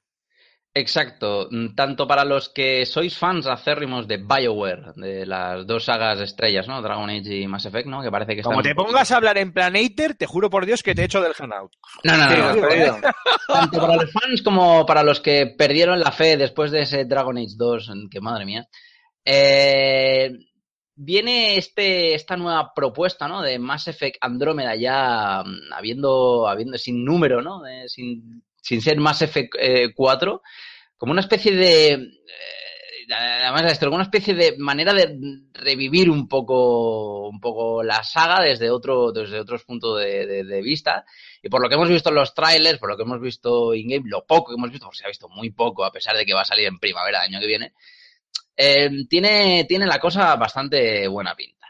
Exacto. 0.76 1.48
Mm, 1.52 1.76
Tanto 1.76 2.08
para 2.08 2.26
los 2.26 2.50
que 2.50 2.86
sois 2.88 3.16
fans 3.16 3.46
acérrimos 3.46 4.08
de 4.08 4.18
BioWare, 4.18 4.94
de 4.96 5.26
las 5.26 5.68
dos 5.68 5.86
sagas 5.86 6.20
estrellas, 6.20 6.68
¿no? 6.68 6.82
Dragon 6.82 7.10
Age 7.10 7.36
y 7.42 7.48
Mass 7.48 7.66
Effect, 7.66 7.88
¿no? 7.88 8.02
Que 8.02 8.10
parece 8.10 8.34
que 8.34 8.40
están... 8.42 8.54
Como 8.54 8.64
te 8.64 8.74
pongas 8.74 9.12
a 9.12 9.18
hablar 9.18 9.38
en 9.38 9.54
Planator, 9.54 10.16
te 10.16 10.26
juro 10.26 10.50
por 10.50 10.66
Dios 10.66 10.82
que 10.82 10.96
te 10.96 11.04
echo 11.04 11.22
del 11.22 11.34
Hanout. 11.38 11.72
No, 12.04 12.18
no, 12.18 12.28
no. 12.28 12.38
No. 12.38 12.56
despedido. 12.56 12.98
Tanto 13.48 13.80
para 13.80 13.96
los 13.98 14.12
fans 14.12 14.42
como 14.42 14.86
para 14.86 15.04
los 15.04 15.20
que 15.22 15.54
perdieron 15.56 16.00
la 16.00 16.12
fe 16.12 16.38
después 16.38 16.72
de 16.72 16.82
ese 16.82 17.06
Dragon 17.06 17.38
Age 17.38 17.54
2, 17.56 17.90
en 17.90 18.10
que 18.10 18.20
madre 18.20 18.46
mía. 18.46 18.68
Eh, 19.26 20.32
viene 20.96 21.58
este, 21.58 22.16
esta 22.16 22.36
nueva 22.36 22.72
propuesta, 22.76 23.28
¿no? 23.28 23.42
De 23.44 23.60
Mass 23.60 23.88
Effect 23.90 24.18
Andrómeda 24.22 24.76
ya 24.76 25.44
mm, 25.46 25.74
habiendo, 25.74 26.48
habiendo 26.48 26.78
sin 26.80 27.06
número, 27.06 27.42
¿no? 27.44 27.62
De- 27.62 27.88
sin, 27.90 28.44
sin 28.64 28.82
ser 28.82 28.98
Mass 28.98 29.22
Effect 29.22 29.56
eh, 29.60 29.94
4, 29.94 30.42
como 30.98 31.12
una 31.12 31.22
especie 31.22 31.54
de... 31.54 32.12
además 33.10 33.64
de 33.64 33.72
esto, 33.74 33.88
como 33.88 33.96
una 33.96 34.06
especie 34.06 34.34
de 34.34 34.56
manera 34.58 34.94
de 34.94 35.20
revivir 35.54 36.10
un 36.10 36.30
poco, 36.30 37.28
un 37.28 37.42
poco 37.42 37.84
la 37.84 38.04
saga 38.06 38.42
desde 38.42 38.70
otro, 38.70 39.12
desde 39.12 39.40
otros 39.40 39.66
puntos 39.66 40.00
de, 40.00 40.62
vista. 40.64 41.04
Y 41.42 41.50
por 41.50 41.62
lo 41.62 41.68
que 41.68 41.76
hemos 41.76 41.90
visto 41.90 42.08
en 42.10 42.16
los 42.16 42.34
trailers, 42.34 42.80
por 42.80 42.90
lo 42.90 42.96
que 42.96 43.04
hemos 43.04 43.20
visto 43.20 43.74
in-game, 43.74 44.06
lo 44.10 44.26
poco 44.26 44.52
que 44.52 44.56
hemos 44.58 44.72
visto, 44.72 44.86
porque 44.86 45.00
se 45.00 45.06
ha 45.06 45.10
visto 45.10 45.28
muy 45.28 45.52
poco, 45.52 45.84
a 45.84 45.92
pesar 45.92 46.16
de 46.16 46.26
que 46.26 46.34
va 46.34 46.42
a 46.42 46.46
salir 46.46 46.68
en 46.68 46.80
primavera 46.80 47.22
del 47.22 47.34
año 47.34 47.42
que 47.42 47.48
viene, 47.48 47.74
eh, 48.56 48.90
tiene, 49.10 49.66
tiene 49.68 49.86
la 49.86 50.00
cosa 50.00 50.38
bastante 50.38 51.06
buena 51.10 51.36
pinta. 51.36 51.63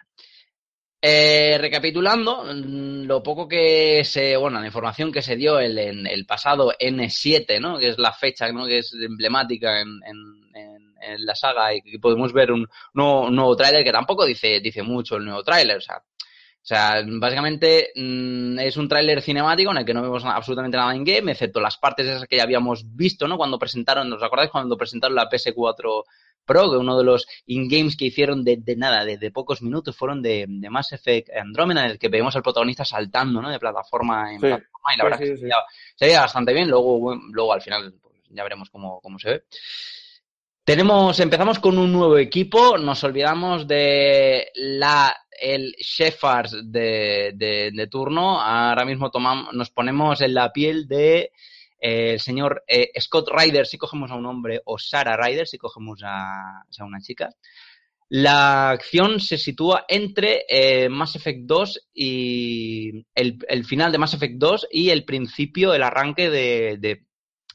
Eh, 1.06 1.58
recapitulando, 1.60 2.46
mm, 2.46 3.04
lo 3.06 3.22
poco 3.22 3.46
que 3.46 4.04
se, 4.06 4.38
bueno, 4.38 4.62
la 4.62 4.68
información 4.68 5.12
que 5.12 5.22
se 5.22 5.36
dio 5.36 5.60
el, 5.60 5.78
en 5.78 6.08
el 6.08 6.26
pasado 6.26 6.72
N7, 6.80 7.60
¿no? 7.60 7.78
Que 7.78 7.90
es 7.90 7.98
la 8.00 8.14
fecha, 8.14 8.50
¿no? 8.54 8.66
Que 8.66 8.78
es 8.78 8.94
emblemática 8.94 9.82
en, 9.82 10.00
en- 10.06 10.56
en- 10.56 10.94
en 11.02 11.26
la 11.26 11.36
saga 11.36 11.74
y 11.76 11.82
que 11.82 12.00
podemos 12.00 12.32
ver 12.32 12.54
un 12.54 12.66
nuevo, 12.94 13.24
un 13.28 13.36
nuevo 13.36 13.54
tráiler 13.58 13.84
que 13.84 13.92
tampoco 13.92 14.26
dice, 14.26 14.62
dice 14.62 14.82
mucho 14.82 15.18
el 15.18 15.26
nuevo 15.26 15.44
tráiler, 15.44 15.76
o 15.78 15.82
sea, 15.82 15.98
O 15.98 16.66
sea, 16.66 17.04
básicamente 17.06 17.92
mm, 17.94 18.60
es 18.60 18.78
un 18.78 18.88
tráiler 18.88 19.22
cinemático 19.22 19.72
en 19.72 19.80
el 19.80 19.86
que 19.86 19.94
no 19.94 20.02
vemos 20.02 20.24
absolutamente 20.24 20.78
nada 20.78 20.96
en 20.96 21.04
game, 21.04 21.34
excepto 21.34 21.60
las 21.60 21.78
partes 21.78 22.08
esas 22.08 22.26
que 22.26 22.38
ya 22.38 22.44
habíamos 22.44 22.86
visto, 22.96 23.28
¿no? 23.28 23.36
Cuando 23.36 23.60
presentaron, 23.60 24.12
¿os 24.14 24.24
acordáis 24.24 24.50
cuando 24.52 24.78
presentaron 24.78 25.16
la 25.18 25.28
PS4 25.30 26.04
Pro? 26.46 26.72
Que 26.72 26.78
uno 26.78 26.98
de 26.98 27.04
los 27.04 27.28
in-games 27.46 27.96
que 27.98 28.06
hicieron 28.06 28.44
de, 28.44 28.58
de 28.58 28.76
nada, 28.76 29.06
de, 29.06 29.18
de 29.18 29.32
pocos 29.32 29.62
minutos, 29.62 29.96
fueron 29.96 30.22
de, 30.22 30.46
de 30.48 30.70
Mass 30.70 30.92
Effect 30.94 31.30
Andromeda, 31.36 31.86
en 31.86 31.92
el 31.92 32.00
que 32.00 32.10
vemos 32.10 32.36
al 32.36 32.44
protagonista 32.44 32.86
saltando, 32.86 33.42
¿no? 33.42 33.50
De 33.50 33.60
plataforma 33.60 34.32
en 34.34 34.40
Sí. 34.40 34.48
plataforma, 34.48 34.94
y 34.94 34.98
la 34.98 35.04
Sí, 35.04 35.10
verdad 35.10 35.18
sí, 35.20 35.24
que 35.26 35.38
se 35.38 35.44
veía, 35.44 35.56
se 35.96 36.06
veía 36.06 36.22
bastante 36.22 36.54
bien. 36.54 36.70
Luego, 36.70 37.16
luego 37.32 37.54
al 37.54 37.62
final, 37.62 37.94
pues, 38.02 38.16
ya 38.30 38.44
veremos 38.44 38.70
cómo, 38.70 39.00
cómo 39.02 39.20
se 39.20 39.30
ve. 39.30 39.44
Tenemos, 40.66 41.20
empezamos 41.20 41.60
con 41.60 41.78
un 41.78 41.92
nuevo 41.92 42.18
equipo, 42.18 42.78
nos 42.78 43.04
olvidamos 43.04 43.68
de 43.68 44.48
la 44.56 45.14
el 45.42 45.74
Shepard 45.78 46.52
de, 46.64 47.34
de, 47.36 47.72
de 47.74 47.88
turno, 47.88 48.40
ahora 48.40 48.86
mismo 48.86 49.12
tomamos, 49.12 49.54
nos 49.54 49.72
ponemos 49.72 50.22
en 50.22 50.34
la 50.34 50.54
piel 50.54 50.88
de 50.88 51.32
el 51.84 52.20
señor 52.20 52.64
eh, 52.68 52.92
Scott 53.00 53.30
Ryder 53.30 53.66
si 53.68 53.78
cogemos 53.78 54.12
a 54.12 54.16
un 54.16 54.26
hombre 54.26 54.62
o 54.66 54.78
Sarah 54.78 55.18
Ryder 55.18 55.48
si 55.48 55.58
cogemos 55.58 56.02
a, 56.04 56.62
a 56.62 56.86
una 56.86 57.00
chica. 57.00 57.30
La 58.10 58.70
acción 58.70 59.20
se 59.20 59.38
sitúa 59.38 59.86
entre 59.88 60.46
eh, 60.48 60.88
Mass 60.90 61.16
Effect 61.16 61.46
2 61.46 61.90
y 61.94 63.06
el, 63.16 63.40
el 63.48 63.66
final 63.66 63.92
de 63.92 63.98
Mass 63.98 64.14
Effect 64.14 64.36
2 64.38 64.68
y 64.72 64.90
el 64.90 65.04
principio, 65.04 65.74
el 65.74 65.84
arranque 65.84 66.30
de, 66.30 66.78
de, 66.80 67.06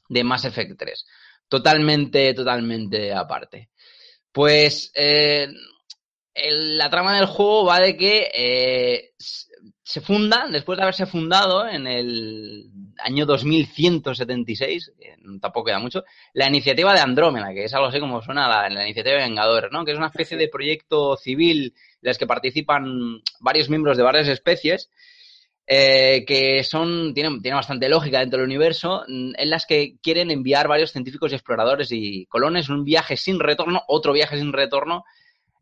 de 0.08 0.24
Mass 0.24 0.44
Effect 0.46 0.78
3 0.78 1.06
totalmente, 1.48 2.34
totalmente 2.34 3.12
aparte. 3.12 3.70
Pues 4.30 4.92
eh, 4.94 5.48
la 6.34 6.90
trama 6.90 7.16
del 7.16 7.26
juego 7.26 7.64
va 7.64 7.80
de 7.80 7.96
que 7.96 8.30
eh, 8.32 9.12
se 9.82 10.00
funda, 10.00 10.46
después 10.50 10.76
de 10.76 10.82
haberse 10.82 11.06
fundado 11.06 11.66
en 11.66 11.86
el 11.86 12.70
año 12.98 13.26
2176, 13.26 14.92
que 14.98 15.16
tampoco 15.40 15.66
queda 15.66 15.78
mucho, 15.78 16.04
la 16.34 16.48
iniciativa 16.48 16.92
de 16.94 17.00
Andrómeda, 17.00 17.52
que 17.52 17.64
es 17.64 17.74
algo 17.74 17.86
así 17.86 18.00
como 18.00 18.22
suena 18.22 18.48
la, 18.48 18.68
la 18.68 18.84
iniciativa 18.84 19.16
de 19.16 19.22
Vengadores, 19.22 19.70
¿no? 19.72 19.84
que 19.84 19.92
es 19.92 19.98
una 19.98 20.08
especie 20.08 20.36
de 20.36 20.48
proyecto 20.48 21.16
civil 21.16 21.74
en 21.74 22.00
las 22.02 22.18
que 22.18 22.26
participan 22.26 23.20
varios 23.40 23.68
miembros 23.68 23.96
de 23.96 24.02
varias 24.02 24.28
especies 24.28 24.90
eh, 25.70 26.24
que 26.26 26.64
son, 26.64 27.12
tienen, 27.12 27.42
tienen 27.42 27.58
bastante 27.58 27.90
lógica 27.90 28.20
dentro 28.20 28.38
del 28.38 28.46
universo, 28.46 29.04
mm, 29.06 29.32
en 29.36 29.50
las 29.50 29.66
que 29.66 29.96
quieren 30.02 30.30
enviar 30.30 30.66
varios 30.66 30.92
científicos 30.92 31.30
y 31.30 31.34
exploradores 31.34 31.92
y 31.92 32.24
colones 32.24 32.70
un 32.70 32.84
viaje 32.84 33.18
sin 33.18 33.38
retorno, 33.38 33.82
otro 33.86 34.14
viaje 34.14 34.38
sin 34.38 34.54
retorno, 34.54 35.04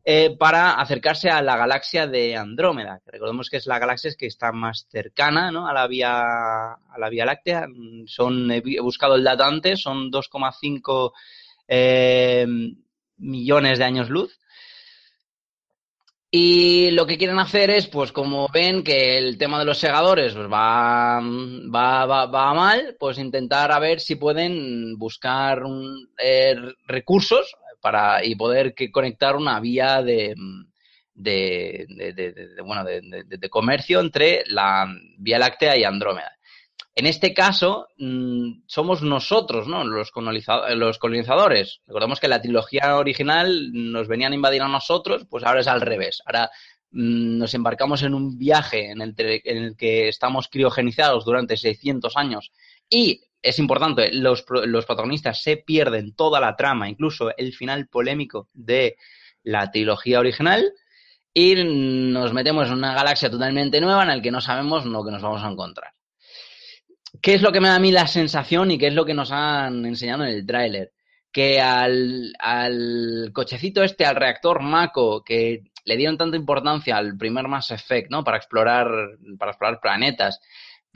eh, 0.09 0.37
para 0.39 0.75
acercarse 0.75 1.31
a 1.31 1.43
la 1.43 1.57
galaxia 1.57 2.07
de 2.07 2.37
Andrómeda, 2.37 3.01
recordemos 3.07 3.51
que 3.51 3.57
es 3.57 3.67
la 3.67 3.81
galaxia 3.81 4.13
que 4.17 4.27
está 4.27 4.53
más 4.53 4.87
cercana 4.89 5.51
¿no? 5.51 5.67
a, 5.67 5.75
la 5.75 5.89
vía, 5.89 6.23
a 6.75 6.97
la 6.97 7.09
Vía 7.09 7.25
Láctea. 7.25 7.67
Son, 8.07 8.49
he 8.53 8.63
buscado 8.81 9.17
el 9.17 9.25
dato 9.25 9.43
antes, 9.43 9.83
son 9.83 10.13
2,5 10.13 11.11
eh, 11.67 12.47
millones 13.17 13.79
de 13.81 13.85
años 13.85 14.09
luz. 14.09 14.39
Y 16.31 16.93
lo 16.93 17.05
que 17.05 17.19
quieren 17.19 17.41
hacer 17.41 17.71
es, 17.71 17.89
pues 17.89 18.13
como 18.13 18.47
ven 18.55 18.85
que 18.85 19.19
el 19.19 19.37
tema 19.39 19.59
de 19.59 19.65
los 19.65 19.79
segadores 19.79 20.35
pues, 20.35 20.47
va, 20.47 21.21
va, 21.21 22.27
va, 22.27 22.55
mal, 22.55 22.97
pues 23.01 23.19
intentar 23.19 23.73
a 23.73 23.81
ver 23.81 23.99
si 23.99 24.15
pueden 24.15 24.97
buscar 24.99 25.65
eh, 26.23 26.55
recursos 26.87 27.57
para 27.87 28.25
y 28.25 28.35
poder 28.35 28.75
conectar 28.91 29.37
una 29.37 29.61
vía 29.61 30.03
de, 30.03 30.35
de, 31.15 31.87
de, 31.89 32.13
de- 32.13 32.33
de- 32.33 32.63
bueno, 32.63 32.83
de, 32.85 33.49
comercio 33.49 34.01
entre 34.01 34.43
la 34.49 34.89
Vía 35.19 35.39
Láctea 35.39 35.77
y 35.77 35.85
Andrómeda. 35.85 36.33
En 36.97 37.07
este 37.07 37.33
caso, 37.33 37.87
mm, 37.99 38.63
somos 38.67 39.03
nosotros, 39.03 39.69
¿no? 39.69 39.85
Los, 39.85 40.11
coloniza- 40.11 40.69
los 40.75 40.99
colonizadores. 40.99 41.81
Recordemos 41.87 42.19
que 42.19 42.27
la 42.27 42.43
trilogía 42.43 42.97
original 42.97 43.71
nos 43.73 44.09
venían 44.09 44.33
a 44.33 44.35
invadir 44.35 44.63
a 44.63 44.69
nosotros, 44.69 45.25
pues 45.31 45.45
ahora 45.45 45.61
es 45.61 45.69
al 45.69 45.81
revés. 45.81 46.23
Ahora 46.27 46.51
mm, 46.91 47.39
nos 47.39 47.55
embarcamos 47.55 48.03
en 48.03 48.15
un 48.15 48.37
viaje 48.37 48.91
en 48.91 49.01
el, 49.01 49.15
en 49.17 49.59
el 49.63 49.77
que 49.77 50.09
estamos 50.09 50.49
criogenizados 50.49 51.25
durante 51.25 51.57
600 51.57 52.17
años 52.17 52.51
y 52.91 53.21
es 53.49 53.59
importante, 53.59 54.13
los, 54.13 54.43
pro- 54.43 54.67
los 54.67 54.85
protagonistas 54.85 55.43
se 55.43 55.57
pierden 55.57 56.15
toda 56.15 56.41
la 56.41 56.57
trama, 56.57 56.89
incluso 56.89 57.31
el 57.37 57.53
final 57.53 57.89
polémico 57.89 58.49
de 58.53 58.97
la 59.43 59.71
trilogía 59.71 60.19
original 60.19 60.73
y 61.33 61.55
nos 61.55 62.33
metemos 62.33 62.67
en 62.69 62.75
una 62.75 62.95
galaxia 62.95 63.31
totalmente 63.31 63.81
nueva 63.81 64.03
en 64.03 64.09
la 64.09 64.21
que 64.21 64.31
no 64.31 64.41
sabemos 64.41 64.85
lo 64.87 65.05
que 65.05 65.11
nos 65.13 65.23
vamos 65.23 65.43
a 65.43 65.51
encontrar. 65.51 65.93
¿Qué 67.23 67.35
es 67.35 67.43
lo 67.43 67.53
que 67.53 67.61
me 67.61 67.69
da 67.69 67.77
a 67.77 67.81
mí 67.81 67.93
la 67.93 68.07
sensación 68.07 68.71
y 68.71 68.79
qué 68.79 68.89
es 68.89 68.95
lo 68.95 69.05
que 69.05 69.15
nos 69.15 69.31
han 69.33 69.87
enseñado 69.87 70.25
en 70.25 70.31
el 70.31 70.47
tráiler? 70.47 70.93
Que 71.33 71.61
al, 71.61 72.33
al 72.39 73.31
cochecito 73.33 73.83
este, 73.83 74.05
al 74.05 74.17
reactor 74.17 74.61
Mako, 74.63 75.23
que 75.23 75.65
le 75.85 75.97
dieron 75.97 76.19
tanta 76.19 76.37
importancia 76.37 76.97
al 76.97 77.17
primer 77.17 77.47
Mass 77.49 77.71
Effect, 77.71 78.11
¿no? 78.11 78.25
Para 78.25 78.39
explorar, 78.39 78.89
para 79.39 79.53
explorar 79.53 79.81
planetas, 79.81 80.41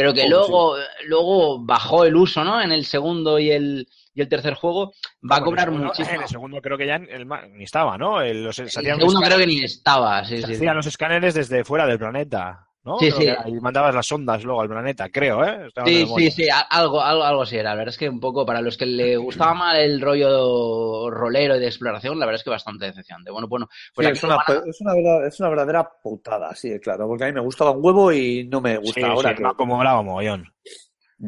pero 0.00 0.14
que 0.14 0.22
Oh, 0.24 0.28
luego, 0.30 0.76
luego 1.08 1.58
bajó 1.62 2.04
el 2.06 2.16
uso, 2.16 2.42
¿no? 2.42 2.62
En 2.62 2.72
el 2.72 2.86
segundo 2.86 3.38
y 3.38 3.50
el, 3.50 3.86
y 4.14 4.22
el 4.22 4.28
tercer 4.30 4.54
juego, 4.54 4.94
va 5.30 5.36
a 5.36 5.40
Bueno, 5.40 5.44
cobrar 5.44 5.70
muchísimo. 5.72 6.16
En 6.16 6.22
el 6.22 6.28
segundo 6.28 6.62
creo 6.62 6.78
que 6.78 6.86
ya 6.86 6.96
el 6.96 7.28
ni 7.52 7.64
estaba, 7.64 7.98
¿no? 7.98 8.22
El- 8.22 8.44
los, 8.44 8.58
El 8.58 8.70
segundo 8.70 9.20
creo 9.20 9.36
que 9.36 9.46
ni 9.46 9.62
estaba, 9.62 10.24
sí, 10.24 10.40
se 10.40 10.46
sí. 10.46 10.52
hacían 10.54 10.76
los 10.76 10.86
escáneres 10.86 11.34
desde 11.34 11.64
fuera 11.64 11.84
del 11.84 11.98
planeta, 11.98 12.66
¿no? 12.84 12.98
Sí, 12.98 13.10
Creo 13.10 13.36
sí. 13.44 13.50
Y 13.50 13.60
mandabas 13.60 13.94
las 13.94 14.10
ondas 14.12 14.42
luego 14.44 14.62
al 14.62 14.68
planeta, 14.68 15.08
creo, 15.10 15.44
¿eh? 15.44 15.66
Estaba 15.66 15.86
Sí, 15.86 16.06
sí, 16.16 16.30
sí, 16.30 16.48
algo, 16.70 17.00
algo, 17.02 17.22
algo 17.24 17.42
así 17.42 17.56
era. 17.56 17.70
La 17.70 17.76
verdad 17.76 17.90
es 17.92 17.98
que 17.98 18.08
un 18.08 18.20
poco 18.20 18.46
para 18.46 18.60
los 18.62 18.76
que 18.76 18.86
le 18.86 19.16
gustaba 19.16 19.54
mal 19.54 19.76
el 19.76 20.00
rollo 20.00 21.10
rolero 21.10 21.56
y 21.56 21.60
de 21.60 21.66
exploración, 21.66 22.18
la 22.18 22.26
verdad 22.26 22.40
es 22.40 22.44
que 22.44 22.50
bastante 22.50 22.86
decepcionante. 22.86 23.30
Bueno, 23.30 23.48
bueno, 23.48 23.68
pues 23.94 24.06
Sí, 24.06 24.12
es, 24.12 24.22
una, 24.24 24.36
van 24.36 24.68
es, 24.68 24.80
una 24.80 24.94
verdad- 24.94 25.26
es 25.26 25.40
una 25.40 25.48
verdadera 25.50 25.90
putada, 26.02 26.54
sí, 26.54 26.78
claro, 26.80 27.06
porque 27.06 27.24
a 27.24 27.26
mí 27.26 27.32
me 27.32 27.40
gustaba 27.40 27.70
un 27.72 27.84
huevo 27.84 28.12
y 28.12 28.48
no 28.48 28.60
me 28.60 28.76
gusta 28.78 29.00
Sí, 29.00 29.06
ahora. 29.06 29.30
sí, 29.30 29.36
que- 29.36 29.42
no, 29.42 29.54
como 29.56 29.76
molaba 29.76 30.02
mogollón. 30.02 30.46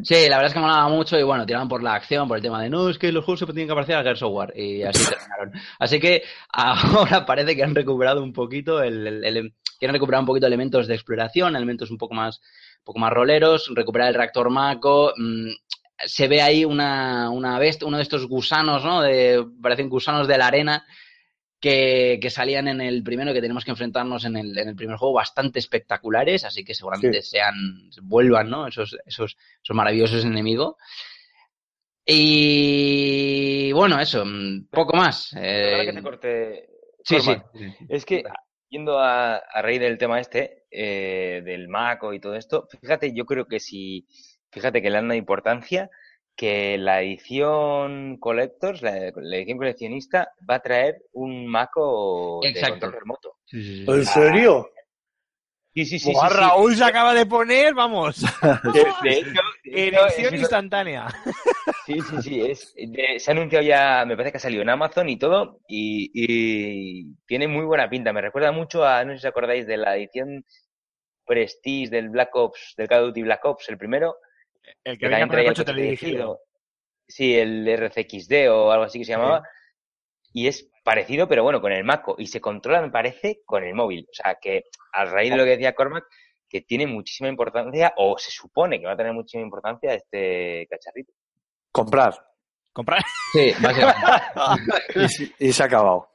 Sí, 0.05 0.15
la 0.27 0.37
verdad 0.39 0.47
es 0.47 0.55
que 0.55 0.61
molaba 0.61 0.89
mucho 0.89 1.19
y 1.19 1.23
bueno, 1.23 1.45
tiraban 1.45 1.69
por 1.69 1.83
la 1.83 1.95
acción, 1.95 2.27
por 2.27 2.39
el 2.39 2.43
tema 2.43 2.63
de 2.63 2.71
no, 2.71 2.89
es 2.89 2.97
que 2.99 3.13
los 3.13 3.25
juegos 3.27 3.41
se 3.41 3.47
tienen 3.47 3.69
que 3.69 3.75
parecer 3.75 3.97
a 3.97 4.03
Gears 4.03 4.23
of 4.23 4.49
y 4.57 4.83
así 4.85 5.05
terminaron. 5.05 5.53
Así 5.79 6.01
que 6.01 6.23
ahora 6.51 7.27
parece 7.27 7.55
que 7.55 7.63
han 7.63 7.75
recuperado 7.75 8.23
un 8.23 8.33
poquito 8.33 8.83
el, 8.83 9.07
el- 9.07 9.25
el- 9.25 9.55
quieren 9.79 9.93
recuperar 9.95 10.21
un 10.21 10.27
poquito 10.27 10.47
elementos 10.47 10.87
de 10.87 10.95
exploración, 10.95 11.57
elementos 11.57 11.91
un 11.91 11.99
poco 11.99 12.15
más, 12.15 12.39
un 12.79 12.85
poco 12.85 13.01
más 13.01 13.13
roleros, 13.13 13.71
recuperar 13.75 14.09
el 14.09 14.15
reactor 14.15 14.49
Mako, 14.49 15.13
mm, 15.17 15.51
se 16.07 16.27
ve 16.27 16.41
ahí 16.41 16.65
una, 16.65 17.29
una 17.31 17.59
bestia, 17.59 17.87
uno 17.87 17.99
de 17.99 18.03
estos 18.03 18.27
gusanos, 18.27 18.83
¿no? 18.85 19.03
De, 19.03 19.45
parecen 19.61 19.91
gusanos 19.91 20.27
de 20.27 20.39
la 20.39 20.47
arena 20.47 20.87
que, 21.63 22.19
que 22.21 22.29
salían 22.29 22.67
en 22.67 22.81
el 22.81 23.05
primero 23.05 23.33
que 23.33 23.41
tenemos 23.41 23.65
que 23.65 23.71
enfrentarnos 23.71 24.25
en 24.25 24.37
el, 24.37 24.59
en 24.59 24.69
el 24.69 24.75
primer 24.75 24.97
juego 24.97 25.15
bastante 25.15 25.61
espectaculares, 25.61 26.45
así 26.45 26.65
que 26.65 26.75
seguramente 26.75 27.23
sean, 27.23 27.55
vuelvan, 28.03 28.51
¿no? 28.51 28.67
Esos, 28.67 28.99
esos, 29.07 29.37
esos 29.63 29.77
maravillosos 29.77 30.25
enemigos. 30.25 30.75
Y 32.05 33.71
bueno, 33.71 34.01
eso, 34.01 34.25
mm, 34.27 34.67
poco 34.73 34.97
más. 34.97 35.33
Eh, 35.39 35.85
que 35.87 35.93
te 35.93 36.03
corte. 36.03 36.69
sí, 37.05 37.21
sí. 37.21 37.37
Es 37.89 38.05
que, 38.05 38.25
yendo 38.69 38.99
a, 38.99 39.37
a 39.37 39.63
raíz 39.63 39.79
del 39.79 39.99
tema 39.99 40.19
este, 40.19 40.65
eh, 40.69 41.43
del 41.45 41.69
Maco 41.69 42.13
y 42.13 42.19
todo 42.19 42.35
esto, 42.35 42.67
fíjate, 42.81 43.15
yo 43.15 43.25
creo 43.25 43.47
que 43.47 43.61
si, 43.61 44.09
fíjate 44.51 44.83
que 44.83 44.91
le 44.91 44.97
dan 44.97 45.05
una 45.05 45.17
importancia 45.17 45.91
que 46.37 46.79
la 46.79 47.03
edición 47.03 48.17
Collectors, 48.19 48.83
la, 48.83 49.13
la 49.15 49.37
edición 49.37 49.59
coleccionista, 49.59 50.33
va 50.49 50.57
a 50.57 50.61
traer 50.61 51.03
un 51.13 51.47
Maco 51.47 52.41
de 52.43 52.49
Exacto. 52.49 52.73
control 52.81 52.93
remoto. 53.01 53.37
Sí, 53.45 53.63
sí, 53.63 53.85
sí. 53.85 53.91
¿En 53.91 54.05
serio? 54.07 54.69
Sí, 55.75 55.85
sí, 55.87 55.99
sí. 55.99 56.13
Buah, 56.13 56.29
sí, 56.29 56.35
sí. 56.35 56.41
Raúl 56.41 56.77
se 56.77 56.85
acaba 56.85 57.15
de 57.15 57.25
poner, 57.27 57.73
vamos, 57.75 58.21
De, 58.75 58.85
de 59.03 59.19
hecho, 59.19 59.31
de 59.65 59.89
hecho, 59.89 59.99
erección 60.05 60.35
es- 60.35 60.41
instantánea. 60.41 61.09
Sí, 61.87 62.01
sí, 62.01 62.23
sí. 62.23 62.41
Es, 62.43 62.75
de- 62.77 63.19
se 63.19 63.31
ha 63.31 63.33
anunciado 63.35 63.65
ya, 63.65 64.05
me 64.07 64.15
parece 64.17 64.33
que 64.33 64.37
ha 64.37 64.41
salido 64.41 64.63
en 64.63 64.69
Amazon 64.71 65.09
y 65.09 65.19
todo, 65.19 65.61
y, 65.69 66.11
y 66.15 67.15
tiene 67.27 67.49
muy 67.49 67.65
buena 67.65 67.89
pinta. 67.89 68.13
Me 68.13 68.21
recuerda 68.21 68.53
mucho 68.53 68.85
a, 68.85 69.03
no 69.05 69.13
sé 69.13 69.19
si 69.21 69.27
os 69.27 69.31
acordáis 69.31 69.67
de 69.67 69.77
la 69.79 69.97
edición 69.97 70.45
Prestige 71.25 71.89
del 71.91 72.11
Black 72.11 72.35
Ops, 72.37 72.75
del 72.77 72.89
Call 72.89 73.03
of 73.05 73.09
Duty 73.09 73.23
Black 73.23 73.45
Ops, 73.45 73.69
el 73.69 73.79
primero, 73.79 74.17
El 74.85 74.95
que 74.95 75.01
que 75.01 75.09
venía 75.09 75.27
con 75.27 75.39
el 75.39 75.47
coche 75.47 75.65
teledirigido. 75.65 76.41
Sí, 77.07 77.35
el 77.35 77.69
RCXD 77.69 78.51
o 78.51 78.71
algo 78.71 78.85
así 78.85 78.99
que 78.99 79.05
se 79.05 79.13
llamaba. 79.13 79.43
Y 80.33 80.47
es 80.47 80.71
parecido, 80.83 81.29
pero 81.29 81.43
bueno, 81.43 81.61
con 81.61 81.73
el 81.73 81.85
Maco. 81.85 82.17
Y 82.19 82.27
se 82.27 82.41
controla, 82.41 82.81
me 82.81 82.91
parece, 82.91 83.43
con 83.45 83.65
el 83.65 83.75
móvil. 83.75 84.07
O 84.11 84.15
sea, 84.15 84.39
que 84.41 84.65
a 84.93 85.05
raíz 85.05 85.31
de 85.31 85.37
lo 85.37 85.45
que 85.45 85.51
decía 85.51 85.75
Cormac, 85.75 86.05
que 86.49 86.63
tiene 86.63 86.87
muchísima 86.87 87.29
importancia, 87.29 87.93
o 87.97 88.17
se 88.19 88.31
supone 88.31 88.81
que 88.81 88.87
va 88.87 88.93
a 88.93 88.97
tener 88.97 89.13
muchísima 89.13 89.43
importancia 89.43 89.95
este 89.95 90.67
cacharrito. 90.71 91.13
Comprar. 91.71 92.15
Comprar. 92.73 93.03
Sí. 93.33 93.53
Y, 95.39 95.49
y 95.49 95.53
se 95.53 95.63
ha 95.63 95.67
acabado. 95.67 96.11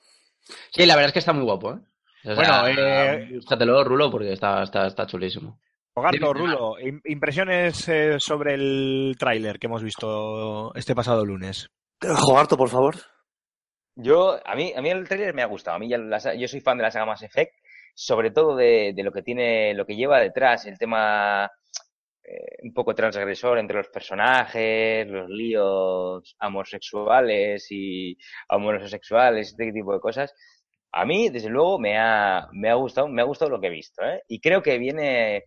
Sí, 0.71 0.85
la 0.85 0.95
verdad 0.95 1.09
es 1.09 1.13
que 1.13 1.19
está 1.19 1.33
muy 1.33 1.43
guapo, 1.43 1.73
¿eh? 1.73 1.79
O 2.25 2.35
sea, 2.35 2.61
Bueno, 2.61 2.81
eh, 2.81 3.29
búscatelo, 3.35 3.83
Rulo, 3.83 4.11
porque 4.11 4.33
está, 4.33 4.63
está, 4.63 4.87
está 4.87 5.05
chulísimo. 5.05 5.59
Hogarto, 5.97 6.31
Rulo, 6.31 6.79
im- 6.79 7.01
impresiones 7.05 7.87
eh, 7.89 8.19
sobre 8.19 8.53
el 8.53 9.15
tráiler 9.17 9.57
que 9.57 9.65
hemos 9.65 9.81
visto 9.81 10.71
este 10.75 10.93
pasado 10.93 11.25
lunes. 11.25 11.67
Jogarto, 12.01 12.55
por 12.55 12.69
favor. 12.69 12.95
Yo, 13.95 14.37
a 14.45 14.55
mí, 14.55 14.73
a 14.75 14.81
mí 14.83 14.89
el 14.91 15.07
trailer 15.07 15.33
me 15.33 15.41
ha 15.41 15.47
gustado. 15.47 15.77
A 15.77 15.79
mí 15.79 15.89
ya 15.89 15.97
la 15.97 16.19
yo 16.35 16.47
soy 16.47 16.61
fan 16.61 16.77
de 16.77 16.83
la 16.83 16.91
saga 16.91 17.07
Mass 17.07 17.23
Effect, 17.23 17.51
sobre 17.95 18.29
todo 18.29 18.55
de, 18.55 18.93
de 18.95 19.03
lo 19.03 19.11
que 19.11 19.23
tiene, 19.23 19.73
lo 19.73 19.87
que 19.87 19.95
lleva 19.95 20.19
detrás, 20.19 20.67
el 20.67 20.77
tema 20.77 21.49
eh, 22.23 22.57
un 22.61 22.75
poco 22.75 22.93
transgresor 22.93 23.57
entre 23.57 23.77
los 23.77 23.87
personajes, 23.89 25.07
los 25.07 25.27
líos 25.29 26.35
homosexuales 26.39 27.65
y 27.71 28.15
homosexuales, 28.49 29.47
este 29.47 29.71
tipo 29.71 29.93
de 29.93 29.99
cosas. 29.99 30.31
A 30.91 31.03
mí, 31.05 31.29
desde 31.29 31.49
luego, 31.49 31.79
me 31.79 31.97
ha, 31.97 32.47
me 32.53 32.69
ha 32.69 32.75
gustado, 32.75 33.07
me 33.07 33.21
ha 33.21 33.25
gustado 33.25 33.49
lo 33.51 33.59
que 33.59 33.67
he 33.67 33.71
visto, 33.71 34.03
¿eh? 34.03 34.21
Y 34.27 34.39
creo 34.39 34.61
que 34.61 34.77
viene, 34.77 35.43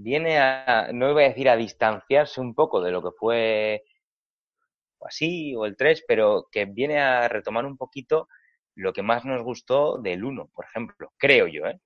viene 0.00 0.38
a, 0.38 0.90
no 0.92 1.12
voy 1.12 1.24
a 1.24 1.28
decir 1.28 1.48
a 1.48 1.56
distanciarse 1.56 2.40
un 2.40 2.54
poco 2.54 2.80
de 2.80 2.92
lo 2.92 3.02
que 3.02 3.10
fue 3.18 3.82
o 5.00 5.06
así, 5.06 5.54
o 5.56 5.64
el 5.66 5.76
3, 5.76 6.04
pero 6.06 6.48
que 6.50 6.64
viene 6.64 7.00
a 7.00 7.28
retomar 7.28 7.64
un 7.66 7.76
poquito 7.76 8.28
lo 8.76 8.92
que 8.92 9.02
más 9.02 9.24
nos 9.24 9.42
gustó 9.42 9.98
del 9.98 10.24
1, 10.24 10.50
por 10.54 10.64
ejemplo, 10.64 11.12
creo 11.16 11.46
yo, 11.48 11.66
¿eh? 11.66 11.80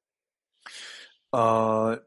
Ah, 1.33 1.99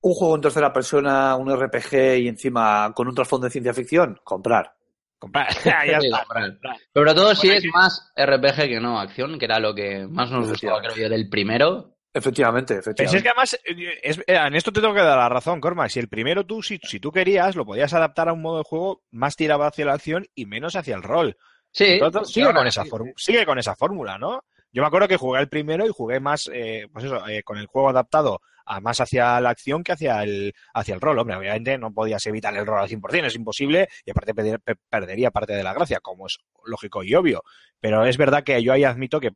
un 0.00 0.14
juego 0.14 0.34
en 0.34 0.40
tercera 0.40 0.72
persona, 0.72 1.36
un 1.36 1.48
RPG 1.50 2.18
y 2.18 2.28
encima 2.28 2.92
con 2.94 3.06
un 3.08 3.14
trasfondo 3.14 3.44
de 3.46 3.50
ciencia 3.52 3.72
ficción, 3.74 4.20
comprar. 4.24 4.74
Comprar. 5.18 5.46
ya 5.86 6.00
Sí, 6.00 6.06
está. 6.08 6.24
comprar. 6.24 6.58
Sobre 6.92 7.14
todo 7.14 7.34
si 7.36 7.46
Bueno, 7.46 7.58
es 7.58 7.62
que- 7.64 7.70
más 7.70 8.12
RPG 8.16 8.56
que 8.68 8.80
no 8.80 8.98
acción, 8.98 9.38
que 9.38 9.44
era 9.44 9.60
lo 9.60 9.74
que 9.74 10.06
más 10.08 10.30
nos 10.30 10.48
gustaba, 10.48 10.80
creo 10.80 10.96
yo, 10.96 11.08
del 11.08 11.28
primero. 11.28 11.91
Efectivamente, 12.14 12.74
efectivamente. 12.74 13.16
es 13.16 13.22
que 13.22 13.28
además, 13.30 13.54
eh, 13.64 13.98
es- 14.02 14.18
eh, 14.18 14.36
en 14.36 14.54
esto 14.54 14.72
te 14.72 14.80
tengo 14.80 14.94
que 14.94 15.00
dar 15.00 15.16
la 15.16 15.28
razón, 15.28 15.60
Cormac. 15.60 15.90
Si 15.90 15.98
el 15.98 16.08
primero 16.08 16.44
tú, 16.44 16.62
si, 16.62 16.78
si 16.82 17.00
tú 17.00 17.10
querías, 17.10 17.56
lo 17.56 17.64
podías 17.64 17.94
adaptar 17.94 18.28
a 18.28 18.32
un 18.34 18.42
modo 18.42 18.58
de 18.58 18.64
juego 18.64 19.02
más 19.10 19.34
tirado 19.36 19.62
hacia 19.64 19.86
la 19.86 19.94
acción 19.94 20.26
y 20.34 20.46
menos 20.46 20.76
hacia 20.76 20.94
el 20.94 21.02
rol. 21.02 21.36
Sí, 21.70 21.84
Entonces, 21.92 22.28
sigue, 22.34 22.52
con 22.52 22.66
esa 22.66 22.84
sí, 22.84 22.90
sigue 23.16 23.46
con 23.46 23.58
esa 23.58 23.74
fórmula, 23.74 24.18
¿no? 24.18 24.44
Yo 24.72 24.82
me 24.82 24.88
acuerdo 24.88 25.08
que 25.08 25.16
jugué 25.16 25.40
el 25.40 25.48
primero 25.48 25.86
y 25.86 25.90
jugué 25.90 26.20
más, 26.20 26.50
eh, 26.52 26.86
pues 26.92 27.06
eso, 27.06 27.26
eh, 27.28 27.42
con 27.42 27.56
el 27.56 27.66
juego 27.66 27.88
adaptado 27.88 28.40
a 28.66 28.80
más 28.80 29.00
hacia 29.00 29.40
la 29.40 29.50
acción 29.50 29.82
que 29.82 29.92
hacia 29.92 30.22
el, 30.22 30.54
hacia 30.74 30.94
el 30.94 31.00
rol. 31.00 31.18
Hombre, 31.18 31.36
obviamente 31.36 31.78
no 31.78 31.92
podías 31.92 32.26
evitar 32.26 32.56
el 32.56 32.66
rol 32.66 32.80
al 32.80 32.88
100%, 32.88 33.26
es 33.26 33.34
imposible 33.34 33.88
y 34.04 34.10
aparte 34.10 34.34
pe- 34.34 34.58
pe- 34.58 34.76
perdería 34.88 35.30
parte 35.30 35.52
de 35.54 35.62
la 35.62 35.74
gracia, 35.74 36.00
como 36.00 36.26
es 36.26 36.38
lógico 36.64 37.02
y 37.02 37.14
obvio. 37.14 37.42
Pero 37.80 38.04
es 38.06 38.16
verdad 38.16 38.44
que 38.44 38.62
yo 38.62 38.72
ahí 38.72 38.84
admito 38.84 39.20
que 39.20 39.30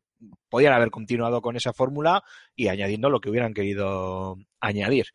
podían 0.49 0.73
haber 0.73 0.89
continuado 0.91 1.41
con 1.41 1.55
esa 1.55 1.73
fórmula 1.73 2.23
y 2.55 2.67
añadiendo 2.69 3.09
lo 3.09 3.19
que 3.19 3.29
hubieran 3.29 3.53
querido 3.53 4.37
añadir. 4.59 5.07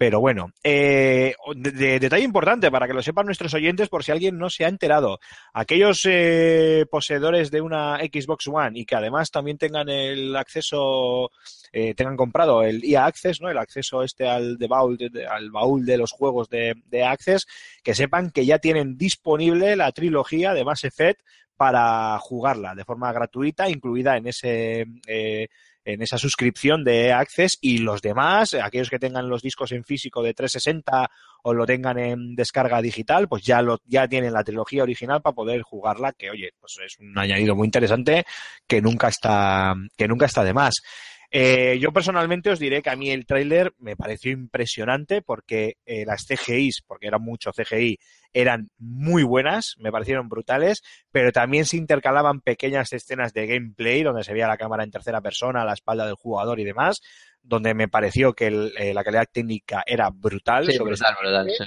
Pero 0.00 0.18
bueno, 0.18 0.50
eh, 0.64 1.34
de- 1.56 1.72
de- 1.72 2.00
detalle 2.00 2.24
importante 2.24 2.70
para 2.70 2.86
que 2.86 2.94
lo 2.94 3.02
sepan 3.02 3.26
nuestros 3.26 3.52
oyentes 3.52 3.90
por 3.90 4.02
si 4.02 4.10
alguien 4.10 4.38
no 4.38 4.48
se 4.48 4.64
ha 4.64 4.68
enterado. 4.68 5.20
Aquellos 5.52 6.00
eh, 6.06 6.86
poseedores 6.90 7.50
de 7.50 7.60
una 7.60 7.98
Xbox 7.98 8.46
One 8.48 8.78
y 8.78 8.86
que 8.86 8.94
además 8.96 9.30
también 9.30 9.58
tengan 9.58 9.90
el 9.90 10.34
acceso, 10.36 11.30
eh, 11.70 11.92
tengan 11.92 12.16
comprado 12.16 12.62
el 12.62 12.82
EA 12.82 13.04
Access, 13.04 13.42
¿no? 13.42 13.50
El 13.50 13.58
acceso 13.58 14.02
este 14.02 14.26
al, 14.26 14.56
de 14.56 14.66
baúl, 14.68 14.96
de- 14.96 15.26
al 15.26 15.50
baúl 15.50 15.84
de 15.84 15.98
los 15.98 16.12
juegos 16.12 16.48
de, 16.48 16.76
de 16.86 17.04
Access, 17.04 17.46
que 17.82 17.94
sepan 17.94 18.30
que 18.30 18.46
ya 18.46 18.58
tienen 18.58 18.96
disponible 18.96 19.76
la 19.76 19.92
trilogía 19.92 20.54
de 20.54 20.64
Mass 20.64 20.84
Effect 20.84 21.20
para 21.58 22.18
jugarla 22.20 22.74
de 22.74 22.86
forma 22.86 23.12
gratuita, 23.12 23.68
incluida 23.68 24.16
en 24.16 24.28
ese 24.28 24.86
eh, 25.06 25.48
en 25.84 26.02
esa 26.02 26.18
suscripción 26.18 26.84
de 26.84 27.12
Access 27.12 27.58
y 27.60 27.78
los 27.78 28.02
demás, 28.02 28.54
aquellos 28.54 28.90
que 28.90 28.98
tengan 28.98 29.28
los 29.28 29.42
discos 29.42 29.72
en 29.72 29.84
físico 29.84 30.22
de 30.22 30.34
360 30.34 31.10
o 31.42 31.54
lo 31.54 31.66
tengan 31.66 31.98
en 31.98 32.34
descarga 32.34 32.82
digital, 32.82 33.28
pues 33.28 33.42
ya 33.42 33.62
lo 33.62 33.80
ya 33.86 34.06
tienen 34.06 34.32
la 34.32 34.44
trilogía 34.44 34.82
original 34.82 35.22
para 35.22 35.34
poder 35.34 35.62
jugarla, 35.62 36.12
que 36.12 36.30
oye, 36.30 36.52
pues 36.60 36.76
es 36.84 36.98
un 36.98 37.16
añadido 37.18 37.54
muy 37.56 37.66
interesante 37.66 38.24
que 38.66 38.82
nunca 38.82 39.08
está 39.08 39.74
que 39.96 40.08
nunca 40.08 40.26
está 40.26 40.44
de 40.44 40.54
más. 40.54 40.82
Eh, 41.32 41.78
yo 41.78 41.92
personalmente 41.92 42.50
os 42.50 42.58
diré 42.58 42.82
que 42.82 42.90
a 42.90 42.96
mí 42.96 43.10
el 43.10 43.24
tráiler 43.24 43.72
me 43.78 43.94
pareció 43.96 44.32
impresionante 44.32 45.22
porque 45.22 45.76
eh, 45.86 46.04
las 46.04 46.26
CGIs, 46.26 46.82
porque 46.86 47.06
era 47.06 47.18
mucho 47.18 47.52
CGI, 47.52 47.98
eran 48.32 48.70
muy 48.78 49.22
buenas, 49.22 49.76
me 49.78 49.92
parecieron 49.92 50.28
brutales, 50.28 50.82
pero 51.12 51.30
también 51.30 51.66
se 51.66 51.76
intercalaban 51.76 52.40
pequeñas 52.40 52.92
escenas 52.92 53.32
de 53.32 53.46
gameplay 53.46 54.02
donde 54.02 54.24
se 54.24 54.32
veía 54.32 54.48
la 54.48 54.56
cámara 54.56 54.82
en 54.82 54.90
tercera 54.90 55.20
persona, 55.20 55.62
a 55.62 55.64
la 55.64 55.74
espalda 55.74 56.04
del 56.04 56.16
jugador 56.16 56.58
y 56.58 56.64
demás, 56.64 57.00
donde 57.42 57.74
me 57.74 57.86
pareció 57.88 58.32
que 58.32 58.48
el- 58.48 58.72
eh, 58.76 58.92
la 58.92 59.04
calidad 59.04 59.28
técnica 59.32 59.84
era 59.86 60.10
brutal. 60.10 60.66
Sí, 60.66 60.72
sobre 60.72 60.90
brutal, 60.96 61.14
brutal, 61.20 61.48
sí. 61.56 61.64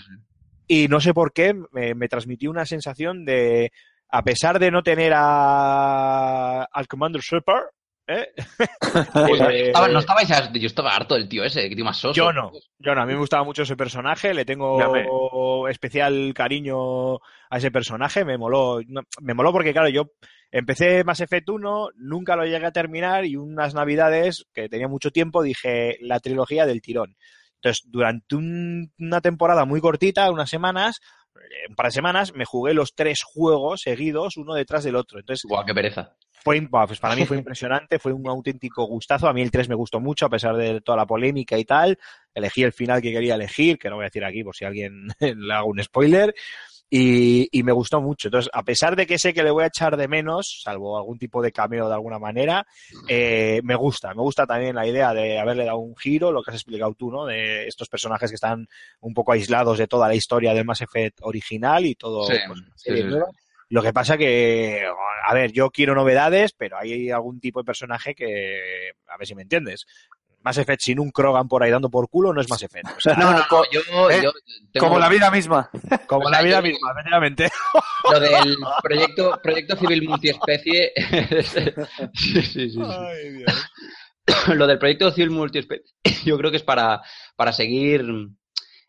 y 0.67 0.87
no 0.89 0.99
sé 0.99 1.13
por 1.13 1.31
qué 1.31 1.53
me, 1.71 1.95
me 1.95 2.07
transmitió 2.09 2.49
una 2.49 2.65
sensación 2.65 3.23
de, 3.23 3.71
a 4.09 4.23
pesar 4.23 4.59
de 4.59 4.71
no 4.71 4.83
tener 4.83 5.13
a, 5.15 6.63
al 6.63 6.87
Commander 6.87 7.21
Shepard, 7.21 7.65
¿eh? 8.07 8.27
Pues, 9.13 9.41
Eh, 9.41 9.67
estaba- 9.67 9.87
no 9.87 9.99
estabais, 9.99 10.29
yo 10.53 10.67
estaba 10.67 10.95
harto 10.95 11.15
del 11.15 11.27
tío 11.29 11.43
ese, 11.43 11.67
que 11.69 11.75
tío 11.75 11.85
más 11.85 11.97
soso. 11.97 12.13
yo 12.13 12.31
no, 12.33 12.51
yo 12.79 12.93
no, 12.95 13.01
a 13.01 13.05
mí 13.05 13.13
me 13.13 13.19
gustaba 13.19 13.43
mucho 13.43 13.63
ese 13.63 13.75
personaje, 13.75 14.33
le 14.33 14.45
tengo 14.45 15.67
especial 15.67 16.33
cariño 16.35 17.15
a 17.15 17.57
ese 17.57 17.71
personaje, 17.71 18.25
me 18.25 18.37
moló, 18.37 18.79
me 19.21 19.33
moló 19.33 19.51
porque 19.51 19.73
claro, 19.73 19.89
yo 19.89 20.05
empecé 20.51 21.03
Mass 21.03 21.21
Effect 21.21 21.49
1, 21.49 21.89
nunca 21.95 22.35
lo 22.35 22.45
llegué 22.45 22.65
a 22.65 22.71
terminar 22.71 23.25
y 23.25 23.35
unas 23.35 23.73
navidades 23.73 24.45
que 24.53 24.69
tenía 24.69 24.87
mucho 24.87 25.11
tiempo 25.11 25.41
dije 25.41 25.97
la 26.01 26.19
trilogía 26.19 26.65
del 26.65 26.81
tirón. 26.81 27.15
Entonces, 27.55 27.83
durante 27.89 28.35
un- 28.35 28.91
una 28.99 29.21
temporada 29.21 29.63
muy 29.65 29.79
cortita, 29.79 30.29
unas 30.29 30.49
semanas, 30.49 30.99
un 31.69 31.75
par 31.75 31.87
de 31.87 31.91
semanas, 31.91 32.33
me 32.33 32.45
jugué 32.45 32.73
los 32.73 32.93
tres 32.95 33.23
juegos 33.23 33.81
seguidos, 33.81 34.37
uno 34.37 34.53
detrás 34.53 34.83
del 34.83 34.95
otro. 34.95 35.19
Entonces, 35.19 35.43
Buah, 35.47 35.65
qué 35.65 35.73
pereza. 35.73 36.15
fue, 36.31 36.61
pues 36.69 36.99
para 36.99 37.15
mí 37.15 37.25
fue 37.25 37.37
impresionante, 37.37 37.99
fue 37.99 38.13
un 38.13 38.27
auténtico 38.27 38.85
gustazo. 38.85 39.27
A 39.27 39.33
mí 39.33 39.41
el 39.41 39.51
3 39.51 39.69
me 39.69 39.75
gustó 39.75 39.99
mucho, 39.99 40.25
a 40.25 40.29
pesar 40.29 40.55
de 40.55 40.81
toda 40.81 40.97
la 40.97 41.05
polémica 41.05 41.57
y 41.57 41.65
tal. 41.65 41.97
Elegí 42.33 42.63
el 42.63 42.73
final 42.73 43.01
que 43.01 43.11
quería 43.11 43.35
elegir, 43.35 43.77
que 43.77 43.89
no 43.89 43.95
voy 43.95 44.03
a 44.03 44.07
decir 44.07 44.25
aquí 44.25 44.43
por 44.43 44.55
si 44.55 44.65
alguien 44.65 45.07
le 45.19 45.53
hago 45.53 45.67
un 45.67 45.83
spoiler. 45.83 46.33
Y, 46.95 47.49
y 47.51 47.63
me 47.63 47.71
gustó 47.71 48.01
mucho. 48.01 48.27
Entonces, 48.27 48.51
a 48.53 48.61
pesar 48.61 48.95
de 48.95 49.07
que 49.07 49.17
sé 49.17 49.33
que 49.33 49.41
le 49.41 49.49
voy 49.49 49.63
a 49.63 49.67
echar 49.67 49.97
de 49.97 50.07
menos, 50.07 50.61
salvo 50.63 50.95
algún 50.95 51.17
tipo 51.17 51.41
de 51.41 51.51
cameo 51.51 51.87
de 51.87 51.95
alguna 51.95 52.19
manera, 52.19 52.67
eh, 53.07 53.61
me 53.63 53.73
gusta. 53.73 54.13
Me 54.13 54.21
gusta 54.21 54.45
también 54.45 54.75
la 54.75 54.85
idea 54.85 55.11
de 55.11 55.39
haberle 55.39 55.65
dado 55.65 55.79
un 55.79 55.97
giro, 55.97 56.31
lo 56.31 56.43
que 56.43 56.51
has 56.51 56.57
explicado 56.57 56.93
tú, 56.93 57.09
¿no? 57.09 57.25
De 57.25 57.67
estos 57.67 57.89
personajes 57.89 58.29
que 58.29 58.35
están 58.35 58.67
un 59.01 59.13
poco 59.15 59.31
aislados 59.31 59.79
de 59.79 59.87
toda 59.87 60.07
la 60.07 60.13
historia 60.13 60.53
del 60.53 60.65
Mass 60.65 60.81
Effect 60.81 61.17
original 61.23 61.83
y 61.83 61.95
todo. 61.95 62.27
Sí, 62.27 62.35
pues, 62.45 62.59
sí, 62.75 62.95
sí. 62.95 63.03
Lo 63.69 63.81
que 63.81 63.91
pasa 63.91 64.15
que, 64.15 64.85
a 65.27 65.33
ver, 65.33 65.51
yo 65.51 65.71
quiero 65.71 65.95
novedades, 65.95 66.53
pero 66.53 66.77
hay 66.77 67.09
algún 67.09 67.39
tipo 67.39 67.59
de 67.59 67.65
personaje 67.65 68.13
que, 68.13 68.91
a 69.07 69.17
ver 69.17 69.25
si 69.25 69.33
me 69.33 69.41
entiendes. 69.41 69.87
Mass 70.43 70.57
Effect 70.57 70.81
sin 70.81 70.99
un 70.99 71.11
Krogan 71.11 71.47
por 71.47 71.63
ahí 71.63 71.71
dando 71.71 71.89
por 71.89 72.09
culo 72.09 72.33
no 72.33 72.41
es 72.41 72.49
Mass 72.49 72.63
Effect. 72.63 72.85
O 72.97 72.99
sea, 72.99 73.13
No, 73.15 73.31
no, 73.31 73.37
no, 73.39 73.45
co- 73.49 73.65
yo, 73.71 73.79
eh, 74.09 74.21
yo 74.23 74.31
tengo 74.71 74.87
Como 74.87 74.99
la 74.99 75.09
vida 75.09 75.31
misma. 75.31 75.69
como 76.07 76.29
la 76.29 76.41
vida 76.41 76.57
yo- 76.57 76.63
misma, 76.63 76.91
efectivamente. 76.91 77.49
lo 78.11 78.19
del 78.19 78.55
proyecto, 78.83 79.39
proyecto 79.41 79.75
civil 79.77 80.07
multiespecie. 80.07 80.91
sí, 82.13 82.41
sí, 82.41 82.69
sí, 82.69 82.69
sí. 82.69 82.79
lo 84.55 84.67
del 84.67 84.77
proyecto 84.79 85.11
civil 85.11 85.31
multiespecie, 85.31 85.85
yo 86.25 86.37
creo 86.37 86.51
que 86.51 86.57
es 86.57 86.63
para, 86.63 87.01
para 87.35 87.51
seguir 87.53 88.05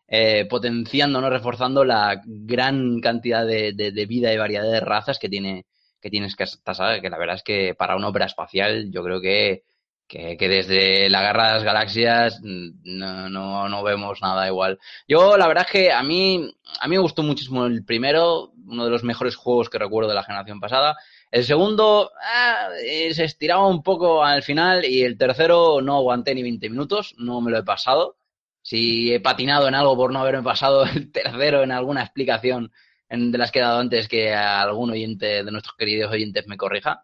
eh, 0.07 0.45
potenciando, 0.49 1.19
¿no? 1.21 1.29
reforzando 1.29 1.83
la 1.83 2.21
gran 2.25 2.99
cantidad 2.99 3.45
de, 3.45 3.73
de- 3.73 3.91
de 3.91 4.05
vida 4.05 4.31
y 4.33 4.37
variedad 4.37 4.63
de 4.71 4.79
razas 4.79 5.19
que 5.19 5.29
tiene 5.29 5.65
que 6.01 6.11
tienes 6.11 6.35
que 6.35 6.43
esta 6.43 6.75
saga, 6.75 7.01
que 7.01 7.09
la 7.09 7.17
verdad 7.17 7.37
es 7.37 7.41
que 7.43 7.73
para 7.73 7.95
una 7.95 8.09
ópera 8.09 8.25
espacial 8.27 8.91
yo 8.91 9.03
creo 9.03 9.19
que, 9.19 9.63
que, 10.07 10.37
desde 10.39 11.09
la 11.09 11.21
guerra 11.21 11.47
de 11.47 11.53
las 11.55 11.63
galaxias 11.63 12.39
mm, 12.41 12.69
no, 12.83 13.29
no, 13.29 13.69
no 13.69 13.83
vemos 13.83 14.21
nada 14.21 14.47
igual. 14.47 14.79
Yo 15.07 15.37
la 15.37 15.47
verdad 15.47 15.65
es 15.67 15.71
que 15.71 15.91
a 15.91 16.03
mí, 16.03 16.53
a 16.79 16.87
mí 16.87 16.95
me 16.95 17.01
gustó 17.01 17.23
muchísimo 17.23 17.65
el 17.65 17.83
primero, 17.83 18.51
uno 18.67 18.85
de 18.85 18.91
los 18.91 19.03
mejores 19.03 19.35
juegos 19.35 19.69
que 19.69 19.79
recuerdo 19.79 20.09
de 20.09 20.15
la 20.15 20.23
generación 20.23 20.59
pasada. 20.59 20.95
El 21.31 21.43
segundo 21.43 22.11
ah, 22.21 22.69
se 23.11 23.23
estiraba 23.23 23.67
un 23.67 23.83
poco 23.83 24.23
al 24.23 24.43
final 24.43 24.85
y 24.85 25.03
el 25.03 25.17
tercero 25.17 25.81
no 25.81 25.97
aguanté 25.97 26.33
ni 26.35 26.43
20 26.43 26.69
minutos, 26.69 27.15
no 27.17 27.41
me 27.41 27.51
lo 27.51 27.57
he 27.57 27.63
pasado. 27.63 28.17
Si 28.61 29.13
he 29.13 29.19
patinado 29.19 29.67
en 29.67 29.75
algo 29.75 29.95
por 29.95 30.11
no 30.11 30.19
haberme 30.19 30.43
pasado 30.43 30.85
el 30.85 31.11
tercero 31.11 31.63
en 31.63 31.71
alguna 31.71 32.01
explicación 32.01 32.71
de 33.09 33.37
las 33.37 33.51
que 33.51 33.59
he 33.59 33.61
dado 33.61 33.79
antes, 33.79 34.07
que 34.07 34.33
algún 34.33 34.91
oyente 34.91 35.43
de 35.43 35.51
nuestros 35.51 35.75
queridos 35.77 36.11
oyentes 36.11 36.47
me 36.47 36.57
corrija. 36.57 37.03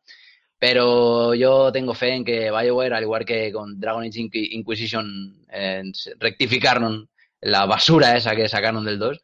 Pero 0.63 1.33
yo 1.33 1.71
tengo 1.71 1.95
fe 1.95 2.13
en 2.13 2.23
que 2.23 2.51
BioWare, 2.51 2.93
al 2.93 3.01
igual 3.01 3.25
que 3.25 3.51
con 3.51 3.79
Dragon 3.79 4.03
Age 4.03 4.19
Inqui- 4.19 4.49
Inquisition, 4.51 5.35
eh, 5.51 5.81
rectificaron 6.19 7.09
la 7.41 7.65
basura 7.65 8.15
esa 8.15 8.35
que 8.35 8.47
sacaron 8.47 8.85
del 8.85 8.99
2, 8.99 9.19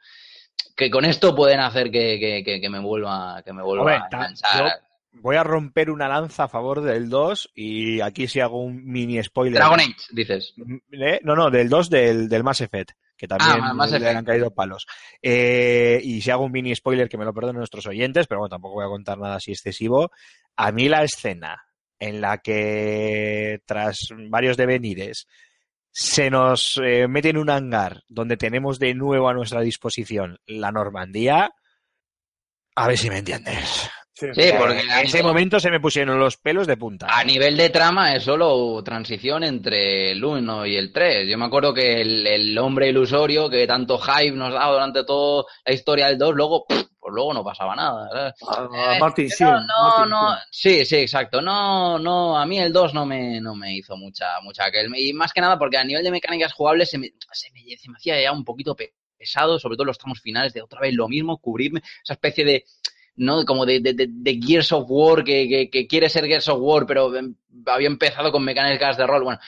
que 0.76 0.90
con 0.90 1.06
esto 1.06 1.36
pueden 1.36 1.60
hacer 1.60 1.92
que, 1.92 2.18
que- 2.20 2.44
que- 2.44 2.60
que 2.60 2.70
me 2.72 2.80
vuelva, 2.80 3.44
que 3.46 3.54
me 3.54 3.62
vuelva 3.62 3.84
Hombre, 3.84 3.98
a 3.98 4.08
enganchar. 4.08 4.80
voy 5.12 5.36
a 5.36 5.44
romper 5.44 5.92
una 5.92 6.08
lanza 6.08 6.46
a 6.46 6.48
favor 6.48 6.82
del 6.82 7.08
2 7.08 7.52
y 7.54 8.02
aquí 8.02 8.28
sí 8.28 8.40
hago 8.40 8.60
un 8.64 8.84
mini 8.92 9.22
spoiler. 9.22 9.60
Dragon 9.60 9.80
Age, 9.80 9.94
dices. 10.14 10.56
¿Eh? 10.92 11.20
No, 11.24 11.36
no, 11.36 11.52
del 11.52 11.70
2 11.70 11.92
del, 11.92 12.30
del 12.30 12.44
Mass 12.44 12.62
Effect, 12.62 12.94
que 13.18 13.28
también 13.28 13.50
Ah, 13.62 13.88
le 13.88 14.10
han 14.10 14.24
caído 14.26 14.52
palos. 14.52 14.86
Eh, 15.22 16.00
y 16.04 16.22
si 16.22 16.32
hago 16.32 16.46
un 16.46 16.52
mini 16.52 16.76
spoiler 16.76 17.10
que 17.10 17.18
me 17.18 17.26
lo 17.26 17.34
perdonen 17.34 17.58
nuestros 17.58 17.88
oyentes, 17.88 18.28
pero 18.28 18.40
bueno, 18.40 18.50
tampoco 18.52 18.76
voy 18.76 18.86
a 18.86 18.90
contar 18.90 19.18
nada 19.18 19.36
así 19.36 19.52
excesivo. 19.52 20.12
A 20.56 20.72
mí 20.72 20.88
la 20.88 21.04
escena 21.04 21.64
en 22.00 22.22
la 22.22 22.38
que 22.38 23.60
tras 23.66 23.98
varios 24.30 24.56
devenires 24.56 25.28
se 25.92 26.30
nos 26.30 26.80
eh, 26.84 27.08
mete 27.08 27.30
en 27.30 27.38
un 27.38 27.50
hangar 27.50 28.04
donde 28.08 28.38
tenemos 28.38 28.78
de 28.78 28.94
nuevo 28.94 29.30
a 29.30 29.34
nuestra 29.34 29.62
disposición 29.62 30.38
la 30.46 30.72
Normandía, 30.72 31.52
a 32.76 32.88
ver 32.88 32.98
si 32.98 33.10
me 33.10 33.18
entiendes. 33.18 33.90
Sí, 34.18 34.52
porque 34.58 34.80
En 34.80 35.06
ese 35.06 35.22
momento 35.24 35.60
se 35.60 35.70
me 35.70 35.80
pusieron 35.80 36.20
los 36.20 36.38
pelos 36.38 36.66
de 36.68 36.78
punta. 36.78 37.08
A 37.10 37.24
nivel 37.24 37.56
de 37.56 37.70
trama 37.70 38.16
es 38.16 38.24
solo 38.24 38.82
transición 38.84 39.44
entre 39.44 40.12
el 40.12 40.24
1 40.24 40.66
y 40.66 40.76
el 40.76 40.92
3. 40.92 41.28
Yo 41.28 41.38
me 41.38 41.46
acuerdo 41.46 41.74
que 41.74 42.02
el, 42.02 42.26
el 42.26 42.58
hombre 42.58 42.90
ilusorio 42.90 43.50
que 43.50 43.68
tanto 43.68 43.98
hype 44.00 44.32
nos 44.36 44.54
daba 44.54 44.74
durante 44.74 45.04
toda 45.04 45.46
la 45.66 45.74
historia 45.74 46.08
del 46.08 46.18
2, 46.18 46.34
luego, 46.36 46.66
pff, 46.68 46.84
pues 47.00 47.14
luego 47.14 47.34
no 47.34 47.44
pasaba 47.44 47.76
nada. 47.76 48.10
¿sabes? 48.10 48.34
A 48.42 48.96
Eh, 48.96 49.00
Martin 49.00 49.30
no, 49.40 49.52
no, 49.62 49.84
Martin 49.84 50.10
no, 50.10 50.36
Sheen. 50.36 50.40
sí, 50.52 50.86
sí, 50.86 50.96
exacto. 50.98 51.42
No, 51.42 52.00
no, 52.00 52.38
a 52.38 52.46
mí 52.46 52.60
el 52.60 52.74
2 52.74 52.94
no 52.94 53.06
me, 53.06 53.40
no 53.40 53.56
me 53.56 53.76
hizo 53.76 53.96
mucha, 53.96 54.26
mucha 54.42 54.64
Y 54.96 55.14
más 55.14 55.32
que 55.32 55.42
nada 55.42 55.58
porque 55.60 55.78
a 55.78 55.84
nivel 55.84 56.04
de 56.04 56.12
mecánicas 56.12 56.54
jugables 56.54 56.90
se 56.90 56.98
me, 56.98 57.12
se 57.32 57.52
me, 57.52 57.78
se 57.78 57.90
me 57.90 57.98
hacía 57.98 58.20
ya 58.22 58.32
un 58.32 58.44
poquito 58.44 58.76
pe- 58.76 58.94
pesado, 59.18 59.60
sobre 59.60 59.76
todo 59.76 59.84
en 59.84 59.88
los 59.88 59.98
tramos 59.98 60.22
finales, 60.22 60.54
de 60.54 60.62
otra 60.62 60.80
vez 60.82 60.94
lo 60.94 61.08
mismo, 61.08 61.38
cubrirme, 61.40 61.82
esa 62.04 62.14
especie 62.14 62.44
de, 62.46 62.66
¿no? 63.18 63.46
Como 63.46 63.66
de, 63.66 63.80
de, 63.82 63.94
de, 63.94 64.40
Gears 64.42 64.72
of 64.72 64.86
War, 64.88 65.24
que, 65.24 65.48
que, 65.48 65.70
que 65.70 65.88
quiere 65.88 66.10
ser 66.10 66.26
Gears 66.26 66.48
of 66.48 66.60
War, 66.62 66.86
pero 66.86 67.16
em- 67.16 67.36
había 67.66 67.88
empezado 67.88 68.32
con 68.32 68.44
mecánicas 68.44 68.98
de 68.98 69.06
rol. 69.06 69.24
Bueno, 69.24 69.40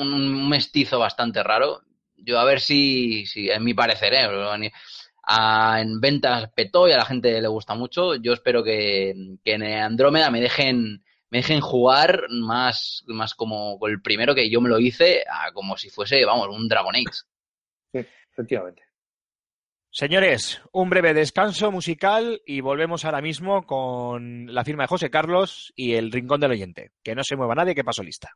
un, 0.00 0.48
mestizo 0.48 0.98
bastante 0.98 1.42
raro. 1.42 1.82
Yo 2.16 2.38
a 2.38 2.44
ver 2.44 2.60
si, 2.60 3.24
si 3.26 3.50
en 3.50 3.64
mi 3.64 3.74
parecer, 3.74 4.12
¿eh? 4.14 4.72
a- 5.22 5.80
en 5.80 6.00
ventas 6.00 6.50
petó 6.54 6.88
y 6.88 6.92
a 6.92 6.96
la 6.96 7.04
gente 7.04 7.40
le 7.40 7.48
gusta 7.48 7.74
mucho. 7.74 8.16
Yo 8.16 8.32
espero 8.32 8.64
que, 8.64 9.14
que 9.44 9.54
en 9.54 9.62
Andrómeda 9.62 10.30
me 10.30 10.40
dejen 10.40 11.02
me 11.30 11.38
dejen 11.38 11.60
jugar 11.60 12.26
más, 12.28 13.04
más 13.06 13.34
como 13.34 13.78
el 13.86 14.02
primero 14.02 14.34
que 14.34 14.50
yo 14.50 14.60
me 14.60 14.68
lo 14.68 14.80
hice, 14.80 15.22
como 15.54 15.76
si 15.76 15.88
fuese, 15.88 16.24
vamos, 16.24 16.48
un 16.48 16.68
Dragon 16.68 16.94
Age. 16.94 17.22
Sí, 17.92 18.06
efectivamente. 18.32 18.82
Señores, 19.92 20.62
un 20.70 20.88
breve 20.88 21.14
descanso 21.14 21.72
musical 21.72 22.42
y 22.46 22.60
volvemos 22.60 23.04
ahora 23.04 23.20
mismo 23.20 23.66
con 23.66 24.46
la 24.54 24.62
firma 24.64 24.84
de 24.84 24.88
José 24.88 25.10
Carlos 25.10 25.72
y 25.74 25.94
el 25.94 26.12
Rincón 26.12 26.40
del 26.40 26.52
Oyente. 26.52 26.92
Que 27.02 27.16
no 27.16 27.24
se 27.24 27.34
mueva 27.34 27.56
nadie, 27.56 27.74
que 27.74 27.82
paso 27.82 28.04
lista. 28.04 28.30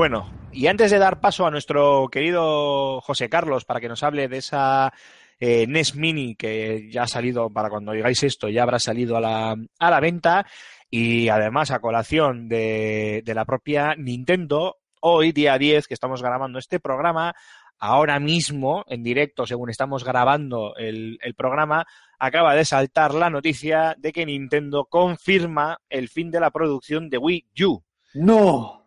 Bueno, 0.00 0.30
y 0.50 0.66
antes 0.66 0.90
de 0.90 0.98
dar 0.98 1.20
paso 1.20 1.44
a 1.44 1.50
nuestro 1.50 2.08
querido 2.10 3.02
José 3.02 3.28
Carlos 3.28 3.66
para 3.66 3.80
que 3.80 3.88
nos 3.90 4.02
hable 4.02 4.28
de 4.28 4.38
esa 4.38 4.94
eh, 5.38 5.66
NES 5.66 5.94
Mini 5.94 6.36
que 6.36 6.88
ya 6.90 7.02
ha 7.02 7.06
salido, 7.06 7.50
para 7.50 7.68
cuando 7.68 7.92
digáis 7.92 8.22
esto, 8.22 8.48
ya 8.48 8.62
habrá 8.62 8.78
salido 8.78 9.18
a 9.18 9.20
la, 9.20 9.54
a 9.78 9.90
la 9.90 10.00
venta 10.00 10.46
y 10.88 11.28
además 11.28 11.70
a 11.70 11.80
colación 11.80 12.48
de, 12.48 13.20
de 13.26 13.34
la 13.34 13.44
propia 13.44 13.94
Nintendo, 13.94 14.78
hoy 15.02 15.32
día 15.32 15.58
10 15.58 15.86
que 15.86 15.92
estamos 15.92 16.22
grabando 16.22 16.58
este 16.58 16.80
programa, 16.80 17.34
ahora 17.78 18.18
mismo 18.20 18.86
en 18.88 19.02
directo, 19.02 19.44
según 19.44 19.68
estamos 19.68 20.02
grabando 20.02 20.76
el, 20.76 21.18
el 21.20 21.34
programa, 21.34 21.86
acaba 22.18 22.54
de 22.54 22.64
saltar 22.64 23.12
la 23.12 23.28
noticia 23.28 23.94
de 23.98 24.14
que 24.14 24.24
Nintendo 24.24 24.86
confirma 24.86 25.76
el 25.90 26.08
fin 26.08 26.30
de 26.30 26.40
la 26.40 26.50
producción 26.50 27.10
de 27.10 27.18
Wii 27.18 27.48
U. 27.66 27.82
No. 28.14 28.79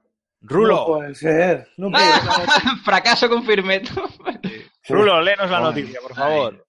Rulo, 0.44 0.76
No 0.76 0.86
puede 0.86 1.16
ser. 1.16 1.68
No 1.78 1.90
puede 1.90 2.06
ser. 2.06 2.78
Fracaso 2.84 3.30
confirmé. 3.30 3.82
Rulo, 4.90 5.22
léenos 5.22 5.50
la 5.50 5.60
noticia, 5.62 6.00
por 6.02 6.14
favor. 6.16 6.66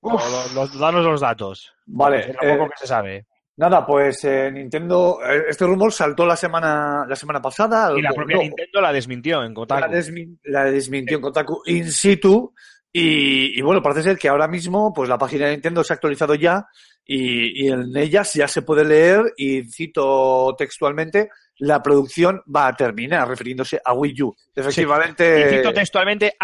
Los- 0.55 0.79
danos 0.79 1.05
los 1.05 1.21
datos. 1.21 1.73
Vale, 1.87 2.29
lo 2.29 2.35
poco 2.35 2.65
eh, 2.67 2.69
que 2.71 2.77
se 2.81 2.87
sabe. 2.87 3.27
Nada, 3.57 3.85
pues 3.87 4.25
eh, 4.25 4.51
Nintendo, 4.53 5.19
eh, 5.25 5.45
este 5.49 5.65
rumor 5.67 5.93
saltó 5.93 6.25
la 6.27 6.37
semana, 6.37 7.05
la 7.09 7.17
semana 7.17 7.41
pasada. 7.43 7.93
Y 7.97 8.03
la 8.03 8.11
propia 8.13 8.37
no, 8.37 8.43
Nintendo 8.43 8.81
la 8.81 8.93
desmintió 8.93 9.43
en 9.43 9.49
la, 9.51 9.55
Kotaku. 9.55 9.93
desmin- 9.93 10.39
la 10.45 10.65
desmintió 10.65 11.17
en 11.17 11.23
Kotaku 11.23 11.63
in 11.67 11.91
situ. 11.91 12.53
Y, 12.93 13.59
y 13.59 13.63
bueno, 13.63 13.83
parece 13.83 14.03
ser 14.05 14.19
que 14.19 14.29
ahora 14.29 14.47
mismo, 14.47 14.93
pues 14.93 15.09
la 15.09 15.19
página 15.19 15.47
de 15.47 15.53
Nintendo 15.53 15.83
se 15.83 15.93
ha 15.93 15.97
actualizado 15.97 16.37
ya 16.37 16.65
y, 17.05 17.65
y 17.67 17.69
en 17.73 17.97
ellas 17.97 18.33
ya 18.35 18.47
se 18.47 18.63
puede 18.63 18.85
leer, 18.85 19.33
y 19.37 19.65
cito 19.65 20.55
textualmente, 20.57 21.29
la 21.59 21.83
producción 21.83 22.43
va 22.55 22.69
a 22.69 22.75
terminar, 22.75 23.29
refiriéndose 23.29 23.81
a 23.85 23.93
Wii 23.93 24.23
U. 24.23 24.35
Efectivamente. 24.55 25.37
Sí. 25.37 25.55
Y 25.55 25.59
cito 25.59 25.73
textualmente, 25.73 26.35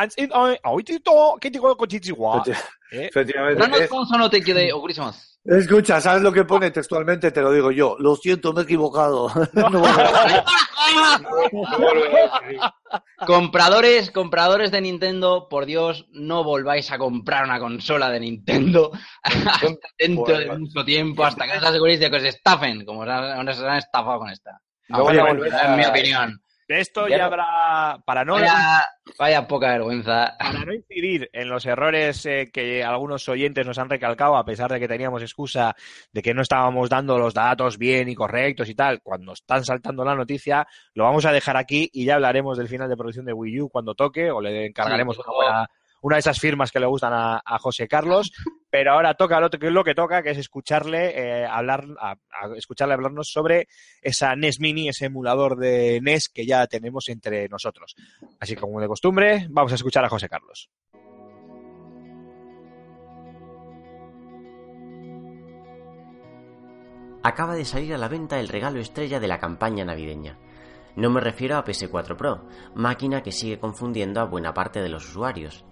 Escucha, 5.45 6.01
¿sabes 6.03 6.23
lo 6.23 6.33
que 6.33 6.45
pone 6.45 6.71
textualmente? 6.71 7.33
Te 7.33 7.41
lo 7.41 7.51
digo 7.51 7.71
yo. 7.71 7.97
Lo 7.99 8.15
siento, 8.15 8.53
me 8.53 8.61
he 8.61 8.65
equivocado. 8.65 9.29
No. 9.55 9.83
compradores, 13.27 14.11
compradores 14.11 14.71
de 14.71 14.81
Nintendo, 14.81 15.49
por 15.49 15.67
Dios, 15.67 16.07
no 16.11 16.43
volváis 16.43 16.91
a 16.91 16.99
comprar 16.99 17.45
una 17.45 17.61
consola 17.61 18.11
de 18.11 18.21
Nintendo 18.21 18.91
hasta 19.23 19.69
dentro 19.99 20.37
de 20.37 20.59
mucho 20.59 20.85
tiempo, 20.85 21.25
hasta 21.25 21.47
que 21.47 21.59
os 21.59 21.65
aseguréis 21.65 22.01
de 22.01 22.11
que 22.11 22.17
os 22.17 22.25
estafen, 22.25 22.85
como 22.85 23.03
os 23.03 23.09
han, 23.09 23.49
os 23.49 23.61
han 23.61 23.77
estafado 23.77 24.19
con 24.19 24.31
esta. 24.31 24.61
No 24.91 25.05
van 25.05 25.19
a 25.19 25.23
Vaya, 25.23 25.35
volver 25.35 25.53
en 25.65 25.77
mi 25.77 25.85
opinión. 25.87 26.43
De 26.69 26.79
esto 26.81 27.09
Ya 27.09 27.17
ya 27.17 27.19
no- 27.19 27.25
habrá, 27.25 27.99
para 28.05 28.25
no, 28.25 28.35
Vaya, 28.35 28.87
vaya 29.19 29.49
poca 29.49 29.71
vergüenza. 29.73 30.37
para 30.39 30.65
no 30.65 30.73
incidir 30.73 31.29
en 31.33 31.49
los 31.49 31.67
errores 31.67 32.25
eh, 32.27 32.49
que 32.53 32.85
algunos 32.85 33.29
oyentes 33.29 33.67
nos 33.67 33.77
han 33.81 33.91
recalcado, 33.91 34.37
a 34.37 34.45
pesar 34.45 34.71
de 34.71 34.79
que 34.79 34.87
teníamos 34.87 35.21
excusa 35.23 35.75
de 36.13 36.23
que 36.23 36.33
no 36.33 36.43
estábamos 36.43 36.89
dando 36.89 37.19
los 37.19 37.35
datos 37.35 37.77
bien 37.77 38.09
y 38.09 38.15
correctos 38.15 38.69
y 38.69 38.77
tal, 38.77 39.01
cuando 39.03 39.33
están 39.33 39.65
saltando 39.65 40.05
la 40.05 40.15
noticia, 40.15 40.65
lo 40.95 41.03
vamos 41.05 41.27
a 41.27 41.33
dejar 41.33 41.57
aquí 41.57 41.91
y 41.93 42.05
ya 42.05 42.15
hablaremos 42.15 42.57
del 42.57 42.69
final 42.69 42.89
de 42.89 42.97
producción 42.97 43.27
de 43.27 43.33
Wii 43.33 43.63
U 43.63 43.69
cuando 43.69 43.97
toque, 43.97 44.31
o 44.31 44.41
le 44.41 44.67
encargaremos 44.67 45.17
Sí, 45.17 45.23
una, 45.27 45.35
buena- 45.37 45.67
una 46.03 46.17
de 46.17 46.21
esas 46.21 46.39
firmas 46.41 46.73
que 46.73 46.81
le 46.81 46.87
gustan 46.87 47.13
a, 47.15 47.59
José 47.59 47.89
Carlos, 47.89 48.33
pero 48.71 48.93
ahora 48.93 49.15
toca 49.15 49.41
lo, 49.41 49.51
que- 49.51 49.71
lo 49.71 49.85
que 49.85 49.95
toca, 49.95 50.23
que 50.23 50.31
es 50.31 50.39
escucharle 50.39 51.13
eh, 51.43 51.47
hablar, 51.47 51.85
escucharle 52.57 52.95
hablarnos 52.95 53.29
sobre 53.31 53.69
esa 54.01 54.35
NES 54.37 54.61
Mini, 54.61 54.89
ese 54.89 55.07
emulador 55.07 55.57
de 55.57 56.01
NES 56.03 56.29
que 56.29 56.47
ya 56.47 56.67
tenemos 56.67 57.09
entre 57.09 57.49
nosotros. 57.49 57.95
Así 58.39 58.55
que, 58.55 58.61
como 58.61 58.81
de 58.81 58.89
costumbre, 58.89 59.47
vamos 59.51 59.73
a 59.73 59.77
escuchar 59.77 60.05
a 60.05 60.09
José 60.09 60.29
Carlos. 60.29 60.71
acaba 67.23 67.55
de 67.55 67.65
salir 67.65 67.95
a 67.95 67.99
la 67.99 68.09
venta 68.09 68.41
el 68.41 68.49
regalo 68.49 68.81
estrella 68.81 69.21
de 69.21 69.29
la 69.29 69.39
campaña 69.39 69.85
navideña. 69.85 70.39
No 70.97 71.11
me 71.11 71.21
refiero 71.21 71.57
a 71.57 71.65
PS4 71.65 72.17
Pro, 72.17 72.47
máquina 72.75 73.23
que 73.23 73.33
sigue 73.33 73.59
confundiendo 73.59 74.21
a 74.21 74.25
buena 74.25 74.55
parte 74.55 74.83
de 74.83 74.89
los 74.89 75.09
usuarios. 75.09 75.65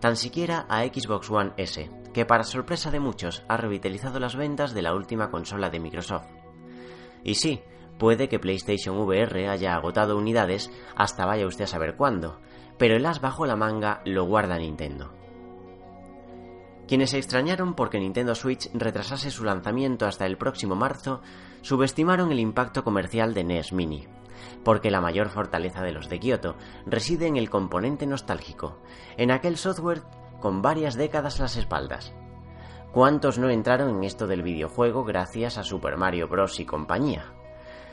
Tan 0.00 0.16
siquiera 0.16 0.66
a 0.68 0.84
Xbox 0.84 1.30
One 1.30 1.52
S, 1.56 1.90
que 2.14 2.24
para 2.24 2.44
sorpresa 2.44 2.90
de 2.90 3.00
muchos 3.00 3.44
ha 3.48 3.56
revitalizado 3.56 4.18
las 4.18 4.36
ventas 4.36 4.72
de 4.72 4.82
la 4.82 4.94
última 4.94 5.30
consola 5.30 5.70
de 5.70 5.80
Microsoft. 5.80 6.26
Y 7.22 7.34
sí, 7.34 7.60
puede 7.98 8.28
que 8.28 8.38
PlayStation 8.38 8.96
VR 8.98 9.48
haya 9.48 9.74
agotado 9.74 10.16
unidades 10.16 10.70
hasta 10.96 11.26
vaya 11.26 11.46
usted 11.46 11.64
a 11.64 11.68
saber 11.68 11.96
cuándo, 11.96 12.40
pero 12.78 12.96
el 12.96 13.04
as 13.04 13.20
bajo 13.20 13.44
la 13.44 13.56
manga 13.56 14.00
lo 14.06 14.24
guarda 14.24 14.56
Nintendo. 14.56 15.12
Quienes 16.88 17.10
se 17.10 17.18
extrañaron 17.18 17.74
porque 17.74 18.00
Nintendo 18.00 18.34
Switch 18.34 18.68
retrasase 18.72 19.30
su 19.30 19.44
lanzamiento 19.44 20.06
hasta 20.06 20.26
el 20.26 20.38
próximo 20.38 20.74
marzo, 20.74 21.20
subestimaron 21.60 22.32
el 22.32 22.40
impacto 22.40 22.82
comercial 22.82 23.32
de 23.32 23.44
NES 23.44 23.72
Mini, 23.72 24.08
porque 24.64 24.90
la 24.90 25.00
mayor 25.00 25.28
fortaleza 25.28 25.82
de 25.82 25.92
los 25.92 26.08
de 26.08 26.20
Kyoto 26.20 26.56
reside 26.86 27.26
en 27.26 27.36
el 27.36 27.50
componente 27.50 28.06
nostálgico, 28.06 28.78
en 29.16 29.30
aquel 29.30 29.56
software 29.56 30.02
con 30.40 30.62
varias 30.62 30.94
décadas 30.94 31.38
a 31.40 31.44
las 31.44 31.56
espaldas. 31.56 32.14
¿Cuántos 32.92 33.38
no 33.38 33.50
entraron 33.50 33.90
en 33.90 34.04
esto 34.04 34.26
del 34.26 34.42
videojuego 34.42 35.04
gracias 35.04 35.58
a 35.58 35.62
Super 35.62 35.96
Mario 35.96 36.26
Bros. 36.26 36.58
y 36.58 36.64
compañía? 36.64 37.32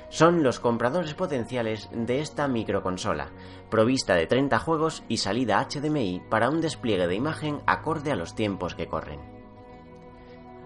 Son 0.10 0.41
los 0.41 0.60
compradores 0.60 1.14
potenciales 1.14 1.90
de 1.91 2.22
esta 2.22 2.48
microconsola, 2.48 3.30
provista 3.69 4.15
de 4.15 4.26
30 4.26 4.57
juegos 4.60 5.03
y 5.10 5.18
salida 5.18 5.61
HDMI 5.69 6.24
para 6.30 6.49
un 6.49 6.61
despliegue 6.61 7.07
de 7.07 7.15
imagen 7.15 7.61
acorde 7.68 8.11
a 8.11 8.15
los 8.15 8.34
tiempos 8.34 8.74
que 8.74 8.88
corren. 8.88 9.19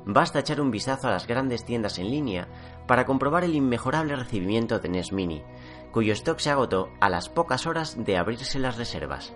Basta 0.06 0.40
echar 0.40 0.62
un 0.62 0.72
vistazo 0.72 1.08
a 1.08 1.12
las 1.12 1.28
grandes 1.28 1.66
tiendas 1.66 2.00
en 2.00 2.10
línea 2.10 2.48
para 2.88 3.06
comprobar 3.06 3.44
el 3.44 3.56
inmejorable 3.56 4.16
recibimiento 4.16 4.80
de 4.80 4.90
NES 4.90 5.12
Mini, 5.12 5.44
cuyo 5.92 6.14
stock 6.14 6.40
se 6.40 6.50
agotó 6.50 6.90
a 7.00 7.10
las 7.10 7.30
pocas 7.30 7.68
horas 7.68 7.96
de 8.04 8.18
abrirse 8.18 8.60
las 8.60 8.78
reservas. 8.78 9.34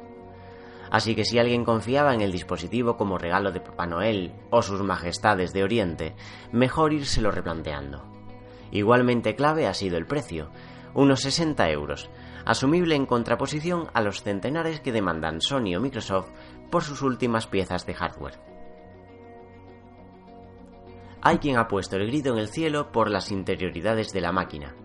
Así 0.92 1.16
que 1.16 1.26
si 1.26 1.40
alguien 1.40 1.66
confiaba 1.66 2.14
en 2.14 2.22
el 2.22 2.32
dispositivo 2.32 2.96
como 2.96 3.18
regalo 3.18 3.52
de 3.52 3.60
Papá 3.60 3.86
Noel 3.86 4.34
o 4.52 4.62
sus 4.62 4.82
majestades 4.82 5.52
de 5.52 5.64
Oriente, 5.64 6.16
mejor 6.52 6.94
írselo 6.94 7.32
replanteando. 7.32 8.04
Igualmente 8.72 9.36
clave 9.36 9.68
ha 9.68 9.74
sido 9.74 9.98
el 9.98 10.06
precio, 10.06 10.50
unos 10.94 11.22
60 11.22 11.70
euros, 11.72 12.10
asumible 12.46 12.96
en 12.96 13.06
contraposición 13.06 13.88
a 13.94 14.02
los 14.02 14.22
centenares 14.22 14.80
que 14.80 14.92
demandan 14.92 15.42
Sony 15.42 15.76
o 15.76 15.82
Microsoft 15.82 16.30
por 16.70 16.84
sus 16.84 17.02
últimas 17.02 17.48
piezas 17.48 17.86
de 17.86 17.94
hardware. 17.94 18.40
Hay 21.22 21.40
quien 21.40 21.58
ha 21.58 21.68
puesto 21.68 21.96
el 21.96 22.06
grito 22.06 22.32
en 22.32 22.38
el 22.38 22.50
cielo 22.50 22.92
por 22.92 23.10
las 23.10 23.32
interioridades 23.32 24.14
de 24.14 24.22
la 24.22 24.32
máquina. 24.32 24.76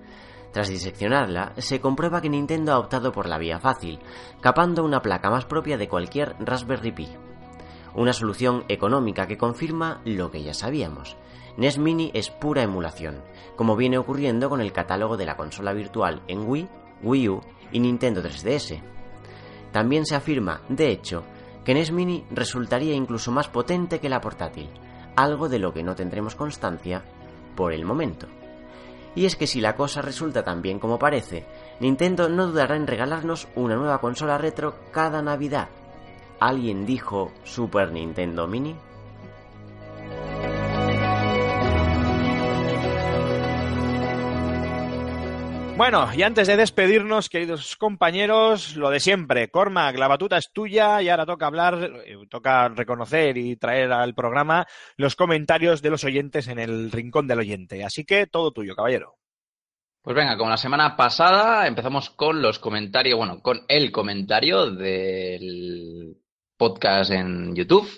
Tras 0.53 0.69
diseccionarla, 0.69 1.53
se 1.59 1.81
comprueba 1.81 2.21
que 2.21 2.29
Nintendo 2.29 2.73
ha 2.73 2.79
optado 2.79 3.13
por 3.13 3.29
la 3.29 3.39
vía 3.39 3.61
fácil, 3.61 4.01
capando 4.41 4.85
una 4.85 5.01
placa 5.01 5.31
más 5.31 5.45
propia 5.45 5.79
de 5.79 5.89
cualquier 5.89 6.35
Raspberry 6.41 6.93
Pi. 6.93 7.09
Una 7.95 8.13
solución 8.13 8.65
económica 8.69 9.27
que 9.27 9.39
confirma 9.39 10.01
lo 10.05 10.31
que 10.31 10.43
ya 10.43 10.55
sabíamos. 10.55 11.17
NES 11.57 11.79
Mini 11.79 12.11
es 12.15 12.31
pura 12.31 12.63
emulación, 12.63 13.23
como 13.57 13.77
viene 13.77 13.99
ocurriendo 13.99 14.49
con 14.49 14.61
el 14.61 14.73
catálogo 14.73 15.17
de 15.17 15.27
la 15.27 15.37
consola 15.37 15.73
virtual 15.73 16.23
en 16.27 16.49
Wii, 16.49 16.69
Wii 17.03 17.29
U 17.29 17.41
y 17.73 17.81
Nintendo 17.81 18.23
3DS. 18.23 18.83
También 19.73 20.05
se 20.05 20.17
afirma, 20.17 20.63
de 20.69 20.91
hecho, 20.91 21.25
que 21.65 21.75
NES 21.75 21.93
Mini 21.93 22.25
resultaría 22.31 22.95
incluso 22.95 23.31
más 23.31 23.49
potente 23.49 24.01
que 24.01 24.09
la 24.09 24.21
portátil, 24.21 24.69
algo 25.17 25.49
de 25.49 25.59
lo 25.59 25.73
que 25.73 25.83
no 25.83 25.95
tendremos 25.95 26.35
constancia 26.35 27.05
por 27.55 27.73
el 27.73 27.85
momento. 27.85 28.27
Y 29.15 29.27
es 29.27 29.37
que 29.37 29.47
si 29.47 29.61
la 29.61 29.75
cosa 29.75 30.03
resulta 30.03 30.45
tan 30.45 30.63
bien 30.63 30.79
como 30.79 30.99
parece, 30.99 31.45
Nintendo 31.81 32.29
no 32.29 32.47
dudará 32.47 32.77
en 32.77 32.87
regalarnos 32.87 33.49
una 33.55 33.77
nueva 33.77 34.01
consola 34.01 34.39
retro 34.39 34.75
cada 34.93 35.21
Navidad. 35.23 35.69
¿Alguien 36.39 36.87
dijo 36.87 37.33
Super 37.45 37.93
Nintendo 37.93 38.47
Mini? 38.47 38.77
Bueno, 45.81 46.11
y 46.15 46.23
antes 46.25 46.47
de 46.47 46.59
despedirnos, 46.59 47.31
queridos 47.31 47.75
compañeros, 47.77 48.77
lo 48.77 48.91
de 48.91 49.01
siempre. 49.01 49.51
Cormac, 49.51 49.97
la 49.97 50.09
batuta 50.09 50.37
es 50.37 50.53
tuya 50.53 51.01
y 51.01 51.09
ahora 51.09 51.25
toca 51.25 51.47
hablar, 51.47 52.03
eh, 52.05 52.19
toca 52.29 52.69
reconocer 52.69 53.39
y 53.39 53.57
traer 53.57 53.91
al 53.91 54.15
programa 54.15 54.67
los 54.99 55.17
comentarios 55.17 55.81
de 55.81 55.89
los 55.89 56.05
oyentes 56.05 56.49
en 56.49 56.59
el 56.59 56.93
rincón 56.93 57.27
del 57.27 57.39
oyente. 57.39 57.83
Así 57.83 58.05
que 58.05 58.27
todo 58.27 58.53
tuyo, 58.53 58.77
caballero. 58.77 59.17
Pues 60.03 60.15
venga, 60.15 60.37
como 60.37 60.51
la 60.51 60.59
semana 60.59 60.95
pasada, 60.99 61.67
empezamos 61.67 62.11
con 62.11 62.43
los 62.43 62.59
comentarios, 62.59 63.17
bueno, 63.17 63.41
con 63.41 63.65
el 63.67 63.91
comentario 63.91 64.71
del 64.71 66.15
podcast 66.59 67.11
en 67.11 67.57
YouTube, 67.57 67.89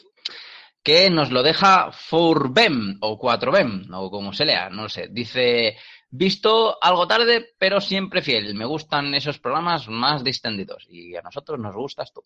que 0.84 1.10
nos 1.10 1.32
lo 1.32 1.42
deja 1.42 1.90
4BEM 1.90 2.98
o 3.00 3.18
4BEM, 3.18 3.88
o 3.92 4.09
como 4.09 4.32
se 4.32 4.44
lea, 4.44 4.70
no 4.70 4.82
lo 4.82 4.88
sé. 4.88 5.09
Dice, 5.10 5.76
visto 6.12 6.78
algo 6.80 7.09
tarde, 7.09 7.55
pero 7.59 7.80
siempre 7.80 8.22
fiel. 8.22 8.55
Me 8.55 8.66
gustan 8.66 9.12
esos 9.14 9.40
programas 9.40 9.89
más 9.89 10.22
distendidos 10.22 10.86
y 10.89 11.16
a 11.16 11.22
nosotros 11.22 11.59
nos 11.59 11.74
gustas 11.74 12.12
tú. 12.12 12.22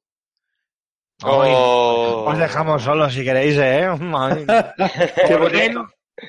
Oh. 1.23 2.27
Os 2.29 2.37
dejamos 2.37 2.83
solos 2.83 3.15
si 3.15 3.25
queréis, 3.25 3.57
¿eh? 3.57 3.89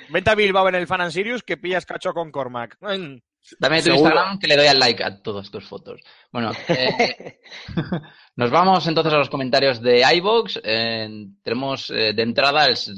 Vente 0.09 0.29
a 0.29 0.35
Bilbao 0.35 0.69
en 0.69 0.75
el 0.75 0.87
Fan 0.87 1.01
and 1.01 1.11
Sirius 1.11 1.43
que 1.43 1.57
pillas 1.57 1.85
cacho 1.85 2.13
con 2.13 2.31
Cormac. 2.31 2.77
Ay. 2.81 3.21
Dame 3.59 3.77
tu 3.77 3.83
Seguro. 3.91 4.09
Instagram 4.09 4.39
que 4.39 4.47
le 4.47 4.57
doy 4.57 4.67
al 4.67 4.79
like 4.79 5.03
a 5.03 5.21
todas 5.21 5.49
tus 5.49 5.65
fotos. 5.67 6.01
Bueno, 6.31 6.51
eh, 6.67 7.39
nos 8.35 8.51
vamos 8.51 8.85
entonces 8.87 9.13
a 9.13 9.17
los 9.17 9.29
comentarios 9.29 9.81
de 9.81 10.03
iVoox. 10.15 10.59
Eh, 10.63 11.09
tenemos 11.43 11.89
eh, 11.89 12.13
de 12.13 12.23
entrada 12.23 12.65
el 12.65 12.73
s- 12.73 12.91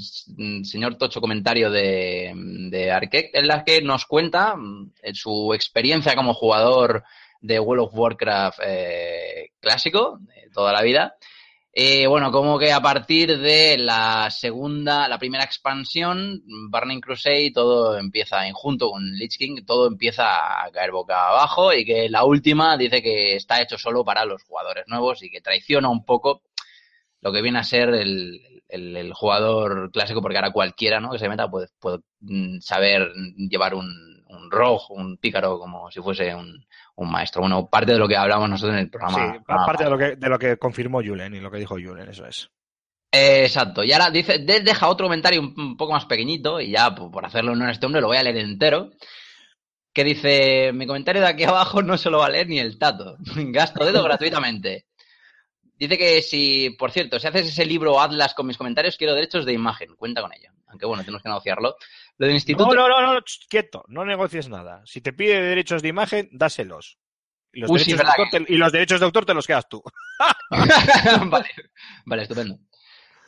señor 0.63 0.97
Tocho 0.97 1.21
comentario 1.21 1.69
de, 1.69 2.33
de 2.69 2.91
Arquette, 2.91 3.35
en 3.35 3.47
la 3.47 3.63
que 3.63 3.81
nos 3.81 4.05
cuenta 4.05 4.55
mm, 4.55 4.91
su 5.13 5.53
experiencia 5.53 6.15
como 6.15 6.33
jugador 6.33 7.03
de 7.41 7.59
World 7.59 7.83
of 7.85 7.93
Warcraft 7.93 8.59
eh, 8.65 9.51
clásico, 9.61 10.19
de 10.19 10.49
toda 10.53 10.73
la 10.73 10.81
vida. 10.81 11.15
Eh, 11.71 12.07
bueno, 12.07 12.31
como 12.31 12.57
que 12.57 12.71
a 12.71 12.81
partir 12.81 13.37
de 13.37 13.77
la 13.77 14.29
segunda, 14.31 15.07
la 15.07 15.19
primera 15.19 15.43
expansión, 15.43 16.41
Burning 16.69 16.99
Crusade, 16.99 17.51
todo 17.53 17.97
empieza, 17.97 18.39
junto 18.53 18.89
con 18.89 19.03
Lich 19.13 19.37
King, 19.37 19.63
todo 19.65 19.87
empieza 19.87 20.63
a 20.63 20.71
caer 20.71 20.91
boca 20.91 21.27
abajo 21.29 21.71
y 21.73 21.85
que 21.85 22.09
la 22.09 22.25
última 22.25 22.75
dice 22.75 23.03
que 23.03 23.35
está 23.35 23.61
hecho 23.61 23.77
solo 23.77 24.03
para 24.03 24.25
los 24.25 24.43
jugadores 24.43 24.85
nuevos 24.87 25.21
y 25.23 25.29
que 25.29 25.41
traiciona 25.41 25.89
un 25.89 26.03
poco 26.05 26.41
lo 27.21 27.31
que 27.31 27.41
viene 27.41 27.59
a 27.59 27.63
ser 27.63 27.89
el, 27.89 29.13
jugador 29.13 29.91
clásico, 29.91 30.21
porque 30.21 30.37
ahora 30.37 30.51
cualquiera 30.51 30.99
¿no? 30.99 31.11
que 31.11 31.19
se 31.19 31.29
meta 31.29 31.49
puede, 31.49 31.67
puede 31.79 31.99
mm, 32.21 32.59
saber 32.61 33.11
llevar 33.37 33.75
un, 33.75 34.08
un 34.29 34.49
rogue, 34.49 34.83
un 34.89 35.17
pícaro, 35.17 35.59
como 35.59 35.91
si 35.91 35.99
fuese 36.01 36.33
un, 36.33 36.65
un 36.95 37.11
maestro. 37.11 37.41
Bueno, 37.41 37.67
parte 37.69 37.91
de 37.93 37.99
lo 37.99 38.07
que 38.07 38.15
hablamos 38.17 38.49
nosotros 38.49 38.73
en 38.75 38.81
el 38.83 38.89
programa. 38.89 39.33
Sí, 39.33 39.39
parte 39.45 39.83
de 39.83 39.89
lo, 39.89 39.97
que, 39.97 40.15
de 40.15 40.29
lo 40.29 40.39
que 40.39 40.57
confirmó 40.57 41.01
Julen 41.03 41.35
y 41.35 41.39
lo 41.39 41.51
que 41.51 41.57
dijo 41.59 41.75
Julen, 41.75 42.09
eso 42.09 42.25
es. 42.25 42.49
Eh, 43.11 43.43
exacto. 43.45 43.83
Y 43.83 43.91
ahora 43.91 44.09
dice, 44.11 44.37
de- 44.39 44.61
deja 44.61 44.87
otro 44.87 45.07
comentario 45.07 45.41
un, 45.41 45.53
un 45.57 45.75
poco 45.77 45.93
más 45.93 46.05
pequeñito, 46.05 46.61
y 46.61 46.71
ya 46.71 46.93
por, 46.93 47.09
por 47.11 47.25
hacerle 47.25 47.51
honor 47.51 47.69
a 47.69 47.71
este 47.71 47.85
hombre 47.85 48.01
lo 48.01 48.07
voy 48.07 48.17
a 48.17 48.23
leer 48.23 48.37
entero. 48.37 48.91
que 49.93 50.03
dice, 50.03 50.71
mi 50.73 50.85
comentario 50.85 51.21
de 51.21 51.27
aquí 51.27 51.43
abajo 51.43 51.81
no 51.81 51.97
se 51.97 52.09
lo 52.11 52.19
va 52.19 52.27
a 52.27 52.29
leer 52.29 52.47
ni 52.47 52.59
el 52.59 52.77
tato. 52.77 53.17
Gasto 53.35 53.83
dedo 53.83 54.03
gratuitamente. 54.03 54.85
Dice 55.75 55.97
que 55.97 56.21
si, 56.21 56.71
por 56.77 56.91
cierto, 56.91 57.19
si 57.19 57.27
haces 57.27 57.47
ese 57.47 57.65
libro 57.65 57.99
Atlas 58.01 58.33
con 58.33 58.45
mis 58.45 58.57
comentarios, 58.57 58.97
quiero 58.97 59.15
derechos 59.15 59.45
de 59.45 59.53
imagen. 59.53 59.95
Cuenta 59.95 60.21
con 60.21 60.31
ello. 60.33 60.51
Aunque 60.67 60.85
bueno, 60.85 61.03
tenemos 61.03 61.23
que 61.23 61.29
negociarlo. 61.29 61.77
Lo 62.19 62.27
del 62.27 62.35
instituto... 62.35 62.73
No, 62.75 62.87
no, 62.87 63.01
no, 63.01 63.13
no, 63.15 63.19
quieto, 63.49 63.83
no 63.87 64.05
negocies 64.05 64.47
nada. 64.49 64.81
Si 64.85 65.01
te 65.01 65.13
pide 65.13 65.41
derechos 65.41 65.81
de 65.81 65.87
imagen, 65.87 66.29
dáselos. 66.31 66.99
Y 67.51 67.61
los, 67.61 67.71
Uy, 67.71 67.79
sí, 67.79 67.93
derechos, 67.93 68.15
de 68.15 68.21
autor 68.23 68.45
te- 68.45 68.53
y 68.53 68.57
los 68.57 68.71
derechos 68.71 68.99
de 68.99 69.05
autor 69.07 69.25
te 69.25 69.33
los 69.33 69.47
quedas 69.47 69.67
tú. 69.67 69.81
vale, 71.29 71.49
vale, 72.05 72.21
estupendo. 72.23 72.59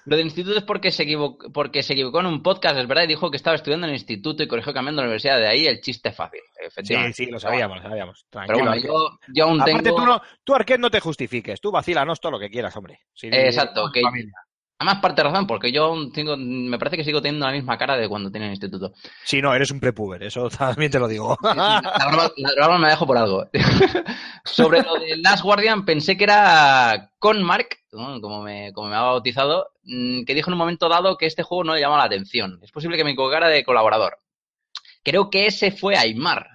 Lo 0.06 0.16
del 0.18 0.26
instituto 0.26 0.58
es 0.58 0.64
porque 0.64 0.92
se, 0.92 1.04
equivocó, 1.04 1.52
porque 1.54 1.84
se 1.84 1.94
equivocó 1.94 2.22
en 2.22 2.26
un 2.26 2.42
podcast, 2.42 2.76
es 2.78 2.88
verdad, 2.88 3.04
y 3.04 3.08
dijo 3.08 3.30
que 3.30 3.38
estaba 3.38 3.56
estudiando 3.56 3.86
en 3.86 3.92
el 3.92 3.98
instituto 4.00 4.42
y 4.42 4.48
corrigió 4.48 4.74
cambiando 4.74 5.04
la 5.04 5.08
universidad. 5.08 5.38
De 5.38 5.48
ahí 5.48 5.68
el 5.68 5.80
chiste 5.80 6.12
fácil, 6.12 6.40
Sí, 6.56 6.66
efectivamente. 6.66 7.14
sí, 7.14 7.26
lo 7.28 7.40
sabíamos, 7.40 7.78
lo 7.78 7.84
sabíamos. 7.84 8.26
Pero 8.32 8.46
Tranquilo, 8.46 8.58
bueno, 8.58 8.72
Arquette. 8.72 8.88
yo, 8.88 9.20
yo 9.36 9.44
aún 9.46 9.62
Aparte, 9.62 9.84
tengo... 9.84 9.96
tú, 9.98 10.06
no, 10.08 10.22
tú, 10.44 10.56
Arquette, 10.56 10.80
no 10.80 10.90
te 10.90 11.00
justifiques. 11.00 11.62
Tú 11.62 11.72
vacílanos 11.72 12.20
todo 12.20 12.32
lo 12.34 12.40
que 12.40 12.50
quieras, 12.50 12.76
hombre. 12.76 13.00
Si- 13.14 13.28
Exacto, 13.28 13.92
que- 13.94 14.02
familia. 14.02 14.34
Además, 14.82 15.00
parte 15.00 15.22
de 15.22 15.30
razón, 15.30 15.46
porque 15.46 15.72
yo 15.72 15.96
tengo... 16.12 16.36
Me 16.36 16.80
parece 16.80 16.98
que 16.98 17.04
sigo 17.04 17.22
teniendo 17.22 17.46
la 17.46 17.52
misma 17.52 17.78
cara 17.78 17.96
de 17.98 18.10
cuando 18.10 18.32
tenía 18.32 18.48
el 18.48 18.54
instituto. 18.54 18.94
Sí, 19.24 19.40
no, 19.40 19.54
eres 19.54 19.70
un 19.70 19.80
prepuber, 19.80 20.24
eso 20.24 20.50
también 20.50 20.92
te 20.92 20.98
lo 20.98 21.08
digo. 21.08 21.38
La 21.44 21.54
barba, 21.54 22.32
la 22.36 22.52
barba 22.60 22.78
me 22.80 22.86
la 22.86 22.90
dejo 22.90 23.06
por 23.06 23.16
algo. 23.16 23.48
Sobre 24.44 24.82
lo 24.82 24.96
de 24.96 25.18
Last 25.18 25.44
Guardian, 25.44 25.86
pensé 25.86 26.18
que 26.18 26.24
era 26.24 27.12
Conmark, 27.20 27.78
¿no? 27.92 28.20
como, 28.22 28.42
me, 28.42 28.74
como 28.74 28.90
me 28.90 28.96
ha 28.96 29.02
bautizado, 29.02 29.68
mm, 29.84 30.24
que 30.24 30.34
dijo 30.34 30.50
en 30.50 30.54
un 30.54 30.58
momento 30.60 30.90
dado 30.90 31.16
que 31.16 31.28
este 31.28 31.44
juego 31.44 31.64
no 31.64 31.76
le 31.76 31.82
llamaba 31.82 32.00
la 32.00 32.08
atención. 32.08 32.58
Es 32.64 32.72
posible 32.72 32.98
que 32.98 33.04
me 33.04 33.12
equivocara 33.12 33.50
de 33.50 33.64
colaborador. 33.64 34.18
Creo 35.04 35.30
que 35.30 35.46
ese 35.46 35.70
fue 35.70 35.96
Aymar. 35.96 36.48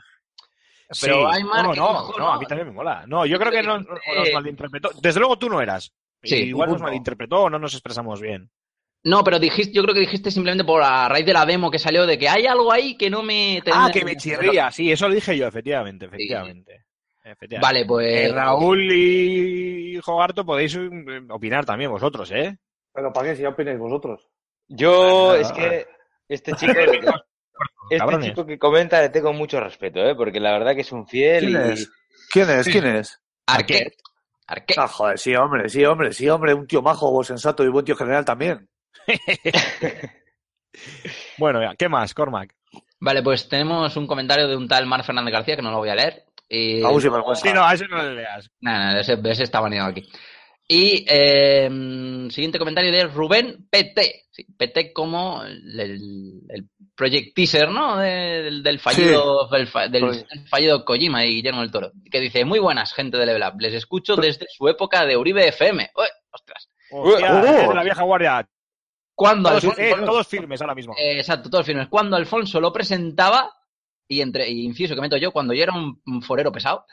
Pero 1.00 1.30
Sí. 1.30 1.36
Aymar... 1.36 1.62
no, 1.62 1.74
no, 1.74 2.18
no, 2.18 2.32
a 2.32 2.40
mí 2.40 2.46
también 2.46 2.66
me 2.66 2.74
mola. 2.74 3.04
No, 3.06 3.24
yo 3.24 3.38
creo 3.38 3.52
que 3.52 3.62
no, 3.62 3.76
Eh, 3.76 3.84
nos 4.16 4.32
malinterpretó. 4.34 4.90
Desde 5.00 5.20
luego 5.20 5.38
tú 5.38 5.48
no 5.48 5.60
eras. 5.60 5.92
Sí, 6.26 6.36
Igual 6.44 6.70
nos 6.70 6.80
malinterpretó 6.82 7.42
o 7.42 7.50
no 7.50 7.58
nos 7.58 7.74
expresamos 7.74 8.20
bien. 8.20 8.50
No, 9.04 9.22
pero 9.22 9.38
dijiste, 9.38 9.72
yo 9.72 9.82
creo 9.82 9.94
que 9.94 10.00
dijiste 10.00 10.30
simplemente 10.30 10.64
por 10.64 10.82
a 10.82 11.08
raíz 11.08 11.24
de 11.24 11.32
la 11.32 11.46
demo 11.46 11.70
que 11.70 11.78
salió 11.78 12.06
de 12.06 12.18
que 12.18 12.28
hay 12.28 12.46
algo 12.46 12.72
ahí 12.72 12.96
que 12.96 13.08
no 13.08 13.22
me... 13.22 13.62
Ah, 13.72 13.88
que 13.92 14.04
me 14.04 14.16
chirría. 14.16 14.70
Sí, 14.72 14.90
eso 14.90 15.08
lo 15.08 15.14
dije 15.14 15.36
yo, 15.36 15.46
efectivamente, 15.46 16.06
efectivamente. 16.06 16.84
Efectivamente. 17.22 17.60
Vale, 17.60 17.86
pues... 17.86 18.06
Eh, 18.30 18.32
Raúl 18.32 18.92
y 18.92 20.00
Jogarto 20.02 20.44
podéis 20.44 20.74
eh, 20.74 20.88
opinar 21.28 21.64
también 21.64 21.90
vosotros, 21.90 22.30
¿eh? 22.32 22.58
Pero 22.92 23.12
¿para 23.12 23.28
qué? 23.28 23.36
Si 23.36 23.42
ya 23.42 23.50
opináis 23.50 23.78
vosotros. 23.78 24.26
Yo, 24.68 25.32
Ah, 25.32 25.38
es 25.38 25.52
que 25.52 25.86
este 26.28 26.52
chico, 26.54 26.72
este 27.90 27.98
Cabrones. 27.98 28.28
chico 28.30 28.44
que 28.46 28.58
comenta 28.58 29.00
le 29.00 29.10
tengo 29.10 29.32
mucho 29.32 29.60
respeto, 29.60 30.00
¿eh? 30.00 30.16
Porque 30.16 30.40
la 30.40 30.52
verdad 30.52 30.74
que 30.74 30.80
es 30.80 30.90
un 30.90 31.06
fiel 31.06 31.46
¿Quién 31.46 31.66
y... 31.68 31.72
es? 31.72 31.90
¿Quién 32.32 32.50
es? 32.50 32.66
¿Quién 32.66 32.86
es? 32.86 33.20
Arquette. 33.46 33.94
Arquette. 34.46 34.78
Ah, 34.78 34.88
joder, 34.88 35.18
sí, 35.18 35.34
hombre, 35.34 35.68
sí, 35.68 35.84
hombre, 35.84 36.12
sí, 36.12 36.28
hombre, 36.28 36.54
un 36.54 36.66
tío 36.66 36.82
majo, 36.82 37.22
sensato 37.24 37.64
y 37.64 37.68
buen 37.68 37.84
tío 37.84 37.96
general 37.96 38.24
también. 38.24 38.68
Bueno, 41.38 41.62
ya, 41.62 41.74
¿qué 41.74 41.88
más, 41.88 42.14
Cormac? 42.14 42.54
Vale, 43.00 43.22
pues 43.22 43.48
tenemos 43.48 43.96
un 43.96 44.06
comentario 44.06 44.48
de 44.48 44.56
un 44.56 44.68
tal 44.68 44.86
Mar 44.86 45.04
Fernández 45.04 45.32
García 45.32 45.56
que 45.56 45.62
no 45.62 45.70
lo 45.70 45.78
voy 45.78 45.88
a 45.88 45.94
leer. 45.94 46.24
Y... 46.48 46.82
Vergüenza. 46.82 47.42
Sí, 47.42 47.52
no, 47.52 47.64
a 47.64 47.74
ese 47.74 47.88
no 47.88 48.02
le 48.02 48.14
leas. 48.14 48.50
Nada, 48.60 48.78
nada, 48.78 49.00
ese, 49.00 49.18
ese 49.24 49.42
está 49.42 49.60
baneado 49.60 49.88
aquí. 49.88 50.08
Y 50.68 51.04
eh, 51.08 51.68
siguiente 52.30 52.58
comentario 52.58 52.90
de 52.90 53.04
Rubén 53.06 53.68
PT. 53.70 54.24
Sí, 54.30 54.44
PT 54.58 54.92
como 54.92 55.42
el, 55.44 55.78
el- 55.80 56.40
el 56.48 56.68
Project 56.94 57.34
Teaser, 57.34 57.70
¿no? 57.70 57.98
Del, 57.98 58.62
del 58.62 58.78
fallido, 58.80 59.48
del, 59.48 59.66
fa- 59.68 59.88
del 59.88 60.12
Sí. 60.14 60.24
fallido 60.48 60.84
Kojima 60.84 61.24
y 61.24 61.36
Guillermo 61.36 61.60
del 61.60 61.70
Toro. 61.70 61.92
Que 62.10 62.20
dice, 62.20 62.44
muy 62.44 62.58
buenas, 62.58 62.92
gente 62.94 63.16
de 63.16 63.26
Level 63.26 63.42
Up. 63.42 63.60
Les 63.60 63.74
escucho 63.74 64.16
desde 64.16 64.46
su 64.48 64.66
época 64.68 65.06
de 65.06 65.16
Uribe 65.16 65.46
FM. 65.48 65.90
Ué, 65.94 66.06
ostras. 66.30 66.68
Hostia, 66.90 67.72
la 67.74 67.82
vieja 67.84 68.02
guardia. 68.02 68.48
Cuando 69.14 69.48
Todos, 69.50 69.64
Alfonso- 69.64 69.80
eh, 69.80 69.94
todos 70.04 70.26
firmes 70.26 70.60
ahora 70.60 70.74
mismo. 70.74 70.94
Eh, 70.98 71.18
exacto, 71.18 71.48
todos 71.48 71.64
firmes. 71.64 71.88
Cuando 71.88 72.16
Alfonso 72.16 72.60
lo 72.60 72.72
presentaba, 72.72 73.52
y 74.08 74.20
entre 74.20 74.48
y 74.50 74.64
inciso 74.64 74.94
que 74.94 75.00
meto 75.00 75.16
yo, 75.16 75.32
cuando 75.32 75.54
yo 75.54 75.62
era 75.62 75.72
un, 75.74 76.00
un 76.06 76.22
forero 76.22 76.52
pesado, 76.52 76.84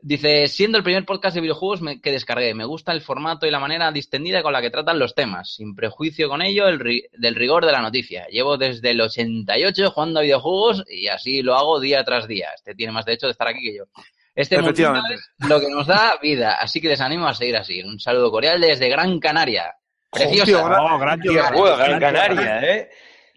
dice, 0.00 0.46
siendo 0.46 0.78
el 0.78 0.84
primer 0.84 1.04
podcast 1.04 1.34
de 1.34 1.40
videojuegos 1.40 1.80
me- 1.82 2.00
que 2.00 2.12
descargué, 2.12 2.54
me 2.54 2.64
gusta 2.64 2.92
el 2.92 3.00
formato 3.02 3.46
y 3.46 3.50
la 3.50 3.58
manera 3.58 3.90
distendida 3.92 4.42
con 4.42 4.52
la 4.52 4.60
que 4.60 4.70
tratan 4.70 4.98
los 4.98 5.14
temas, 5.14 5.54
sin 5.54 5.74
prejuicio 5.74 6.28
con 6.28 6.42
ello 6.42 6.68
el 6.68 6.78
ri- 6.78 7.08
del 7.12 7.34
rigor 7.34 7.66
de 7.66 7.72
la 7.72 7.82
noticia. 7.82 8.26
Llevo 8.28 8.56
desde 8.56 8.90
el 8.90 9.00
88 9.00 9.90
jugando 9.90 10.20
a 10.20 10.22
videojuegos 10.22 10.84
y 10.88 11.08
así 11.08 11.42
lo 11.42 11.54
hago 11.56 11.80
día 11.80 12.04
tras 12.04 12.26
día. 12.28 12.48
Este 12.54 12.74
tiene 12.74 12.92
más 12.92 13.04
derecho 13.04 13.26
de 13.26 13.32
estar 13.32 13.48
aquí 13.48 13.60
que 13.60 13.76
yo. 13.76 13.84
Este 14.34 14.54
es 14.54 14.62
lo 15.48 15.60
que 15.60 15.68
nos 15.68 15.86
da 15.86 16.16
vida, 16.22 16.58
así 16.60 16.80
que 16.80 16.88
les 16.88 17.00
animo 17.00 17.26
a 17.26 17.34
seguir 17.34 17.56
así. 17.56 17.82
Un 17.82 17.98
saludo 17.98 18.30
cordial 18.30 18.60
desde 18.60 18.88
Gran 18.88 19.18
Canaria. 19.18 19.74
Preciosa. 20.10 20.44
tío, 20.46 20.64
gran- 20.64 20.80
Oh, 20.80 20.98
gran 20.98 21.20
tío. 21.20 21.42
Joder, 21.42 21.76
Gran 21.76 22.00
Canaria, 22.00 22.60
¿eh? 22.62 22.90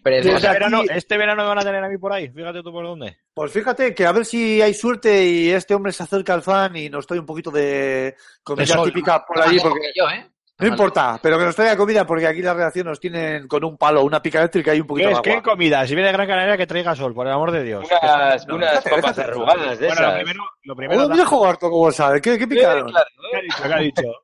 Este 0.04 0.48
verano, 0.48 0.82
este 0.88 1.16
verano 1.16 1.42
me 1.42 1.48
van 1.48 1.58
a 1.58 1.62
tener 1.64 1.82
a 1.84 1.88
mí 1.88 1.96
por 1.98 2.12
ahí. 2.12 2.28
Fíjate 2.28 2.62
tú 2.62 2.72
por 2.72 2.84
dónde. 2.84 3.18
Pues 3.34 3.52
fíjate 3.52 3.94
que 3.94 4.04
a 4.06 4.12
ver 4.12 4.24
si 4.24 4.60
hay 4.60 4.74
suerte 4.74 5.24
y 5.24 5.50
este 5.50 5.74
hombre 5.74 5.92
se 5.92 6.02
acerca 6.02 6.34
al 6.34 6.42
fan 6.42 6.74
y 6.76 6.88
nos 6.90 7.06
trae 7.06 7.20
un 7.20 7.26
poquito 7.26 7.50
de 7.50 8.14
comida 8.42 8.76
De 8.76 8.82
típica 8.84 9.24
por 9.24 9.40
allí, 9.40 9.58
porque 9.60 9.92
yo, 9.94 10.08
¿eh? 10.10 10.28
no 10.58 10.66
importa, 10.68 11.18
pero 11.22 11.38
que 11.38 11.44
nos 11.46 11.56
traiga 11.56 11.76
comida 11.76 12.06
porque 12.06 12.26
aquí 12.26 12.40
la 12.42 12.54
redacción 12.54 12.86
nos 12.86 13.00
tienen 13.00 13.48
con 13.48 13.64
un 13.64 13.76
palo, 13.76 14.04
una 14.04 14.20
pica 14.22 14.38
eléctrica 14.40 14.74
y 14.74 14.78
un 14.80 14.84
¿Qué 14.84 14.88
poquito 14.88 15.08
de 15.08 15.14
es? 15.14 15.20
¿Qué 15.20 15.30
agua. 15.30 15.42
comida? 15.42 15.86
Si 15.86 15.94
viene 15.94 16.08
de 16.08 16.12
Gran 16.12 16.28
Canaria, 16.28 16.56
que 16.56 16.66
traiga 16.66 16.94
sol, 16.94 17.14
por 17.14 17.26
el 17.26 17.32
amor 17.32 17.50
de 17.50 17.64
Dios. 17.64 17.84
Unas, 18.02 18.46
No, 18.46 18.56
unas 18.56 18.70
déjate, 18.70 18.90
papas 18.90 19.16
déjate. 19.16 19.30
arrugadas 19.32 19.78
de 19.78 19.86
Bueno, 19.88 20.02
lo 20.08 20.14
primero, 20.14 20.44
lo 20.64 20.76
primero 20.76 21.02
Oh, 21.04 21.08
mira 21.08 21.24
Jogarto 21.26 21.70
cómo 21.70 21.90
sabe, 21.90 22.20
¿qué, 22.20 22.38
qué 22.38 22.46
picaron? 22.46 22.90
claro, 22.90 23.06
¿Qué 23.30 23.36
ha 23.36 23.40
dicho? 23.40 23.56
¿Qué 23.62 23.72
ha 23.72 23.78
dicho? 23.78 24.02
¿Qué 24.02 24.06
ha 24.06 24.10
dicho? 24.10 24.21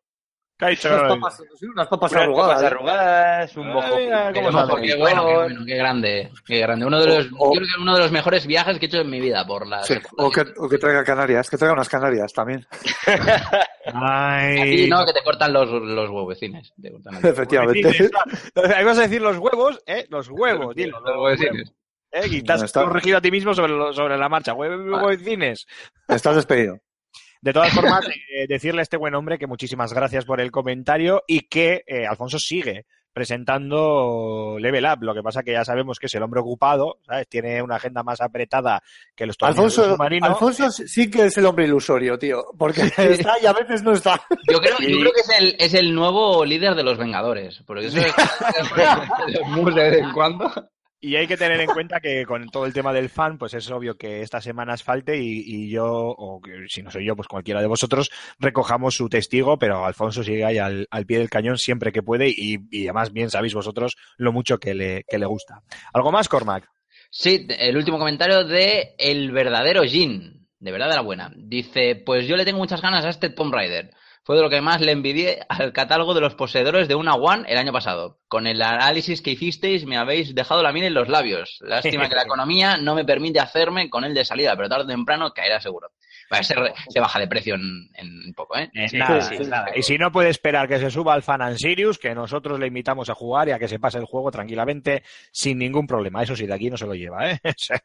Unas 0.61 0.81
papas, 0.83 1.43
unas 1.63 1.87
papas 1.87 2.13
Unas 2.13 2.23
arrugadas. 2.25 2.49
papas 2.57 2.65
arrugadas, 2.73 3.57
un 3.57 3.67
mira, 3.69 4.33
Qué, 4.33 4.41
¿Cómo 4.41 4.51
bueno, 4.51 4.67
sabe? 4.67 4.83
qué 4.83 4.97
bueno, 4.97 5.27
qué 5.27 5.35
bueno, 5.35 5.61
qué 5.65 5.75
grande, 5.77 6.31
qué 6.45 6.59
grande. 6.59 6.85
Uno 6.87 7.01
de 7.01 7.07
los, 7.07 7.27
O- 7.39 7.51
o- 7.51 7.55
yo 7.55 7.61
creo 7.61 7.69
que 7.77 7.83
uno 7.83 7.95
de 7.95 8.01
los 8.01 8.11
mejores 8.11 8.45
viajes 8.47 8.77
que 8.81 8.87
he 8.87 8.89
hecho 8.89 9.01
en 9.01 9.09
mi 9.11 9.21
vida 9.21 9.47
por 9.47 9.67
las. 9.69 9.87
Sí, 9.87 9.95
o 10.17 10.31
que, 10.31 10.45
o 10.57 10.69
que 10.69 10.79
traiga 10.79 11.05
Canarias, 11.05 11.49
que 11.49 11.57
traiga 11.57 11.75
unas 11.75 11.89
Canarias 11.89 12.33
también. 12.33 12.67
Ay. 13.93 14.59
Aquí 14.61 14.89
no, 14.89 15.05
que 15.07 15.13
te 15.13 15.23
cortan 15.23 15.53
los, 15.53 15.71
los 15.71 16.11
huevecines. 16.11 16.73
Te 16.81 16.91
cortan 16.91 17.15
los- 17.15 17.25
Efectivamente. 17.25 17.89
Ahí 18.77 18.85
vas 18.85 18.99
a 18.99 19.03
decir 19.03 19.23
los 19.23 19.39
huevos, 19.39 19.81
¿eh? 19.87 20.07
Los 20.11 20.29
huevos, 20.29 20.75
dilo. 20.75 21.01
los 21.01 21.17
huevecines. 21.23 21.73
¿eh? 22.13 22.27
Y 22.31 22.43
te 22.43 22.53
has 22.53 22.61
No, 22.61 22.67
está- 22.67 22.85
corregido 22.85 23.19
a 23.19 23.21
ti 23.21 23.31
mismo 23.31 23.55
sobre, 23.55 23.73
lo- 23.73 23.93
sobre 23.93 24.19
la 24.19 24.29
marcha. 24.29 24.55
Hue- 24.55 25.03
Huevecines. 25.05 25.67
Estás 26.09 26.37
despedido. 26.37 26.79
De 27.41 27.53
todas 27.53 27.73
formas, 27.73 28.07
eh, 28.09 28.47
decirle 28.49 28.81
a 28.81 28.83
este 28.83 28.97
buen 28.97 29.15
hombre 29.15 29.39
que 29.39 29.47
muchísimas 29.47 29.93
gracias 29.93 30.25
por 30.25 30.41
el 30.41 30.51
comentario 30.51 31.23
y 31.27 31.43
que 31.43 31.85
eh, 31.87 32.07
Alfonso 32.07 32.39
sigue 32.39 32.87
presentando 33.13 34.57
Level 34.61 34.85
Up. 34.85 35.03
Lo 35.03 35.15
que 35.15 35.23
pasa 35.23 35.43
que 35.43 35.53
ya 35.53 35.65
sabemos 35.65 35.99
que 35.99 36.07
es 36.07 36.15
el 36.15 36.23
hombre 36.23 36.41
ocupado, 36.41 36.99
¿sabes? 37.05 37.29
Tiene 37.29 37.61
una 37.63 37.77
agenda 37.77 38.05
más 38.05 38.21
apretada 38.21 38.81
que 39.17 39.27
los 39.27 39.37
Alfonso, 39.41 39.91
submarino. 39.91 40.27
Alfonso 40.27 40.71
sí 40.71 41.11
que 41.11 41.27
es 41.27 41.37
el 41.37 41.47
hombre 41.47 41.65
ilusorio, 41.65 42.17
tío. 42.19 42.45
Porque 42.57 42.83
está 42.83 43.35
y 43.43 43.47
a 43.47 43.53
veces 43.53 43.83
no 43.83 43.93
está. 43.93 44.21
Yo 44.49 44.61
creo, 44.61 44.77
yo 44.79 45.01
creo 45.01 45.13
que 45.13 45.21
es 45.21 45.31
el, 45.37 45.57
es 45.59 45.75
el 45.75 45.95
nuevo 45.95 46.45
líder 46.45 46.75
de 46.77 46.85
los 46.85 46.97
Vengadores. 46.97 47.63
Porque 47.67 47.87
eso 47.87 47.99
es. 47.99 48.15
de 49.75 49.83
vez 49.83 49.99
en 49.99 50.13
cuando. 50.13 50.51
Y 51.01 51.15
hay 51.15 51.29
que 51.29 51.37
tener 51.37 51.61
en 51.61 51.69
cuenta 51.69 52.01
que 52.01 52.27
con 52.27 52.49
todo 52.49 52.67
el 52.67 52.73
tema 52.73 52.93
del 52.93 53.09
fan, 53.09 53.39
pues 53.39 53.55
es 53.55 53.71
obvio 53.71 53.97
que 53.97 54.21
estas 54.23 54.43
semanas 54.43 54.83
falte 54.83 55.17
y, 55.17 55.45
y 55.47 55.71
yo, 55.71 55.87
o 55.87 56.41
que 56.41 56.67
si 56.69 56.83
no 56.83 56.91
soy 56.91 57.07
yo, 57.07 57.15
pues 57.15 57.29
cualquiera 57.29 57.61
de 57.61 57.69
vosotros, 57.69 58.11
recojamos 58.41 58.97
su 58.97 59.09
testigo, 59.09 59.59
pero 59.59 59.85
Alfonso 59.87 60.25
sigue 60.25 60.45
ahí 60.45 60.59
al, 60.59 60.89
al 60.91 61.07
pie 61.07 61.19
del 61.19 61.31
cañón 61.31 61.57
siempre 61.57 61.93
que 61.93 62.03
puede 62.03 62.29
y, 62.29 62.59
y 62.71 62.87
además 62.87 63.13
bien 63.13 63.31
sabéis 63.31 63.55
vosotros 63.55 63.97
lo 64.17 64.33
mucho 64.33 64.59
que 64.59 64.75
le, 64.75 65.05
que 65.09 65.19
le 65.19 65.27
gusta. 65.27 65.63
¿Algo 65.93 66.11
más, 66.11 66.29
Cormac? 66.29 66.69
Sí, 67.11 67.47
el 67.49 67.77
último 67.77 67.99
comentario 67.99 68.45
de 68.45 68.95
El 68.99 69.31
verdadero 69.31 69.85
Jin. 69.85 70.49
De 70.59 70.73
verdad 70.73 70.89
de 70.89 70.97
la 70.97 71.03
buena. 71.03 71.33
Dice, 71.37 71.95
pues 71.95 72.27
yo 72.27 72.37
le 72.37 72.45
tengo 72.45 72.59
muchas 72.59 72.83
ganas 72.83 73.05
a 73.05 73.11
este 73.11 73.31
Tomb 73.31 73.55
Raider. 73.55 73.93
Fue 74.29 74.37
de 74.37 74.43
lo 74.43 74.51
que 74.51 74.61
más 74.61 74.83
le 74.83 74.93
envidié 74.93 75.41
al 75.49 75.73
catálogo 75.73 76.13
de 76.13 76.21
los 76.21 76.35
poseedores 76.35 76.87
de 76.87 76.95
una 76.95 77.15
One 77.15 77.47
el 77.51 77.57
año 77.57 77.73
pasado. 77.73 78.19
Con 78.29 78.47
el 78.47 78.61
análisis 78.61 79.23
que 79.23 79.31
hicisteis 79.31 79.87
me 79.87 79.97
habéis 79.97 80.35
dejado 80.35 80.63
la 80.63 80.71
miel 80.71 80.85
en 80.85 80.93
los 80.93 81.09
labios. 81.09 81.57
Lástima 81.63 82.11
que 82.11 82.15
la 82.15 82.23
economía 82.27 82.77
no 82.77 82.95
me 82.95 83.07
permite 83.07 83.41
hacerme 83.41 83.89
con 83.89 84.05
él 84.05 84.13
de 84.13 84.27
salida, 84.27 84.55
pero 84.55 84.69
tarde 84.69 84.85
o 84.85 84.87
temprano 84.87 85.33
caerá 85.33 85.63
seguro. 85.63 85.89
Va, 86.31 86.43
se, 86.43 86.55
re- 86.55 86.75
se 86.91 87.01
baja 87.01 87.19
de 87.21 87.27
precio 87.27 87.55
en, 87.55 87.89
en 87.95 88.35
poco, 88.35 88.59
¿eh? 88.59 88.71
Es 88.75 88.91
Sí, 88.91 88.99
nada, 88.99 89.23
sí, 89.23 89.37
es 89.37 89.45
sí. 89.47 89.51
nada. 89.51 89.69
Y 89.75 89.83
si 89.83 89.97
no 89.97 90.13
puede 90.13 90.29
esperar 90.29 90.69
que 90.69 90.79
se 90.79 90.91
suba 90.91 91.15
al 91.15 91.23
Fan 91.23 91.41
and 91.41 91.57
Sirius, 91.57 91.99
que 91.99 92.15
nosotros 92.15 92.61
le 92.61 92.67
invitamos 92.67 93.09
a 93.09 93.15
jugar 93.15 93.49
y 93.49 93.53
a 93.53 93.59
que 93.59 93.67
se 93.67 93.79
pase 93.79 93.97
el 93.97 94.05
juego 94.05 94.31
tranquilamente 94.31 95.05
sin 95.33 95.57
ningún 95.57 95.87
problema. 95.87 96.23
Eso 96.23 96.37
sí, 96.37 96.47
de 96.47 96.53
aquí 96.53 96.69
no 96.69 96.77
se 96.77 96.85
lo 96.85 96.93
lleva, 96.93 97.31
¿eh? 97.31 97.41
Está 97.45 97.81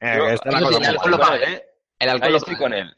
la 0.52 0.60
cosa 0.60 0.78
el 0.80 0.86
alcohol 0.88 1.12
lo 1.12 1.20
paga, 1.20 1.38
¿eh? 1.38 1.64
El 2.00 2.10
alcohol 2.10 2.26
Ahí 2.26 2.32
lo 2.34 2.38
estoy 2.40 2.56
paga. 2.56 2.64
con 2.66 2.74
él. 2.74 2.94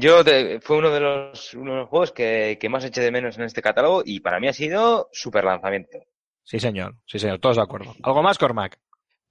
Yo 0.00 0.24
te- 0.24 0.60
fue 0.60 0.78
uno 0.78 0.90
de 0.90 1.00
los, 1.00 1.54
uno 1.54 1.72
de 1.72 1.78
los 1.80 1.88
juegos 1.88 2.12
que, 2.12 2.58
que 2.60 2.68
más 2.68 2.84
eché 2.84 3.00
de 3.00 3.10
menos 3.10 3.36
en 3.38 3.44
este 3.44 3.62
catálogo 3.62 4.02
y 4.04 4.20
para 4.20 4.40
mí 4.40 4.48
ha 4.48 4.52
sido 4.52 5.08
super 5.12 5.44
lanzamiento. 5.44 5.98
Sí, 6.42 6.58
señor. 6.60 6.96
Sí, 7.06 7.18
señor. 7.18 7.38
Todos 7.38 7.56
de 7.56 7.62
acuerdo. 7.62 7.94
¿Algo 8.02 8.22
más, 8.22 8.38
Cormac? 8.38 8.78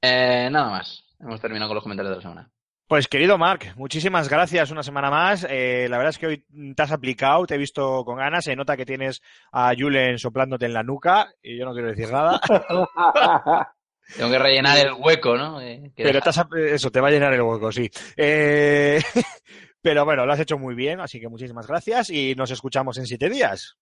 Eh, 0.02 0.50
nada 0.52 0.70
más. 0.72 1.04
Hemos 1.20 1.40
terminado 1.42 1.70
con 1.70 1.76
los 1.76 1.84
comentarios 1.84 2.12
de 2.12 2.16
la 2.18 2.22
semana. 2.22 2.50
Pues 2.88 3.08
querido 3.08 3.38
Marc, 3.38 3.74
muchísimas 3.78 4.28
gracias 4.30 4.70
una 4.70 4.84
semana 4.84 5.10
más. 5.10 5.48
Eh, 5.50 5.88
la 5.90 5.98
verdad 5.98 6.10
es 6.12 6.18
que 6.20 6.28
hoy 6.28 6.46
te 6.76 6.84
has 6.84 6.92
aplicado, 6.92 7.46
te 7.48 7.56
he 7.56 7.58
visto 7.58 8.04
con 8.04 8.18
ganas, 8.18 8.44
se 8.44 8.56
nota 8.56 8.76
que 8.76 8.86
tienes 8.86 9.22
a 9.52 9.74
Julen 9.78 10.20
soplándote 10.20 10.66
en 10.66 10.74
la 10.74 10.84
nuca 10.84 11.34
y 11.42 11.58
yo 11.58 11.66
no 11.66 11.74
quiero 11.74 11.88
decir 11.90 12.12
nada. 12.12 12.40
Tengo 14.18 14.30
que 14.32 14.38
rellenar 14.38 14.78
el 14.78 14.94
hueco, 14.94 15.38
¿no? 15.38 15.62
Eh, 15.62 15.92
que 15.96 16.04
Pero 16.04 16.20
te 16.22 16.30
has 16.30 16.46
eso, 16.68 16.92
te 16.92 17.00
va 17.00 17.08
a 17.08 17.12
llenar 17.12 17.34
el 17.34 17.42
hueco, 17.42 17.72
sí. 17.72 17.90
Eh, 18.18 19.02
pero 19.84 20.06
bueno, 20.06 20.26
lo 20.26 20.32
has 20.34 20.40
hecho 20.40 20.58
muy 20.58 20.74
bien, 20.74 21.02
así 21.02 21.20
que 21.20 21.28
muchísimas 21.28 21.68
gracias 21.68 22.10
y 22.10 22.34
nos 22.36 22.50
escuchamos 22.50 22.98
en 22.98 23.06
siete 23.06 23.30
días. 23.30 23.78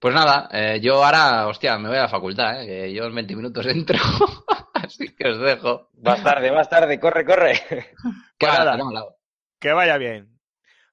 Pues 0.00 0.14
nada, 0.14 0.48
eh, 0.50 0.80
yo 0.82 1.04
ahora, 1.04 1.46
hostia, 1.46 1.78
me 1.78 1.88
voy 1.88 1.98
a 1.98 2.02
la 2.02 2.08
facultad, 2.08 2.62
¿eh? 2.62 2.66
que 2.66 2.94
yo 2.94 3.04
en 3.04 3.14
20 3.14 3.36
minutos 3.36 3.66
entro. 3.68 3.98
Así 4.74 5.14
que 5.14 5.28
os 5.28 5.38
dejo. 5.38 5.90
Más 6.02 6.22
tarde, 6.22 6.50
más 6.52 6.68
tarde, 6.68 6.98
corre, 6.98 7.24
corre. 7.24 7.54
Que 8.38 8.46
Pues 8.46 8.58
nada. 8.58 8.76
Que 9.58 9.72
vaya 9.72 9.96
bien. 9.96 10.36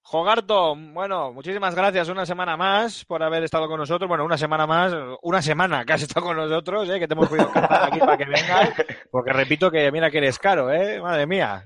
Jogarto, 0.01 0.75
bueno, 0.75 1.31
muchísimas 1.31 1.75
gracias 1.75 2.09
una 2.09 2.25
semana 2.25 2.57
más 2.57 3.05
por 3.05 3.23
haber 3.23 3.43
estado 3.43 3.67
con 3.67 3.79
nosotros. 3.79 4.07
Bueno, 4.07 4.25
una 4.25 4.37
semana 4.37 4.67
más, 4.67 4.93
una 5.21 5.41
semana 5.41 5.85
que 5.85 5.93
has 5.93 6.01
estado 6.01 6.25
con 6.25 6.35
nosotros, 6.37 6.89
¿eh? 6.89 6.99
que 6.99 7.07
te 7.07 7.13
hemos 7.13 7.29
podido 7.29 7.51
cantar 7.51 7.85
aquí 7.85 7.99
para 7.99 8.17
que 8.17 8.25
vengas. 8.25 8.73
Porque 9.09 9.31
repito 9.31 9.71
que 9.71 9.91
mira 9.91 10.11
que 10.11 10.17
eres 10.17 10.39
caro, 10.39 10.71
¿eh? 10.71 11.01
Madre 11.01 11.25
mía. 11.25 11.65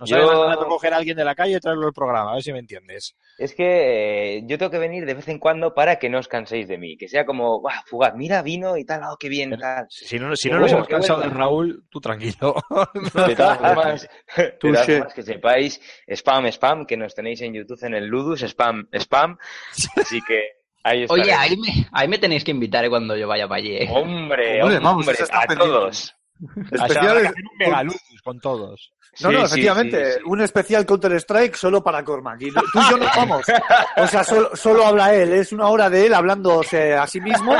Nos 0.00 0.10
Yo- 0.10 0.26
más 0.26 0.38
barato 0.38 0.66
coger 0.68 0.94
a 0.94 0.98
alguien 0.98 1.16
de 1.16 1.24
la 1.24 1.34
calle 1.34 1.56
y 1.56 1.60
traerlo 1.60 1.86
al 1.88 1.92
programa, 1.92 2.30
a 2.30 2.34
ver 2.34 2.42
si 2.42 2.52
me 2.52 2.60
entiendes. 2.60 3.16
Es 3.36 3.54
que 3.54 4.36
eh, 4.38 4.42
yo 4.46 4.56
tengo 4.58 4.70
que 4.70 4.78
venir 4.78 5.04
de 5.06 5.14
vez 5.14 5.26
en 5.28 5.38
cuando 5.38 5.74
para 5.74 5.98
que 5.98 6.08
no 6.08 6.18
os 6.18 6.28
canséis 6.28 6.68
de 6.68 6.78
mí. 6.78 6.96
Que 6.96 7.08
sea 7.08 7.24
como, 7.26 7.60
¡buah, 7.60 7.82
fugaz! 7.86 8.14
Mira, 8.14 8.42
vino 8.42 8.76
y 8.76 8.84
tal, 8.84 9.02
oh, 9.10 9.16
qué 9.18 9.28
bien, 9.28 9.56
tal. 9.58 9.86
Si 9.88 10.18
no, 10.18 10.34
si 10.36 10.50
no 10.50 10.60
nos 10.60 10.70
hemos 10.72 10.86
cansado 10.88 11.20
de 11.20 11.26
bueno. 11.28 11.40
Raúl, 11.40 11.84
tú 11.90 12.00
tranquilo. 12.00 12.54
De 13.26 13.34
todas 13.36 13.58
formas, 13.58 14.08
de 14.36 14.50
todas 14.52 14.86
formas, 14.86 15.14
que 15.14 15.22
sepáis, 15.22 15.80
spam, 16.08 16.46
spam, 16.46 16.86
que 16.86 16.96
nos 16.96 17.14
tenéis 17.14 17.40
en 17.42 17.54
YouTube 17.54 17.82
en 17.84 17.94
el 17.94 18.06
Ludus, 18.06 18.42
spam, 18.42 18.88
spam. 18.92 19.36
Así 19.96 20.20
que 20.22 20.42
ahí 20.84 21.02
está. 21.02 21.14
Oye, 21.14 21.32
ahí 21.32 21.56
me, 21.56 21.86
ahí 21.92 22.08
me 22.08 22.18
tenéis 22.18 22.44
que 22.44 22.50
invitar 22.52 22.84
¿eh? 22.84 22.88
cuando 22.90 23.16
yo 23.16 23.26
vaya 23.26 23.48
para 23.48 23.58
allí. 23.58 23.76
¿eh? 23.76 23.88
Hombre, 23.90 24.62
Hombre, 24.62 24.62
hombre, 24.62 24.78
vamos, 24.80 25.08
a 25.08 25.12
pendiente. 25.46 25.56
todos. 25.56 26.14
O 26.40 26.76
sea, 26.76 26.86
Especial, 26.86 27.08
habrá 27.08 27.20
que 27.22 27.26
hacer 27.28 27.42
un 27.50 27.58
megaludus 27.58 28.22
con 28.22 28.38
todos. 28.40 28.92
No, 29.20 29.32
no, 29.32 29.38
Sí, 29.40 29.44
efectivamente, 29.46 30.12
sí, 30.12 30.18
sí. 30.18 30.22
un 30.26 30.40
especial 30.40 30.86
Counter 30.86 31.12
Strike 31.12 31.54
solo 31.56 31.82
para 31.82 32.04
Cormac. 32.04 32.40
Y 32.40 32.52
tú 32.52 32.60
y 32.74 32.90
yo 32.90 32.96
no 32.98 33.06
vamos. 33.16 33.44
O 33.96 34.06
sea, 34.06 34.22
solo, 34.24 34.54
solo 34.54 34.86
habla 34.86 35.14
él, 35.14 35.32
es 35.32 35.52
una 35.52 35.66
hora 35.68 35.90
de 35.90 36.06
él 36.06 36.14
hablándose 36.14 36.94
a 36.94 37.06
sí 37.06 37.20
mismo 37.20 37.56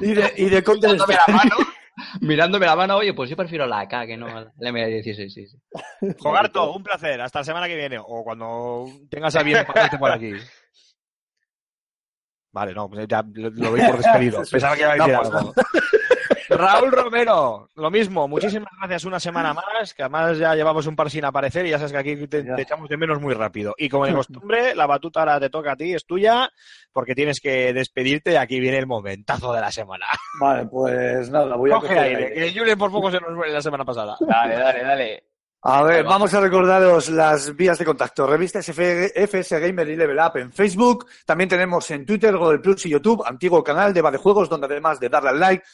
y 0.00 0.14
de, 0.14 0.32
y 0.36 0.48
de 0.48 0.62
Counter 0.62 0.90
Mirándome 0.90 1.14
la 1.14 1.20
Strike. 1.20 1.36
mano, 1.36 1.56
mirándome 2.22 2.66
la 2.66 2.76
mano, 2.76 2.96
oye, 2.96 3.14
pues 3.14 3.30
yo 3.30 3.36
prefiero 3.36 3.66
la 3.66 3.80
AK 3.80 4.06
que 4.06 4.16
no 4.16 4.26
la 4.26 4.70
M16, 4.70 5.28
sí, 5.30 5.46
sí. 5.46 5.56
Jogarto, 6.18 6.72
un 6.72 6.82
placer. 6.82 7.20
Hasta 7.20 7.40
la 7.40 7.44
semana 7.44 7.68
que 7.68 7.76
viene. 7.76 7.98
O 7.98 8.24
cuando 8.24 8.86
tengas 9.10 9.36
a 9.36 9.42
bien 9.42 9.64
pasarte 9.66 9.98
por 9.98 10.10
aquí. 10.10 10.32
Vale, 12.52 12.74
no, 12.74 12.88
pues 12.90 13.06
ya 13.06 13.22
lo, 13.34 13.50
lo 13.50 13.70
doy 13.70 13.80
por 13.82 13.98
despedido. 13.98 14.42
Pensaba 14.50 14.74
que 14.74 14.80
iba 14.82 14.90
a 14.92 14.94
decir 14.96 15.12
No, 15.12 15.20
pues 15.20 15.34
algo. 15.34 15.54
Raúl 16.50 16.90
Romero, 16.90 17.68
lo 17.76 17.90
mismo. 17.90 18.26
Muchísimas 18.26 18.72
gracias 18.78 19.04
una 19.04 19.20
semana 19.20 19.54
más, 19.54 19.94
que 19.94 20.02
además 20.02 20.36
ya 20.36 20.54
llevamos 20.54 20.86
un 20.86 20.96
par 20.96 21.08
sin 21.08 21.24
aparecer 21.24 21.64
y 21.66 21.70
ya 21.70 21.78
sabes 21.78 21.92
que 21.92 21.98
aquí 21.98 22.26
te, 22.26 22.44
echamos 22.58 22.88
de 22.88 22.96
menos 22.96 23.20
muy 23.20 23.34
rápido. 23.34 23.74
Y 23.78 23.88
como 23.88 24.06
de 24.06 24.14
costumbre, 24.14 24.74
la 24.74 24.86
batuta 24.86 25.20
ahora 25.20 25.40
te 25.40 25.50
toca 25.50 25.72
a 25.72 25.76
ti, 25.76 25.94
es 25.94 26.04
tuya, 26.04 26.50
porque 26.92 27.14
tienes 27.14 27.40
que 27.40 27.72
despedirte 27.72 28.32
y 28.32 28.36
aquí 28.36 28.58
viene 28.58 28.78
el 28.78 28.86
momentazo 28.86 29.52
de 29.52 29.60
la 29.60 29.70
semana. 29.70 30.06
Vale, 30.40 30.66
pues 30.66 31.30
nada, 31.30 31.56
voy 31.56 31.70
a 31.70 31.74
Coge 31.74 31.88
coger 31.88 32.02
aire, 32.02 32.24
aire. 32.26 32.52
que 32.52 32.58
Julen 32.58 32.78
por 32.78 32.90
poco 32.90 33.10
se 33.10 33.20
nos 33.20 33.32
muere 33.32 33.52
la 33.52 33.62
semana 33.62 33.84
pasada. 33.84 34.16
Dale, 34.20 34.56
dale, 34.56 34.82
dale. 34.82 35.24
A 35.62 35.82
ver, 35.82 36.06
va. 36.06 36.10
vamos 36.10 36.32
a 36.32 36.40
recordaros 36.40 37.10
las 37.10 37.54
vías 37.54 37.78
de 37.78 37.84
contacto. 37.84 38.26
Revistas 38.26 38.66
FS 38.66 39.60
Gamer 39.60 39.88
y 39.90 39.96
Level 39.96 40.18
Up 40.18 40.38
en 40.38 40.52
Facebook. 40.52 41.06
También 41.26 41.50
tenemos 41.50 41.90
en 41.90 42.06
Twitter, 42.06 42.34
Google 42.34 42.60
Plus 42.60 42.86
y 42.86 42.90
YouTube, 42.90 43.22
antiguo 43.26 43.62
canal 43.62 43.92
de 43.92 44.00
Va 44.00 44.10
de 44.10 44.16
Juegos, 44.16 44.48
donde 44.48 44.66
además 44.66 44.98
de 44.98 45.10
darle 45.10 45.28
al 45.28 45.38
like, 45.38 45.64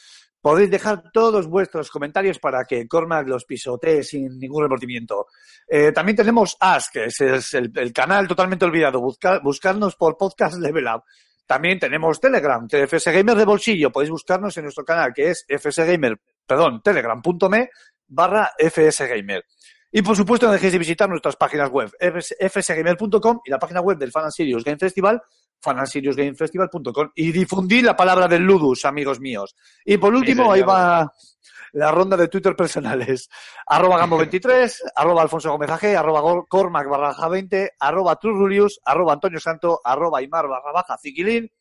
podéis 0.47 0.71
dejar 0.71 1.11
todos 1.11 1.45
vuestros 1.45 1.89
comentarios 1.91 2.39
para 2.39 2.63
que 2.63 2.87
Cormac 2.87 3.27
los 3.27 3.43
pisotee 3.43 4.01
sin 4.01 4.39
ningún 4.39 4.63
remordimiento. 4.63 5.27
Eh, 5.67 5.91
también 5.91 6.15
tenemos 6.15 6.55
Ask, 6.61 6.93
que 6.93 7.05
es, 7.07 7.53
el, 7.53 7.91
canal 7.91 8.29
totalmente 8.29 8.63
olvidado. 8.63 9.01
Buscar, 9.01 9.41
buscarnos 9.43 9.97
por 9.97 10.15
Podcast 10.15 10.57
Level 10.57 10.85
Up. 10.87 11.03
También 11.45 11.77
tenemos 11.79 12.21
Telegram, 12.21 12.65
FS 12.65 13.11
Gamer 13.11 13.35
de 13.35 13.43
bolsillo. 13.43 13.91
Podéis 13.91 14.09
buscarnos 14.09 14.55
en 14.55 14.63
nuestro 14.63 14.85
canal, 14.85 15.13
que 15.13 15.31
es 15.31 15.45
FS 15.49 15.85
Gamer, 15.85 16.17
perdón, 16.45 16.81
telegram.me 16.81 17.69
barra 18.07 18.53
FS 18.57 19.05
Gamer. 19.05 19.43
Y 19.91 20.01
por 20.01 20.15
supuesto, 20.15 20.45
no 20.45 20.53
dejéis 20.53 20.71
de 20.71 20.79
visitar 20.79 21.09
nuestras 21.09 21.35
páginas 21.35 21.69
web, 21.69 21.91
fs- 21.99 22.37
fsgamer.com 22.49 23.41
y 23.43 23.51
la 23.51 23.59
página 23.59 23.81
web 23.81 23.97
del 23.97 24.13
Fan 24.13 24.23
and 24.23 24.31
Serious 24.31 24.63
Game 24.63 24.77
Festival, 24.77 25.21
fanandserious.gamefestival.com 25.59 27.11
y 27.15 27.31
difundir 27.31 27.83
la 27.83 27.95
palabra 27.95 28.27
del 28.27 28.43
Ludus, 28.43 28.85
amigos 28.85 29.19
míos. 29.19 29.55
Y 29.85 29.97
por 29.97 30.13
último, 30.13 30.51
ahí 30.51 30.61
va 30.61 31.11
la 31.73 31.91
ronda 31.91 32.17
de 32.17 32.27
Twitter 32.27 32.55
personales. 32.55 33.29
Arroba 33.67 34.05
Gambo23, 34.05 34.91
arroba 34.95 35.21
Alfonso 35.21 35.51
Gómez 35.51 35.69
AG, 35.69 35.95
arroba 35.97 36.45
Cormac 36.47 36.87
barra 36.87 37.09
baja 37.09 37.27
20, 37.27 37.71
arroba 37.79 38.15
Trurulius, 38.15 38.79
arroba 38.85 39.13
Antonio 39.13 39.39
Santo, 39.39 39.81
arroba 39.83 40.21
Imar 40.21 40.47
barra 40.47 40.71
baja 40.71 40.97
Ziquilín, 40.97 41.51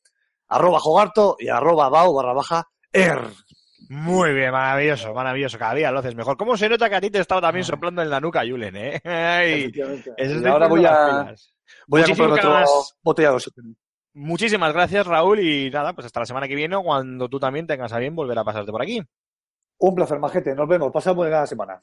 arroba 0.49 0.81
Jogarto 0.81 1.37
y 1.39 1.49
arroba 1.49 1.89
Bao 1.89 2.15
barra 2.15 2.33
baja 2.33 2.69
Er. 2.93 3.21
Muy 3.89 4.33
bien, 4.33 4.51
maravilloso, 4.51 5.13
maravilloso. 5.15 5.59
Cada 5.59 5.75
día 5.75 5.93
lo 5.93 6.01
haces 6.01 6.17
mejor. 6.17 6.37
¿Cómo 6.37 6.57
se 6.57 6.69
nota 6.69 6.89
que 6.89 6.97
a 6.97 7.01
ti 7.01 7.11
te 7.11 7.21
estaba 7.21 7.41
también 7.41 7.65
soplando 7.65 8.03
en 8.03 8.11
la 8.11 8.21
nuca, 8.21 8.41
Julen, 8.41 8.75
eh? 8.77 9.01
Ay, 9.05 9.71
Y 9.73 10.47
ahora 10.47 10.67
voy 10.67 10.85
a, 10.85 11.35
voy 11.87 12.03
a 12.03 12.07
comprar 12.07 12.31
otro. 12.31 12.65
Muchísimas 14.19 14.73
gracias, 14.73 15.07
Raúl, 15.07 15.41
y 15.41 15.69
nada, 15.69 15.93
pues 15.93 16.07
hasta 16.07 16.21
la 16.21 16.27
semana 16.27 16.49
que 16.49 16.55
viene, 16.55 16.75
cuando 16.83 17.29
tú 17.29 17.39
también 17.39 17.67
tengas 17.67 17.93
a 17.93 17.99
bien 17.99 18.17
volver 18.17 18.39
a 18.39 18.45
pasarte 18.45 18.73
por 18.73 18.81
aquí. 18.81 19.03
Un 19.79 19.95
placer, 19.95 20.19
majete. 20.19 20.55
Nos 20.55 20.67
vemos. 20.67 20.91
Pasa 20.91 21.13
buena 21.13 21.47
semana. 21.47 21.83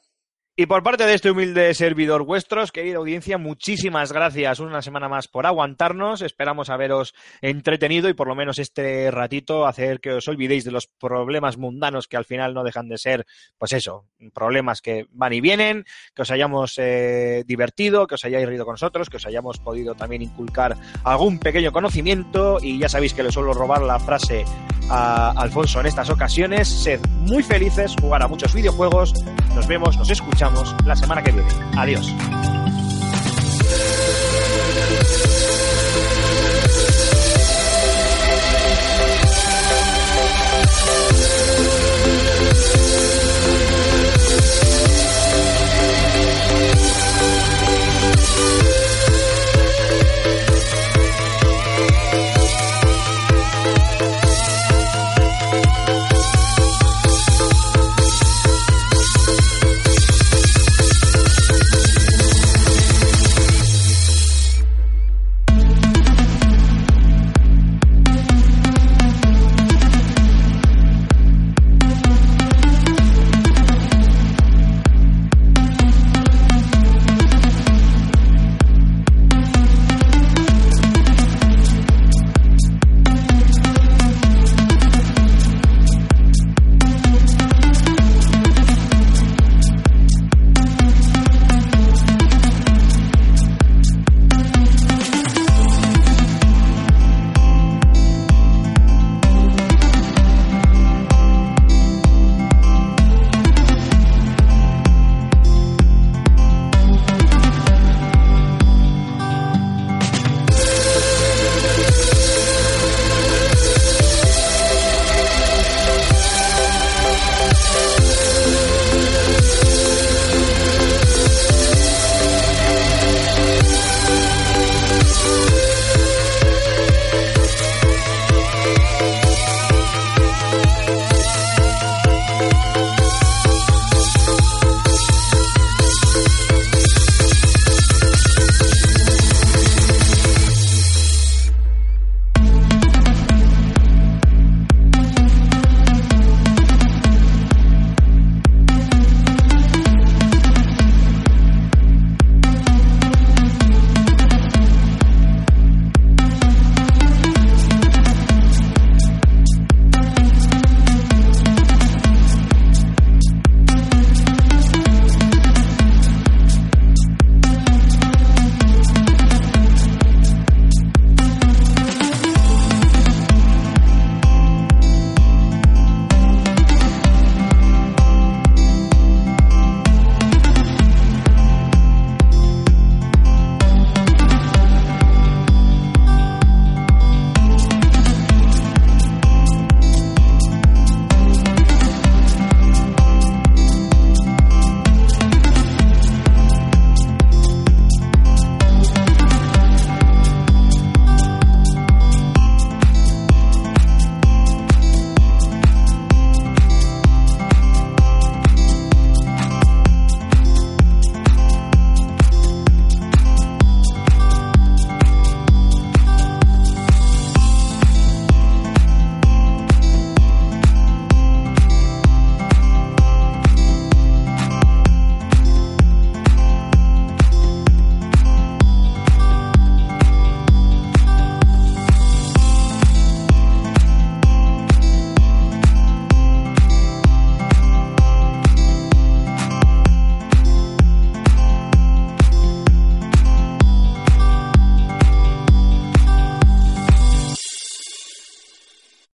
Y 0.55 0.67
por 0.67 0.83
parte 0.83 1.07
de 1.07 1.15
este 1.15 1.31
humilde 1.31 1.73
servidor 1.73 2.25
vuestros, 2.25 2.71
querida 2.71 2.97
audiencia, 2.97 3.39
muchísimas 3.39 4.11
gracias 4.11 4.59
una 4.59 4.83
semana 4.83 5.09
más 5.09 5.27
por 5.27 5.47
aguantarnos. 5.47 6.21
Esperamos 6.21 6.69
haberos 6.69 7.15
entretenido 7.41 8.07
y 8.07 8.13
por 8.13 8.27
lo 8.27 8.35
menos 8.35 8.59
este 8.59 9.09
ratito 9.09 9.65
hacer 9.65 9.99
que 9.99 10.11
os 10.11 10.27
olvidéis 10.27 10.63
de 10.63 10.69
los 10.69 10.85
problemas 10.85 11.57
mundanos 11.57 12.07
que 12.07 12.17
al 12.17 12.25
final 12.25 12.53
no 12.53 12.63
dejan 12.63 12.87
de 12.87 12.99
ser, 12.99 13.25
pues 13.57 13.73
eso, 13.73 14.05
problemas 14.31 14.81
que 14.81 15.07
van 15.09 15.33
y 15.33 15.41
vienen, 15.41 15.85
que 16.13 16.21
os 16.21 16.29
hayamos 16.29 16.75
eh, 16.77 17.43
divertido, 17.47 18.05
que 18.05 18.13
os 18.13 18.23
hayáis 18.23 18.45
reído 18.45 18.65
con 18.65 18.73
nosotros, 18.73 19.09
que 19.09 19.17
os 19.17 19.25
hayamos 19.25 19.57
podido 19.57 19.95
también 19.95 20.21
inculcar 20.21 20.77
algún 21.03 21.39
pequeño 21.39 21.71
conocimiento 21.71 22.59
y 22.61 22.77
ya 22.77 22.89
sabéis 22.89 23.15
que 23.15 23.23
le 23.23 23.31
suelo 23.31 23.55
robar 23.55 23.81
la 23.81 23.99
frase 23.99 24.45
a 24.89 25.31
Alfonso 25.31 25.79
en 25.79 25.87
estas 25.87 26.11
ocasiones. 26.11 26.67
Sed 26.67 26.99
muy 27.21 27.41
felices, 27.41 27.95
jugar 27.99 28.21
a 28.21 28.27
muchos 28.27 28.53
videojuegos. 28.53 29.13
Nos 29.55 29.67
vemos, 29.67 29.97
nos 29.97 30.09
la 30.85 30.95
semana 30.95 31.23
que 31.23 31.31
viene. 31.31 31.47
Adiós. 31.77 32.13